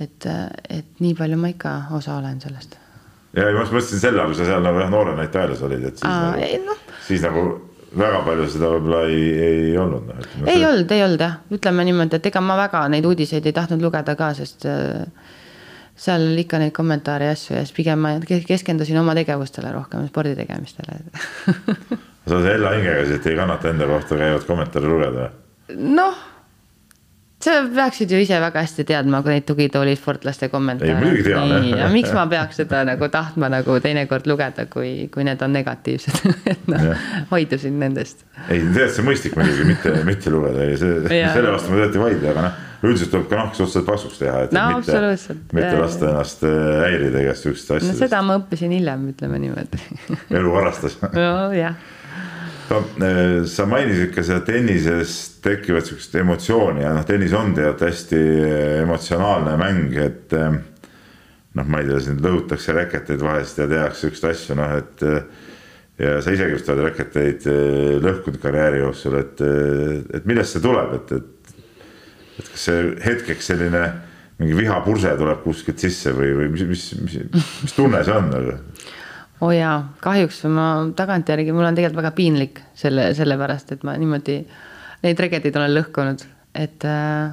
et, 0.00 0.26
et 0.70 0.98
nii 0.98 1.14
palju 1.14 1.36
ma 1.38 1.52
ikka 1.52 1.74
osa 1.94 2.16
olen 2.16 2.40
sellest. 2.42 2.74
ja, 3.36 3.46
ma 3.54 3.62
mõtlesin 3.62 4.02
selle 4.02 4.22
all, 4.22 4.34
kui 4.34 4.42
sa 4.42 4.48
seal 4.50 4.66
nagu 4.66 4.82
jah, 4.82 4.90
noorena 4.90 5.22
Itaalias 5.22 5.62
olid, 5.62 5.86
et 5.86 6.02
siis 6.02 6.10
Aa, 6.10 6.34
nagu, 6.34 6.66
no. 6.66 6.76
siis 7.06 7.22
nagu 7.22 7.46
väga 7.98 8.20
palju 8.26 8.48
seda 8.50 8.70
võib-olla 8.74 9.04
ei, 9.10 9.22
ei 9.46 9.78
olnud 9.78 10.08
no.. 10.08 10.18
ei 10.44 10.58
see... 10.58 10.66
olnud, 10.66 10.92
ei 10.96 11.04
olnud 11.04 11.24
jah, 11.24 11.38
ütleme 11.54 11.86
niimoodi, 11.88 12.18
et 12.20 12.28
ega 12.30 12.42
ma 12.44 12.58
väga 12.58 12.84
neid 12.92 13.06
uudiseid 13.08 13.46
ei 13.46 13.56
tahtnud 13.56 13.84
lugeda 13.84 14.16
ka, 14.18 14.32
sest 14.38 14.66
äh, 14.70 15.04
seal 16.06 16.26
oli 16.32 16.44
ikka 16.44 16.60
neid 16.62 16.74
kommentaare 16.76 17.30
ja 17.30 17.38
asju 17.38 17.56
ja 17.56 17.62
siis 17.64 17.76
pigem 17.76 18.02
ma 18.04 18.16
keskendusin 18.26 18.98
oma 19.00 19.14
tegevustele 19.18 19.72
rohkem, 19.74 20.08
spordi 20.10 20.34
tegemistele 20.38 21.00
sa 22.26 22.36
oled 22.38 22.52
Ella 22.56 22.76
hingega, 22.76 23.08
siis 23.10 23.30
ei 23.30 23.38
kannata 23.38 23.70
enda 23.70 23.88
kohta 23.90 24.18
käivat 24.20 24.46
kommentaare 24.48 24.90
lugeda? 24.90 25.30
noh 25.74 26.22
sa 27.44 27.54
peaksid 27.74 28.10
ju 28.10 28.20
ise 28.22 28.38
väga 28.40 28.62
hästi 28.64 28.86
teadma 28.88 29.20
neid 29.26 29.44
tugitoolisportlaste 29.48 30.48
kommentaare. 30.52 30.94
ei 30.94 31.00
muidugi 31.00 31.24
tean 31.28 31.52
jah. 31.52 31.78
ja 31.82 31.88
miks 31.92 32.12
ma 32.16 32.26
peaks 32.30 32.60
seda 32.62 32.84
nagu 32.88 33.08
tahtma 33.12 33.50
nagu 33.52 33.78
teinekord 33.84 34.28
lugeda, 34.30 34.66
kui, 34.70 35.08
kui 35.14 35.26
need 35.28 35.42
on 35.44 35.52
negatiivsed 35.56 36.20
et 36.52 36.68
noh, 36.70 37.08
hoidusin 37.32 37.78
nendest. 37.80 38.24
ei, 38.48 38.60
tegelikult 38.60 38.96
see 38.98 39.08
mõistlik 39.08 39.40
muidugi 39.40 39.66
mitte, 39.72 39.96
mitte 40.08 40.32
lugeda 40.34 40.68
ja 40.70 40.78
see, 40.80 41.00
selle 41.36 41.56
vastu 41.56 41.72
ma 41.72 41.82
tegelikult 41.82 41.98
ei 41.98 42.04
vaidle, 42.06 42.30
aga 42.32 42.46
noh, 42.48 42.62
üldiselt 42.84 43.12
tuleb 43.14 43.28
ka 43.30 43.40
nahk 43.40 43.58
suhteliselt 43.58 43.88
paksuks 43.88 44.20
teha, 44.20 44.38
et 44.46 44.54
no, 44.56 44.64
mitte, 44.78 45.36
mitte 45.56 45.74
lasta 45.80 46.12
ennast 46.12 46.46
äh, 46.48 46.62
häirida 46.84 47.26
igast 47.26 47.46
sihukesest 47.46 47.76
asjadest. 47.76 47.92
no 47.92 48.06
seda 48.06 48.22
ma 48.24 48.38
õppisin 48.40 48.72
hiljem, 48.76 49.10
ütleme 49.12 49.42
niimoodi 49.44 49.84
elu 50.40 50.56
varastas 50.56 50.96
nojah 51.10 51.76
no 52.70 52.80
äh, 53.04 53.44
sa 53.50 53.66
mainisid 53.68 54.12
ka 54.14 54.24
seda 54.24 54.44
tennises 54.46 55.16
tekivat 55.44 55.88
sihukest 55.88 56.14
emotsiooni 56.20 56.84
ja 56.84 56.92
noh, 56.96 57.04
tennis 57.08 57.34
on 57.36 57.52
tegelikult 57.56 57.88
hästi 57.88 58.20
äh, 58.20 58.68
emotsionaalne 58.84 59.56
mäng, 59.60 59.96
et 60.00 60.32
äh, 60.36 60.56
noh, 61.54 61.66
ma 61.66 61.82
ei 61.82 61.90
tea, 61.90 62.00
siin 62.06 62.22
lõhutakse 62.24 62.76
reketeid 62.76 63.22
vahest 63.24 63.60
ja 63.60 63.68
tehakse 63.70 64.08
siukseid 64.08 64.30
asju, 64.32 64.58
noh, 64.58 64.78
et 64.80 65.04
ja 66.00 66.16
sa 66.24 66.32
isegi 66.34 66.56
vist 66.56 66.72
oled 66.72 66.88
reketeid 66.88 67.44
lõhkunud 68.02 68.40
karjääri 68.42 68.80
jooksul, 68.82 69.20
et, 69.20 69.44
et 70.18 70.26
millest 70.26 70.56
see 70.56 70.64
tuleb, 70.64 70.96
et, 70.96 71.12
et, 71.20 71.54
et 72.40 72.48
kas 72.48 72.66
see 72.66 72.80
hetkeks 73.04 73.52
selline 73.52 73.84
mingi 74.40 74.56
vihapurse 74.58 75.14
tuleb 75.20 75.44
kuskilt 75.44 75.78
sisse 75.78 76.10
või, 76.16 76.32
või 76.34 76.50
mis, 76.56 76.66
mis, 76.66 76.84
mis, 77.04 77.48
mis 77.62 77.76
tunne 77.76 78.02
see 78.02 78.18
on 78.18 78.32
nagu? 78.32 78.58
Oo 79.40 79.48
oh 79.48 79.54
jaa, 79.54 79.78
kahjuks 80.00 80.44
ma 80.52 80.66
tagantjärgi, 80.96 81.52
mul 81.52 81.66
on 81.66 81.76
tegelikult 81.76 82.02
väga 82.02 82.12
piinlik 82.16 82.60
selle, 82.78 83.08
sellepärast 83.18 83.74
et 83.74 83.82
ma 83.86 83.96
niimoodi 83.98 84.38
neid 85.04 85.20
regedeid 85.20 85.56
olen 85.58 85.74
lõhkunud, 85.74 86.22
et 86.54 86.86
äh, 86.88 87.32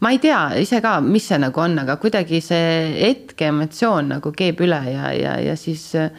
ma 0.00 0.12
ei 0.12 0.20
tea 0.22 0.40
ise 0.60 0.82
ka, 0.84 0.98
mis 1.04 1.26
see 1.30 1.40
nagu 1.40 1.62
on, 1.64 1.78
aga 1.82 1.96
kuidagi 2.02 2.42
see 2.44 2.66
hetke 3.00 3.48
emotsioon 3.50 4.14
nagu 4.16 4.34
keeb 4.36 4.60
üle 4.66 4.82
ja, 4.92 5.14
ja, 5.16 5.38
ja 5.40 5.56
siis 5.58 5.88
äh, 5.98 6.12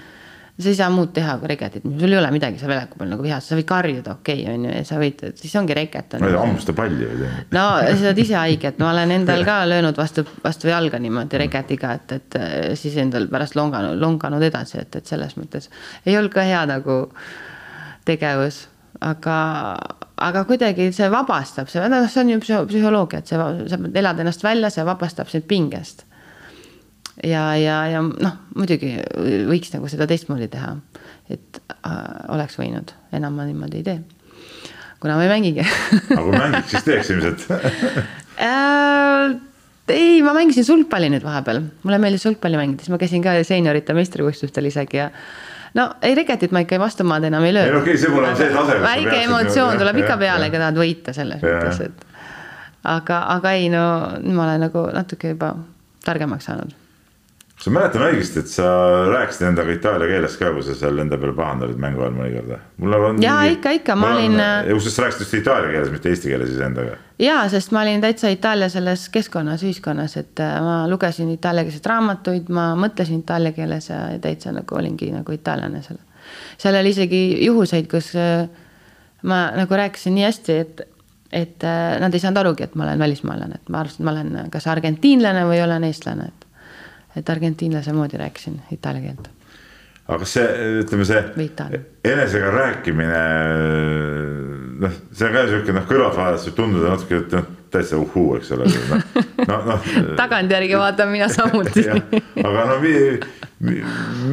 sa 0.59 0.69
ei 0.69 0.75
saa 0.75 0.89
muud 0.93 1.11
teha 1.15 1.35
kui 1.39 1.49
reketit, 1.51 1.85
sul 1.85 2.11
ei 2.11 2.17
ole 2.19 2.31
midagi 2.33 2.59
seal 2.59 2.71
väljaku 2.71 2.99
peal 2.99 3.11
nagu 3.13 3.23
vihas, 3.25 3.47
sa 3.47 3.57
võid 3.57 3.67
karjuda, 3.69 4.15
okei 4.19 4.43
okay,, 4.43 4.55
on 4.55 4.65
ju, 4.67 4.73
ja 4.75 4.87
sa 4.87 4.97
võid, 5.01 5.23
siis 5.39 5.53
ongi 5.59 5.77
reket. 5.77 6.17
hammusta 6.21 6.75
palli 6.77 7.07
või? 7.07 7.29
no 7.55 7.63
sa 7.85 7.95
oled 8.09 8.21
ise 8.25 8.35
haige, 8.37 8.73
et 8.73 8.81
ma 8.81 8.91
olen 8.91 9.15
endal 9.17 9.45
ka 9.47 9.61
löönud 9.69 9.97
vastu, 9.97 10.25
vastu 10.43 10.71
jalga 10.71 10.99
niimoodi 11.01 11.39
reketiga, 11.45 11.95
et, 11.97 12.17
et 12.19 12.39
siis 12.79 12.97
endal 13.01 13.29
pärast 13.31 13.55
longanud, 13.59 13.97
longanud 14.01 14.43
edasi, 14.49 14.81
et, 14.83 14.99
et 14.99 15.15
selles 15.15 15.37
mõttes 15.39 15.71
ei 16.05 16.17
olnud 16.19 16.35
ka 16.35 16.45
hea 16.45 16.61
nagu 16.69 16.99
tegevus, 18.07 18.65
aga, 19.01 19.39
aga 20.19 20.45
kuidagi 20.49 20.91
see 20.95 21.09
vabastab, 21.13 21.71
see, 21.71 21.87
noh, 21.91 22.07
see 22.11 22.25
on 22.25 22.35
ju 22.35 22.43
psühholoogia, 22.43 23.23
et 23.23 23.31
see, 23.31 23.51
sa 23.71 23.81
elad 24.03 24.21
ennast 24.21 24.45
välja, 24.45 24.73
see 24.73 24.85
vabastab 24.87 25.31
sind 25.31 25.47
pingest 25.49 26.05
ja, 27.23 27.43
ja, 27.57 27.75
ja 27.91 28.01
noh, 28.01 28.39
muidugi 28.57 28.95
võiks 29.49 29.73
nagu 29.75 29.89
seda 29.91 30.07
teistmoodi 30.09 30.47
teha. 30.51 30.73
et 31.31 31.61
äh, 31.71 31.99
oleks 32.33 32.57
võinud, 32.59 32.91
enam 33.15 33.37
ma 33.37 33.45
niimoodi 33.47 33.81
ei 33.81 33.85
tee. 33.85 33.99
kuna 34.99 35.17
ma 35.17 35.27
ei 35.27 35.31
mängigi 35.31 35.63
aga 36.17 36.25
kui 36.25 36.33
mängiks, 36.35 36.73
siis 36.73 36.87
teeks 36.87 37.13
ilmselt 37.13 37.45
äh, 38.49 39.37
ei, 39.91 40.19
ma 40.25 40.33
mängisin 40.37 40.65
sulgpalli 40.65 41.11
nüüd 41.13 41.25
vahepeal, 41.25 41.61
mulle 41.83 42.01
meeldis 42.01 42.25
sulgpalli 42.27 42.59
mängida, 42.59 42.83
siis 42.83 42.93
ma 42.93 42.99
käisin 43.01 43.23
ka 43.25 43.37
seeniorite 43.47 43.95
meistrivõistlustel 43.97 44.69
isegi 44.71 45.01
ja 45.01 45.09
no 45.77 45.87
ei 46.05 46.15
reketit 46.17 46.53
ma 46.55 46.63
ikka 46.65 46.79
vastumaad 46.81 47.29
enam 47.29 47.45
ei 47.47 47.55
löö. 47.55 47.67
ei 47.67 47.75
no 47.75 47.83
okei 47.83 47.97
okay,, 47.97 48.03
see 48.05 48.13
pole 48.13 48.33
see 48.39 48.49
tase. 48.55 48.79
väike 48.83 49.17
emotsioon 49.27 49.81
tuleb 49.81 50.01
ikka 50.03 50.17
peale, 50.21 50.49
kui 50.49 50.63
tahad 50.63 50.81
võita 50.81 51.15
selles 51.15 51.43
mõttes, 51.45 51.81
et 51.85 52.05
aga, 52.97 53.23
aga 53.37 53.57
ei 53.59 53.69
no 53.73 53.85
ma 54.33 54.47
olen 54.49 54.69
nagu 54.69 54.87
natuke 54.95 55.35
juba 55.35 55.55
targemaks 56.05 56.49
saanud 56.49 56.80
kas 57.61 57.69
ma 57.69 57.77
mäletan 57.77 58.01
õigesti, 58.07 58.41
et 58.41 58.49
sa 58.49 58.67
rääkisid 59.05 59.43
endaga 59.51 59.73
itaalia 59.75 60.07
keeles 60.09 60.33
ka, 60.39 60.49
kui 60.55 60.63
sa 60.65 60.73
seal 60.73 60.97
enda 61.03 61.19
peale 61.21 61.35
pahandasid 61.37 61.77
mängu 61.83 62.01
ajal 62.01 62.15
mõnikord 62.15 62.49
või? 62.49 62.57
mul 62.81 62.95
on. 62.97 63.19
ja 63.21 63.35
mingi... 63.37 63.57
ikka, 63.59 63.73
ikka, 63.77 63.97
ma 64.01 64.09
olin. 64.15 64.41
kusjuures 64.71 64.97
sa 64.97 65.05
rääkisid 65.05 65.25
just 65.27 65.37
itaalia 65.37 65.69
keeles, 65.75 65.91
mitte 65.93 66.09
eesti 66.09 66.31
keeles 66.31 66.49
iseendaga. 66.55 66.97
ja, 67.21 67.37
sest 67.53 67.75
ma 67.77 67.83
olin 67.85 68.01
täitsa 68.01 68.33
Itaalia 68.33 68.71
selles 68.73 69.05
keskkonnas, 69.13 69.61
ühiskonnas, 69.67 70.17
et 70.17 70.41
äh, 70.41 70.57
ma 70.65 70.79
lugesin 70.89 71.29
itaaliakeelseid 71.35 71.93
raamatuid, 71.93 72.49
ma 72.49 72.71
mõtlesin 72.81 73.21
itaalia 73.21 73.53
keeles 73.53 73.91
ja 73.93 74.01
täitsa 74.25 74.57
nagu 74.57 74.81
olingi 74.81 75.13
nagu 75.13 75.37
itaallane 75.37 75.85
seal. 75.85 76.01
seal 76.57 76.81
oli 76.81 76.97
isegi 76.97 77.23
juhuseid, 77.45 77.85
kus 77.93 78.15
äh, 78.17 78.47
ma 79.21 79.43
nagu 79.53 79.83
rääkisin 79.85 80.17
nii 80.17 80.31
hästi, 80.31 80.61
et 80.65 80.87
et 81.31 81.63
äh, 81.63 81.99
nad 82.01 82.13
ei 82.13 82.19
saanud 82.19 82.41
arugi, 82.41 82.65
et 82.65 82.73
ma 82.75 82.89
olen 82.89 83.05
välismaalane, 83.05 83.61
et 83.61 83.69
ma 83.69 83.85
arvasin, 83.85 84.01
et 84.01 84.07
ma 84.09 84.17
olen 84.17 84.49
kas 84.51 84.65
argentiinlane 84.67 85.45
või 85.45 85.61
olen 85.61 85.85
eestlane, 85.87 86.33
et 86.33 86.47
et 87.15 87.29
argentiinlase 87.29 87.93
moodi 87.93 88.19
rääkisin 88.19 88.61
itaalia 88.71 89.01
keelt. 89.01 89.29
aga 90.07 90.19
kas 90.19 90.33
see, 90.37 90.45
ütleme 90.81 91.05
see 91.07 91.21
enesega 92.11 92.51
rääkimine, 92.55 93.23
noh, 94.83 94.99
see 95.13 95.27
on 95.27 95.35
ka 95.35 95.47
sihuke 95.49 95.75
noh, 95.75 95.87
kõrvalt 95.89 96.17
vaadates 96.19 96.47
võib 96.49 96.57
tunduda 96.59 96.95
natuke, 96.95 97.21
et 97.21 97.35
noh, 97.37 97.49
täitsa 97.71 97.99
uhhuu, 98.01 98.35
eks 98.39 98.51
ole, 98.55 98.67
noh, 98.71 99.05
noh, 99.47 99.69
noh. 99.69 99.89
tagantjärgi 100.21 100.79
vaatan 100.79 101.13
mina 101.13 101.29
samuti. 101.31 101.85
Aga 102.47 102.67
no 102.73 102.79
mi, 102.83 102.95
mi, 103.63 103.81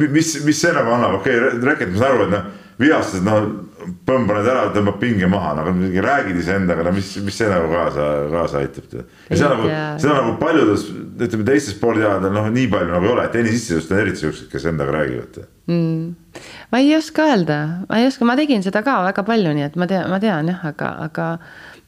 mis, 0.07 0.33
mis 0.43 0.59
see 0.59 0.73
nagu 0.75 0.95
annab, 0.97 1.19
okei 1.21 1.37
okay,, 1.37 1.61
rääkid, 1.71 1.93
ma 1.93 2.03
saan 2.03 2.17
aru, 2.17 2.27
et 2.27 2.35
noh, 2.35 2.49
vihastused, 2.79 3.27
no 3.27 3.68
põmba 4.07 4.37
need 4.37 4.49
ära, 4.51 4.63
tõmbab 4.73 4.97
pinge 5.01 5.27
maha, 5.29 5.53
aga 5.61 5.73
no, 5.75 5.89
räägid 6.05 6.39
iseendaga, 6.41 6.85
no 6.87 6.93
mis, 6.95 7.11
mis 7.25 7.37
see 7.39 7.47
nagu 7.49 7.69
kaasa, 7.71 8.07
kaasa 8.31 8.63
aitab. 8.63 8.95
ja 8.95 9.37
seda 9.37 9.51
nagu, 9.53 9.69
seda 10.01 10.15
nagu 10.17 10.33
paljudes, 10.41 10.85
ütleme 11.19 11.47
teistes 11.47 11.77
spordialadel 11.77 12.33
noh, 12.35 12.49
nii 12.53 12.67
palju 12.71 12.91
nagu 12.93 13.07
ei 13.09 13.13
ole, 13.13 13.27
tennisistidest 13.33 13.93
on 13.93 14.01
eriti 14.03 14.23
siuksed, 14.23 14.49
kes 14.51 14.67
endaga 14.71 14.95
räägivad 14.97 15.39
mm.. 15.69 16.41
ma 16.73 16.81
ei 16.83 16.91
oska 16.97 17.29
öelda, 17.31 17.59
ma 17.89 18.01
ei 18.01 18.09
oska, 18.09 18.27
ma 18.27 18.37
tegin 18.39 18.65
seda 18.65 18.83
ka 18.85 18.99
väga 19.07 19.25
palju, 19.27 19.55
nii 19.55 19.69
et 19.69 19.79
ma 19.79 19.87
tean, 19.89 20.09
ma 20.11 20.19
tean 20.23 20.51
jah, 20.51 20.67
aga, 20.73 20.91
aga 21.07 21.31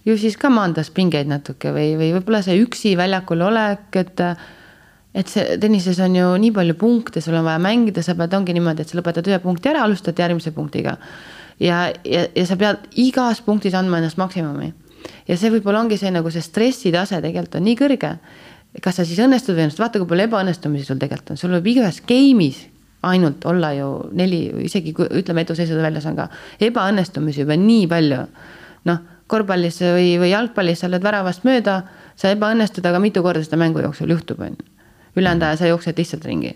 ju 0.08 0.18
siis 0.20 0.40
ka 0.40 0.54
maandas 0.54 0.94
pingeid 0.94 1.30
natuke 1.32 1.74
või, 1.76 1.94
või 2.00 2.16
võib-olla 2.18 2.42
see 2.46 2.58
üksi 2.64 2.96
väljakul 3.00 3.46
olek, 3.50 3.90
et 4.02 4.26
et 5.12 5.28
see 5.28 5.58
tennises 5.60 5.98
on 6.00 6.14
ju 6.16 6.32
nii 6.40 6.54
palju 6.56 6.78
punkte, 6.80 7.20
sul 7.20 7.36
on 7.36 7.44
vaja 7.44 7.60
mängida, 7.60 8.00
sa 8.06 8.16
pead, 8.16 8.32
ongi 8.38 8.56
niimoodi, 8.56 8.86
et 8.86 8.92
sa 8.92 8.96
lõpetad 8.96 9.28
ühe 9.28 9.42
punkti 9.44 9.68
ära, 9.74 9.84
alustad 9.84 10.16
järgmise 10.16 10.54
punktiga 10.56 10.96
ja, 11.62 11.94
ja, 12.06 12.26
ja 12.36 12.46
sa 12.48 12.58
pead 12.60 12.88
igas 13.00 13.42
punktis 13.46 13.76
andma 13.78 14.02
ennast 14.02 14.20
maksimumi. 14.22 14.74
ja 15.28 15.38
see 15.38 15.52
võib-olla 15.54 15.84
ongi 15.86 15.98
see 15.98 16.12
nagu 16.14 16.32
see 16.34 16.44
stressitase 16.46 17.22
tegelikult 17.22 17.60
on 17.60 17.66
nii 17.68 17.78
kõrge. 17.80 18.16
kas 18.82 19.00
sa 19.00 19.06
siis 19.06 19.20
õnnestud 19.20 19.56
või 19.56 19.68
õnnestud, 19.68 19.84
vaata 19.84 20.00
kui 20.00 20.10
palju 20.10 20.28
ebaõnnestumisi 20.30 20.88
sul 20.88 21.00
tegelikult 21.02 21.36
on, 21.36 21.42
sul 21.42 21.54
võib 21.58 21.72
igas 21.76 22.02
game'is 22.08 22.66
ainult 23.02 23.46
olla 23.50 23.72
ju 23.74 23.88
neli, 24.14 24.44
isegi 24.66 24.94
kui 24.94 25.08
ütleme, 25.18 25.42
eduseisude 25.42 25.82
väljas 25.82 26.06
on 26.06 26.18
ka 26.20 26.28
ebaõnnestumisi 26.62 27.46
juba 27.46 27.58
nii 27.58 27.88
palju. 27.90 28.26
noh, 28.90 29.00
korvpallis 29.28 29.80
või, 29.82 30.16
või 30.20 30.34
jalgpallis 30.34 30.82
sa 30.82 30.90
lööd 30.90 31.04
väravast 31.06 31.46
mööda, 31.48 31.84
sa 32.16 32.34
ebaõnnestud, 32.34 32.86
aga 32.86 33.00
mitu 33.00 33.24
korda 33.24 33.44
seda 33.44 33.58
mängu 33.62 33.80
jooksul 33.82 34.10
juhtub, 34.10 34.42
on 34.42 34.58
ju. 34.58 34.68
ülejäänud 35.16 35.44
aja 35.44 35.58
sa 35.58 35.72
jooksed 35.72 35.98
lihtsalt 35.98 36.26
ringi 36.26 36.56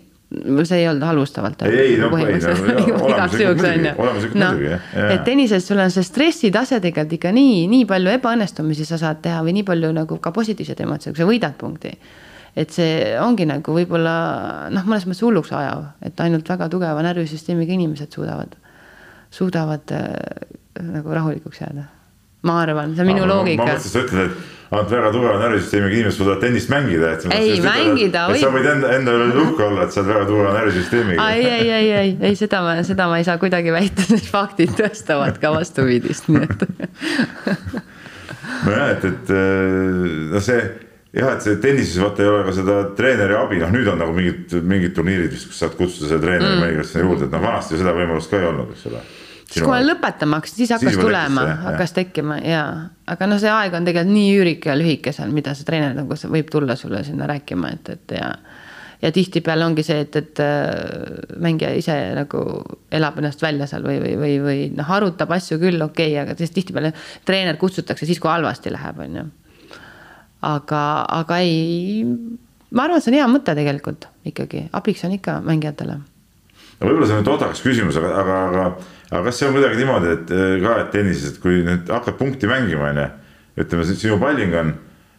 see 0.66 0.80
ei 0.80 0.88
olnud 0.88 1.06
halvustavalt. 1.06 1.62
ei, 1.62 1.78
ei 1.78 1.96
no 2.00 2.10
põhimõtteliselt 2.10 2.80
ju. 3.86 4.38
noh, 4.40 4.60
et 5.06 5.22
tennises 5.24 5.66
sul 5.68 5.78
on 5.78 5.92
see 5.94 6.06
stressitase 6.06 6.80
tegelikult 6.82 7.14
ikka 7.18 7.32
nii, 7.36 7.66
nii 7.70 7.86
palju 7.86 8.14
ebaõnnestumisi 8.16 8.88
sa 8.88 8.98
saad 8.98 9.22
teha 9.22 9.44
või 9.46 9.54
nii 9.60 9.66
palju 9.68 9.92
nagu 9.94 10.18
ka 10.22 10.32
positiivseid 10.34 10.82
emotsioone, 10.82 11.14
kui 11.14 11.22
sa 11.22 11.30
võidad 11.30 11.58
punkti. 11.60 11.94
et 12.56 12.74
see 12.74 13.14
ongi 13.22 13.46
nagu 13.46 13.78
võib-olla 13.78 14.16
noh, 14.74 14.86
mõnes 14.88 15.06
mõttes 15.06 15.22
hulluks 15.22 15.52
ajav, 15.54 15.90
et 16.02 16.20
ainult 16.26 16.48
väga 16.48 16.68
tugeva 16.72 17.06
närvisüsteemiga 17.06 17.76
inimesed 17.78 18.10
suudavad, 18.18 18.56
suudavad 19.30 19.94
äh, 19.94 20.08
nagu 20.82 21.14
rahulikuks 21.14 21.62
jääda 21.62 21.86
ma 22.46 22.60
arvan, 22.64 22.94
see 22.94 23.04
on 23.04 23.10
minu 23.10 23.26
loogika. 23.28 23.64
ma 23.64 23.72
mõtlesin, 23.72 23.92
sa 23.92 24.04
ütled, 24.04 24.30
et 24.30 24.54
ainult 24.70 24.90
väga 24.90 25.10
tugeva 25.14 25.34
närvisüsteemiga 25.40 25.94
inimesed 25.94 26.18
suudavad 26.18 26.40
tennist 26.42 26.70
mängida, 26.72 27.10
et. 27.14 27.26
ei, 27.34 27.58
mängida 27.62 28.24
võib. 28.30 28.40
sa 28.42 28.50
võid 28.54 28.70
enda, 28.72 28.92
enda 28.98 29.14
üle 29.14 29.26
uhke 29.44 29.66
olla, 29.66 29.86
et 29.86 29.94
sa 29.94 30.02
oled 30.02 30.12
väga 30.14 30.24
tugeva 30.30 30.54
närvisüsteemiga. 30.56 31.28
ei, 31.36 31.44
ei, 31.46 31.68
ei, 31.70 31.90
ei, 32.00 32.16
ei 32.30 32.38
seda 32.38 32.62
ma, 32.64 32.78
seda 32.86 33.06
ma 33.10 33.20
ei 33.20 33.28
saa 33.28 33.38
kuidagi 33.42 33.74
väita, 33.74 34.06
sest 34.08 34.30
faktid 34.32 34.74
tõestavad 34.78 35.38
ka 35.42 35.52
vastupidist, 35.54 36.26
nii 36.32 36.48
et 36.48 36.66
nojah, 38.66 38.90
et, 38.96 39.06
et 39.12 39.32
noh, 40.32 40.42
see 40.42 40.58
jah, 41.16 41.30
et 41.36 41.46
see 41.46 41.60
tennises 41.62 42.02
vaata 42.02 42.24
ei 42.24 42.32
ole 42.32 42.42
ka 42.48 42.56
seda 42.56 42.80
treeneri 42.98 43.38
abi, 43.38 43.60
noh 43.62 43.70
nüüd 43.72 43.92
on 43.92 44.02
nagu 44.02 44.16
mingid, 44.16 44.58
mingid 44.66 44.96
turniirid 44.98 45.30
vist, 45.30 45.52
kus 45.52 45.62
saad 45.62 45.78
kutsuda 45.78 46.10
selle 46.10 46.24
treeneri 46.26 46.74
mm. 46.74 46.90
sinna 46.90 47.06
juurde, 47.06 47.30
et 47.30 47.38
noh, 47.38 47.46
vanasti 47.46 47.76
ju 47.76 47.84
seda 47.84 47.94
võimalust 47.96 48.32
ka 48.32 48.42
ei 48.42 48.50
olnud, 48.50 48.74
eks 48.74 48.90
ole 48.90 49.04
siis 49.50 49.62
kui 49.62 49.70
ma 49.70 49.80
lõpetama 49.82 50.40
hakkasin, 50.40 50.58
siis 50.60 50.72
hakkas 50.74 50.94
siis 50.94 51.02
tulema, 51.02 51.46
hakkas 51.62 51.94
tekkima 51.96 52.38
ja, 52.42 52.62
aga 53.08 53.28
noh, 53.30 53.40
see 53.42 53.50
aeg 53.52 53.74
on 53.78 53.86
tegelikult 53.86 54.14
nii 54.14 54.30
üürike 54.40 54.72
ja 54.72 54.76
lühike 54.78 55.14
seal, 55.14 55.34
mida 55.34 55.54
see 55.56 55.66
treener 55.68 55.94
nagu 55.96 56.18
võib 56.32 56.50
tulla 56.52 56.76
sulle 56.78 57.02
sinna 57.06 57.28
rääkima, 57.30 57.70
et, 57.76 57.90
et 57.94 58.16
ja. 58.18 58.32
ja 59.04 59.12
tihtipeale 59.14 59.66
ongi 59.68 59.84
see, 59.86 60.00
et, 60.06 60.18
et 60.18 60.42
äh, 60.42 61.36
mängija 61.42 61.72
ise 61.78 61.96
nagu 62.18 62.42
elab 62.98 63.20
ennast 63.22 63.44
välja 63.44 63.68
seal 63.70 63.86
või, 63.86 64.00
või, 64.02 64.16
või, 64.22 64.34
või 64.42 64.64
noh, 64.74 64.90
arutab 64.98 65.36
asju 65.38 65.60
küll, 65.62 65.78
okei 65.84 66.12
okay,, 66.14 66.24
aga 66.24 66.38
siis 66.38 66.54
tihtipeale 66.56 66.92
treener 67.28 67.60
kutsutakse 67.60 68.08
siis, 68.08 68.20
kui 68.22 68.32
halvasti 68.32 68.74
läheb, 68.74 69.00
on 69.06 69.20
ju. 69.20 69.28
aga, 70.50 70.82
aga 71.22 71.40
ei, 71.46 72.02
ma 72.72 72.88
arvan, 72.88 72.98
et 72.98 73.06
see 73.06 73.14
on 73.14 73.20
hea 73.20 73.30
mõte 73.30 73.54
tegelikult 73.54 74.10
ikkagi, 74.26 74.66
abiks 74.74 75.06
on 75.06 75.14
ikka 75.20 75.38
mängijatele 75.46 76.00
võib-olla 76.80 77.08
see 77.08 77.16
on 77.16 77.22
nüüd 77.22 77.32
odakas 77.32 77.62
küsimus, 77.64 77.96
aga, 78.00 78.10
aga, 78.20 78.40
aga, 78.48 78.64
aga 79.10 79.22
kas 79.28 79.40
see 79.40 79.48
on 79.48 79.56
kuidagi 79.56 79.80
niimoodi, 79.80 80.12
et 80.12 80.32
äh, 80.34 80.56
ka, 80.62 80.74
et 80.82 80.90
tennises, 80.94 81.32
et 81.32 81.40
kui 81.42 81.62
nüüd 81.66 81.88
hakkad 81.92 82.18
punkti 82.18 82.50
mängima, 82.50 82.90
on 82.92 83.00
ju. 83.02 83.06
ütleme, 83.62 83.86
sinu 83.88 84.18
palling 84.20 84.54
on, 84.60 84.74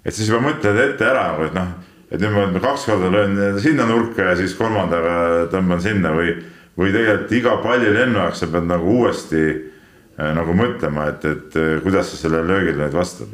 et 0.06 0.14
siis 0.14 0.30
juba 0.30 0.44
mõtled 0.46 0.78
ette 0.84 1.08
ära 1.08 1.32
nagu, 1.32 1.48
et 1.48 1.58
noh, 1.58 1.72
et 2.12 2.22
nüüd 2.22 2.36
ma 2.36 2.62
kaks 2.64 2.86
korda 2.88 3.10
löön 3.12 3.58
sinna 3.64 3.88
nurka 3.90 4.30
ja 4.30 4.38
siis 4.40 4.54
kolmandaga 4.56 5.48
tõmban 5.52 5.82
sinna 5.84 6.14
või, 6.16 6.36
või 6.78 6.94
tegelikult 6.94 7.34
iga 7.40 7.58
palli 7.64 7.90
lennuajaks 7.96 8.44
sa 8.44 8.52
pead 8.54 8.70
nagu 8.70 9.00
uuesti 9.02 9.44
äh, 9.50 10.32
nagu 10.38 10.56
mõtlema, 10.58 11.10
et, 11.14 11.26
et 11.26 11.58
äh, 11.58 11.78
kuidas 11.84 12.14
sa 12.14 12.22
sellele 12.22 12.46
löögile 12.54 12.86
nüüd 12.86 12.98
vastad. 12.98 13.34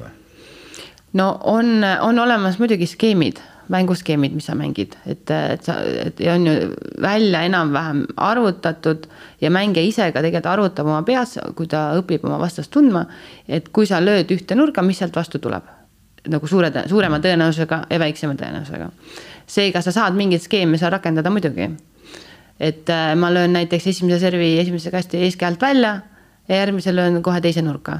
no 1.14 1.34
on, 1.44 1.84
on 1.84 2.24
olemas 2.24 2.56
muidugi 2.62 2.88
skeemid 2.88 3.44
mänguskeemid, 3.72 4.34
mis 4.36 4.48
sa 4.50 4.56
mängid, 4.56 4.96
et, 5.06 5.30
et 5.32 5.64
sa, 5.64 5.78
et 5.84 6.20
on 6.34 6.48
ju 6.48 6.56
välja 7.02 7.44
enam-vähem 7.48 8.04
arvutatud 8.18 9.08
ja 9.42 9.52
mängija 9.54 9.86
ise 9.88 10.10
ka 10.12 10.22
tegelikult 10.22 10.52
arvutab 10.52 10.90
oma 10.90 11.04
peas, 11.08 11.38
kui 11.56 11.70
ta 11.72 11.92
õpib 12.00 12.26
oma 12.28 12.40
vastast 12.42 12.72
tundma. 12.72 13.06
et 13.48 13.70
kui 13.70 13.88
sa 13.88 14.02
lööd 14.04 14.32
ühte 14.32 14.56
nurka, 14.56 14.82
mis 14.82 15.00
sealt 15.00 15.16
vastu 15.16 15.40
tuleb 15.40 15.64
nagu 16.32 16.48
suure, 16.48 16.72
suurema 16.88 17.20
tõenäosusega 17.24 17.82
ja 17.90 18.00
väiksema 18.00 18.36
tõenäosusega. 18.40 18.90
seega 19.48 19.82
sa 19.82 19.92
saad 19.92 20.16
mingeid 20.16 20.42
skeeme 20.42 20.78
seal 20.78 20.92
rakendada 20.92 21.30
muidugi. 21.30 21.70
et 22.60 22.90
äh, 22.90 23.16
ma 23.16 23.34
löön 23.34 23.54
näiteks 23.54 23.88
esimese 23.88 24.20
servi 24.20 24.60
esimese 24.60 24.92
kasti 24.92 25.18
eeskäelt 25.18 25.62
välja 25.62 26.00
ja 26.48 26.56
järgmisel 26.56 26.96
löön 26.96 27.24
kohe 27.24 27.42
teise 27.42 27.62
nurka. 27.62 28.00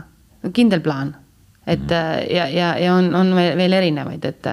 kindel 0.54 0.80
plaan, 0.80 1.16
et 1.68 1.80
mm. 1.80 2.36
ja, 2.36 2.48
ja, 2.48 2.78
ja 2.78 2.94
on, 2.94 3.16
on 3.16 3.36
veel 3.36 3.74
erinevaid, 3.74 4.26
et 4.26 4.48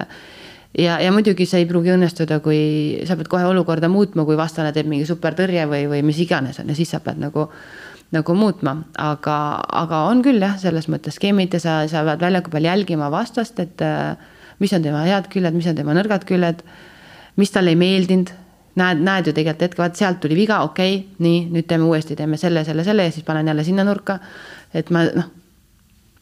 ja, 0.77 0.99
ja 1.01 1.11
muidugi 1.11 1.45
see 1.49 1.63
ei 1.63 1.69
pruugi 1.69 1.93
õnnestuda, 1.93 2.39
kui 2.43 3.01
sa 3.07 3.17
pead 3.19 3.29
kohe 3.31 3.45
olukorda 3.49 3.89
muutma, 3.91 4.25
kui 4.27 4.37
vastane 4.39 4.73
teeb 4.75 4.89
mingi 4.91 5.07
supertõrje 5.09 5.65
või, 5.69 5.85
või 5.91 6.03
mis 6.07 6.19
iganes 6.23 6.61
on 6.61 6.71
ja 6.71 6.77
siis 6.77 6.91
sa 6.93 7.01
pead 7.03 7.21
nagu, 7.21 7.47
nagu 8.15 8.35
muutma, 8.37 8.77
aga, 8.99 9.37
aga 9.83 10.03
on 10.11 10.23
küll 10.25 10.43
jah, 10.43 10.57
selles 10.61 10.87
mõttes 10.91 11.19
skeemid 11.19 11.57
ja 11.57 11.63
sa, 11.63 11.79
sa 11.91 12.05
pead 12.07 12.23
väljaku 12.27 12.53
peal 12.53 12.69
jälgima 12.69 13.11
vastast, 13.13 13.59
et 13.63 13.83
äh, 13.85 14.15
mis 14.63 14.73
on 14.77 14.85
tema 14.85 15.03
head 15.07 15.31
küljed, 15.33 15.57
mis 15.57 15.67
on 15.71 15.79
tema 15.79 15.95
nõrgad 15.97 16.27
küljed, 16.29 16.63
mis 17.39 17.51
talle 17.51 17.73
ei 17.73 17.79
meeldinud 17.79 18.31
näed, 18.79 19.03
näed 19.03 19.27
ju 19.27 19.35
tegelikult 19.35 19.67
hetke, 19.67 19.81
vaat 19.81 19.99
sealt 19.99 20.21
tuli 20.23 20.37
viga, 20.37 20.61
okei 20.67 20.95
okay,, 20.95 21.19
nii, 21.23 21.43
nüüd 21.51 21.67
teeme 21.67 21.87
uuesti, 21.87 22.15
teeme 22.19 22.39
selle, 22.39 22.63
selle, 22.67 22.85
selle 22.87 23.07
ja 23.07 23.13
siis 23.13 23.27
panen 23.27 23.47
jälle 23.51 23.65
sinna 23.67 23.83
nurka. 23.87 24.19
et 24.73 24.89
ma 24.89 25.03
noh, 25.11 25.27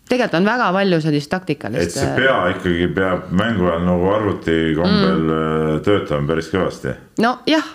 tegelikult 0.10 0.40
on 0.40 0.48
väga 0.48 0.70
palju 0.74 1.02
sellist 1.02 1.32
taktikalist. 1.32 1.84
et 1.84 1.98
see 1.98 2.08
äh, 2.08 2.16
pea 2.18 2.38
ikkagi 2.56 2.88
peab 2.96 3.30
mängu 3.36 3.68
ajal 3.70 3.84
nagu 3.86 4.14
arvuti 4.14 4.58
kombel 4.78 5.20
mm. 5.20 5.36
Äh, 5.40 5.76
töötama 5.86 6.34
päris 6.34 6.50
kõvasti. 6.54 6.96
nojah, 7.22 7.68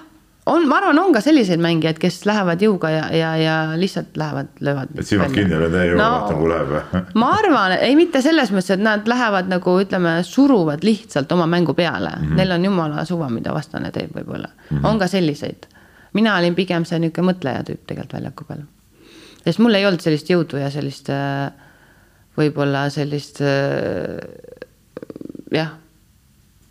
on, 0.51 0.67
ma 0.69 0.79
arvan, 0.81 0.99
on 1.01 1.15
ka 1.15 1.23
selliseid 1.25 1.63
mängijaid, 1.63 1.99
kes 2.03 2.21
lähevad 2.29 2.63
jõuga 2.65 2.91
ja, 2.93 3.05
ja, 3.17 3.31
ja 3.41 3.55
lihtsalt 3.79 4.19
lähevad, 4.21 4.51
löövad. 4.67 4.93
et 4.99 5.09
silmad 5.09 5.33
kinni 5.35 5.61
lööd 5.61 5.79
ja 5.79 5.87
jõuga 5.89 6.01
no, 6.03 6.11
vaatan, 6.19 6.41
kuhu 6.41 6.51
läheb 6.53 7.15
ma 7.23 7.31
arvan, 7.39 7.77
ei 7.79 7.97
mitte 7.99 8.23
selles 8.25 8.53
mõttes, 8.55 8.75
et 8.77 8.85
nad 8.85 9.09
lähevad 9.09 9.51
nagu 9.53 9.79
ütleme, 9.85 10.17
suruvad 10.27 10.85
lihtsalt 10.87 11.33
oma 11.37 11.47
mängu 11.51 11.77
peale 11.79 12.13
mm, 12.17 12.29
-hmm. 12.29 12.43
neil 12.43 12.59
on 12.59 12.71
jumala 12.71 13.05
suva, 13.09 13.31
mida 13.33 13.55
vastane 13.55 13.93
teeb, 13.95 14.13
võib-olla 14.17 14.51
mm, 14.51 14.77
-hmm. 14.77 14.87
on 14.91 14.99
ka 14.99 15.09
selliseid. 15.09 15.67
mina 16.13 16.37
olin 16.39 16.55
pigem 16.55 16.85
see 16.85 16.99
niisugune 16.99 17.33
mõtleja 17.33 17.65
tüüp 17.65 17.87
tegelikult 17.87 18.19
väljaku 18.19 18.45
peal. 18.45 18.65
sest 19.45 19.59
mul 19.59 19.75
ei 19.75 19.87
olnud 19.87 20.01
sellist 20.01 20.31
jõudu 20.31 20.61
ja 20.61 20.71
sellist 20.71 21.11
äh, 21.11 21.53
võib-olla 22.39 22.89
sellist 22.91 23.41
äh, 23.45 24.19
jah, 25.55 25.75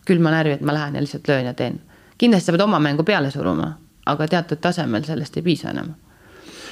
külma 0.07 0.33
närvi, 0.33 0.57
et 0.57 0.65
ma 0.65 0.75
lähen 0.75 0.97
ja 0.97 1.03
lihtsalt 1.03 1.27
löön 1.27 1.45
ja 1.45 1.53
teen. 1.53 1.79
kindlasti 2.17 2.45
sa 2.45 2.55
pead 2.55 2.65
oma 2.65 2.79
mängu 2.79 3.03
peale 3.03 3.31
suruma, 3.31 3.73
aga 4.05 4.27
teatud 4.27 4.61
tasemel 4.61 5.03
sellest 5.03 5.37
ei 5.37 5.43
piisa 5.43 5.71
enam. 5.71 5.93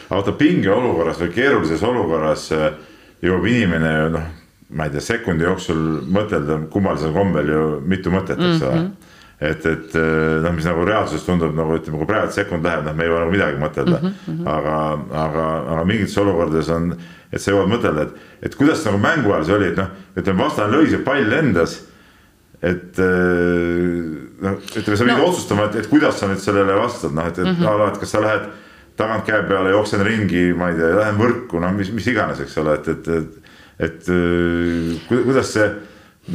aga 0.10 0.16
vaata 0.16 0.32
pingeolukorras 0.32 1.20
või 1.24 1.34
keerulises 1.36 1.84
olukorras 1.84 2.52
äh, 2.52 2.72
jõuab 3.22 3.48
inimene 3.48 3.94
ju 3.98 4.10
noh, 4.18 4.28
ma 4.72 4.88
ei 4.88 4.92
tea, 4.92 5.02
sekundi 5.04 5.44
jooksul 5.44 5.80
mõtelda 6.08 6.62
kummalisel 6.72 7.14
kombel 7.14 7.50
ju 7.50 7.64
mitu 7.86 8.12
mõtet, 8.12 8.40
eks 8.40 8.62
ole 8.62 8.76
mm 8.76 8.86
-hmm 8.86 9.10
et, 9.42 9.66
et 9.66 9.96
äh, 9.98 10.42
noh, 10.44 10.54
mis 10.54 10.68
nagu 10.70 10.84
reaalsuses 10.86 11.26
tundub 11.26 11.56
nagu 11.58 11.74
ütleme, 11.80 11.98
kui 11.98 12.10
praegu 12.10 12.34
sekund 12.36 12.66
läheb, 12.66 12.86
noh, 12.86 12.94
me 12.94 13.06
ei 13.06 13.10
jõua 13.10 13.24
nagu 13.24 13.34
midagi 13.34 13.58
mõtelda 13.62 13.98
mm. 13.98 14.14
-hmm. 14.28 14.50
aga, 14.54 14.76
aga, 15.24 15.46
aga 15.76 15.86
mingites 15.90 16.18
olukordades 16.22 16.70
on 16.70 16.92
et 17.32 17.42
sa 17.42 17.54
jõuad 17.54 17.72
mõtelda, 17.72 18.08
et, 18.08 18.28
et 18.48 18.58
kuidas 18.60 18.84
nagu 18.88 19.00
mängu 19.02 19.32
ajal 19.32 19.48
see 19.48 19.58
oli, 19.58 19.70
et 19.72 19.80
noh, 19.80 19.94
ütleme 20.20 20.44
vastane 20.44 20.76
lõi 20.76 20.90
see 20.92 21.04
pall 21.06 21.30
lendas. 21.32 21.78
et 22.62 23.00
äh, 23.02 24.02
noh, 24.46 24.58
ütleme, 24.76 24.98
sa 24.98 25.06
pidid 25.06 25.18
no. 25.18 25.30
otsustama, 25.30 25.70
et, 25.70 25.80
et 25.82 25.88
kuidas 25.90 26.20
sa 26.20 26.30
nüüd 26.30 26.44
sellele 26.44 26.76
vastad, 26.78 27.16
noh, 27.18 27.28
et, 27.28 27.40
et 27.40 27.48
mm 27.48 27.64
-hmm. 27.64 27.88
et 27.88 28.02
kas 28.04 28.12
sa 28.12 28.22
lähed 28.22 28.50
tagant 28.96 29.26
käe 29.26 29.44
peale, 29.48 29.72
jooksen 29.72 30.04
ringi, 30.06 30.52
ma 30.54 30.70
ei 30.70 30.76
tea, 30.76 30.92
lähen 30.96 31.18
võrku, 31.18 31.62
noh, 31.64 31.72
mis, 31.74 31.90
mis 31.92 32.08
iganes, 32.08 32.40
eks 32.40 32.58
ole, 32.58 32.76
et, 32.76 32.88
et, 32.88 33.08
et, 33.08 33.40
et 33.80 34.10
äh, 34.10 35.08
kuidas 35.10 35.54
see 35.54 35.72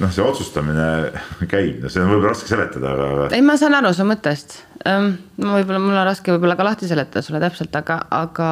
noh, 0.01 0.11
see 0.13 0.25
otsustamine 0.25 0.89
käib, 1.53 1.83
no 1.85 1.93
see 1.93 2.03
on 2.03 2.11
võib-olla 2.11 2.35
raske 2.35 2.51
seletada, 2.51 2.93
aga. 2.97 3.29
ei, 3.37 3.45
ma 3.45 3.57
saan 3.61 3.77
aru 3.79 3.93
su 3.95 4.07
mõttest. 4.09 4.59
Ehm, 4.87 5.15
võib-olla 5.39 5.81
mul 5.83 5.95
on 5.95 6.07
raske 6.09 6.35
võib-olla 6.35 6.57
ka 6.59 6.67
lahti 6.67 6.91
seletada 6.91 7.23
sulle 7.25 7.41
täpselt, 7.43 7.75
aga, 7.79 8.01
aga 8.11 8.51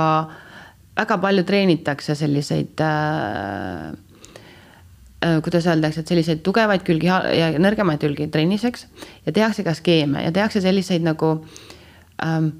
väga 0.96 1.18
palju 1.18 1.44
treenitakse 1.46 2.14
selliseid 2.18 2.80
äh, 2.80 3.88
äh, 5.24 5.42
kuidas 5.42 5.66
öeldakse, 5.66 6.04
et 6.04 6.12
selliseid 6.12 6.42
tugevaid 6.46 6.86
külgi 6.86 7.10
ja 7.10 7.50
nõrgemaid 7.58 8.02
külgi 8.02 8.30
trenniseks 8.32 8.86
ja 9.26 9.34
tehakse 9.34 9.66
ka 9.66 9.74
skeeme 9.74 10.24
ja 10.24 10.32
tehakse 10.32 10.62
selliseid 10.64 11.04
nagu 11.06 11.36
ähm,. 12.24 12.56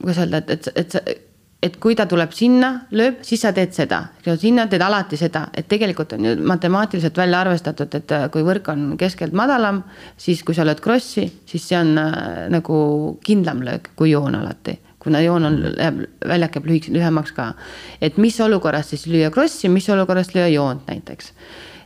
kuidas 0.00 0.18
öelda, 0.22 0.38
et, 0.38 0.50
et, 0.50 0.94
et, 0.96 1.18
et 1.62 1.74
kui 1.76 1.94
ta 1.94 2.06
tuleb 2.08 2.32
sinna, 2.32 2.70
lööb, 2.96 3.18
siis 3.26 3.42
sa 3.44 3.52
teed 3.52 3.74
seda, 3.76 3.98
sinna 4.40 4.64
teed 4.70 4.82
alati 4.82 5.18
seda, 5.20 5.48
et 5.52 5.68
tegelikult 5.68 6.14
on 6.16 6.24
ju 6.24 6.36
matemaatiliselt 6.48 7.18
välja 7.20 7.42
arvestatud, 7.44 7.94
et 7.94 8.14
äh, 8.16 8.28
kui 8.32 8.46
võrk 8.46 8.70
on 8.72 8.94
keskelt 8.98 9.36
madalam, 9.36 9.82
siis 10.16 10.42
kui 10.42 10.56
sa 10.56 10.64
lööd 10.64 10.80
krossi, 10.80 11.28
siis 11.46 11.66
see 11.68 11.78
on 11.78 11.98
äh, 12.00 12.46
nagu 12.50 12.78
kindlam 13.26 13.62
löök 13.66 13.92
kui 13.98 14.14
joon 14.14 14.40
alati 14.40 14.78
kuna 15.00 15.22
joon 15.24 15.48
on, 15.48 15.58
läheb, 15.76 16.02
väljak 16.28 16.58
jääb 16.58 16.68
lühikeseks, 16.68 16.94
lühemaks 16.94 17.32
ka. 17.36 17.52
et 18.00 18.18
mis 18.18 18.40
olukorras 18.40 18.92
siis 18.92 19.06
lüüa 19.08 19.30
krossi, 19.32 19.68
mis 19.68 19.88
olukorras 19.88 20.34
lüüa 20.34 20.48
joont 20.52 20.86
näiteks. 20.88 21.32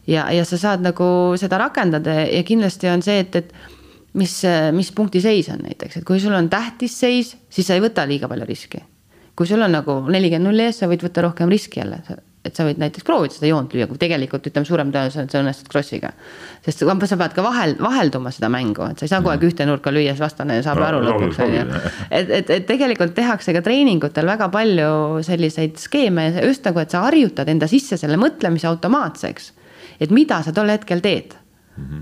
ja, 0.07 0.31
ja 0.33 0.45
sa 0.45 0.59
saad 0.59 0.83
nagu 0.85 1.07
seda 1.41 1.59
rakendada 1.59 2.21
ja 2.27 2.43
kindlasti 2.43 2.91
on 2.91 3.03
see, 3.03 3.21
et, 3.25 3.37
et 3.37 3.55
mis, 4.15 4.35
mis 4.73 4.93
punkti 4.93 5.23
seis 5.25 5.49
on 5.53 5.63
näiteks, 5.63 6.01
et 6.01 6.05
kui 6.05 6.21
sul 6.21 6.35
on 6.35 6.51
tähtis 6.51 6.99
seis, 7.01 7.37
siis 7.51 7.67
sa 7.67 7.79
ei 7.79 7.85
võta 7.85 8.07
liiga 8.09 8.29
palju 8.29 8.51
riski. 8.51 8.83
kui 9.37 9.47
sul 9.47 9.63
on 9.63 9.73
nagu 9.75 10.01
nelikümmend 10.09 10.51
nulli 10.51 10.69
ees, 10.69 10.79
sa 10.83 10.91
võid 10.91 11.03
võtta 11.07 11.25
rohkem 11.29 11.51
riski 11.51 11.83
jälle, 11.83 12.03
et 12.45 12.57
sa 12.57 12.67
võid 12.67 12.81
näiteks 12.81 13.07
proovida 13.07 13.35
seda 13.35 13.49
joont 13.49 13.73
lüüa, 13.73 13.87
kui 13.89 13.99
tegelikult 14.01 14.47
ütleme, 14.51 14.69
suurem 14.69 14.91
tõenäosus 14.93 15.21
on, 15.21 15.29
et 15.29 15.35
sa 15.35 15.41
õnnestud 15.41 15.71
cross'iga. 15.73 16.11
sest 16.65 16.85
sa 16.85 17.19
pead 17.21 17.37
ka 17.37 17.45
vahel, 17.45 17.77
vahelduma 17.81 18.33
seda 18.35 18.51
mängu, 18.53 18.85
et 18.91 19.01
sa 19.01 19.07
ei 19.07 19.13
saa 19.13 19.23
kogu 19.23 19.33
aeg 19.33 19.47
ühte 19.49 19.67
nurka 19.69 19.93
lüüa, 19.95 20.13
siis 20.13 20.25
vastane 20.25 20.61
saab 20.63 20.83
aru 20.85 21.01
lõpuks 21.07 21.41
on 21.45 21.55
ju. 21.57 21.65
et, 22.11 22.31
et, 22.41 22.51
et 22.59 22.67
tegelikult 22.69 23.15
tehakse 23.17 23.55
ka 23.57 23.65
treeningutel 23.65 24.29
väga 24.29 24.51
palju 24.53 25.23
selliseid 25.25 25.81
skeeme 25.81 26.29
just 26.45 26.67
nagu, 26.69 26.83
et 26.85 26.93
sa 26.93 27.07
harjutad 27.07 27.49
enda 27.49 27.71
sisse 27.71 27.97
selle 28.01 28.21
mõtlemise 28.21 28.69
automaatseks. 28.69 29.53
et 30.01 30.11
mida 30.11 30.43
sa 30.45 30.53
tol 30.53 30.69
hetkel 30.73 31.01
teed. 31.01 31.37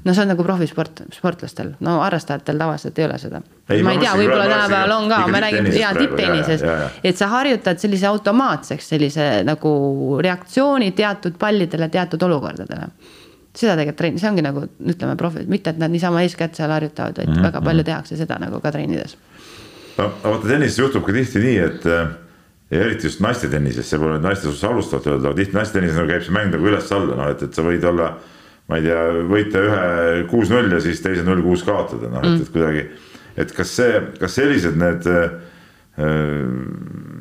No 0.04 0.14
see 0.14 0.22
on 0.22 0.28
nagu 0.28 0.44
profisport, 0.44 1.02
sportlastel, 1.14 1.72
no 1.80 1.98
harrastajatel 2.02 2.58
tavaliselt 2.60 2.98
ei 2.98 3.06
ole 3.06 3.18
seda. 3.18 3.40
Ma 3.40 3.78
ma 3.86 3.94
ei 3.94 4.02
tea, 4.02 4.12
võib-olla 4.18 4.48
tänapäeval 4.50 4.94
on 4.98 5.08
ka, 5.08 5.18
ikka 5.22 5.32
me 5.32 5.40
räägime 5.46 5.94
tipptennises 5.98 6.64
et 7.04 7.16
sa 7.16 7.30
harjutad 7.32 7.80
sellise 7.80 8.06
automaatseks 8.10 8.92
sellise 8.94 9.28
nagu 9.48 9.72
reaktsiooni 10.22 10.92
teatud 10.92 11.38
pallidele, 11.40 11.88
teatud 11.88 12.22
olukordadele 12.28 12.90
seda 13.52 13.76
tegelikult 13.76 13.98
trenn, 14.00 14.18
see 14.20 14.30
ongi 14.30 14.44
nagu 14.44 14.64
ütleme 14.64 15.16
profid, 15.20 15.48
mitte 15.52 15.72
et 15.74 15.80
nad 15.80 15.92
niisama 15.92 16.22
eeskätt 16.24 16.56
seal 16.56 16.72
harjutavad, 16.72 17.18
vaid 17.18 17.28
mm 17.28 17.34
-hmm. 17.34 17.48
väga 17.48 17.60
palju 17.60 17.84
tehakse 17.84 18.16
seda 18.16 18.38
nagu 18.40 18.60
ka 18.60 18.72
trennides. 18.72 19.16
no 19.98 20.04
aga 20.04 20.30
vaata 20.30 20.48
tennises 20.48 20.78
juhtub 20.78 21.04
ka 21.04 21.12
tihti 21.12 21.38
nii, 21.38 21.58
et 21.58 21.84
ja 22.72 22.80
eriti 22.80 23.06
just 23.06 23.20
naiste-tennises, 23.20 23.88
see 23.88 23.98
pole 24.00 24.16
nüüd 24.16 24.24
naiste 24.24 24.48
suhtes 24.48 24.64
alustavalt 24.64 25.06
öelda, 25.06 25.28
aga 25.28 25.36
tihti 25.36 25.56
naiste-tennises 25.58 25.98
nagu 25.98 26.08
käib 26.08 26.24
see 26.24 26.32
mäng 26.32 26.54
nagu 26.54 26.70
üles-alla, 26.70 27.16
noh 27.18 27.28
et, 27.34 27.42
et 27.42 27.54
sa 27.54 27.64
võid 27.66 27.84
olla. 27.84 28.14
Ma 28.70 28.78
ei 28.78 28.86
tea, 28.86 29.00
võita 29.28 29.62
ühe 29.66 29.86
kuus-null 30.30 30.72
ja 30.72 30.80
siis 30.82 31.02
teise 31.04 31.24
null-kuus 31.26 31.64
kaotada, 31.66 32.10
noh 32.12 32.24
et, 32.26 32.44
et 32.44 32.52
kuidagi. 32.54 32.84
et 33.42 33.56
kas 33.56 33.74
see, 33.80 33.98
kas 34.20 34.38
sellised 34.38 34.78
need 34.80 35.08
äh, 35.10 35.34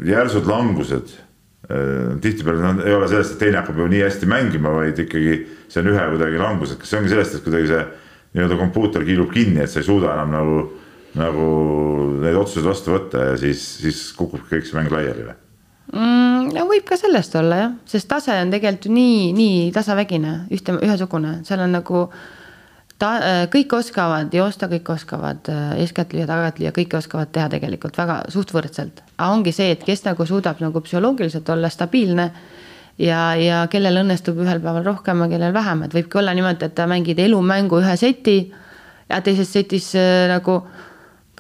järsud 0.07 0.47
langused 0.49 1.15
äh, 1.15 2.13
tihtipeale 2.23 2.61
noh, 2.61 2.85
ei 2.85 2.95
ole 2.95 3.09
sellest, 3.11 3.35
et 3.35 3.45
teine 3.45 3.61
hakkab 3.61 3.81
ju 3.81 3.89
nii 3.91 4.05
hästi 4.05 4.29
mängima, 4.31 4.75
vaid 4.77 5.01
ikkagi 5.05 5.41
see 5.67 5.83
on 5.83 5.91
ühe 5.95 6.07
kuidagi 6.13 6.41
langus, 6.41 6.75
et 6.75 6.83
kas 6.83 6.93
see 6.93 7.01
ongi 7.01 7.13
sellest, 7.15 7.39
et 7.39 7.47
kuidagi 7.47 7.73
see 7.73 7.83
nii-öelda 8.31 8.59
kompuuter 8.61 9.03
kiilub 9.07 9.33
kinni, 9.33 9.59
et 9.63 9.71
sa 9.71 9.81
ei 9.81 9.87
suuda 9.87 10.13
enam 10.15 10.35
nagu, 10.37 10.59
nagu 11.19 11.47
neid 12.21 12.37
otsuseid 12.39 12.69
vastu 12.69 12.95
võtta 12.95 13.31
ja 13.31 13.39
siis, 13.39 13.63
siis 13.83 14.03
kukub 14.15 14.45
kõik 14.47 14.67
see 14.67 14.77
mäng 14.79 14.93
laiali 14.93 15.27
või? 15.27 15.39
Mm,. 15.93 16.51
no 16.55 16.67
võib 16.69 16.85
ka 16.87 16.97
sellest 16.99 17.35
olla 17.39 17.63
jah, 17.63 17.73
sest 17.89 18.09
tase 18.11 18.35
on 18.41 18.53
tegelikult 18.53 18.87
ju 18.87 18.93
nii, 18.95 19.31
nii 19.37 19.65
tasavägine, 19.75 20.35
ühte, 20.53 20.77
ühesugune, 20.79 21.39
seal 21.47 21.63
on 21.65 21.75
nagu 21.77 22.05
ta, 23.01 23.11
kõik 23.51 23.75
oskavad 23.79 24.33
joosta, 24.35 24.69
kõik 24.71 24.89
oskavad 24.93 25.51
äh, 25.51 25.75
eeskätt 25.83 26.15
lüüa, 26.15 26.27
tagant 26.29 26.61
lüüa, 26.61 26.73
kõike 26.75 26.99
oskavad 26.99 27.31
teha 27.33 27.49
tegelikult 27.53 27.97
väga 27.97 28.21
suht 28.33 28.53
võrdselt. 28.55 29.03
aga 29.17 29.31
ongi 29.33 29.53
see, 29.55 29.71
et 29.75 29.85
kes 29.87 30.05
nagu 30.07 30.25
suudab 30.27 30.61
nagu 30.63 30.83
psühholoogiliselt 30.85 31.49
olla 31.49 31.69
stabiilne 31.69 32.31
ja, 33.01 33.21
ja 33.39 33.65
kellel 33.71 34.03
õnnestub 34.03 34.39
ühel 34.43 34.61
päeval 34.63 34.85
rohkem 34.85 35.25
ja 35.25 35.29
kellel 35.31 35.53
vähem, 35.55 35.85
et 35.87 35.95
võibki 35.97 36.21
olla 36.21 36.35
niimoodi, 36.37 36.67
et 36.67 36.83
mängid 36.87 37.19
elumängu 37.19 37.81
ühe 37.81 37.97
seti 37.97 38.37
ja 39.09 39.21
teises 39.25 39.51
setis 39.53 39.91
äh, 39.99 40.27
nagu 40.31 40.61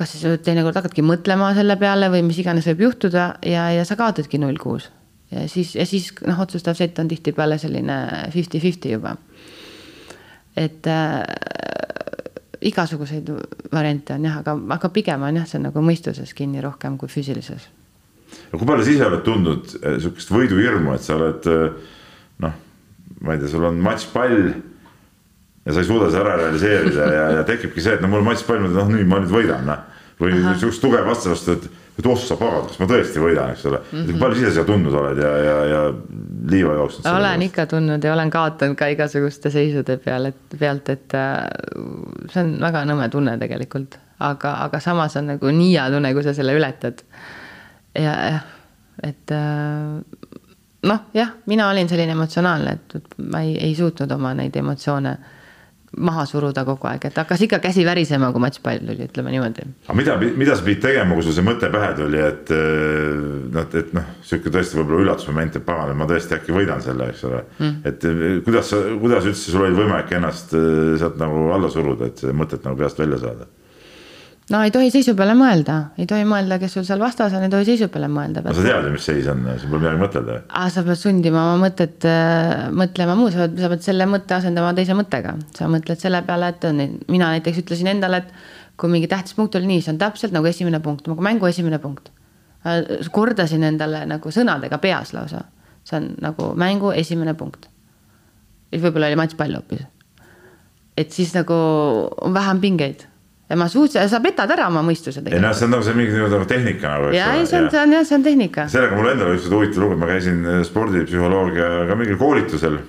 kas 0.01 0.15
siis 0.15 0.41
teinekord 0.45 0.79
hakkadki 0.79 1.05
mõtlema 1.05 1.51
selle 1.57 1.77
peale 1.77 2.09
või 2.09 2.25
mis 2.25 2.41
iganes 2.41 2.65
võib 2.71 2.87
juhtuda 2.87 3.27
ja, 3.45 3.69
ja 3.75 3.85
sa 3.85 3.97
kaotadki 3.99 4.41
null 4.41 4.57
kuus. 4.61 4.89
ja 5.31 5.45
siis, 5.51 5.75
ja 5.77 5.85
siis 5.85 6.09
noh, 6.25 6.41
otsustav 6.41 6.75
sett 6.79 6.99
on 6.99 7.11
tihtipeale 7.11 7.59
selline 7.61 8.01
fifty-fifty 8.33 8.95
juba. 8.97 9.15
et 10.57 10.87
äh, 10.89 11.21
igasuguseid 12.61 13.29
variante 13.73 14.13
on 14.13 14.25
jah, 14.25 14.39
aga, 14.41 14.55
aga 14.75 14.89
pigem 14.93 15.23
on 15.25 15.39
jah, 15.41 15.45
see 15.49 15.59
on 15.59 15.67
nagu 15.69 15.83
mõistuses 15.85 16.33
kinni 16.37 16.61
rohkem 16.61 16.97
kui 17.01 17.09
füüsilises. 17.09 17.67
no 18.51 18.59
kui 18.59 18.67
palju 18.67 18.85
sa 18.85 18.93
ise 18.95 19.07
oled 19.07 19.23
tundnud 19.25 19.77
eh, 19.81 19.97
sihukest 20.03 20.33
võiduhirmu, 20.33 20.93
et 20.95 21.05
sa 21.05 21.17
oled 21.17 21.47
eh, 21.51 21.95
noh, 22.45 22.59
ma 23.21 23.35
ei 23.35 23.41
tea, 23.41 23.51
sul 23.51 23.65
on 23.69 23.81
matšpall 23.81 24.37
ja 25.65 25.73
sa 25.73 25.81
ei 25.81 25.89
suuda 25.89 26.09
seda 26.09 26.23
ära 26.25 26.37
realiseerida 26.43 27.07
ja, 27.15 27.25
ja 27.39 27.47
tekibki 27.47 27.83
see, 27.83 27.97
et 27.97 28.03
no 28.03 28.11
mul 28.11 28.25
matšpall, 28.25 28.69
noh 28.69 28.93
nüüd 28.93 29.09
ma 29.09 29.21
nüüd 29.23 29.33
võidan, 29.33 29.65
noh. 29.69 29.87
Või 30.21 30.37
sihukest 30.37 30.83
tugev 30.83 31.07
vastu, 31.07 31.33
et, 31.53 31.65
et 31.99 32.07
oh 32.07 32.19
sa 32.19 32.37
pagan, 32.39 32.67
kas 32.69 32.79
ma 32.81 32.87
tõesti 32.89 33.23
võidan, 33.23 33.55
eks 33.55 33.65
ole 33.69 33.79
mm. 33.81 34.03
-hmm. 34.05 34.21
palju 34.21 34.37
sa 34.37 34.43
ise 34.43 34.53
seda 34.55 34.67
tundnud 34.69 34.97
oled 35.01 35.21
ja, 35.21 35.31
ja, 35.45 35.57
ja 35.71 35.81
liiva 36.53 36.77
jooksnud? 36.79 37.09
olen 37.11 37.45
ikka 37.47 37.65
tundnud 37.73 38.03
ja 38.03 38.13
olen 38.13 38.29
kaotanud 38.33 38.79
ka 38.79 38.91
igasuguste 38.93 39.51
seisude 39.53 39.97
peal, 40.05 40.29
et 40.31 40.57
pealt, 40.59 40.89
et 40.93 41.17
äh, 41.17 41.43
see 42.31 42.45
on 42.45 42.55
väga 42.61 42.85
nõme 42.89 43.09
tunne 43.13 43.37
tegelikult, 43.41 43.99
aga, 44.19 44.55
aga 44.67 44.79
samas 44.83 45.17
on 45.19 45.33
nagu 45.33 45.53
nii 45.57 45.73
hea 45.75 45.89
tunne, 45.93 46.13
kui 46.13 46.25
sa 46.25 46.33
selle 46.37 46.55
ületad. 46.57 47.03
ja, 47.97 48.15
jah, 48.31 48.41
et 49.03 49.35
äh, 49.35 50.39
noh, 50.87 51.05
jah, 51.13 51.35
mina 51.45 51.69
olin 51.69 51.89
selline 51.89 52.15
emotsionaalne, 52.17 52.77
et 52.95 53.15
ma 53.17 53.43
ei, 53.45 53.55
ei 53.57 53.75
suutnud 53.75 54.11
oma 54.11 54.33
neid 54.37 54.55
emotsioone 54.55 55.17
maha 55.97 56.23
suruda 56.25 56.63
kogu 56.67 56.87
aeg, 56.87 57.05
et 57.09 57.17
hakkas 57.19 57.41
ikka 57.45 57.59
käsi 57.63 57.83
värisema, 57.85 58.31
kui 58.31 58.43
matšpall 58.43 58.85
tuli, 58.85 59.07
ütleme 59.09 59.33
niimoodi. 59.33 59.65
aga 59.87 59.95
mida, 59.97 60.15
mida 60.39 60.55
sa 60.55 60.63
pidid 60.63 60.83
tegema, 60.85 61.17
kui 61.17 61.25
sul 61.25 61.35
see 61.35 61.45
mõte 61.45 61.67
pähe 61.73 61.91
tuli, 61.97 62.21
et 62.23 62.51
noh, 63.51 63.65
et 63.81 63.93
noh, 63.97 64.11
sihuke 64.27 64.53
tõesti 64.55 64.79
võib-olla 64.79 65.05
üllatusmoment, 65.05 65.59
et 65.59 65.67
pagan, 65.67 65.91
et 65.91 65.99
ma 65.99 66.07
tõesti 66.09 66.37
äkki 66.37 66.55
võidan 66.55 66.83
selle, 66.85 67.09
eks 67.11 67.25
ole 67.27 67.41
mm.. 67.59 67.81
et 67.91 68.07
kuidas 68.47 68.71
sa, 68.71 68.83
kuidas 69.01 69.27
üldse 69.27 69.51
sul 69.51 69.65
oli 69.67 69.81
võimalik 69.81 70.15
ennast 70.15 70.55
sealt 70.55 71.19
nagu 71.19 71.49
alla 71.55 71.71
suruda, 71.73 72.11
et 72.11 72.23
mõtet 72.31 72.63
nagu 72.67 72.79
peast 72.79 73.03
välja 73.03 73.19
saada? 73.25 73.51
No 74.51 74.61
ei 74.65 74.71
tohi 74.73 74.91
seisu 74.91 75.13
peale 75.17 75.33
mõelda, 75.37 75.77
ei 76.01 76.07
tohi 76.09 76.25
mõelda, 76.27 76.57
kes 76.61 76.75
sul 76.75 76.85
seal 76.87 77.01
vastas 77.01 77.33
on, 77.37 77.43
ei 77.45 77.51
tohi 77.51 77.65
seisu 77.67 77.87
peale 77.93 78.09
mõelda. 78.11 78.43
no 78.43 78.53
sa 78.55 78.63
tead 78.65 78.87
ju, 78.87 78.93
mis 78.93 79.07
seis 79.07 79.27
on, 79.31 79.43
sul 79.61 79.71
pole 79.71 79.83
midagi 79.85 80.01
mõtelda 80.01 80.37
ju. 80.37 80.43
aa, 80.59 80.71
sa 80.73 80.83
pead 80.87 80.99
sundima 80.99 81.43
oma 81.49 81.67
mõtet 81.67 82.07
äh, 82.09 82.65
mõtlema 82.75 83.15
muu, 83.19 83.31
sa 83.33 83.45
pead, 83.45 83.59
sa 83.63 83.69
pead 83.71 83.85
selle 83.85 84.07
mõtte 84.11 84.35
asendama 84.37 84.73
teise 84.77 84.97
mõttega. 84.97 85.35
sa 85.57 85.69
mõtled 85.71 86.01
selle 86.01 86.23
peale, 86.27 86.51
et 86.55 86.67
on, 86.67 86.81
mina 87.11 87.29
näiteks 87.35 87.61
ütlesin 87.63 87.91
endale, 87.93 88.23
et 88.25 88.33
kui 88.81 88.91
mingi 88.91 89.09
tähtis 89.11 89.37
punkt 89.37 89.55
oli 89.59 89.69
nii, 89.69 89.85
see 89.85 89.93
on 89.93 90.01
täpselt 90.01 90.35
nagu 90.35 90.49
esimene 90.49 90.81
punkt, 90.83 91.07
nagu 91.11 91.23
mängu 91.23 91.47
esimene 91.49 91.79
punkt. 91.79 92.11
kordasin 93.11 93.63
endale 93.65 94.03
nagu 94.05 94.33
sõnadega 94.33 94.77
peas 94.81 95.13
lausa. 95.13 95.45
see 95.83 95.97
on 95.97 96.11
nagu 96.21 96.51
mängu 96.55 96.91
esimene 96.91 97.33
punkt. 97.33 97.69
võib-olla 98.71 99.07
oli 99.07 99.21
matšpall 99.23 99.55
hoopis. 99.55 99.87
et 100.97 101.11
siis 101.11 101.33
nagu 101.37 101.55
on 102.21 102.33
vähem 102.33 102.59
pingeid 102.59 103.07
ma 103.57 103.67
suutsin, 103.71 104.09
sa 104.09 104.21
petad 104.23 104.51
ära 104.53 104.67
oma 104.69 104.83
mõistuse 104.85 105.19
tegelikult. 105.19 105.39
ei 105.39 105.43
noh, 105.43 105.55
see 105.57 105.67
on 105.67 105.73
nagu 105.75 105.85
see 105.85 105.97
mingi 105.97 106.21
nagu 106.21 106.47
tehnika 106.49 106.93
nagu. 106.95 107.11
ja 107.15 107.33
ei, 107.37 107.45
see 107.49 107.59
on, 107.59 107.69
see 107.73 107.81
on 107.81 107.95
jah, 107.97 108.07
see 108.07 108.17
on 108.17 108.25
tehnika. 108.25 108.65
sellega 108.71 108.97
mul 108.99 109.11
endal 109.11 109.35
üks 109.35 109.49
huvitav 109.51 109.85
lugu, 109.85 109.97
et 109.97 110.01
ma 110.01 110.09
käisin 110.11 110.41
äh, 110.45 110.63
spordipsühholoogiaga 110.67 111.99
mingil 111.99 112.19
koolitusel. 112.21 112.79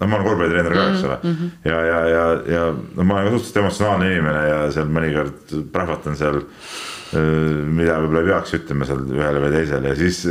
no 0.00 0.08
ma 0.08 0.18
olen 0.18 0.28
korvpallitreener 0.28 0.78
ka, 0.78 0.86
eks 0.92 1.04
ole 1.08 1.18
mm. 1.18 1.34
-hmm. 1.34 1.50
ja, 1.70 1.82
ja, 1.88 2.00
ja, 2.14 2.24
ja 2.54 2.62
no 2.72 3.04
ma 3.04 3.18
olen 3.18 3.28
ka 3.28 3.36
suhteliselt 3.36 3.62
emotsionaalne 3.64 4.10
inimene 4.12 4.46
ja 4.48 4.64
seal 4.78 4.96
mõnikord 4.98 5.54
prahvatan 5.74 6.18
seal. 6.18 6.42
mida 7.12 7.98
võib-olla 8.00 8.22
ei 8.22 8.30
peaks 8.30 8.54
ütlema 8.56 8.86
seal 8.88 9.02
ühele 9.04 9.40
või 9.42 9.50
teisele 9.52 9.90
ja 9.90 9.96
siis 9.98 10.22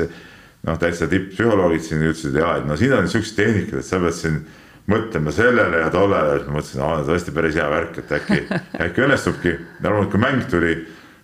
noh, 0.66 0.80
täitsa 0.82 1.08
tipppsühholoogid 1.12 1.84
siin 1.86 2.02
ütlesid 2.08 2.40
ja, 2.40 2.56
et 2.58 2.66
no 2.66 2.78
siin 2.78 2.96
on 2.98 3.10
siuksed 3.10 3.38
tehnikad, 3.38 3.84
et 3.84 3.86
sa 3.86 4.00
pead 4.02 4.18
siin 4.18 4.42
mõtlema 4.90 5.34
sellele 5.36 5.84
ja 5.84 5.92
tollele, 5.94 6.40
siis 6.40 6.48
ma 6.48 6.56
mõtlesin, 6.58 6.82
aa 6.86 7.04
tõesti 7.08 7.34
päris 7.36 7.58
hea 7.60 7.68
värk, 7.70 8.00
et 8.02 8.16
äkki, 8.18 8.40
äkki 8.88 9.06
õnnestubki. 9.06 9.54
ja 9.54 9.90
loomulikult, 9.90 10.12
kui 10.16 10.24
mäng 10.24 10.48
tuli, 10.50 10.74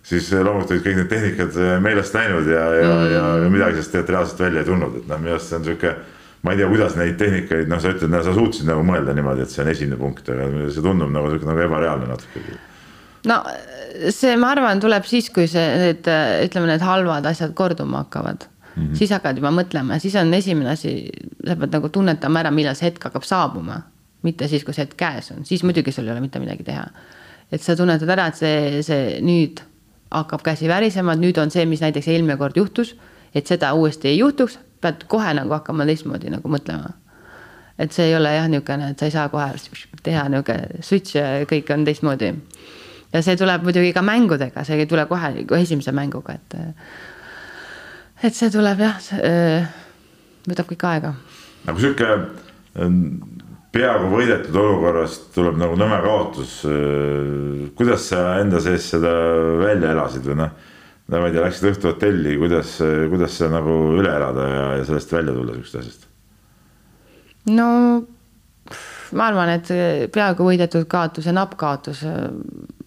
siis 0.06 0.30
loomulikult 0.32 0.76
olid 0.76 0.84
kõik 0.86 1.00
need 1.00 1.10
tehnikad 1.10 1.58
äh, 1.58 1.74
meelest 1.84 2.14
läinud 2.14 2.46
ja, 2.48 2.62
ja 2.78 2.92
mm., 2.92 3.10
ja, 3.14 3.24
ja 3.44 3.50
midagi 3.52 3.78
sellest 3.78 3.92
tegelikult 3.96 4.14
reaalselt 4.14 4.44
välja 4.46 4.62
ei 4.62 4.70
tulnud, 4.70 5.00
et 5.00 5.10
noh, 5.10 5.20
minu 5.24 5.34
arust 5.34 5.52
see 5.52 5.58
on 5.58 5.66
sihuke. 5.66 5.96
ma 6.46 6.54
ei 6.54 6.60
tea, 6.60 6.68
kuidas 6.70 6.94
neid 6.94 7.16
tehnikaid, 7.18 7.66
noh, 7.70 7.80
sa 7.82 7.90
ütled, 7.90 8.14
sa 8.24 8.34
suutsid 8.36 8.68
nagu 8.68 8.84
mõelda 8.86 9.14
niimoodi, 9.16 9.42
et 9.42 9.50
see 9.50 9.64
on 9.64 9.72
esimene 9.72 9.98
punkt, 9.98 10.28
aga 10.30 10.46
see 10.70 10.84
tundub 10.84 11.10
nagu 11.10 11.32
sihuke 11.32 11.50
nagu 11.50 11.64
ebareaalne 11.66 12.06
natuke 12.12 12.44
no 13.26 13.40
see, 14.14 14.36
ma 14.38 14.52
arvan, 14.54 14.78
tuleb 14.80 15.06
siis, 15.08 15.32
kui 15.34 15.48
see, 15.50 15.66
need 15.82 16.06
ütleme, 16.46 16.70
need 16.70 16.84
halvad 16.86 17.26
asjad 17.26 17.56
korduma 17.58 18.04
hakkavad 18.04 18.46
mm, 18.78 18.86
-hmm. 18.86 18.96
siis 18.98 19.10
hakkad 19.10 19.36
juba 19.36 19.50
mõtlema 19.50 19.96
ja 19.96 20.00
siis 20.00 20.16
on 20.16 20.34
esimene 20.34 20.70
asi, 20.70 21.08
sa 21.46 21.56
pead 21.56 21.72
nagu 21.72 21.88
tunnetama 21.88 22.40
ära, 22.44 22.50
millal 22.50 22.76
see 22.78 22.90
hetk 22.90 23.04
hakkab 23.04 23.22
saabuma. 23.22 23.82
mitte 24.22 24.48
siis, 24.48 24.64
kui 24.64 24.74
see 24.74 24.82
hetk 24.82 24.96
käes 24.98 25.30
on, 25.30 25.44
siis 25.46 25.62
muidugi 25.62 25.92
sul 25.92 26.06
ei 26.06 26.10
ole 26.10 26.20
mitte 26.20 26.38
midagi 26.38 26.64
teha. 26.64 26.86
et 27.52 27.62
sa 27.62 27.76
tunnetad 27.76 28.08
ära, 28.08 28.26
et 28.26 28.36
see, 28.36 28.82
see 28.82 29.20
nüüd 29.20 29.60
hakkab 30.10 30.42
käsi 30.42 30.68
värisema, 30.68 31.12
et 31.12 31.20
nüüd 31.20 31.38
on 31.38 31.50
see, 31.50 31.66
mis 31.66 31.80
näiteks 31.80 32.08
eelmine 32.08 32.36
kord 32.36 32.56
juhtus. 32.56 32.96
et 33.34 33.46
seda 33.46 33.72
uuesti 33.72 34.08
ei 34.08 34.18
juhtuks, 34.18 34.58
pead 34.80 35.04
kohe 35.08 35.34
nagu 35.34 35.52
hakkama 35.52 35.86
teistmoodi 35.86 36.30
nagu 36.30 36.48
mõtlema. 36.48 36.94
et 37.78 37.92
see 37.92 38.08
ei 38.08 38.16
ole 38.16 38.34
jah, 38.34 38.48
niisugune, 38.48 38.90
et 38.90 38.98
sa 38.98 39.06
ei 39.06 39.10
saa 39.10 39.28
kohe 39.28 39.52
teha 40.02 40.28
niisugune 40.28 40.82
switch 40.82 41.16
ja 41.16 41.44
kõik 41.46 41.74
on 41.74 41.84
teistmoodi. 41.84 42.34
ja 43.12 43.22
see 43.22 43.36
tuleb 43.36 43.62
muidugi 43.62 43.92
ka 43.92 44.02
mängudega, 44.02 44.64
see 44.64 44.76
ei 44.78 44.86
tule 44.86 45.06
kohe 45.06 45.34
esimese 45.60 45.92
mänguga, 45.92 46.34
et 46.34 46.58
et 48.22 48.34
see 48.34 48.50
tuleb 48.52 48.80
jah, 48.82 48.98
võtab 50.48 50.70
kõik 50.72 50.86
aega. 50.88 51.12
nagu 51.68 51.82
sihuke 51.82 52.08
ähm, 52.80 53.02
peaaegu 53.74 54.10
võidetud 54.12 54.56
olukorrast 54.56 55.30
tuleb 55.34 55.58
nagu 55.60 55.76
nõme 55.78 56.00
kaotus. 56.04 56.58
Äh, 56.68 57.68
kuidas 57.78 58.08
sa 58.10 58.38
enda 58.42 58.62
sees 58.64 58.88
seda 58.94 59.12
välja 59.60 59.94
elasid 59.94 60.26
või 60.28 60.38
noh, 60.42 60.52
no 61.08 61.22
ma 61.22 61.30
ei 61.30 61.36
tea, 61.36 61.46
läksid 61.46 61.70
õhtu 61.72 61.92
hotelli, 61.92 62.36
kuidas, 62.40 62.76
kuidas 63.12 63.38
see 63.38 63.50
nagu 63.52 63.80
üle 63.98 64.12
elada 64.12 64.46
ja, 64.52 64.68
ja 64.80 64.86
sellest 64.88 65.12
välja 65.14 65.34
tulla 65.36 65.56
sihukesest 65.56 65.82
asjast? 65.82 66.06
no 67.48 67.68
ma 69.16 69.30
arvan, 69.30 69.54
et 69.56 69.70
peaaegu 70.12 70.44
võidetud 70.44 70.84
kaotus 70.90 71.28
ja 71.28 71.32
napp 71.32 71.54
kaotus 71.60 72.02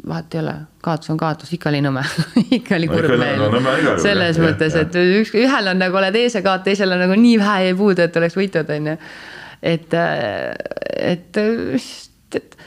vahet 0.07 0.35
ei 0.35 0.41
ole, 0.41 0.53
kaotus 0.83 1.11
on 1.13 1.19
kaotus, 1.21 1.51
ikka 1.53 1.69
oli 1.69 1.81
nõme. 1.85 2.03
Ikka 2.57 2.77
oli 2.77 2.89
kurb 2.91 3.13
meel 3.21 3.43
no,. 3.43 3.97
selles 4.01 4.39
jah, 4.39 4.45
mõttes, 4.45 4.77
et 4.79 4.97
üks, 5.01 5.33
ühel 5.37 5.71
on 5.71 5.81
nagu 5.81 5.99
oled 5.99 6.17
ees 6.17 6.37
ja 6.37 6.43
kaot, 6.45 6.65
teisel 6.65 6.95
on 6.95 7.03
nagu 7.05 7.17
nii 7.19 7.37
vähe 7.41 7.67
jäi 7.67 7.77
puudu, 7.77 8.07
et 8.07 8.17
oleks 8.21 8.37
võitnud, 8.39 8.73
on 8.77 8.91
ju. 8.91 8.97
et, 9.73 9.93
et, 9.93 11.41
et, 11.41 12.41
et 12.41 12.57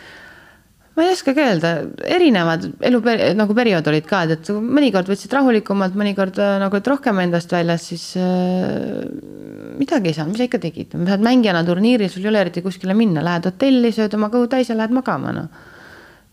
ma 0.95 1.03
ei 1.03 1.11
oskagi 1.11 1.43
öelda, 1.43 1.73
erinevad 2.07 2.69
elu 2.87 3.01
nagu 3.35 3.57
periood 3.59 3.91
olid 3.91 4.07
ka, 4.07 4.23
et, 4.29 4.37
et 4.39 4.51
mõnikord 4.79 5.11
võtsid 5.11 5.35
rahulikumalt, 5.35 5.97
mõnikord 5.99 6.39
äh, 6.39 6.55
nagu, 6.63 6.79
et 6.79 6.91
rohkem 6.91 7.19
endast 7.25 7.53
väljas, 7.55 7.89
siis 7.91 8.07
äh, 8.21 9.03
midagi 9.81 10.13
ei 10.13 10.19
saanud, 10.19 10.37
mis 10.37 10.45
sa 10.45 10.49
ikka 10.49 10.63
tegid, 10.63 10.95
sa 10.95 11.03
oled 11.03 11.27
mängijana 11.27 11.65
turniiril, 11.67 12.13
sul 12.13 12.27
ei 12.27 12.31
ole 12.31 12.45
eriti 12.47 12.63
kuskile 12.63 12.95
minna, 12.99 13.25
lähed 13.27 13.51
hotelli, 13.51 13.91
sööd 13.95 14.15
oma 14.15 14.31
kõhu 14.33 14.47
täis 14.53 14.71
ja 14.71 14.79
lähed 14.79 14.95
magama, 14.95 15.35
noh. 15.35 15.73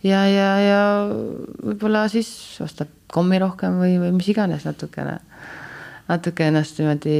Ja, 0.03 0.21
ja, 0.29 0.49
ja 0.61 0.83
võib-olla 1.09 2.07
siis 2.11 2.29
ostad 2.63 2.91
kommi 3.11 3.39
rohkem 3.41 3.79
või, 3.81 3.97
või 4.01 4.13
mis 4.17 4.29
iganes 4.31 4.65
natukene, 4.67 5.19
natuke 6.09 6.47
ennast 6.47 6.79
niimoodi 6.79 7.17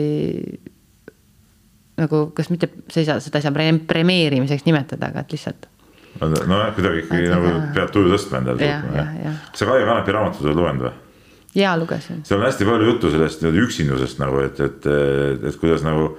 nagu, 2.02 2.24
kas 2.36 2.50
mitte, 2.54 2.72
sa 2.90 3.02
ei 3.02 3.10
saa, 3.10 3.20
seda 3.24 3.42
ei 3.42 3.46
saa 3.46 3.78
premeerimiseks 3.88 4.66
nimetada, 4.68 5.12
aga 5.12 5.26
et 5.26 5.36
lihtsalt 5.36 5.70
nojah, 6.20 6.74
kuidagi 6.76 7.06
ikkagi 7.06 7.30
nagu 7.32 7.54
pead 7.76 7.94
tuju 7.94 8.12
tõstma 8.12 8.42
endale. 8.42 8.74
sa 9.56 9.68
Kaie 9.70 9.86
Kanepi 9.88 10.16
raamatut 10.16 10.44
oled 10.46 10.60
lugenud 10.60 10.88
või? 10.88 10.94
jaa, 11.56 11.78
lugesin. 11.80 12.22
seal 12.28 12.40
on 12.40 12.48
hästi 12.48 12.68
palju 12.68 12.90
juttu 12.90 13.12
sellest 13.12 13.42
nii-öelda 13.42 13.64
üksindusest 13.66 14.20
nagu, 14.22 14.42
et, 14.44 14.60
et, 14.60 14.88
et, 14.88 15.46
et 15.52 15.60
kuidas 15.60 15.86
nagu 15.88 16.10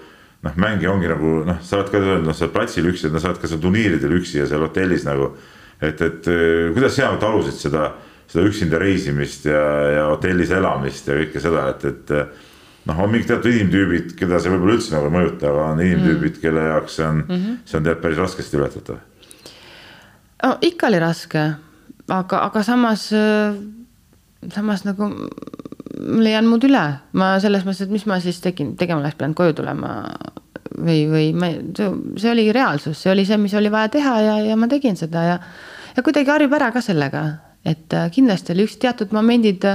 noh, 0.42 0.56
mängija 0.60 0.92
ongi 0.92 1.10
nagu 1.10 1.34
noh, 1.48 1.60
sa 1.64 1.80
oled 1.80 1.92
ka 1.92 2.02
noh, 2.02 2.36
sa 2.36 2.46
oled 2.46 2.54
platsil 2.54 2.88
üksi, 2.90 3.10
no 3.12 3.22
sa 3.22 3.32
oled 3.32 3.42
ka 3.42 3.50
seal 3.50 3.62
turniiridel 3.62 4.16
üksi 4.18 4.40
ja 4.42 4.48
seal 4.50 4.64
hotellis 4.64 5.06
nagu. 5.08 5.32
Et, 5.82 6.00
et 6.02 6.30
kuidas 6.74 6.96
sina 6.96 7.12
nagu 7.12 7.28
alusid 7.28 7.58
seda, 7.58 7.90
seda 8.30 8.46
üksinda 8.48 8.80
reisimist 8.82 9.46
ja, 9.50 9.62
ja 9.96 10.08
hotellis 10.12 10.52
elamist 10.54 11.08
ja 11.08 11.18
kõike 11.20 11.42
seda, 11.42 11.68
et, 11.74 11.86
et 11.90 12.12
noh, 12.88 12.98
on 12.98 13.10
mingid 13.12 13.30
teatud 13.30 13.52
inimtüübid, 13.52 14.14
keda 14.18 14.40
see 14.42 14.52
võib-olla 14.54 14.78
üldse 14.78 14.94
nagu 14.94 15.10
ei 15.10 15.16
mõjuta, 15.18 15.50
aga 15.50 15.70
on 15.72 15.82
inimtüübid 15.84 16.36
mm., 16.36 16.42
kelle 16.44 16.68
jaoks 16.68 16.98
see 16.98 17.08
on 17.08 17.24
mm, 17.24 17.34
-hmm. 17.34 17.58
see 17.66 17.80
on 17.80 17.88
tead 17.88 18.02
päris 18.04 18.22
raskesti 18.22 18.60
ületatav 18.60 19.02
no 20.42 20.56
ikka 20.60 20.90
oli 20.90 21.02
raske, 21.02 21.44
aga, 22.08 22.44
aga 22.48 22.62
samas, 22.66 23.08
samas 24.54 24.84
nagu 24.88 25.10
mul 26.02 26.26
ei 26.26 26.34
jäänud 26.34 26.50
muud 26.50 26.66
üle, 26.66 26.84
ma 27.18 27.32
selles 27.42 27.66
mõttes, 27.66 27.86
et 27.86 27.92
mis 27.92 28.06
ma 28.10 28.18
siis 28.22 28.40
tegin, 28.42 28.74
tegema 28.78 29.02
oleks 29.02 29.18
pidanud 29.18 29.38
koju 29.38 29.56
tulema 29.60 29.92
või, 30.78 31.04
või 31.10 31.26
ma, 31.36 31.50
see 31.76 32.30
oli 32.32 32.48
reaalsus, 32.54 32.98
see 33.02 33.12
oli 33.12 33.26
see, 33.28 33.38
mis 33.40 33.54
oli 33.58 33.70
vaja 33.72 33.92
teha 33.92 34.16
ja, 34.24 34.38
ja 34.50 34.58
ma 34.58 34.68
tegin 34.72 34.98
seda 34.98 35.24
ja, 35.26 35.38
ja 35.97 36.03
kuidagi 36.03 36.30
harjub 36.30 36.53
ära 36.57 36.72
ka 36.72 36.80
sellega, 36.84 37.26
et 37.64 37.95
kindlasti 38.14 38.55
oli 38.55 38.66
üks 38.66 38.78
teatud 38.82 39.12
momendid 39.12 39.66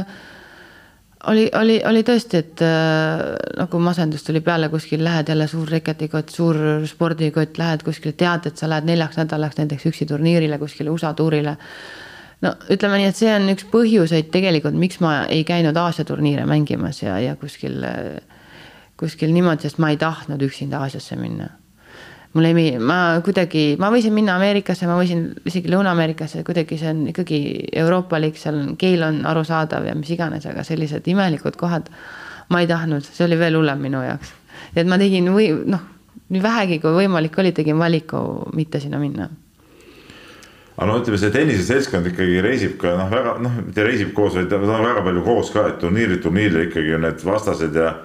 oli, 1.28 1.50
oli, 1.56 1.78
oli 1.86 2.04
tõesti, 2.06 2.42
et 2.42 2.62
äh, 2.66 3.22
nagu 3.58 3.80
masendus 3.82 4.26
tuli 4.28 4.42
peale 4.46 4.70
kuskil, 4.70 5.04
lähed 5.04 5.30
jälle 5.32 5.48
suur 5.50 5.70
reketikott, 5.72 6.32
suur 6.34 6.60
spordikott, 6.88 7.58
lähed 7.58 7.84
kuskile, 7.86 8.14
tead, 8.18 8.50
et 8.50 8.58
sa 8.58 8.70
lähed 8.70 8.88
neljaks 8.88 9.20
nädalaks 9.20 9.58
näiteks 9.60 9.88
üksi 9.92 10.08
turniirile 10.10 10.60
kuskile 10.62 10.94
USA 10.94 11.14
tuurile. 11.18 11.58
no 12.42 12.54
ütleme 12.70 13.00
nii, 13.02 13.12
et 13.12 13.18
see 13.18 13.32
on 13.34 13.50
üks 13.54 13.66
põhjuseid 13.72 14.30
tegelikult, 14.34 14.78
miks 14.78 15.00
ma 15.02 15.24
ei 15.26 15.44
käinud 15.48 15.78
Aasia 15.78 16.06
turniire 16.06 16.46
mängimas 16.46 17.02
ja, 17.02 17.20
ja 17.20 17.36
kuskil, 17.36 17.82
kuskil 18.98 19.34
niimoodi, 19.34 19.66
sest 19.66 19.82
ma 19.82 19.90
ei 19.90 19.98
tahtnud 19.98 20.42
üksinda 20.46 20.84
Aasiasse 20.86 21.18
minna 21.18 21.50
mulle 22.34 22.52
ei 22.52 22.58
meeldi, 22.58 22.82
ma 22.84 22.98
kuidagi, 23.26 23.64
ma 23.80 23.90
võisin 23.94 24.14
minna 24.16 24.36
Ameerikasse, 24.38 24.88
ma 24.90 24.98
võisin 25.00 25.30
isegi 25.48 25.72
Lõuna-Ameerikasse, 25.72 26.44
kuidagi 26.48 26.78
see 26.80 26.92
on 26.92 27.04
ikkagi 27.14 27.40
euroopalik, 27.84 28.38
seal 28.40 28.60
on, 28.60 28.76
keel 28.80 29.06
on 29.08 29.24
arusaadav 29.30 29.88
ja 29.88 29.96
mis 29.98 30.12
iganes, 30.14 30.46
aga 30.50 30.66
sellised 30.68 31.08
imelikud 31.08 31.58
kohad. 31.60 31.90
ma 32.50 32.62
ei 32.64 32.68
tahtnud, 32.68 33.04
see 33.04 33.26
oli 33.26 33.36
veel 33.40 33.58
hullem 33.60 33.82
minu 33.84 34.04
jaoks. 34.04 34.32
et 34.76 34.88
ma 34.88 34.98
tegin 34.98 35.28
või 35.34 35.50
noh, 35.66 35.82
nii 36.30 36.44
vähegi 36.44 36.80
kui 36.80 36.94
võimalik 36.96 37.40
oli, 37.40 37.52
tegin 37.52 37.80
valiku 37.80 38.52
mitte 38.56 38.80
sinna 38.80 39.00
minna 39.00 39.30
aga 40.78 40.86
no 40.92 41.00
ütleme, 41.02 41.18
see 41.18 41.34
tenniseseltskond 41.34 42.12
ikkagi 42.12 42.42
reisib 42.46 42.76
ka 42.82 42.94
noh, 43.00 43.10
väga 43.10 43.38
noh, 43.42 43.56
mitte 43.66 43.86
reisib 43.86 44.14
koos, 44.14 44.36
vaid 44.38 44.52
nad 44.52 44.70
on 44.70 44.86
väga 44.86 45.02
palju 45.08 45.24
koos 45.26 45.50
ka, 45.54 45.66
et 45.72 45.80
turniirid, 45.82 46.22
turniiridel 46.22 46.68
ikkagi 46.68 46.94
on 46.98 47.06
need 47.08 47.24
vastased 47.26 47.80
ja 47.82 47.96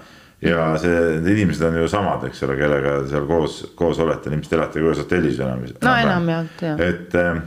ja 0.43 0.67
see, 0.83 1.01
need 1.21 1.37
inimesed 1.37 1.67
on 1.69 1.81
ju 1.81 1.89
samad, 1.91 2.25
eks 2.27 2.43
ole, 2.47 2.57
kellega 2.59 2.95
seal 3.11 3.27
koos, 3.29 3.59
koos 3.79 4.01
olete, 4.03 4.33
ilmselt 4.33 4.57
elate 4.59 4.83
ühes 4.83 5.03
hotellis 5.03 5.41
enam. 5.43 5.63
no 5.63 5.97
enamjaolt 6.05 6.65
jah. 6.67 6.81
et 6.83 7.15
äh, 7.19 7.43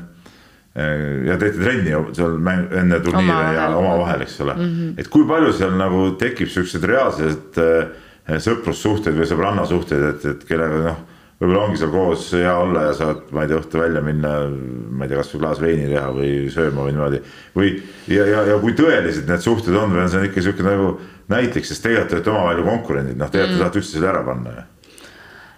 ja 1.28 1.38
teete 1.42 1.60
trenni 1.60 1.96
seal 2.16 2.38
mäng, 2.40 2.70
enne 2.72 3.00
turniire 3.04 3.36
oma 3.36 3.56
ja 3.56 3.68
omavahel, 3.76 4.24
eks 4.28 4.40
ole 4.46 4.56
mm. 4.56 4.70
-hmm. 4.70 4.94
et 5.02 5.12
kui 5.12 5.28
palju 5.28 5.52
seal 5.56 5.76
nagu 5.80 6.08
tekib 6.20 6.52
siukseid 6.52 6.88
reaalseid 6.92 7.60
äh, 7.64 8.40
sõprussuhteid 8.42 9.20
või 9.20 9.28
sõbrannasuhteid, 9.30 10.08
et, 10.14 10.26
et 10.32 10.48
kellega 10.48 10.82
noh 10.90 11.04
võib-olla 11.40 11.64
ongi 11.66 11.80
seal 11.82 11.92
koos 11.94 12.28
hea 12.38 12.54
olla 12.58 12.86
ja 12.88 12.94
saad, 12.98 13.26
ma 13.36 13.44
ei 13.44 13.52
tea, 13.52 13.60
õhtul 13.60 13.84
välja 13.84 14.04
minna, 14.06 14.36
ma 14.50 15.06
ei 15.06 15.12
tea, 15.12 15.20
kasvõi 15.20 15.42
klaas 15.42 15.64
veini 15.64 15.90
teha 15.92 16.06
või 16.16 16.30
sööma 16.54 16.86
või 16.86 16.96
niimoodi. 16.96 17.24
või 17.58 17.74
ja, 18.12 18.30
ja, 18.30 18.46
ja 18.52 18.62
kui 18.62 18.78
tõelised 18.78 19.28
need 19.30 19.44
suhted 19.44 19.76
on 19.76 19.92
või 19.96 20.06
on 20.06 20.14
see 20.14 20.30
ikka 20.30 20.46
sihuke 20.46 20.68
nagu 20.68 20.94
näiteks, 21.32 21.74
sest 21.74 21.84
tegelikult 21.84 22.12
te 22.14 22.18
olete 22.20 22.34
omavahel 22.36 22.64
ju 22.64 22.70
konkurendid, 22.70 23.20
noh, 23.20 23.34
tegelikult 23.34 23.52
te 23.52 23.60
mm. 23.60 23.66
tahate 23.66 23.84
üksteisele 23.84 24.12
ära 24.14 24.24
panna 24.28 24.56
ju 24.56 24.66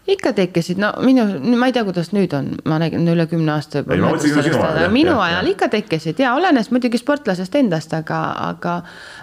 ikka 0.08 0.32
tekkisid, 0.34 0.80
no 0.80 0.94
minu, 1.04 1.26
ma 1.60 1.68
ei 1.68 1.74
tea, 1.76 1.84
kuidas 1.88 2.14
nüüd 2.16 2.32
on, 2.38 2.54
ma 2.68 2.78
räägin 2.80 3.08
üle 3.12 3.26
kümne 3.28 3.52
aasta. 3.58 3.82
minu 4.94 5.12
jah, 5.12 5.24
ajal 5.26 5.42
jah. 5.42 5.50
ikka 5.52 5.68
tekkisid 5.74 6.22
ja 6.24 6.34
olenes 6.38 6.72
muidugi 6.72 7.00
sportlasest 7.02 7.58
endast, 7.60 7.94
aga, 7.98 8.22
aga 8.46 8.78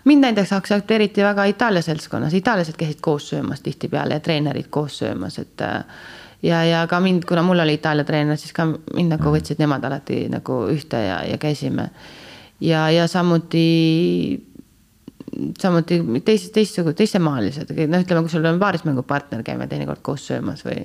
mind 0.05 0.29
näiteks 0.29 0.53
aktsepteeriti 0.59 1.25
väga 1.25 1.49
Itaalia 1.55 1.83
seltskonnas, 1.83 2.37
itaallased 2.37 2.77
käisid 2.77 3.01
koos 3.01 3.31
söömas 3.33 3.65
tihtipeale 3.65 4.21
ja 4.21 4.25
treenerid 4.25 4.69
koos 4.71 5.01
söömas, 5.03 5.41
et. 5.41 5.67
Ja, 6.45 6.63
ja 6.69 6.85
ka 6.91 7.01
mind, 7.01 7.25
kuna 7.29 7.43
mul 7.47 7.65
oli 7.65 7.79
Itaalia 7.79 8.05
treener, 8.05 8.39
siis 8.41 8.53
ka 8.57 8.67
mind 8.69 9.17
nagu 9.17 9.33
võtsid 9.33 9.61
nemad 9.63 9.85
alati 9.89 10.27
nagu 10.33 10.65
ühte 10.73 11.01
ja, 11.01 11.23
ja 11.29 11.39
käisime. 11.41 11.89
ja, 12.61 12.89
ja 12.93 13.07
samuti 13.09 13.65
samuti 15.59 15.99
teised, 16.25 16.53
teistsugused, 16.55 16.97
teisemaalised, 16.99 17.71
noh, 17.89 18.03
ütleme, 18.05 18.25
kui 18.25 18.33
sul 18.33 18.45
on 18.49 18.61
paarismängupartner, 18.63 19.43
käime 19.47 19.67
teinekord 19.71 20.03
koos 20.05 20.27
söömas 20.29 20.65
või. 20.67 20.85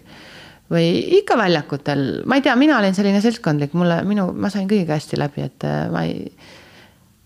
või 0.70 0.88
ikka 1.20 1.38
väljakutel, 1.38 2.24
ma 2.30 2.38
ei 2.38 2.46
tea, 2.46 2.56
mina 2.60 2.78
olin 2.78 2.96
selline 2.98 3.22
seltskondlik, 3.22 3.74
mulle, 3.78 4.02
minu, 4.08 4.30
ma 4.34 4.52
sain 4.54 4.68
kõigiga 4.70 4.98
hästi 4.98 5.20
läbi, 5.20 5.46
et 5.50 5.68
äh, 5.68 5.86
ma 5.94 6.06
ei. 6.08 6.32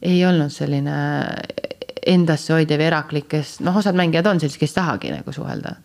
ei 0.03 0.19
olnud 0.27 0.51
selline 0.51 0.95
endasse 2.07 2.51
hoidev 2.51 2.81
eraklik, 2.83 3.29
kes 3.31 3.61
noh, 3.63 3.77
osad 3.79 3.95
mängijad 3.95 4.27
on 4.27 4.41
sellised, 4.41 4.59
kes 4.59 4.75
tahagi 4.75 5.13
nagu 5.13 5.31
suhelda. 5.31 5.77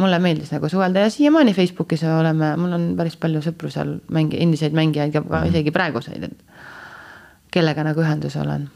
Mulle 0.00 0.18
meeldis 0.22 0.52
nagu 0.52 0.68
suhelda 0.68 1.06
ja 1.06 1.12
siiamaani 1.12 1.54
Facebookis 1.56 2.04
oleme, 2.10 2.52
mul 2.60 2.76
on 2.76 2.88
päris 2.98 3.16
palju 3.20 3.42
sõpru 3.44 3.70
seal 3.72 3.96
mängi-, 4.12 4.40
endiseid 4.44 4.76
mängijaid 4.76 5.16
ja 5.16 5.22
ka 5.24 5.44
isegi 5.48 5.72
praeguseid, 5.74 6.28
et 6.28 7.52
kellega 7.56 7.84
nagu 7.86 8.04
ühendus 8.04 8.36
olen 8.40 8.68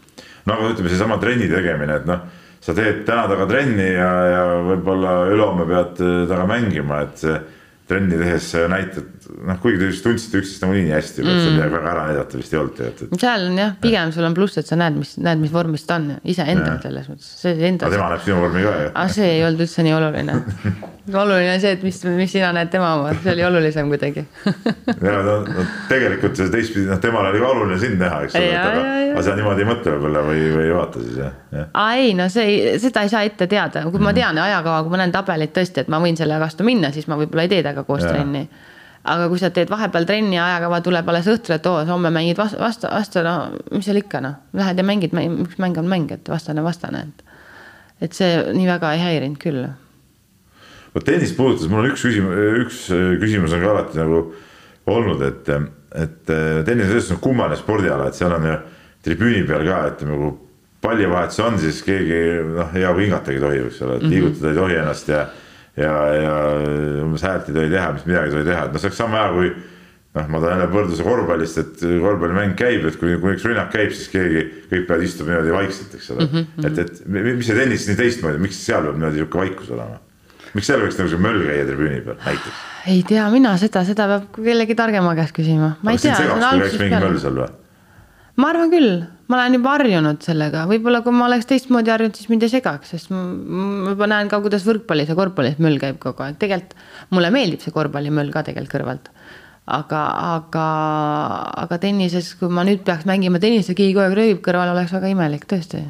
no 0.47 0.57
aga 0.57 0.75
ütleme, 0.75 0.93
seesama 0.93 1.21
trenni 1.23 1.49
tegemine, 1.51 2.01
et 2.01 2.09
noh, 2.09 2.27
sa 2.61 2.75
teed 2.77 3.05
täna 3.09 3.27
taga 3.31 3.47
trenni 3.51 3.89
ja, 3.93 4.11
ja 4.33 4.43
võib-olla 4.67 5.17
ülehomme 5.33 5.67
pead 5.69 6.05
äh, 6.05 6.21
taga 6.31 6.47
mängima, 6.49 7.05
et 7.07 7.25
trenni 7.91 8.19
tehes 8.21 8.53
näitad, 8.71 9.09
noh, 9.49 9.57
kuigi 9.63 9.81
te 9.81 9.89
just 9.91 10.05
tundsite 10.07 10.39
üksteist 10.39 10.63
nagunii 10.63 10.85
nii 10.87 10.95
hästi 10.95 11.25
mm., 11.25 11.41
seal 11.43 11.57
midagi 11.57 11.75
väga 11.75 11.91
ära 11.91 12.05
näidata 12.11 12.39
vist 12.39 12.55
ei 12.55 12.61
olnud 12.61 12.77
tegelikult 12.79 13.17
et.... 13.17 13.25
seal 13.25 13.47
on 13.49 13.59
jah, 13.59 13.73
pigem 13.83 14.13
sul 14.15 14.29
on 14.29 14.37
pluss, 14.37 14.61
et 14.61 14.71
sa 14.71 14.79
näed, 14.79 15.01
mis, 15.01 15.17
näed, 15.19 15.43
mis 15.43 15.53
vormis 15.55 15.87
ta 15.89 15.99
on 15.99 16.13
iseendal 16.23 16.79
selles 16.85 17.11
mõttes, 17.11 17.33
see 17.43 17.57
enda. 17.67 17.91
tema 17.91 18.13
näeb 18.13 18.23
sinu 18.27 18.39
vormi 18.45 18.63
ka 18.63 18.77
ju. 18.77 18.93
aga 18.93 19.05
ah, 19.05 19.11
see 19.19 19.33
ei 19.35 19.45
olnud 19.49 19.67
üldse 19.67 19.87
nii 19.87 19.97
oluline 19.97 20.39
oluline 21.19 21.55
on 21.55 21.61
see, 21.63 21.75
et 21.77 21.85
mis, 21.87 21.99
mis 22.17 22.33
sina 22.33 22.53
näed 22.57 22.71
tema 22.73 22.95
oma, 22.99 23.13
see 23.23 23.33
oli 23.35 23.45
olulisem 23.47 23.91
kuidagi 23.93 24.25
ja 25.09 25.19
no, 25.27 25.37
no 25.47 25.67
tegelikult 25.91 26.39
see 26.39 26.51
teistpidi, 26.53 26.87
noh, 26.91 27.01
temal 27.03 27.31
oli 27.31 27.43
ka 27.43 27.53
oluline 27.55 27.79
sind 27.83 28.01
näha, 28.03 28.23
eks 28.27 28.39
ole, 28.41 28.51
aga, 28.61 28.89
aga 29.11 29.27
sa 29.27 29.37
niimoodi 29.39 29.65
ei 29.65 29.71
mõtle 29.71 29.95
võib-olla 29.97 30.25
või, 30.27 30.49
või 30.57 30.67
ei 30.67 30.75
vaata 30.77 31.05
siis 31.05 31.21
jah 31.23 31.39
ja.? 31.57 31.69
ei 32.01 32.17
no 32.19 32.29
see 32.33 32.49
ei, 32.49 32.75
seda 32.83 33.07
ei 33.07 33.13
saa 33.13 33.25
ette 33.29 33.51
teada, 33.51 33.87
kui 33.89 34.01
ma 34.01 34.11
mhm. 34.11 34.19
tean 34.23 34.43
ajakava, 34.49 34.83
kui 34.87 34.97
ma 34.97 35.03
näen 35.05 35.15
tabelit 35.15 35.55
tõesti, 35.57 35.85
et 35.85 35.93
ma 35.93 36.03
võin 36.03 36.19
selle 36.21 36.41
vastu 36.43 36.67
minna, 36.67 36.93
siis 36.95 37.09
ma 37.11 37.19
võib-olla 37.21 37.47
ei 37.49 37.55
tee 37.55 37.65
temaga 37.65 37.87
koos 37.89 38.07
ja. 38.07 38.15
trenni 38.15 38.47
aga 39.05 39.29
kui 39.33 39.41
sa 39.41 39.51
teed 39.55 39.71
vahepeal 39.73 40.07
trenni 40.09 40.37
ja 40.37 40.47
ajakava 40.47 40.81
tuleb 40.85 41.09
alles 41.09 41.29
õhtul, 41.33 41.57
et 41.57 41.67
oo, 41.71 41.81
homme 41.89 42.13
mängid 42.13 42.39
vastu, 42.41 42.61
vastu, 42.61 42.89
vastu, 42.93 43.23
no 43.25 43.35
mis 43.73 43.89
seal 43.89 44.01
ikka 44.01 44.21
noh, 44.25 44.41
lähed 44.57 44.81
ja 44.81 44.87
mängid, 44.87 45.15
üks 45.47 45.61
mäng 45.63 45.79
on 45.81 45.89
mäng, 45.89 46.13
et 46.13 46.29
vastane, 46.29 46.65
vastane, 46.65 47.07
et. 47.09 47.25
et 48.09 48.17
see 48.17 48.43
nii 48.57 48.69
väga 48.69 48.93
ei 48.97 49.05
häirinud 49.05 49.41
küll. 49.41 49.65
Vot 50.95 51.07
tennist 51.07 51.37
puudutas, 51.39 51.69
mul 51.71 51.85
on 51.85 51.91
üks 51.93 52.05
küsimus, 52.07 52.45
üks 52.65 52.85
küsimus 53.23 53.57
on 53.57 53.65
ka 53.65 53.73
alati 53.75 54.01
nagu 54.01 54.23
olnud, 54.91 55.23
et, 55.27 55.51
et 55.95 56.33
tennis 56.67 57.11
on 57.15 57.21
kummaline 57.23 57.59
spordiala, 57.61 58.09
et 58.09 58.19
seal 58.19 58.35
on 58.35 58.47
ju 58.49 58.57
tribüüni 59.07 59.45
peal 59.49 59.67
ka, 59.69 59.83
et 59.93 60.05
nagu 60.09 60.33
pallivahetus 60.81 61.43
on, 61.45 61.59
siis 61.61 61.83
keegi 61.85 62.21
noh, 62.55 62.71
hea 62.75 62.91
kui 62.97 63.07
hingatagi 63.07 63.39
ei 63.39 63.45
tohi, 63.45 63.63
eks 63.69 63.83
ole, 63.87 63.99
et 63.99 64.07
mhm. 64.07 64.15
liigutada 64.15 64.53
ei 64.53 64.61
tohi 64.61 64.81
ennast 64.81 65.13
ja 65.13 65.25
ja, 65.81 65.93
ja 66.19 66.33
umbes 67.05 67.23
häält 67.25 67.51
ei 67.51 67.57
tohi 67.57 67.71
teha, 67.73 67.93
mis 67.95 68.07
midagi 68.09 68.33
ei 68.33 68.39
tohi 68.39 68.49
teha, 68.49 68.65
et 68.67 68.75
noh, 68.75 68.83
see 68.83 68.91
oleks 68.91 69.01
sama 69.01 69.21
hea 69.21 69.31
kui 69.37 69.51
noh, 70.17 70.27
ma 70.27 70.43
toon 70.43 70.55
jälle 70.57 70.69
võrdluse 70.75 71.07
korvpallist, 71.07 71.61
et 71.63 71.85
korvpallimäng 72.03 72.57
käib, 72.59 72.85
et 72.89 72.99
kui, 73.01 73.15
kui 73.23 73.37
üks 73.37 73.47
rünnak 73.47 73.71
käib, 73.73 73.95
siis 73.95 74.11
keegi, 74.13 74.45
kõik 74.73 74.87
peavad 74.89 75.07
istuma 75.07 75.35
niimoodi 75.35 75.55
vaikselt, 75.55 75.97
eks 75.97 76.13
ole 76.15 76.27
mm. 76.27 76.47
-hmm. 76.57 76.67
et, 76.67 76.79
et 76.85 77.03
mis 77.39 77.47
see 77.47 77.59
tennis 77.59 77.87
nii 77.89 78.01
teistmoodi, 78.01 78.43
miks 78.43 78.63
seal 78.67 78.89
peab 78.89 78.99
niimoodi 78.99 79.23
sihuke 79.23 79.45
vaikus 79.45 79.71
olema? 79.77 80.01
Miks 80.57 80.67
seal 80.71 80.83
võiks 80.83 80.99
nagu 80.99 81.13
see 81.13 81.23
möll 81.23 81.47
käia 81.47 81.65
tribüüni 81.69 82.03
peal 82.07 82.19
näiteks? 82.25 82.67
ei 82.91 83.03
tea 83.07 83.27
mina 83.33 83.55
seda, 83.61 83.83
seda 83.87 84.07
peab 84.11 84.29
kellegi 84.37 84.77
targema 84.79 85.15
käest 85.19 85.35
küsima, 85.37 85.75
ma 85.85 85.95
ei 85.95 86.01
tea. 86.01 86.17
ma 88.41 88.49
arvan 88.49 88.73
küll, 88.73 89.03
ma 89.29 89.39
olen 89.39 89.59
juba 89.59 89.75
harjunud 89.77 90.25
sellega, 90.25 90.65
võib-olla 90.71 91.03
kui 91.05 91.15
ma 91.15 91.29
oleks 91.29 91.49
teistmoodi 91.51 91.93
harjunud, 91.93 92.17
siis 92.17 92.31
mind 92.33 92.47
ei 92.47 92.53
segaks, 92.53 92.95
sest 92.95 93.13
ma, 93.13 93.23
ma 93.27 93.95
juba 93.95 94.09
näen 94.11 94.31
ka, 94.33 94.41
kuidas 94.43 94.65
võrkpallis 94.67 95.13
ja 95.13 95.19
korvpallis 95.19 95.61
möll 95.63 95.81
käib 95.83 96.01
kogu 96.03 96.25
aeg, 96.27 96.41
tegelikult 96.41 96.77
mulle 97.15 97.33
meeldib 97.35 97.63
see 97.65 97.75
korvpallimöll 97.75 98.33
ka 98.35 98.45
tegelikult 98.49 98.79
kõrvalt. 98.79 99.11
aga, 99.71 100.05
aga, 100.35 100.67
aga 101.63 101.79
tennises, 101.83 102.33
kui 102.41 102.51
ma 102.51 102.65
nüüd 102.67 102.81
peaks 102.87 103.05
mängima 103.07 103.39
tennist 103.43 103.71
ja 103.71 103.77
keegi 103.79 103.95
kogu 103.95 104.09
aeg 104.09 104.17
röövib 104.19 104.41
kõrval, 104.47 104.73
oleks 104.73 104.95
väga 104.97 105.13
imelik, 105.13 105.45
tõesti. 105.51 105.85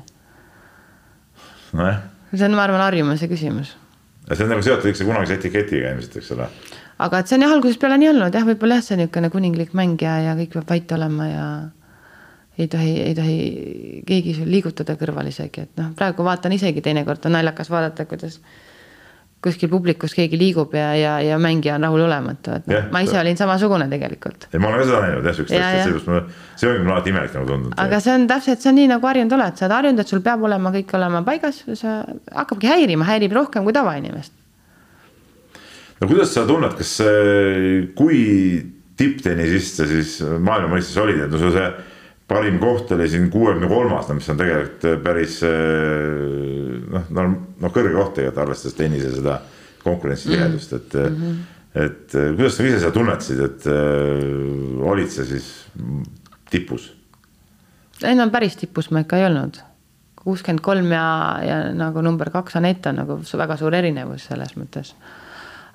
nojah, 1.72 2.02
see 2.34 2.48
on, 2.50 2.58
ma 2.58 2.66
arvan, 2.66 2.82
harjumuse 2.88 3.30
küsimus 3.30 3.76
see 4.36 4.46
on 4.46 4.54
nagu 4.54 4.62
seotud 4.64 4.90
ikka 4.92 5.08
kunagise 5.08 5.36
etiketiga 5.38 5.92
ilmselt, 5.94 6.16
eks 6.20 6.32
ole. 6.36 6.48
aga 7.06 7.20
et 7.20 7.30
see 7.30 7.38
on 7.38 7.46
jah 7.46 7.54
algusest 7.56 7.82
peale 7.82 7.98
nii 8.00 8.12
olnud 8.12 8.38
jah, 8.38 8.46
võib-olla 8.46 8.78
jah, 8.78 8.86
see 8.86 9.00
niisugune 9.00 9.30
kuninglik 9.34 9.76
mängija 9.76 10.16
ja 10.28 10.38
kõik 10.38 10.56
peab 10.56 10.74
vait 10.74 10.96
olema 10.96 11.28
ja 11.28 11.46
ei 12.60 12.68
tohi, 12.68 12.96
ei 13.02 13.14
tohi 13.16 13.36
keegi 14.06 14.34
sul 14.36 14.50
liigutada 14.52 14.96
kõrval 15.00 15.30
isegi, 15.30 15.64
et 15.66 15.80
noh, 15.80 15.92
praegu 15.96 16.26
vaatan 16.26 16.52
isegi 16.56 16.82
teinekord 16.84 17.24
on 17.26 17.38
naljakas 17.38 17.70
vaadata, 17.72 18.04
kuidas 18.10 18.40
kuskil 19.44 19.70
publikus 19.72 20.12
keegi 20.16 20.36
liigub 20.38 20.74
ja, 20.76 20.90
ja, 20.96 21.12
ja 21.24 21.38
mängija 21.40 21.78
on 21.78 21.86
rahulolematu, 21.86 22.56
et 22.58 22.66
noh 22.68 22.88
ma 22.92 23.00
ise 23.04 23.16
olin 23.20 23.38
samasugune 23.38 23.86
tegelikult. 23.88 24.48
ei, 24.52 24.60
ma 24.60 24.68
olen 24.68 24.82
ka 24.82 24.88
seda 24.90 25.00
näinud 25.06 25.28
jah, 25.28 25.36
siukest 25.38 25.56
asja, 25.56 25.84
seepärast 25.86 26.10
ma, 26.10 26.20
see 26.60 26.68
ongi 26.68 26.82
mulle 26.82 26.96
alati 26.96 27.14
imelik 27.14 27.36
nagu 27.38 27.48
tundunud. 27.48 27.78
aga 27.84 28.00
see 28.04 28.16
on 28.18 28.26
täpselt, 28.30 28.60
see 28.60 28.72
on 28.72 28.76
nii 28.80 28.90
nagu 28.92 29.10
harjunud 29.10 29.36
oled, 29.38 29.56
sa 29.56 29.66
oled 29.66 29.76
harjunud, 29.78 30.02
et 30.04 30.12
sul 30.12 30.24
peab 30.26 30.44
olema 30.48 30.74
kõik 30.74 30.92
olema 30.98 31.22
paigas, 31.26 31.62
sa 31.80 31.94
hakkabki 32.42 32.68
häirima, 32.68 33.08
häirib 33.08 33.36
rohkem 33.38 33.64
kui 33.64 33.76
tavainimest. 33.76 34.34
no 36.02 36.10
kuidas 36.10 36.34
sa 36.36 36.44
tunned, 36.48 36.76
kas 36.76 36.92
kui 37.96 38.20
tipptennisist 39.00 39.80
sa 39.80 39.88
siis 39.88 40.18
maailma 40.20 40.76
mõistes 40.76 41.00
olid, 41.00 41.24
et 41.24 41.32
no 41.32 41.40
sul 41.40 41.56
see 41.56 41.70
parim 42.30 42.58
koht 42.62 42.92
oli 42.94 43.08
siin 43.10 43.30
kuuekümne 43.30 43.68
kolmas, 43.68 44.08
no 44.08 44.16
mis 44.18 44.28
on 44.30 44.38
tegelikult 44.38 44.84
äh, 44.86 44.98
päris 45.02 45.40
äh, 45.46 45.54
noh, 46.94 47.08
no, 47.16 47.24
no 47.60 47.70
kõrge 47.74 47.94
koht 47.96 48.14
tegelikult 48.18 48.44
arvestades 48.44 48.76
tennise 48.78 49.10
seda 49.16 49.40
konkurentsitihedust, 49.82 50.76
et 50.76 50.94
mm. 51.00 51.16
-hmm. 51.16 51.40
et 51.86 52.14
kuidas 52.36 52.58
sa 52.58 52.66
ise 52.68 52.78
seda 52.82 52.92
tunnetasid, 52.94 53.40
et 53.48 53.66
äh, 53.66 54.86
olid 54.92 55.10
sa 55.10 55.26
siis 55.26 55.50
tipus? 56.50 56.92
ei 58.04 58.14
no 58.14 58.28
päris 58.30 58.56
tipus 58.56 58.90
ma 58.90 59.02
ikka 59.04 59.18
ei 59.18 59.26
olnud. 59.26 59.58
kuuskümmend 60.20 60.60
kolm 60.60 60.92
ja, 60.92 61.40
ja 61.42 61.58
nagu 61.74 62.02
number 62.04 62.30
kaks 62.30 62.56
Anett 62.56 62.86
on 62.86 63.00
nagu 63.00 63.18
väga 63.38 63.56
suur 63.56 63.74
erinevus 63.74 64.28
selles 64.30 64.54
mõttes. 64.56 64.94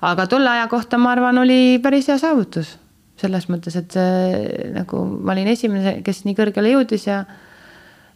aga 0.00 0.26
tolle 0.26 0.50
aja 0.50 0.66
kohta 0.72 0.98
ma 0.98 1.12
arvan, 1.12 1.38
oli 1.38 1.78
päris 1.82 2.08
hea 2.08 2.18
saavutus 2.18 2.78
selles 3.20 3.48
mõttes, 3.48 3.76
et 3.78 3.96
see 3.96 4.70
nagu 4.74 5.02
ma 5.24 5.34
olin 5.34 5.48
esimene, 5.52 6.00
kes 6.04 6.24
nii 6.26 6.36
kõrgele 6.38 6.74
jõudis 6.74 7.06
ja 7.08 7.24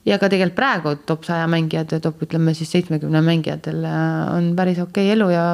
ja 0.09 0.17
ka 0.21 0.31
tegelikult 0.33 0.57
praegu 0.57 0.95
top 1.07 1.27
saja 1.29 1.49
mängijad 1.51 1.93
ja 1.93 2.01
top 2.01 2.23
ütleme 2.25 2.55
siis 2.57 2.71
seitsmekümne 2.73 3.21
mängijatel 3.25 3.85
on 3.85 4.55
päris 4.57 4.81
okei 4.81 5.11
okay 5.11 5.17
elu 5.17 5.29
ja 5.33 5.45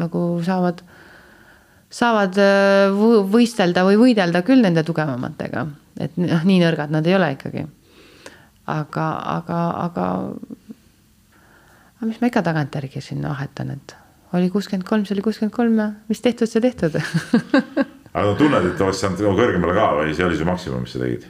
nagu 0.00 0.24
saavad, 0.44 0.82
saavad 1.88 2.38
äh, 2.40 2.92
võistelda 3.32 3.86
või 3.88 3.96
võidelda 4.00 4.44
küll 4.44 4.64
nende 4.64 4.84
tugevamatega, 4.84 5.66
et 6.04 6.20
noh, 6.20 6.44
nii 6.44 6.60
nõrgad 6.66 6.92
nad 6.92 7.06
ei 7.08 7.16
ole 7.16 7.32
ikkagi. 7.38 7.66
aga, 8.66 9.08
aga, 9.38 9.58
aga, 9.88 10.06
aga 12.00 12.08
mis 12.08 12.20
ma 12.20 12.28
ikka 12.28 12.44
tagantjärgi 12.44 13.00
sinna 13.00 13.32
vahetan, 13.32 13.76
et 13.76 13.96
oli 14.36 14.50
kuuskümmend 14.52 14.88
kolm, 14.88 15.04
see 15.04 15.16
oli 15.16 15.24
kuuskümmend 15.24 15.54
kolm 15.54 15.78
ja 15.80 15.92
mis 16.08 16.20
tehtud, 16.20 16.48
see 16.50 16.60
tehtud 16.64 17.00
aga 18.14 18.34
tunned, 18.38 18.70
et 18.70 18.82
oleks 18.84 19.02
saanud 19.02 19.22
nagu 19.24 19.38
kõrgemale 19.38 19.76
ka 19.76 19.86
või 19.98 20.14
see 20.14 20.26
oli 20.26 20.38
see 20.38 20.48
maksimum, 20.48 20.84
mis 20.86 20.94
sa 20.94 21.02
tegid? 21.02 21.26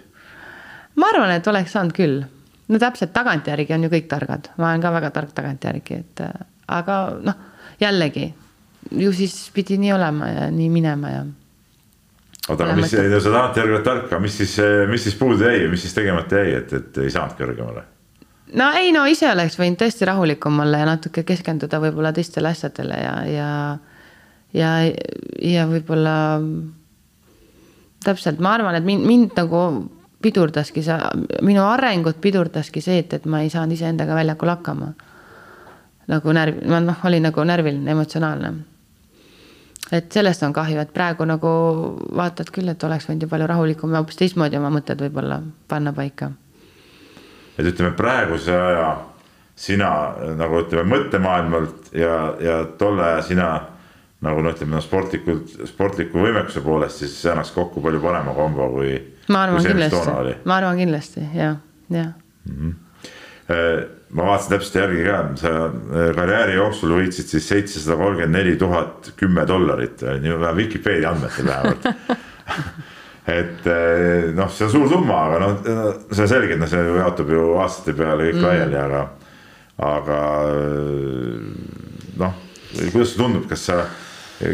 ma 1.00 1.10
arvan, 1.12 1.34
et 1.34 1.46
oleks 1.50 1.72
saanud 1.74 1.96
küll. 1.96 2.24
no 2.68 2.80
täpselt 2.80 3.14
tagantjärgi 3.16 3.76
on 3.76 3.86
ju 3.86 3.92
kõik 3.96 4.10
targad, 4.10 4.50
ma 4.58 4.70
olen 4.70 4.84
ka 4.84 4.92
väga 4.98 5.12
tark 5.14 5.32
tagantjärgi, 5.36 6.00
et 6.04 6.24
äh, 6.26 6.34
aga 6.78 6.98
noh, 7.24 7.40
jällegi 7.80 8.28
ju 8.92 9.14
siis 9.16 9.38
pidi 9.54 9.78
nii 9.80 9.94
olema 9.96 10.28
ja 10.28 10.50
nii 10.52 10.68
minema 10.72 11.10
ja. 11.10 11.24
oota, 12.48 12.66
aga 12.66 12.76
mis, 12.78 12.92
sa 12.92 13.32
tagantjärgi 13.32 13.74
oled 13.74 13.88
tark, 13.88 14.06
aga 14.10 14.20
mis 14.22 14.36
siis, 14.42 14.58
mis 14.90 15.08
siis 15.08 15.16
puudu 15.18 15.40
jäi 15.48 15.64
ja 15.64 15.72
mis 15.72 15.82
siis 15.86 15.96
tegemata 15.96 16.44
jäi, 16.44 16.54
et, 16.60 16.78
et 16.80 17.02
ei 17.06 17.10
saanud 17.14 17.36
kõrgemale? 17.40 17.88
no 18.60 18.68
ei, 18.76 18.92
no 18.92 19.06
ise 19.10 19.30
oleks 19.32 19.56
võinud 19.58 19.80
tõesti 19.80 20.08
rahulikum 20.08 20.60
olla 20.66 20.84
ja 20.84 20.92
natuke 20.92 21.24
keskenduda 21.26 21.80
võib-olla 21.82 22.12
teistele 22.12 22.52
asjadele 22.52 23.00
ja, 23.00 23.16
ja 23.30 23.50
ja, 24.54 24.70
ja 25.42 25.66
võib-olla 25.70 26.14
täpselt, 28.04 28.40
ma 28.42 28.54
arvan, 28.58 28.76
et 28.78 28.86
mind, 28.86 29.06
mind 29.08 29.38
nagu 29.38 29.64
pidurdaski 30.24 30.82
see, 30.84 30.98
minu 31.44 31.64
arengut 31.68 32.20
pidurdaski 32.24 32.82
see, 32.84 33.02
et, 33.02 33.16
et 33.18 33.26
ma 33.30 33.42
ei 33.44 33.50
saanud 33.52 33.76
iseendaga 33.76 34.16
väljakul 34.16 34.52
hakkama. 34.52 34.92
nagu 36.04 36.32
närv, 36.36 36.58
ma 36.68 36.82
noh, 36.84 36.98
olin 37.08 37.22
nagu 37.24 37.44
närviline, 37.48 37.90
emotsionaalne. 37.90 38.52
et 39.92 40.12
sellest 40.12 40.42
on 40.42 40.52
kahju, 40.52 40.78
et 40.80 40.92
praegu 40.92 41.24
nagu 41.28 41.48
vaatad 42.16 42.50
küll, 42.52 42.68
et 42.68 42.84
oleks 42.84 43.08
võinud 43.08 43.24
ju 43.24 43.28
palju 43.28 43.46
rahulikum 43.46 43.92
ja 43.92 44.02
hoopis 44.02 44.20
teistmoodi 44.20 44.56
oma 44.60 44.70
mõtted 44.70 45.00
võib-olla 45.00 45.40
panna 45.68 45.92
paika. 45.92 46.30
et 47.58 47.66
ütleme 47.66 47.92
praeguse 47.96 48.56
aja 48.56 48.88
sina 49.54 49.90
nagu 50.36 50.64
ütleme 50.64 50.88
mõttemaailmalt 50.96 51.92
ja, 51.92 52.16
ja 52.40 52.64
tolle 52.78 53.04
aja 53.04 53.22
sina 53.22 53.48
nagu 54.24 54.44
noh, 54.44 54.54
ütleme 54.54 54.76
no 54.76 54.82
sportlikult, 54.84 55.56
sportliku 55.68 56.22
võimekuse 56.22 56.62
poolest, 56.64 57.02
siis 57.02 57.16
see 57.20 57.32
annaks 57.32 57.52
kokku 57.54 57.82
palju 57.84 58.00
parema 58.04 58.34
kombo 58.36 58.68
kui. 58.76 58.94
ma 59.32 59.44
arvan 59.46 59.66
kindlasti, 59.66 60.38
ma 60.44 60.56
arvan 60.60 60.80
kindlasti 60.80 61.26
ja, 61.34 61.50
ja 61.90 62.06
mm. 62.46 62.54
-hmm. 62.54 63.84
ma 64.14 64.26
vaatasin 64.30 64.54
täpselt 64.54 64.80
järgi 64.82 65.04
ka, 65.04 65.18
sa 65.40 65.52
äh, 65.66 66.14
karjääri 66.16 66.54
jooksul 66.54 66.96
võitsid 66.96 67.34
siis 67.34 67.48
seitsesada 67.48 67.96
kolmkümmend 68.00 68.36
neli 68.38 68.56
tuhat 68.56 69.12
kümme 69.16 69.46
dollarit, 69.48 70.02
nii 70.20 70.56
Vikipeedia 70.56 71.10
andmetel 71.10 71.46
vähemalt 71.46 71.88
et 73.40 73.66
äh, 73.66 74.32
noh, 74.36 74.50
see 74.52 74.66
on 74.66 74.72
suur 74.72 74.88
summa, 74.88 75.20
aga 75.28 75.38
noh, 75.40 75.58
see 76.12 76.24
on 76.24 76.28
selge, 76.28 76.54
et 76.54 76.60
noh, 76.60 76.68
see 76.68 76.80
jaotub 77.00 77.30
ju 77.32 77.44
aastate 77.60 77.96
peale 77.96 78.30
kõik 78.30 78.40
mm. 78.40 78.48
laiali, 78.48 78.80
aga, 78.80 79.04
aga 79.90 80.18
noh, 82.20 82.40
kuidas 82.92 83.14
sulle 83.14 83.24
tundub, 83.24 83.46
kas 83.48 83.64
sa 83.70 83.78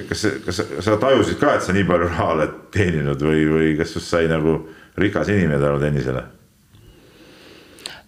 kas, 0.08 0.26
kas 0.46 0.60
sa 0.84 0.98
tajusid 1.00 1.40
ka, 1.40 1.54
et 1.56 1.64
sa 1.66 1.76
nii 1.76 1.86
palju 1.88 2.10
raha 2.10 2.28
oled 2.34 2.58
teeninud 2.74 3.22
või, 3.24 3.46
või 3.50 3.72
kas 3.78 3.94
sinust 3.94 4.12
sai 4.12 4.28
nagu 4.30 4.60
rikas 5.00 5.32
inimene 5.32 5.62
tänu 5.62 5.80
tennisele? 5.82 6.26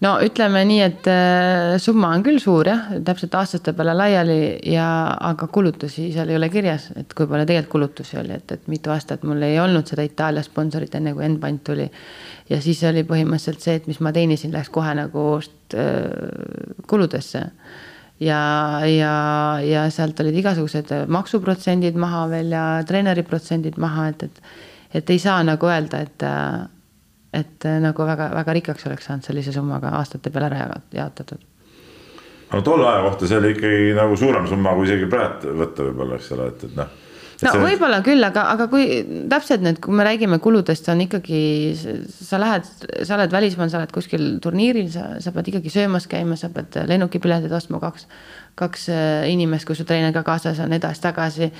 no 0.02 0.16
ütleme 0.24 0.64
nii, 0.66 0.80
et 0.82 1.08
äh, 1.10 1.76
summa 1.82 2.10
on 2.16 2.24
küll 2.26 2.40
suur 2.42 2.68
jah, 2.68 2.88
täpselt 3.06 3.34
aastate 3.38 3.74
peale 3.76 3.94
laiali 3.96 4.38
ja, 4.72 4.86
aga 5.30 5.46
kulutusi 5.52 6.08
seal 6.14 6.32
ei 6.32 6.38
ole 6.38 6.48
kirjas, 6.52 6.88
et 6.98 7.14
kui 7.14 7.28
palju 7.30 7.46
tegelikult 7.46 7.72
kulutusi 7.76 8.18
oli, 8.20 8.34
et, 8.40 8.56
et 8.56 8.66
mitu 8.72 8.92
aastat 8.94 9.22
mul 9.28 9.42
ei 9.46 9.60
olnud 9.62 9.88
seda 9.88 10.04
Itaalia 10.06 10.42
sponsorit, 10.46 10.94
enne 10.98 11.14
kui 11.14 11.26
Enbant 11.26 11.62
tuli. 11.64 11.86
ja 12.50 12.60
siis 12.64 12.82
oli 12.88 13.06
põhimõtteliselt 13.08 13.62
see, 13.62 13.78
et 13.78 13.88
mis 13.90 14.02
ma 14.02 14.12
teenisin, 14.14 14.52
läks 14.54 14.72
kohe 14.74 14.94
nagu 14.98 15.26
äh, 15.38 15.88
kuludesse 16.90 17.46
ja, 18.22 18.42
ja, 18.86 19.14
ja 19.66 19.86
sealt 19.90 20.20
olid 20.22 20.36
igasugused 20.42 20.92
maksuprotsendid 21.12 21.98
maha 21.98 22.26
veel 22.30 22.52
ja 22.54 22.64
treeneri 22.88 23.24
protsendid 23.26 23.78
maha, 23.82 24.08
et, 24.12 24.26
et, 24.28 24.42
et 25.00 25.14
ei 25.14 25.22
saa 25.22 25.42
nagu 25.46 25.70
öelda, 25.70 26.02
et, 26.06 26.26
et 27.42 27.68
nagu 27.82 28.08
väga-väga 28.08 28.58
rikkaks 28.60 28.88
oleks 28.90 29.10
saanud 29.10 29.28
sellise 29.28 29.54
summaga 29.54 29.94
aastate 30.00 30.30
peale 30.30 30.52
ära 30.52 30.80
jaotatud. 30.94 31.44
no 32.52 32.62
tolle 32.62 32.88
aja 32.88 33.04
kohta 33.08 33.28
see 33.28 33.38
oli 33.42 33.54
ikkagi 33.56 33.94
nagu 33.98 34.16
suurem 34.16 34.48
summa, 34.50 34.74
kui 34.78 34.90
isegi 34.90 35.10
praegu 35.10 35.56
võtta 35.62 35.88
võib-olla, 35.88 36.20
eks 36.20 36.34
ole, 36.36 36.50
et, 36.54 36.68
et 36.68 36.76
noh 36.80 36.98
no 37.46 37.52
see... 37.54 37.62
võib-olla 37.64 38.00
küll, 38.04 38.22
aga, 38.26 38.44
aga 38.54 38.66
kui 38.72 38.86
täpselt 39.30 39.64
nüüd, 39.64 39.80
kui 39.82 39.94
me 39.96 40.06
räägime 40.06 40.38
kuludest, 40.42 40.88
on 40.92 41.02
ikkagi, 41.04 41.40
sa 42.12 42.40
lähed, 42.42 42.68
sa 43.06 43.16
oled 43.16 43.34
välismaal, 43.34 43.72
sa 43.72 43.80
oled 43.80 43.94
kuskil 43.94 44.28
turniiril, 44.42 44.90
sa, 44.92 45.08
sa 45.22 45.34
pead 45.34 45.52
ikkagi 45.52 45.72
söömas 45.72 46.08
käima, 46.10 46.38
sa 46.40 46.52
pead 46.54 46.78
lennukipiletid 46.90 47.52
ostma 47.56 47.80
kaks, 47.82 48.06
kaks 48.58 48.88
äh, 48.92 49.26
inimest, 49.32 49.66
kui 49.68 49.78
su 49.78 49.86
treener 49.88 50.14
ka 50.14 50.24
kaasas 50.26 50.60
on 50.62 50.76
edasi-tagasi. 50.78 51.50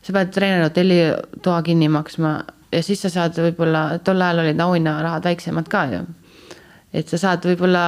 sa 0.00 0.16
pead 0.16 0.30
treeneri 0.32 0.64
hotellitoa 0.68 1.62
kinni 1.62 1.90
maksma 1.92 2.38
ja 2.72 2.82
siis 2.82 3.02
sa 3.02 3.10
saad 3.12 3.36
võib-olla, 3.36 3.98
tol 4.04 4.22
ajal 4.22 4.44
olid 4.44 4.60
auhinnarahad 4.60 5.26
väiksemad 5.26 5.68
ka 5.68 5.84
ju. 5.90 6.00
et 6.92 7.08
sa 7.08 7.18
saad 7.18 7.44
võib-olla 7.44 7.84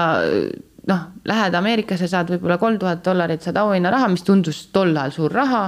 noh, 0.89 1.07
lähed 1.25 1.55
Ameerikasse, 1.55 2.09
saad 2.11 2.31
võib-olla 2.35 2.59
kolm 2.59 2.79
tuhat 2.83 3.05
dollarit 3.05 3.43
saad 3.43 3.57
auhinnaraha, 3.63 4.11
mis 4.13 4.27
tundus 4.27 4.67
tol 4.75 4.97
ajal 4.97 5.15
suur 5.15 5.33
raha 5.33 5.65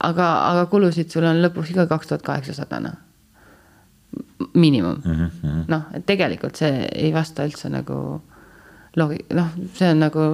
aga, 0.00 0.28
aga 0.50 0.66
kulusid 0.72 1.10
sul 1.10 1.26
on 1.28 1.42
lõpuks 1.44 1.74
ikka 1.74 1.86
kaks 1.90 2.10
tuhat 2.10 2.22
kaheksasada, 2.26 2.80
noh. 2.80 2.96
miinimum 4.54 5.00
mm 5.04 5.14
-hmm., 5.14 5.64
noh, 5.68 5.82
et 5.94 6.06
tegelikult 6.06 6.56
see 6.56 6.88
ei 6.94 7.12
vasta 7.14 7.44
üldse 7.44 7.68
nagu 7.68 8.22
loogi-, 8.96 9.24
noh, 9.34 9.48
see 9.74 9.90
on 9.90 9.98
nagu 9.98 10.26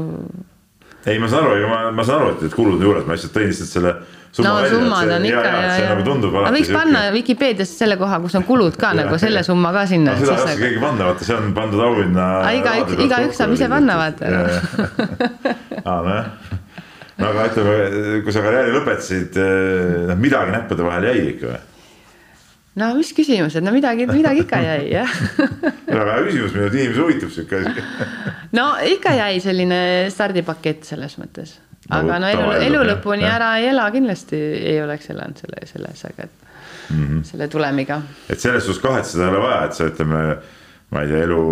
ei, 1.07 1.19
ma 1.19 1.29
saan 1.29 1.45
aru, 1.45 1.69
ma, 1.69 1.91
ma 1.91 2.05
saan 2.05 2.23
aru, 2.23 2.35
et, 2.37 2.43
et 2.49 2.55
kulude 2.55 2.85
juures 2.85 3.07
ma 3.07 3.17
lihtsalt 3.17 3.33
tõin 3.37 3.49
lihtsalt 3.49 3.71
selle 3.73 3.95
summa 4.33 4.49
no 4.49 4.55
välja. 4.57 4.71
summad 4.71 5.11
on 5.11 5.25
ikka 5.25 5.45
ja, 5.45 5.77
ja, 5.79 5.89
nagu 5.91 6.05
tundub 6.07 6.35
aga 6.39 6.53
võiks 6.55 6.71
panna 6.75 7.03
Vikipeediasse 7.15 7.79
selle 7.83 7.97
koha, 8.01 8.21
kus 8.23 8.37
on 8.39 8.45
kulud 8.47 8.77
ka 8.79 8.93
nagu 8.95 9.19
selle 9.19 9.43
summa 9.47 9.73
ka 9.75 9.87
sinna. 9.91 10.15
seda 10.19 10.29
ei 10.29 10.37
oska 10.37 10.51
nagu... 10.51 10.63
keegi 10.65 10.83
panna, 10.85 11.09
vaata, 11.11 11.27
see 11.27 11.37
on 11.37 11.55
pandud 11.57 11.85
auhinna. 11.87 12.27
igaüks, 12.61 12.97
igaüks 13.07 13.41
saab 13.41 13.55
ise 13.57 13.71
panna, 13.73 13.97
vaata. 13.99 14.31
aa, 15.91 16.01
nojah. 16.07 16.31
No 17.21 17.33
aga 17.33 17.49
ütleme, 17.51 18.21
kui 18.25 18.35
sa 18.35 18.45
karjääri 18.45 18.77
lõpetasid, 18.77 19.41
noh 20.11 20.21
midagi 20.21 20.55
näppude 20.57 20.87
vahel 20.87 21.11
jäi 21.11 21.27
ikka 21.35 21.51
või? 21.51 21.61
no 22.81 22.91
mis 22.97 23.11
küsimused, 23.16 23.64
no 23.66 23.73
midagi, 23.75 24.07
midagi 24.11 24.45
ikka 24.45 24.61
jäi 24.64 24.85
jah 24.93 25.16
väga 25.91 26.12
hea 26.12 26.27
küsimus, 26.29 26.55
mida 26.55 26.71
inimesi 26.71 27.03
huvitab 27.03 27.33
sihuke 27.35 27.62
asi 27.62 27.85
no 28.59 28.68
ikka 28.87 29.14
jäi 29.18 29.41
selline 29.43 29.81
stardipakett 30.12 30.87
selles 30.89 31.16
mõttes, 31.21 31.57
aga 31.91 32.21
no 32.23 32.31
elu, 32.31 32.47
elu 32.68 32.85
lõpuni 32.93 33.27
ära 33.29 33.57
ei 33.61 33.71
ela 33.73 33.89
kindlasti 33.95 34.39
ei 34.75 34.79
oleks 34.85 35.11
elanud 35.14 35.43
selle, 35.43 35.66
selles, 35.71 36.07
aga 36.09 36.29
et 36.29 36.49
mm 36.91 37.05
-hmm. 37.05 37.27
selle 37.33 37.49
tulemiga. 37.49 38.01
et 38.29 38.41
selles 38.41 38.64
suhtes 38.64 38.83
kahetseda 38.83 39.25
ei 39.25 39.35
ole 39.35 39.43
vaja, 39.49 39.64
et 39.64 39.73
sa 39.75 39.91
ütleme 39.91 40.25
ma 40.91 41.05
ei 41.05 41.11
tea, 41.11 41.22
elu 41.22 41.43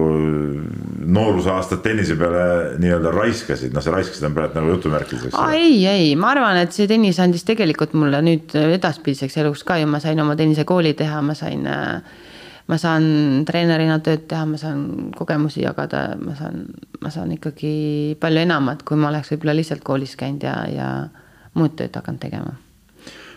noorusaastad 1.15 1.83
tennise 1.85 2.17
peale 2.19 2.79
nii-öelda 2.83 3.13
raiskasid, 3.15 3.75
noh, 3.75 3.85
sa 3.85 3.93
raiskasid 3.95 4.27
on 4.27 4.35
praegu 4.35 4.59
nagu 4.59 4.73
jutumärkides, 4.75 5.29
eks 5.29 5.39
ole. 5.39 5.61
ei, 5.61 5.77
ei, 5.87 6.09
ma 6.19 6.33
arvan, 6.35 6.59
et 6.65 6.75
see 6.75 6.89
tennis 6.91 7.21
andis 7.23 7.47
tegelikult 7.47 7.95
mulle 7.99 8.21
nüüd 8.25 8.57
edaspidiseks 8.59 9.39
eluks 9.45 9.63
ka 9.69 9.79
ju, 9.79 9.87
ma 9.91 10.03
sain 10.03 10.19
oma 10.23 10.35
tennisekooli 10.39 10.97
teha, 10.99 11.23
ma 11.23 11.37
sain, 11.39 11.63
ma 12.69 12.81
saan 12.83 13.07
treenerina 13.49 14.01
tööd 14.05 14.27
teha, 14.31 14.43
ma 14.51 14.59
saan 14.61 15.13
kogemusi 15.17 15.63
jagada, 15.63 16.03
ma 16.19 16.35
saan, 16.39 16.67
ma 17.05 17.15
saan 17.15 17.37
ikkagi 17.39 18.19
palju 18.21 18.43
enamat, 18.43 18.83
kui 18.83 18.99
ma 18.99 19.13
oleks 19.13 19.31
võib-olla 19.37 19.55
lihtsalt 19.61 19.87
koolis 19.87 20.19
käinud 20.19 20.49
ja, 20.51 20.57
ja 20.73 20.89
muud 21.55 21.79
tööd 21.79 21.95
hakanud 21.95 22.27
tegema. 22.27 22.59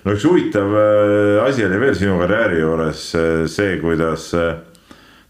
No 0.01 0.15
üks 0.17 0.25
huvitav 0.25 0.73
äh, 0.73 1.37
asi 1.45 1.61
oli 1.61 1.77
veel 1.77 1.93
sinu 1.93 2.17
karjääri 2.17 2.63
juures 2.63 3.05
äh, 3.13 3.45
see, 3.45 3.75
kuidas 3.83 4.31
äh, 4.33 4.55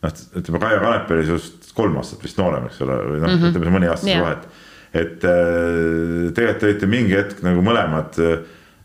noh, 0.02 0.24
ütleme 0.42 0.62
Kaia 0.62 0.80
Kanep 0.82 1.14
oli 1.16 1.28
sinust 1.28 1.72
kolm 1.78 2.00
aastat 2.02 2.24
vist 2.26 2.40
noorem, 2.42 2.68
eks 2.70 2.82
ole, 2.86 2.98
või 3.08 3.22
noh 3.22 3.30
mm 3.30 3.38
-hmm., 3.38 3.54
ütleme 3.54 3.76
mõni 3.78 3.92
aasta 3.92 4.10
yeah. 4.10 4.24
vahet. 4.26 4.48
et 4.92 5.24
äh, 5.24 6.32
tegelikult 6.36 6.68
olite 6.70 6.90
mingi 6.92 7.16
hetk 7.16 7.44
nagu 7.46 7.64
mõlemad 7.66 8.20
äh, 8.20 8.40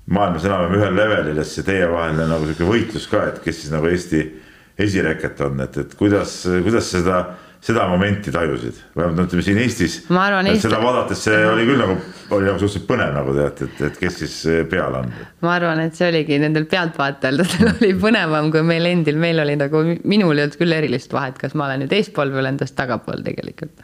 maailmas 0.07 0.45
enam-vähem 0.47 0.77
ühel 0.79 0.97
levelil 0.97 1.41
ja 1.41 1.45
siis 1.45 1.67
teie 1.67 1.87
vaheline 1.91 2.29
nagu 2.31 2.47
sihuke 2.47 2.69
võitlus 2.69 3.09
ka, 3.11 3.25
et 3.31 3.41
kes 3.45 3.63
siis 3.63 3.73
nagu 3.75 3.89
Eesti 3.91 4.23
esireket 4.79 5.41
on, 5.41 5.61
et, 5.65 5.77
et 5.83 5.95
kuidas, 5.99 6.43
kuidas 6.63 6.91
seda 6.93 7.23
seda 7.67 7.87
momenti 7.91 8.31
tajusid, 8.31 8.77
vähemalt 8.95 9.19
no 9.19 9.25
ütleme 9.27 9.43
siin 9.43 9.59
Eestis. 9.59 9.97
Eesti... 10.07 10.61
seda 10.63 10.79
vaadates 10.83 11.23
see 11.27 11.39
oli 11.49 11.65
küll 11.67 11.81
nagu, 11.81 11.97
oli 12.37 12.47
nagu 12.47 12.61
suhteliselt 12.61 12.87
põnev 12.87 13.17
nagu 13.17 13.35
tead, 13.35 13.63
et, 13.67 13.81
et 13.89 13.99
kes 13.99 14.21
siis 14.23 14.37
peal 14.71 14.95
on. 15.01 15.11
ma 15.43 15.57
arvan, 15.57 15.83
et 15.83 15.99
see 15.99 16.07
oligi 16.13 16.39
nendel 16.43 16.69
pealtvaatajatel 16.71 17.43
oli 17.73 17.91
põnevam 18.03 18.53
kui 18.55 18.63
meil 18.67 18.87
endil, 18.93 19.19
meil 19.19 19.43
oli 19.43 19.59
nagu, 19.59 19.83
minul 20.07 20.39
ei 20.39 20.47
olnud 20.47 20.61
küll 20.61 20.79
erilist 20.79 21.17
vahet, 21.17 21.41
kas 21.43 21.59
ma 21.59 21.67
olen 21.67 21.85
nüüd 21.85 21.99
eespool 21.99 22.31
või 22.35 22.45
olen 22.45 22.63
tast 22.63 22.79
tagapool 22.79 23.27
tegelikult. 23.27 23.75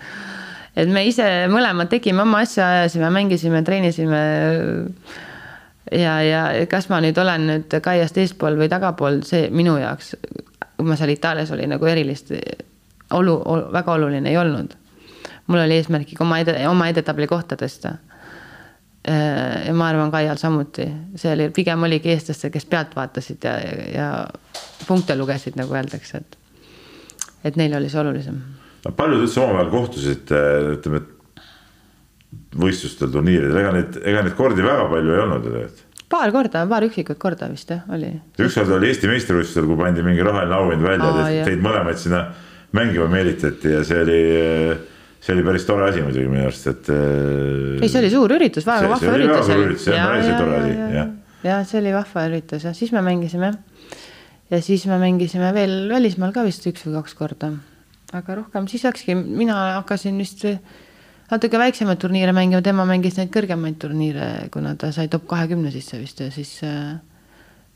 et 0.78 0.88
me 0.88 1.02
ise 1.08 1.28
mõlemad 1.50 1.90
tegime 1.90 2.22
oma 2.22 2.46
asja, 2.46 2.70
ajasime, 2.78 3.10
mängisime, 3.10 3.66
treenisime 3.66 4.24
ja, 5.90 6.18
ja 6.22 6.48
kas 6.70 6.86
ma 6.92 7.02
nüüd 7.02 7.18
olen 7.18 7.50
nüüd 7.50 7.80
Kaiast 7.82 8.22
eespool 8.22 8.62
või 8.62 8.70
tagapool, 8.70 9.24
see 9.26 9.48
minu 9.50 9.74
jaoks, 9.82 10.14
kui 10.78 10.86
ma 10.86 10.94
seal 10.94 11.18
Itaalias 11.18 11.50
oli 11.50 11.66
nagu 11.66 11.90
erilist 11.90 12.30
olu, 13.16 13.36
olu, 13.44 13.68
väga 13.72 13.92
oluline 13.98 14.30
ei 14.30 14.36
olnud. 14.36 14.78
mul 15.46 15.58
oli 15.58 15.76
eesmärgiga 15.76 16.24
oma 16.24 16.38
ede, 16.38 16.54
oma 16.68 16.86
edetabeli 16.88 17.26
kohta 17.28 17.56
tõsta. 17.58 17.96
Äh, 19.08 19.66
ja 19.66 19.74
ma 19.74 19.88
arvan, 19.90 20.12
Kaial 20.14 20.38
samuti, 20.38 20.86
see 21.18 21.32
oli, 21.34 21.48
pigem 21.50 21.82
oligi 21.82 22.12
eestlased, 22.12 22.52
kes 22.54 22.64
pealt 22.70 22.94
vaatasid 22.96 23.44
ja, 23.44 23.56
ja 23.90 24.08
punkte 24.86 25.16
lugesid, 25.18 25.58
nagu 25.58 25.74
öeldakse, 25.74 26.22
et, 26.22 26.38
et 27.50 27.58
neil 27.58 27.74
oli 27.74 27.90
see 27.90 28.00
olulisem. 28.00 28.38
paljud 28.96 29.26
üldse 29.26 29.42
omavahel 29.42 29.72
kohtusid, 29.74 30.30
ütleme, 30.76 31.02
võistlustel, 32.62 33.10
turniiridel, 33.10 33.58
ega 33.58 33.72
neid, 33.74 33.98
ega 34.04 34.22
neid 34.22 34.38
kordi 34.38 34.62
väga 34.62 34.86
palju 34.94 35.16
ei 35.16 35.24
olnud 35.26 35.48
ju 35.48 35.56
tegelikult 35.56 35.88
paar 36.12 36.32
korda, 36.34 36.66
paar 36.68 36.86
üksikut 36.86 37.20
korda 37.20 37.48
vist 37.52 37.70
jah, 37.72 37.84
oli. 37.92 38.10
ükskord 38.44 38.72
oli 38.76 38.90
Eesti 38.92 39.10
meistrivõistlustel, 39.10 39.68
kui 39.68 39.78
pandi 39.80 40.04
mingi 40.04 40.24
rahaline 40.26 40.58
auhind 40.58 40.84
välja, 40.84 41.44
teid 41.46 41.62
mõlemaid 41.64 42.00
sinna 42.00 42.26
mängima 42.76 43.08
meelitati 43.12 43.72
ja 43.72 43.82
see 43.84 44.00
oli, 44.02 44.20
see 45.22 45.34
oli 45.34 45.44
päris 45.46 45.66
tore 45.68 45.88
asi 45.90 46.04
muidugi 46.04 46.28
minu 46.30 46.46
arust, 46.48 46.68
et. 46.72 46.92
ei, 46.92 47.88
see 47.88 48.00
oli 48.00 48.12
suur 48.12 48.36
üritus, 48.38 48.66
väga 48.68 48.92
vahva 48.92 49.16
üritus. 49.18 49.44
see 49.46 49.56
oli 49.56 49.66
üritus, 49.68 49.88
jah, 49.90 50.06
päris 50.12 50.30
tore 50.30 50.60
asi, 50.60 50.78
jah. 50.96 51.10
ja 51.48 51.58
see 51.68 51.82
oli 51.82 51.92
vahva 51.96 52.24
üritus 52.30 52.64
ja 52.68 52.72
siis 52.76 52.94
me 52.96 53.04
mängisime. 53.04 53.52
ja 54.52 54.62
siis 54.64 54.86
me 54.88 54.98
mängisime 55.02 55.52
veel 55.56 55.76
välismaal 55.92 56.32
ka 56.32 56.46
vist 56.48 56.66
üks 56.70 56.86
või 56.88 56.96
kaks 57.00 57.18
korda. 57.18 57.52
aga 58.12 58.40
rohkem, 58.40 58.70
siis 58.72 58.86
läkski, 58.88 59.16
mina 59.20 59.58
hakkasin 59.82 60.18
vist 60.20 60.46
natuke 61.32 61.60
väiksemaid 61.60 62.00
turniire 62.00 62.32
mängima, 62.36 62.64
tema 62.64 62.88
mängis 62.88 63.20
neid 63.20 63.32
kõrgemaid 63.32 63.78
turniire, 63.80 64.32
kuna 64.52 64.76
ta 64.80 64.92
sai 64.96 65.12
top 65.12 65.28
kahekümne 65.28 65.72
sisse 65.72 66.00
vist 66.00 66.24
ja 66.24 66.32
siis, 66.32 66.58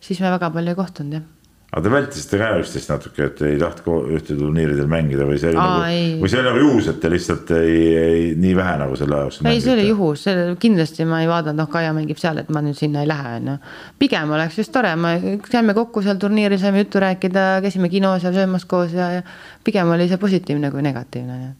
siis 0.00 0.20
me 0.24 0.32
väga 0.32 0.52
palju 0.52 0.72
ei 0.72 0.84
kohtunud 0.84 1.20
jah 1.20 1.32
aga 1.72 1.82
te 1.82 1.90
vältisite 1.90 2.38
ka 2.38 2.48
üksteist 2.60 2.90
natuke, 2.92 3.26
et 3.26 3.40
ei 3.44 3.56
tahtnud 3.58 4.12
ühte 4.14 4.36
turniiridel 4.38 4.86
mängida 4.90 5.26
või 5.26 5.40
see 5.42 5.50
oli 5.50 5.58
Aa, 5.58 5.80
nagu, 5.82 6.20
või 6.22 6.30
see 6.30 6.38
oli 6.38 6.46
nagu 6.46 6.62
juhus, 6.62 6.88
et 6.92 7.00
te 7.02 7.10
lihtsalt 7.10 7.50
ei, 7.58 7.80
ei 7.98 8.22
nii 8.38 8.54
vähe 8.56 8.76
nagu 8.84 8.98
selle 9.00 9.18
jaoks. 9.24 9.40
ei, 9.50 9.60
see 9.64 9.74
oli 9.74 9.88
juhus, 9.88 10.24
kindlasti 10.62 11.08
ma 11.10 11.20
ei 11.24 11.30
vaadanud, 11.30 11.58
noh, 11.58 11.70
Kaia 11.72 11.90
mängib 11.96 12.22
seal, 12.22 12.38
et 12.42 12.52
ma 12.54 12.62
nüüd 12.64 12.78
sinna 12.78 13.02
ei 13.02 13.10
lähe, 13.10 13.34
on 13.40 13.50
ju. 13.50 13.58
pigem 13.98 14.34
oleks 14.38 14.60
just 14.62 14.72
tore, 14.72 14.94
me 15.00 15.16
käime 15.50 15.74
kokku 15.76 16.04
seal 16.06 16.22
turniiril, 16.22 16.60
saime 16.62 16.84
juttu 16.84 17.02
rääkida, 17.02 17.46
käisime 17.66 17.90
kinos 17.92 18.24
ja 18.24 18.32
söömas 18.36 18.64
koos 18.70 18.94
ja, 18.94 19.10
ja 19.18 19.26
pigem 19.66 19.90
oli 19.90 20.06
see 20.08 20.22
positiivne 20.22 20.70
kui 20.70 20.86
negatiivne. 20.86 21.54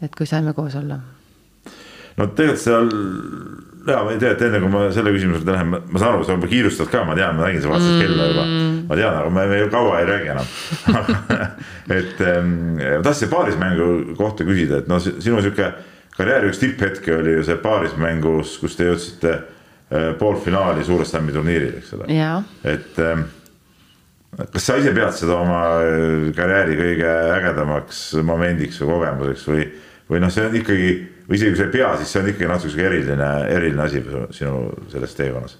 et 0.00 0.16
kui 0.16 0.26
saime 0.26 0.56
koos 0.56 0.80
olla. 0.80 0.96
no 2.16 2.32
tegelikult 2.32 2.64
seal 2.64 2.88
ja 3.90 4.00
ma 4.06 4.14
ei 4.14 4.20
tea, 4.20 4.32
et 4.34 4.42
enne 4.46 4.60
kui 4.62 4.72
ma 4.72 4.86
selle 4.94 5.12
küsimuse 5.14 5.40
juurde 5.40 5.54
lähen, 5.54 5.70
ma 5.74 6.00
saan 6.02 6.14
aru, 6.14 6.26
sa 6.26 6.36
juba 6.36 6.50
kiirustad 6.50 6.90
ka, 6.92 7.04
ma 7.08 7.16
tean, 7.18 7.36
ma 7.38 7.46
nägin, 7.46 7.62
sa 7.64 7.70
vaatasid 7.72 7.96
mm. 7.96 8.02
kella 8.04 8.28
juba. 8.30 8.44
ma 8.90 8.98
tean, 9.00 9.18
aga 9.20 9.32
me, 9.36 9.46
me 9.50 9.60
ju 9.60 9.70
kaua 9.72 10.00
ei 10.00 10.08
räägi 10.08 10.32
enam 10.34 10.50
et 12.00 12.22
ähm, 12.26 12.52
ma 12.80 13.00
tahtsin 13.06 13.32
paarismängu 13.32 13.88
kohta 14.18 14.46
küsida, 14.48 14.80
et 14.82 14.90
noh, 14.90 15.02
sinu 15.02 15.42
sihuke 15.42 15.72
karjääri 16.16 16.50
üks 16.52 16.62
tipphetke 16.62 17.16
oli 17.16 17.36
ju 17.38 17.44
see 17.48 17.58
paarismängus, 17.62 18.56
kus 18.62 18.78
te 18.78 18.88
jõudsite 18.88 19.34
äh, 19.36 20.08
poolfinaali 20.20 20.86
Suure 20.86 21.06
Slami 21.08 21.34
turniiril, 21.36 21.76
eks 21.80 21.94
ole. 21.98 22.08
et 22.64 22.98
ähm, 23.04 23.26
kas 24.40 24.66
sa 24.66 24.78
ise 24.80 24.94
pead 24.96 25.14
seda 25.16 25.38
oma 25.40 25.62
äh, 25.82 26.30
karjääri 26.36 26.80
kõige 26.80 27.14
ägedamaks 27.38 28.02
momendiks 28.26 28.80
või 28.82 28.92
kogemuseks 28.94 29.46
või, 29.50 29.70
või 30.10 30.20
noh, 30.22 30.32
see 30.32 30.46
on 30.46 30.56
ikkagi 30.58 30.92
või 31.28 31.38
isegi 31.38 31.52
kui 31.54 31.60
sa 31.60 31.66
ei 31.68 31.74
pea, 31.74 31.90
siis 31.98 32.12
see 32.12 32.22
on 32.22 32.30
ikkagi 32.32 32.48
natuke 32.50 32.72
sihuke 32.72 32.86
eriline, 32.88 33.28
eriline 33.54 33.84
asi 33.84 34.02
sinu 34.34 34.54
selles 34.90 35.14
teekonnas. 35.14 35.58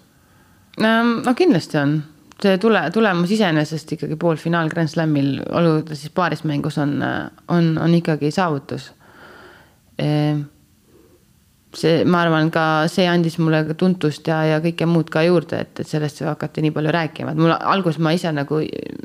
no 1.27 1.35
kindlasti 1.39 1.79
on, 1.79 1.97
see 2.43 2.59
tule, 2.63 2.83
tulemus 2.95 3.31
iseenesest 3.37 3.97
ikkagi 3.97 4.19
poolfinaal 4.21 4.71
Grand 4.73 4.91
Slamil, 4.91 5.37
olgu 5.49 5.85
ta 5.89 5.99
siis 5.99 6.13
paarismängus 6.15 6.81
on, 6.83 6.97
on, 7.49 7.77
on 7.79 7.95
ikkagi 8.01 8.33
saavutus. 8.35 8.91
See, 11.77 12.05
ma 12.05 12.25
arvan, 12.25 12.51
ka 12.55 12.65
see 12.91 13.07
andis 13.11 13.39
mulle 13.39 13.63
ka 13.69 13.77
tuntust 13.79 14.27
ja, 14.27 14.41
ja 14.49 14.63
kõike 14.65 14.89
muud 14.91 15.11
ka 15.13 15.23
juurde, 15.27 15.61
et, 15.67 15.83
et 15.83 15.89
sellest 15.89 16.23
hakati 16.27 16.65
nii 16.65 16.75
palju 16.75 16.95
rääkima, 16.97 17.35
et 17.35 17.41
mul 17.41 17.55
alguses 17.55 18.01
ma 18.03 18.15
ise 18.17 18.33
nagu 18.35 18.63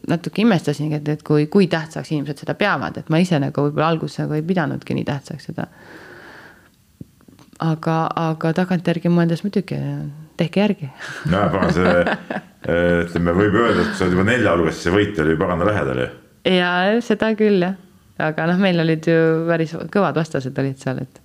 natuke 0.09 0.41
imestasingi, 0.45 1.01
et, 1.01 1.13
et 1.18 1.24
kui, 1.26 1.45
kui 1.51 1.70
tähtsaks 1.72 2.13
inimesed 2.16 2.45
seda 2.45 2.57
peavad, 2.57 2.97
et 3.01 3.13
ma 3.13 3.22
ise 3.22 3.39
nagu 3.41 3.68
võib-olla 3.68 3.93
alguses 3.93 4.24
nagu 4.24 4.38
ei 4.38 4.45
pidanudki 4.45 4.97
nii 4.97 5.07
tähtsaks 5.11 5.49
seda 5.51 5.70
aga, 7.63 7.95
aga 8.20 8.51
tagantjärgi 8.57 9.11
mõeldes 9.11 9.43
muidugi 9.45 9.80
tehke 10.39 10.61
järgi. 10.61 10.89
no 11.32 11.45
pagan 11.53 11.74
see, 11.76 12.05
ütleme, 13.05 13.36
võib 13.38 13.59
öelda, 13.61 13.86
et 13.86 13.97
sa 13.97 14.05
oled 14.05 14.18
juba 14.18 14.28
nelja 14.32 14.55
siis 14.68 14.86
see 14.86 14.95
võit 14.95 15.20
oli 15.24 15.38
pagana 15.39 15.68
lähedal 15.70 16.01
ju. 16.03 16.07
ja 16.55 16.72
seda 17.05 17.32
küll 17.39 17.63
jah, 17.63 17.78
aga 18.30 18.49
noh, 18.51 18.59
meil 18.61 18.82
olid 18.84 19.07
ju 19.11 19.20
päris 19.49 19.76
kõvad 19.93 20.18
vastased 20.20 20.63
olid 20.63 20.82
seal, 20.82 21.03
et. 21.05 21.22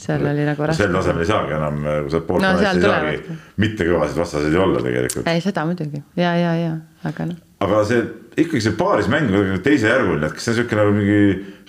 Seal 0.00 0.26
oli 0.30 0.44
nagu 0.46 0.66
raske. 0.68 0.82
sel 0.82 0.98
tasemel 0.98 1.24
ei 1.24 1.30
saagi 1.30 1.56
enam, 1.56 1.80
kui 1.84 2.12
sa 2.12 2.18
oled 2.18 2.28
poolt 2.28 2.44
no,, 2.44 2.52
ei 2.58 2.82
saagi 2.84 3.38
mitte 3.62 3.88
kõvasid 3.88 4.20
vastaseid 4.24 4.54
ju 4.54 4.66
olla 4.66 4.82
tegelikult. 4.84 5.30
ei, 5.30 5.40
seda 5.44 5.64
muidugi 5.68 6.02
ja, 6.20 6.34
ja, 6.40 6.52
ja, 6.60 6.76
aga 7.10 7.30
noh. 7.30 7.40
aga 7.64 7.82
see 7.88 8.04
ikkagi 8.34 8.62
see 8.64 8.76
paarismäng 8.78 9.30
teisejärguline, 9.62 10.26
et 10.26 10.36
kas 10.36 10.46
see 10.46 10.54
on 10.54 10.60
sihuke 10.60 10.78
nagu 10.78 10.94
mingi 10.96 11.18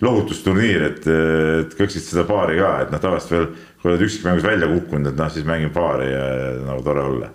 lohutusturniir, 0.05 0.85
et, 0.89 1.07
et 1.61 1.75
kõksid 1.77 2.03
seda 2.03 2.25
paari 2.27 2.57
ka, 2.59 2.71
et 2.83 2.93
noh, 2.93 3.01
tavaliselt 3.01 3.35
veel 3.35 3.47
kui 3.81 3.91
oled 3.91 4.05
üksikmängus 4.07 4.45
välja 4.47 4.69
kukkunud, 4.71 5.11
et 5.11 5.19
noh, 5.19 5.29
siis 5.31 5.45
mängin 5.47 5.73
paari 5.75 6.09
ja 6.09 6.23
nagu 6.65 6.81
tore 6.85 7.03
olla. 7.05 7.29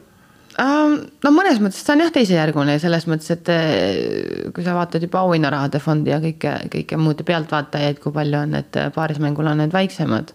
No 0.65 1.33
mõnes 1.35 1.61
mõttes 1.63 1.85
ta 1.87 1.95
on 1.95 2.05
jah 2.05 2.13
teisejärguline 2.15 2.79
selles 2.83 3.07
mõttes, 3.11 3.31
et 3.33 3.53
eh, 3.55 4.49
kui 4.55 4.65
sa 4.67 4.75
vaatad 4.77 5.05
juba 5.07 5.23
auhinnarahade 5.25 5.81
fondi 5.83 6.13
ja 6.13 6.21
kõike, 6.23 6.57
kõike 6.75 6.99
muud 7.01 7.23
ja 7.23 7.29
pealtvaatajaid, 7.33 8.03
kui 8.03 8.13
palju 8.13 8.43
on, 8.43 8.59
et 8.61 8.81
paarismängul 8.97 9.49
on 9.53 9.65
need 9.65 9.73
väiksemad 9.77 10.35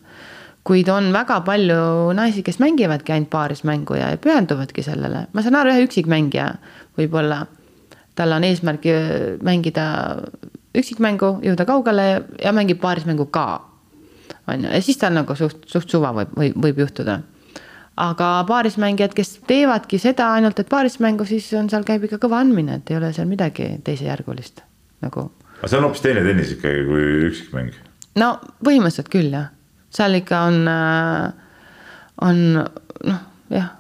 kuid 0.66 0.90
on 0.90 1.12
väga 1.14 1.40
palju 1.46 2.14
naisi, 2.18 2.42
kes 2.46 2.58
mängivadki 2.62 3.14
ainult 3.14 3.30
paarismängu 3.34 4.00
ja, 4.00 4.10
pühenduvadki 4.22 4.84
sellele, 4.86 5.28
ma 5.34 5.44
saan 5.46 5.60
aru, 5.60 5.76
ühe 5.76 5.86
üksikmängija 5.86 6.48
võib-olla, 6.98 7.44
tal 8.18 8.34
on 8.34 8.48
eesmärk 8.48 8.88
mängida 9.46 9.86
üksikmängu, 10.76 11.36
jõuda 11.46 11.68
kaugele 11.70 12.08
ja 12.42 12.54
mängib 12.56 12.82
paarismängu 12.82 13.30
ka. 13.30 13.62
on 14.48 14.66
ju, 14.66 14.72
ja 14.74 14.82
siis 14.82 14.98
tal 14.98 15.14
nagu 15.14 15.36
suht, 15.36 15.68
suht 15.70 15.90
suva 15.90 16.12
võib, 16.14 16.34
võib, 16.38 16.58
võib 16.66 16.82
juhtuda. 16.86 17.20
Aga 17.96 18.30
paarismängijad, 18.48 19.16
kes 19.16 19.38
teevadki 19.48 20.00
seda 20.02 20.32
ainult, 20.36 20.60
et 20.60 20.70
paarismängu, 20.72 21.28
siis 21.28 21.48
on 21.56 21.70
seal 21.72 21.86
käib 21.88 22.04
ikka 22.08 22.20
kõva 22.26 22.42
andmine, 22.44 22.80
et 22.82 22.92
ei 22.92 23.00
ole 23.00 23.12
seal 23.16 23.30
midagi 23.30 23.70
teisejärgulist 23.88 24.62
nagu. 25.06 25.30
aga 25.60 25.72
see 25.72 25.80
on 25.80 25.88
hoopis 25.88 26.04
teine 26.04 26.26
tennis 26.26 26.52
ikkagi 26.58 26.84
kui 26.90 27.08
üksikmäng. 27.30 27.80
no 28.20 28.36
põhimõtteliselt 28.66 29.12
küll 29.14 29.32
jah, 29.32 29.50
seal 29.96 30.20
ikka 30.20 30.44
on, 30.50 30.62
on 32.28 32.46
noh, 32.60 33.26
jah 33.54 33.74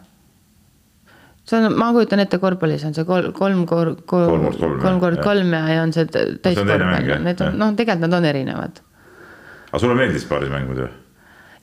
see 1.46 1.60
on, 1.60 1.76
ma 1.78 1.92
kujutan 1.94 2.24
ette, 2.24 2.40
korvpallis 2.42 2.88
on 2.88 2.96
see 2.98 3.06
kolm, 3.08 3.32
kolm 3.36 3.66
kor-, 3.70 3.96
kolm 4.08 4.48
kord 4.48 4.60
kolm, 4.60 4.78
kolm 4.82 5.00
kord 5.04 5.24
kolm 5.24 5.54
ja, 5.54 5.64
ja 5.76 5.86
on 5.86 5.94
see 5.96 6.08
täiskorvpall, 6.10 7.18
need 7.26 7.44
on, 7.44 7.58
noh, 7.60 7.76
tegelikult 7.76 8.08
nad 8.08 8.20
on 8.22 8.30
erinevad. 8.32 8.80
aga 9.72 9.82
sulle 9.82 9.98
meeldis 10.00 10.26
paarismäng 10.30 10.72
muidu? 10.72 10.88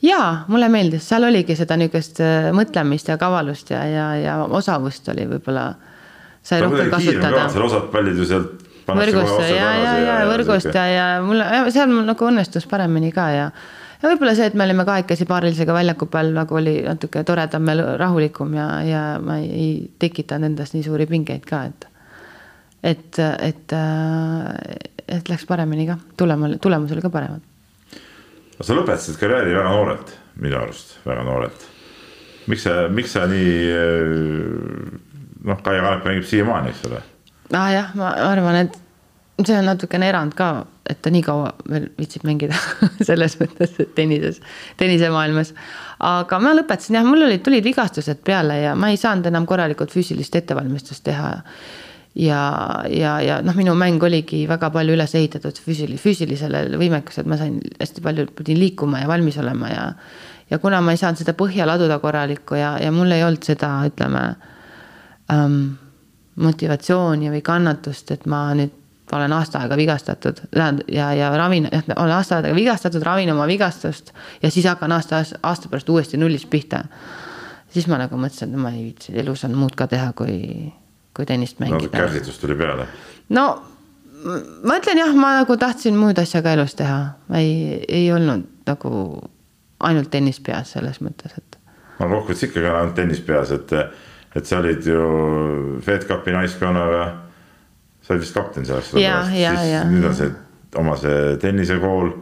Jaa, 0.03 0.45
mulle 0.51 0.69
meeldis, 0.73 1.07
seal 1.09 1.29
oligi 1.29 1.57
seda 1.59 1.77
niisugust 1.81 2.21
äh, 2.25 2.51
mõtlemist 2.57 3.11
ja 3.13 3.19
kavalust 3.21 3.71
ja, 3.75 3.85
ja, 3.87 4.09
ja 4.19 4.37
osavust 4.45 5.09
oli 5.13 5.29
võib-olla, 5.31 5.69
sai 6.43 6.65
rohkem 6.65 6.91
kasutada. 6.93 7.47
seal 7.53 7.69
osad 7.69 7.89
pallid 7.93 8.19
ju 8.19 8.27
sealt 8.29 8.67
võrgust 8.89 9.39
ja, 9.47 9.55
ja, 9.55 9.93
ja, 10.01 10.17
ja 10.23 10.27
võrgust 10.31 10.75
ja, 10.75 10.89
ja 10.91 11.07
mulle, 11.23 11.47
seal 11.75 11.93
mul 11.93 12.09
nagu 12.09 12.29
õnnestus 12.29 12.67
paremini 12.71 13.13
ka 13.15 13.29
ja 13.31 13.47
ja 14.03 14.11
võib-olla 14.11 14.35
see, 14.35 14.49
et 14.51 14.57
me 14.59 14.67
olime 14.67 14.85
kahekesi 14.89 15.27
paarilisega 15.31 15.75
väljaku 15.77 16.09
peal 16.11 16.33
nagu 16.35 16.59
oli 16.59 16.81
natuke 16.83 17.23
toredam 17.27 17.71
ja 17.71 17.95
rahulikum 18.01 18.57
ja, 18.59 18.67
ja 18.87 19.03
ma 19.23 19.39
ei, 19.39 19.93
tekitanud 20.03 20.51
endas 20.51 20.75
nii 20.75 20.83
suuri 20.87 21.07
pingeid 21.11 21.47
ka, 21.47 21.63
et. 21.71 21.87
et, 22.83 23.23
et, 23.39 23.77
et 25.07 25.31
läks 25.31 25.47
paremini 25.47 25.87
ka, 25.87 26.01
tulem 26.19 26.49
tulemus 26.63 26.91
oli 26.97 27.05
ka 27.05 27.13
parem. 27.15 27.39
No 28.63 28.67
sa 28.69 28.77
lõpetasid 28.79 29.19
karjääri 29.19 29.57
väga 29.57 29.71
noorelt, 29.75 30.11
minu 30.39 30.55
arust 30.61 30.95
väga 31.03 31.25
noorelt. 31.27 31.65
miks 32.47 32.63
sa, 32.63 32.87
miks 32.91 33.15
sa 33.17 33.25
nii 33.27 33.57
noh, 35.49 35.59
Kaia 35.67 35.83
Kanep 35.83 36.07
mängib 36.07 36.29
siiamaani, 36.31 36.71
eks 36.71 36.85
ole. 36.87 37.01
ah 37.59 37.73
jah, 37.75 37.91
ma 37.99 38.13
arvan, 38.29 38.61
et 38.63 38.79
see 39.43 39.57
on 39.59 39.67
natukene 39.67 40.07
erand 40.07 40.37
ka, 40.39 40.53
et 40.87 41.01
ta 41.03 41.11
nii 41.11 41.25
kaua 41.27 41.51
veel 41.73 41.89
viitsib 41.99 42.23
mängida 42.29 42.55
selles 43.09 43.35
mõttes, 43.41 43.75
tennises, 43.97 44.39
tennisemaailmas. 44.79 45.55
aga 46.07 46.39
ma 46.39 46.55
lõpetasin 46.55 47.01
jah, 47.01 47.09
mul 47.09 47.27
olid, 47.27 47.43
tulid 47.43 47.67
vigastused 47.67 48.23
peale 48.23 48.61
ja 48.63 48.77
ma 48.79 48.93
ei 48.95 49.01
saanud 49.01 49.27
enam 49.27 49.49
korralikult 49.51 49.91
füüsilist 49.91 50.39
ettevalmistust 50.39 51.03
teha. 51.11 51.41
Ja, 52.15 52.41
ja, 52.91 53.21
ja 53.25 53.39
noh, 53.45 53.57
minu 53.57 53.75
mäng 53.79 54.03
oligi 54.05 54.45
väga 54.49 54.71
palju 54.75 54.97
üles 54.97 55.15
ehitatud 55.17 55.59
füüsili-, 55.65 55.99
füüsilisele 56.01 56.65
võimekusele, 56.81 57.25
et 57.25 57.31
ma 57.33 57.39
sain 57.41 57.59
hästi 57.81 58.05
palju, 58.05 58.27
pidin 58.37 58.61
liikuma 58.61 59.03
ja 59.03 59.09
valmis 59.09 59.39
olema 59.41 59.71
ja. 59.73 59.87
ja 60.51 60.59
kuna 60.63 60.83
ma 60.85 60.93
ei 60.93 61.01
saanud 61.01 61.23
seda 61.23 61.37
põhja 61.39 61.67
laduda 61.69 61.99
korralikku 62.03 62.59
ja, 62.61 62.77
ja 62.83 62.93
mul 62.93 63.17
ei 63.17 63.25
olnud 63.25 63.49
seda, 63.49 63.75
ütleme 63.89 64.27
ähm, 65.33 65.59
motivatsiooni 66.43 67.33
või 67.33 67.43
kannatust, 67.45 68.13
et 68.15 68.29
ma 68.29 68.49
nüüd 68.59 68.79
olen 69.13 69.33
aasta 69.37 69.61
aega 69.61 69.77
vigastatud 69.77 70.39
ja, 70.57 71.11
ja 71.13 71.31
ravin, 71.37 71.67
olen 71.97 72.15
aasta 72.17 72.39
aega 72.39 72.55
vigastatud, 72.57 73.03
ravin 73.05 73.33
oma 73.33 73.47
vigastust 73.49 74.13
ja 74.43 74.51
siis 74.51 74.65
hakkan 74.69 74.93
aasta, 74.93 75.21
aasta 75.43 75.69
pärast 75.69 75.89
uuesti 75.89 76.17
nullist 76.17 76.49
pihta. 76.51 76.85
siis 77.69 77.89
ma 77.89 77.99
nagu 78.01 78.17
mõtlesin, 78.17 78.53
et 78.53 78.61
ma 78.61 78.71
ei 78.73 78.85
viitsi, 78.85 79.13
elus 79.21 79.45
on 79.45 79.57
muud 79.57 79.77
ka 79.77 79.87
teha, 79.87 80.13
kui, 80.17 80.73
kui 81.17 81.27
tennist 81.29 81.61
mängida 81.61 81.91
no,. 81.91 81.99
kärsitus 81.99 82.39
tuli 82.39 82.57
peale. 82.59 82.87
no 83.29 83.47
ma 84.63 84.79
ütlen 84.79 85.03
jah, 85.03 85.15
ma 85.19 85.35
nagu 85.41 85.57
tahtsin 85.59 85.97
muud 85.99 86.19
asja 86.23 86.43
ka 86.45 86.55
elus 86.57 86.77
teha, 86.79 87.01
ei, 87.39 87.83
ei 87.89 88.07
olnud 88.15 88.47
nagu 88.69 88.93
ainult 89.83 90.13
tennis 90.13 90.39
peas 90.41 90.77
selles 90.77 91.01
mõttes, 91.03 91.35
et. 91.39 91.59
no 91.99 92.09
kokkuvõttes 92.09 92.47
ikkagi 92.49 92.71
on 92.71 92.79
ainult 92.81 92.97
tennis 92.99 93.23
peas, 93.27 93.51
et, 93.55 93.75
et 94.37 94.49
sa 94.49 94.61
olid 94.63 94.87
ju 94.87 95.07
Fed 95.85 96.07
Cupi 96.09 96.35
naiskonnaga 96.37 97.07
sa 98.03 98.15
olid 98.15 98.25
vist 98.25 98.37
kapten 98.37 98.67
selleks. 98.67 98.93
nüüd 98.95 100.07
on 100.07 100.19
see 100.19 100.31
oma 100.79 100.97
see 101.01 101.37
tennisekool. 101.43 102.13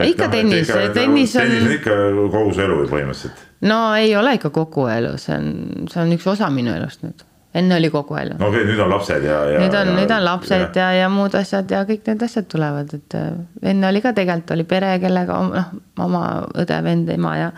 ikka 0.00 0.26
no, 0.26 0.32
tennis, 0.32 0.68
tennis 0.94 1.36
on. 1.36 1.42
tennis 1.42 1.66
on 1.66 1.72
ikka 1.78 1.96
kogu 2.32 2.54
su 2.54 2.62
elu 2.64 2.78
põhimõtteliselt. 2.90 3.42
no 3.66 3.80
ei 3.98 4.14
ole 4.16 4.36
ikka 4.38 4.52
kogu 4.54 4.86
elu, 4.92 5.16
see 5.18 5.34
on, 5.36 5.50
see 5.90 6.02
on 6.04 6.14
üks 6.16 6.30
osa 6.30 6.50
minu 6.54 6.72
elust 6.76 7.02
nüüd 7.06 7.26
enne 7.54 7.76
oli 7.76 7.90
kogu 7.90 8.16
elu. 8.16 8.36
no 8.38 8.48
okei 8.48 8.62
okay,, 8.62 8.70
nüüd 8.72 8.82
on 8.84 8.90
lapsed 8.92 9.26
ja, 9.26 9.38
ja. 9.50 9.60
nüüd 9.64 9.74
on, 9.74 9.92
nüüd 9.96 10.14
on 10.14 10.24
lapsed 10.24 10.78
ja, 10.78 10.90
ja, 10.92 11.04
ja 11.04 11.10
muud 11.12 11.34
asjad 11.38 11.70
ja 11.70 11.82
kõik 11.88 12.06
need 12.06 12.24
asjad 12.26 12.46
tulevad, 12.50 12.94
et 12.94 13.18
äh, 13.18 13.30
enne 13.72 13.88
oli 13.90 14.02
ka 14.04 14.14
tegelikult 14.16 14.54
oli 14.56 14.66
pere, 14.70 14.92
kellega 15.02 15.38
noh, 15.48 15.72
oma 16.06 16.24
õde, 16.62 16.80
vend, 16.86 17.10
ema 17.16 17.36
ja 17.38 17.50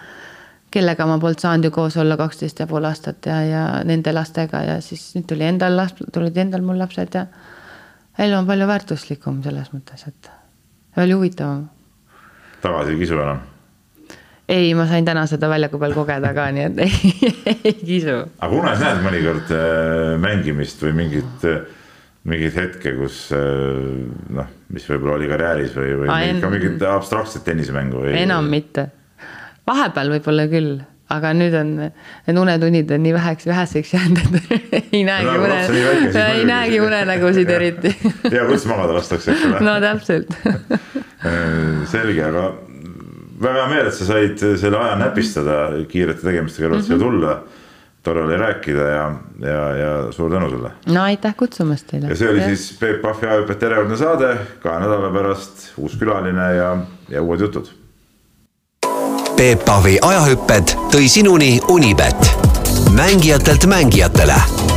kellega 0.73 1.07
ma 1.07 1.19
polnud 1.21 1.43
saanud 1.43 1.69
ju 1.69 1.75
koos 1.75 1.99
olla 2.01 2.17
kaksteist 2.17 2.63
ja 2.65 2.69
pool 2.71 2.89
aastat 2.89 3.29
ja, 3.29 3.43
ja 3.45 3.65
nende 3.85 4.15
lastega 4.17 4.65
ja 4.65 4.81
siis 4.85 5.11
nüüd 5.19 5.29
tuli 5.29 5.45
endal 5.45 5.77
last, 5.77 6.01
tulid 6.13 6.41
endal 6.41 6.65
mul 6.65 6.81
lapsed 6.81 7.19
ja 7.19 7.27
elu 8.19 8.41
on 8.41 8.49
palju 8.49 8.69
väärtuslikum 8.71 9.43
selles 9.45 9.73
mõttes, 9.77 10.09
et 10.09 10.33
oli 11.05 11.17
huvitavam. 11.17 11.67
tagasi 12.65 12.97
ei 12.97 13.03
kisu 13.05 13.21
enam? 13.21 13.52
Ei, 14.49 14.73
ma 14.75 14.87
sain 14.91 15.07
täna 15.07 15.25
seda 15.31 15.51
väljaku 15.51 15.81
peal 15.83 15.95
kogeda 15.97 16.33
ka, 16.37 16.49
nii 16.55 16.67
et 16.69 16.81
ei, 16.87 17.55
ei 17.55 17.77
kisu. 17.79 18.19
aga 18.43 18.59
unes 18.59 18.83
näed 18.83 19.03
mõnikord 19.07 19.53
äh, 19.57 20.15
mängimist 20.23 20.83
või 20.83 20.95
mingit, 21.03 21.47
äh, 21.49 21.61
mingit 22.29 22.57
hetke, 22.59 22.95
kus 22.99 23.25
äh, 23.37 23.43
noh, 24.39 24.55
mis 24.73 24.89
võib-olla 24.91 25.19
oli 25.21 25.31
karjääris 25.31 25.77
või, 25.79 25.93
või 26.05 26.13
Aa, 26.13 26.31
en... 26.31 26.41
ka 26.43 26.53
mingit 26.53 26.87
abstraktset 26.91 27.47
tennisemängu 27.47 28.07
või? 28.07 28.17
enam 28.23 28.51
mitte, 28.53 28.89
vahepeal 29.69 30.17
võib-olla 30.17 30.49
küll 30.51 30.81
aga 31.13 31.33
nüüd 31.37 31.55
on 31.59 31.73
need 31.77 32.39
unetunnid 32.41 32.93
on 32.95 33.03
nii 33.05 33.13
väheks, 33.13 33.45
väheseks 33.45 33.91
jäänud, 33.95 34.37
et 34.39 34.73
ei 34.97 35.03
näegi 35.05 35.29
no, 35.29 35.45
une, 35.45 36.25
ei 36.39 36.45
näegi 36.49 36.81
unenägusid 36.81 37.51
eriti. 37.53 37.95
ja 38.33 38.47
kus 38.49 38.67
magada 38.71 38.97
lastakse, 38.97 39.37
eks 39.37 39.47
ole. 39.51 39.63
no 39.67 39.79
täpselt 39.85 40.33
selge, 41.93 42.25
aga 42.27 42.47
väga 43.43 43.63
hea 43.63 43.73
meel, 43.75 43.91
et 43.91 43.97
sa 43.97 44.07
said 44.09 44.47
selle 44.61 44.79
aja 44.79 44.95
näpistada 45.01 45.59
kiirete 45.91 46.25
tegemistega 46.27 46.69
elus 46.69 46.77
mm 46.77 46.83
-hmm. 46.83 46.87
siia 46.87 46.99
tulla. 46.99 47.43
tore 48.03 48.23
oli 48.23 48.37
rääkida 48.37 48.83
ja, 48.83 49.15
ja, 49.41 49.77
ja 49.77 50.13
suur 50.13 50.31
tänu 50.31 50.51
sulle. 50.51 50.71
no 50.87 51.03
aitäh 51.03 51.37
kutsumast 51.37 51.87
teile. 51.87 52.09
ja 52.09 52.17
see 52.17 52.31
oli 52.31 52.41
ja. 52.41 52.47
siis 52.47 52.77
Peep 52.81 53.03
Pahvi 53.03 53.27
ajahüpete 53.27 53.67
järjekordne 53.67 53.97
saade, 53.97 54.37
kahe 54.63 54.81
nädala 54.81 55.11
pärast 55.11 55.73
uus 55.77 55.97
külaline 55.97 56.55
ja, 56.55 56.77
ja 57.09 57.23
uued 57.23 57.41
jutud 57.41 57.71
Peep 59.37 59.65
Pahvi 59.65 59.99
ajahüpped 60.03 60.75
tõi 60.91 61.09
sinuni 61.09 61.61
Unibet, 61.69 62.37
mängijatelt 62.95 63.67
mängijatele 63.67 64.72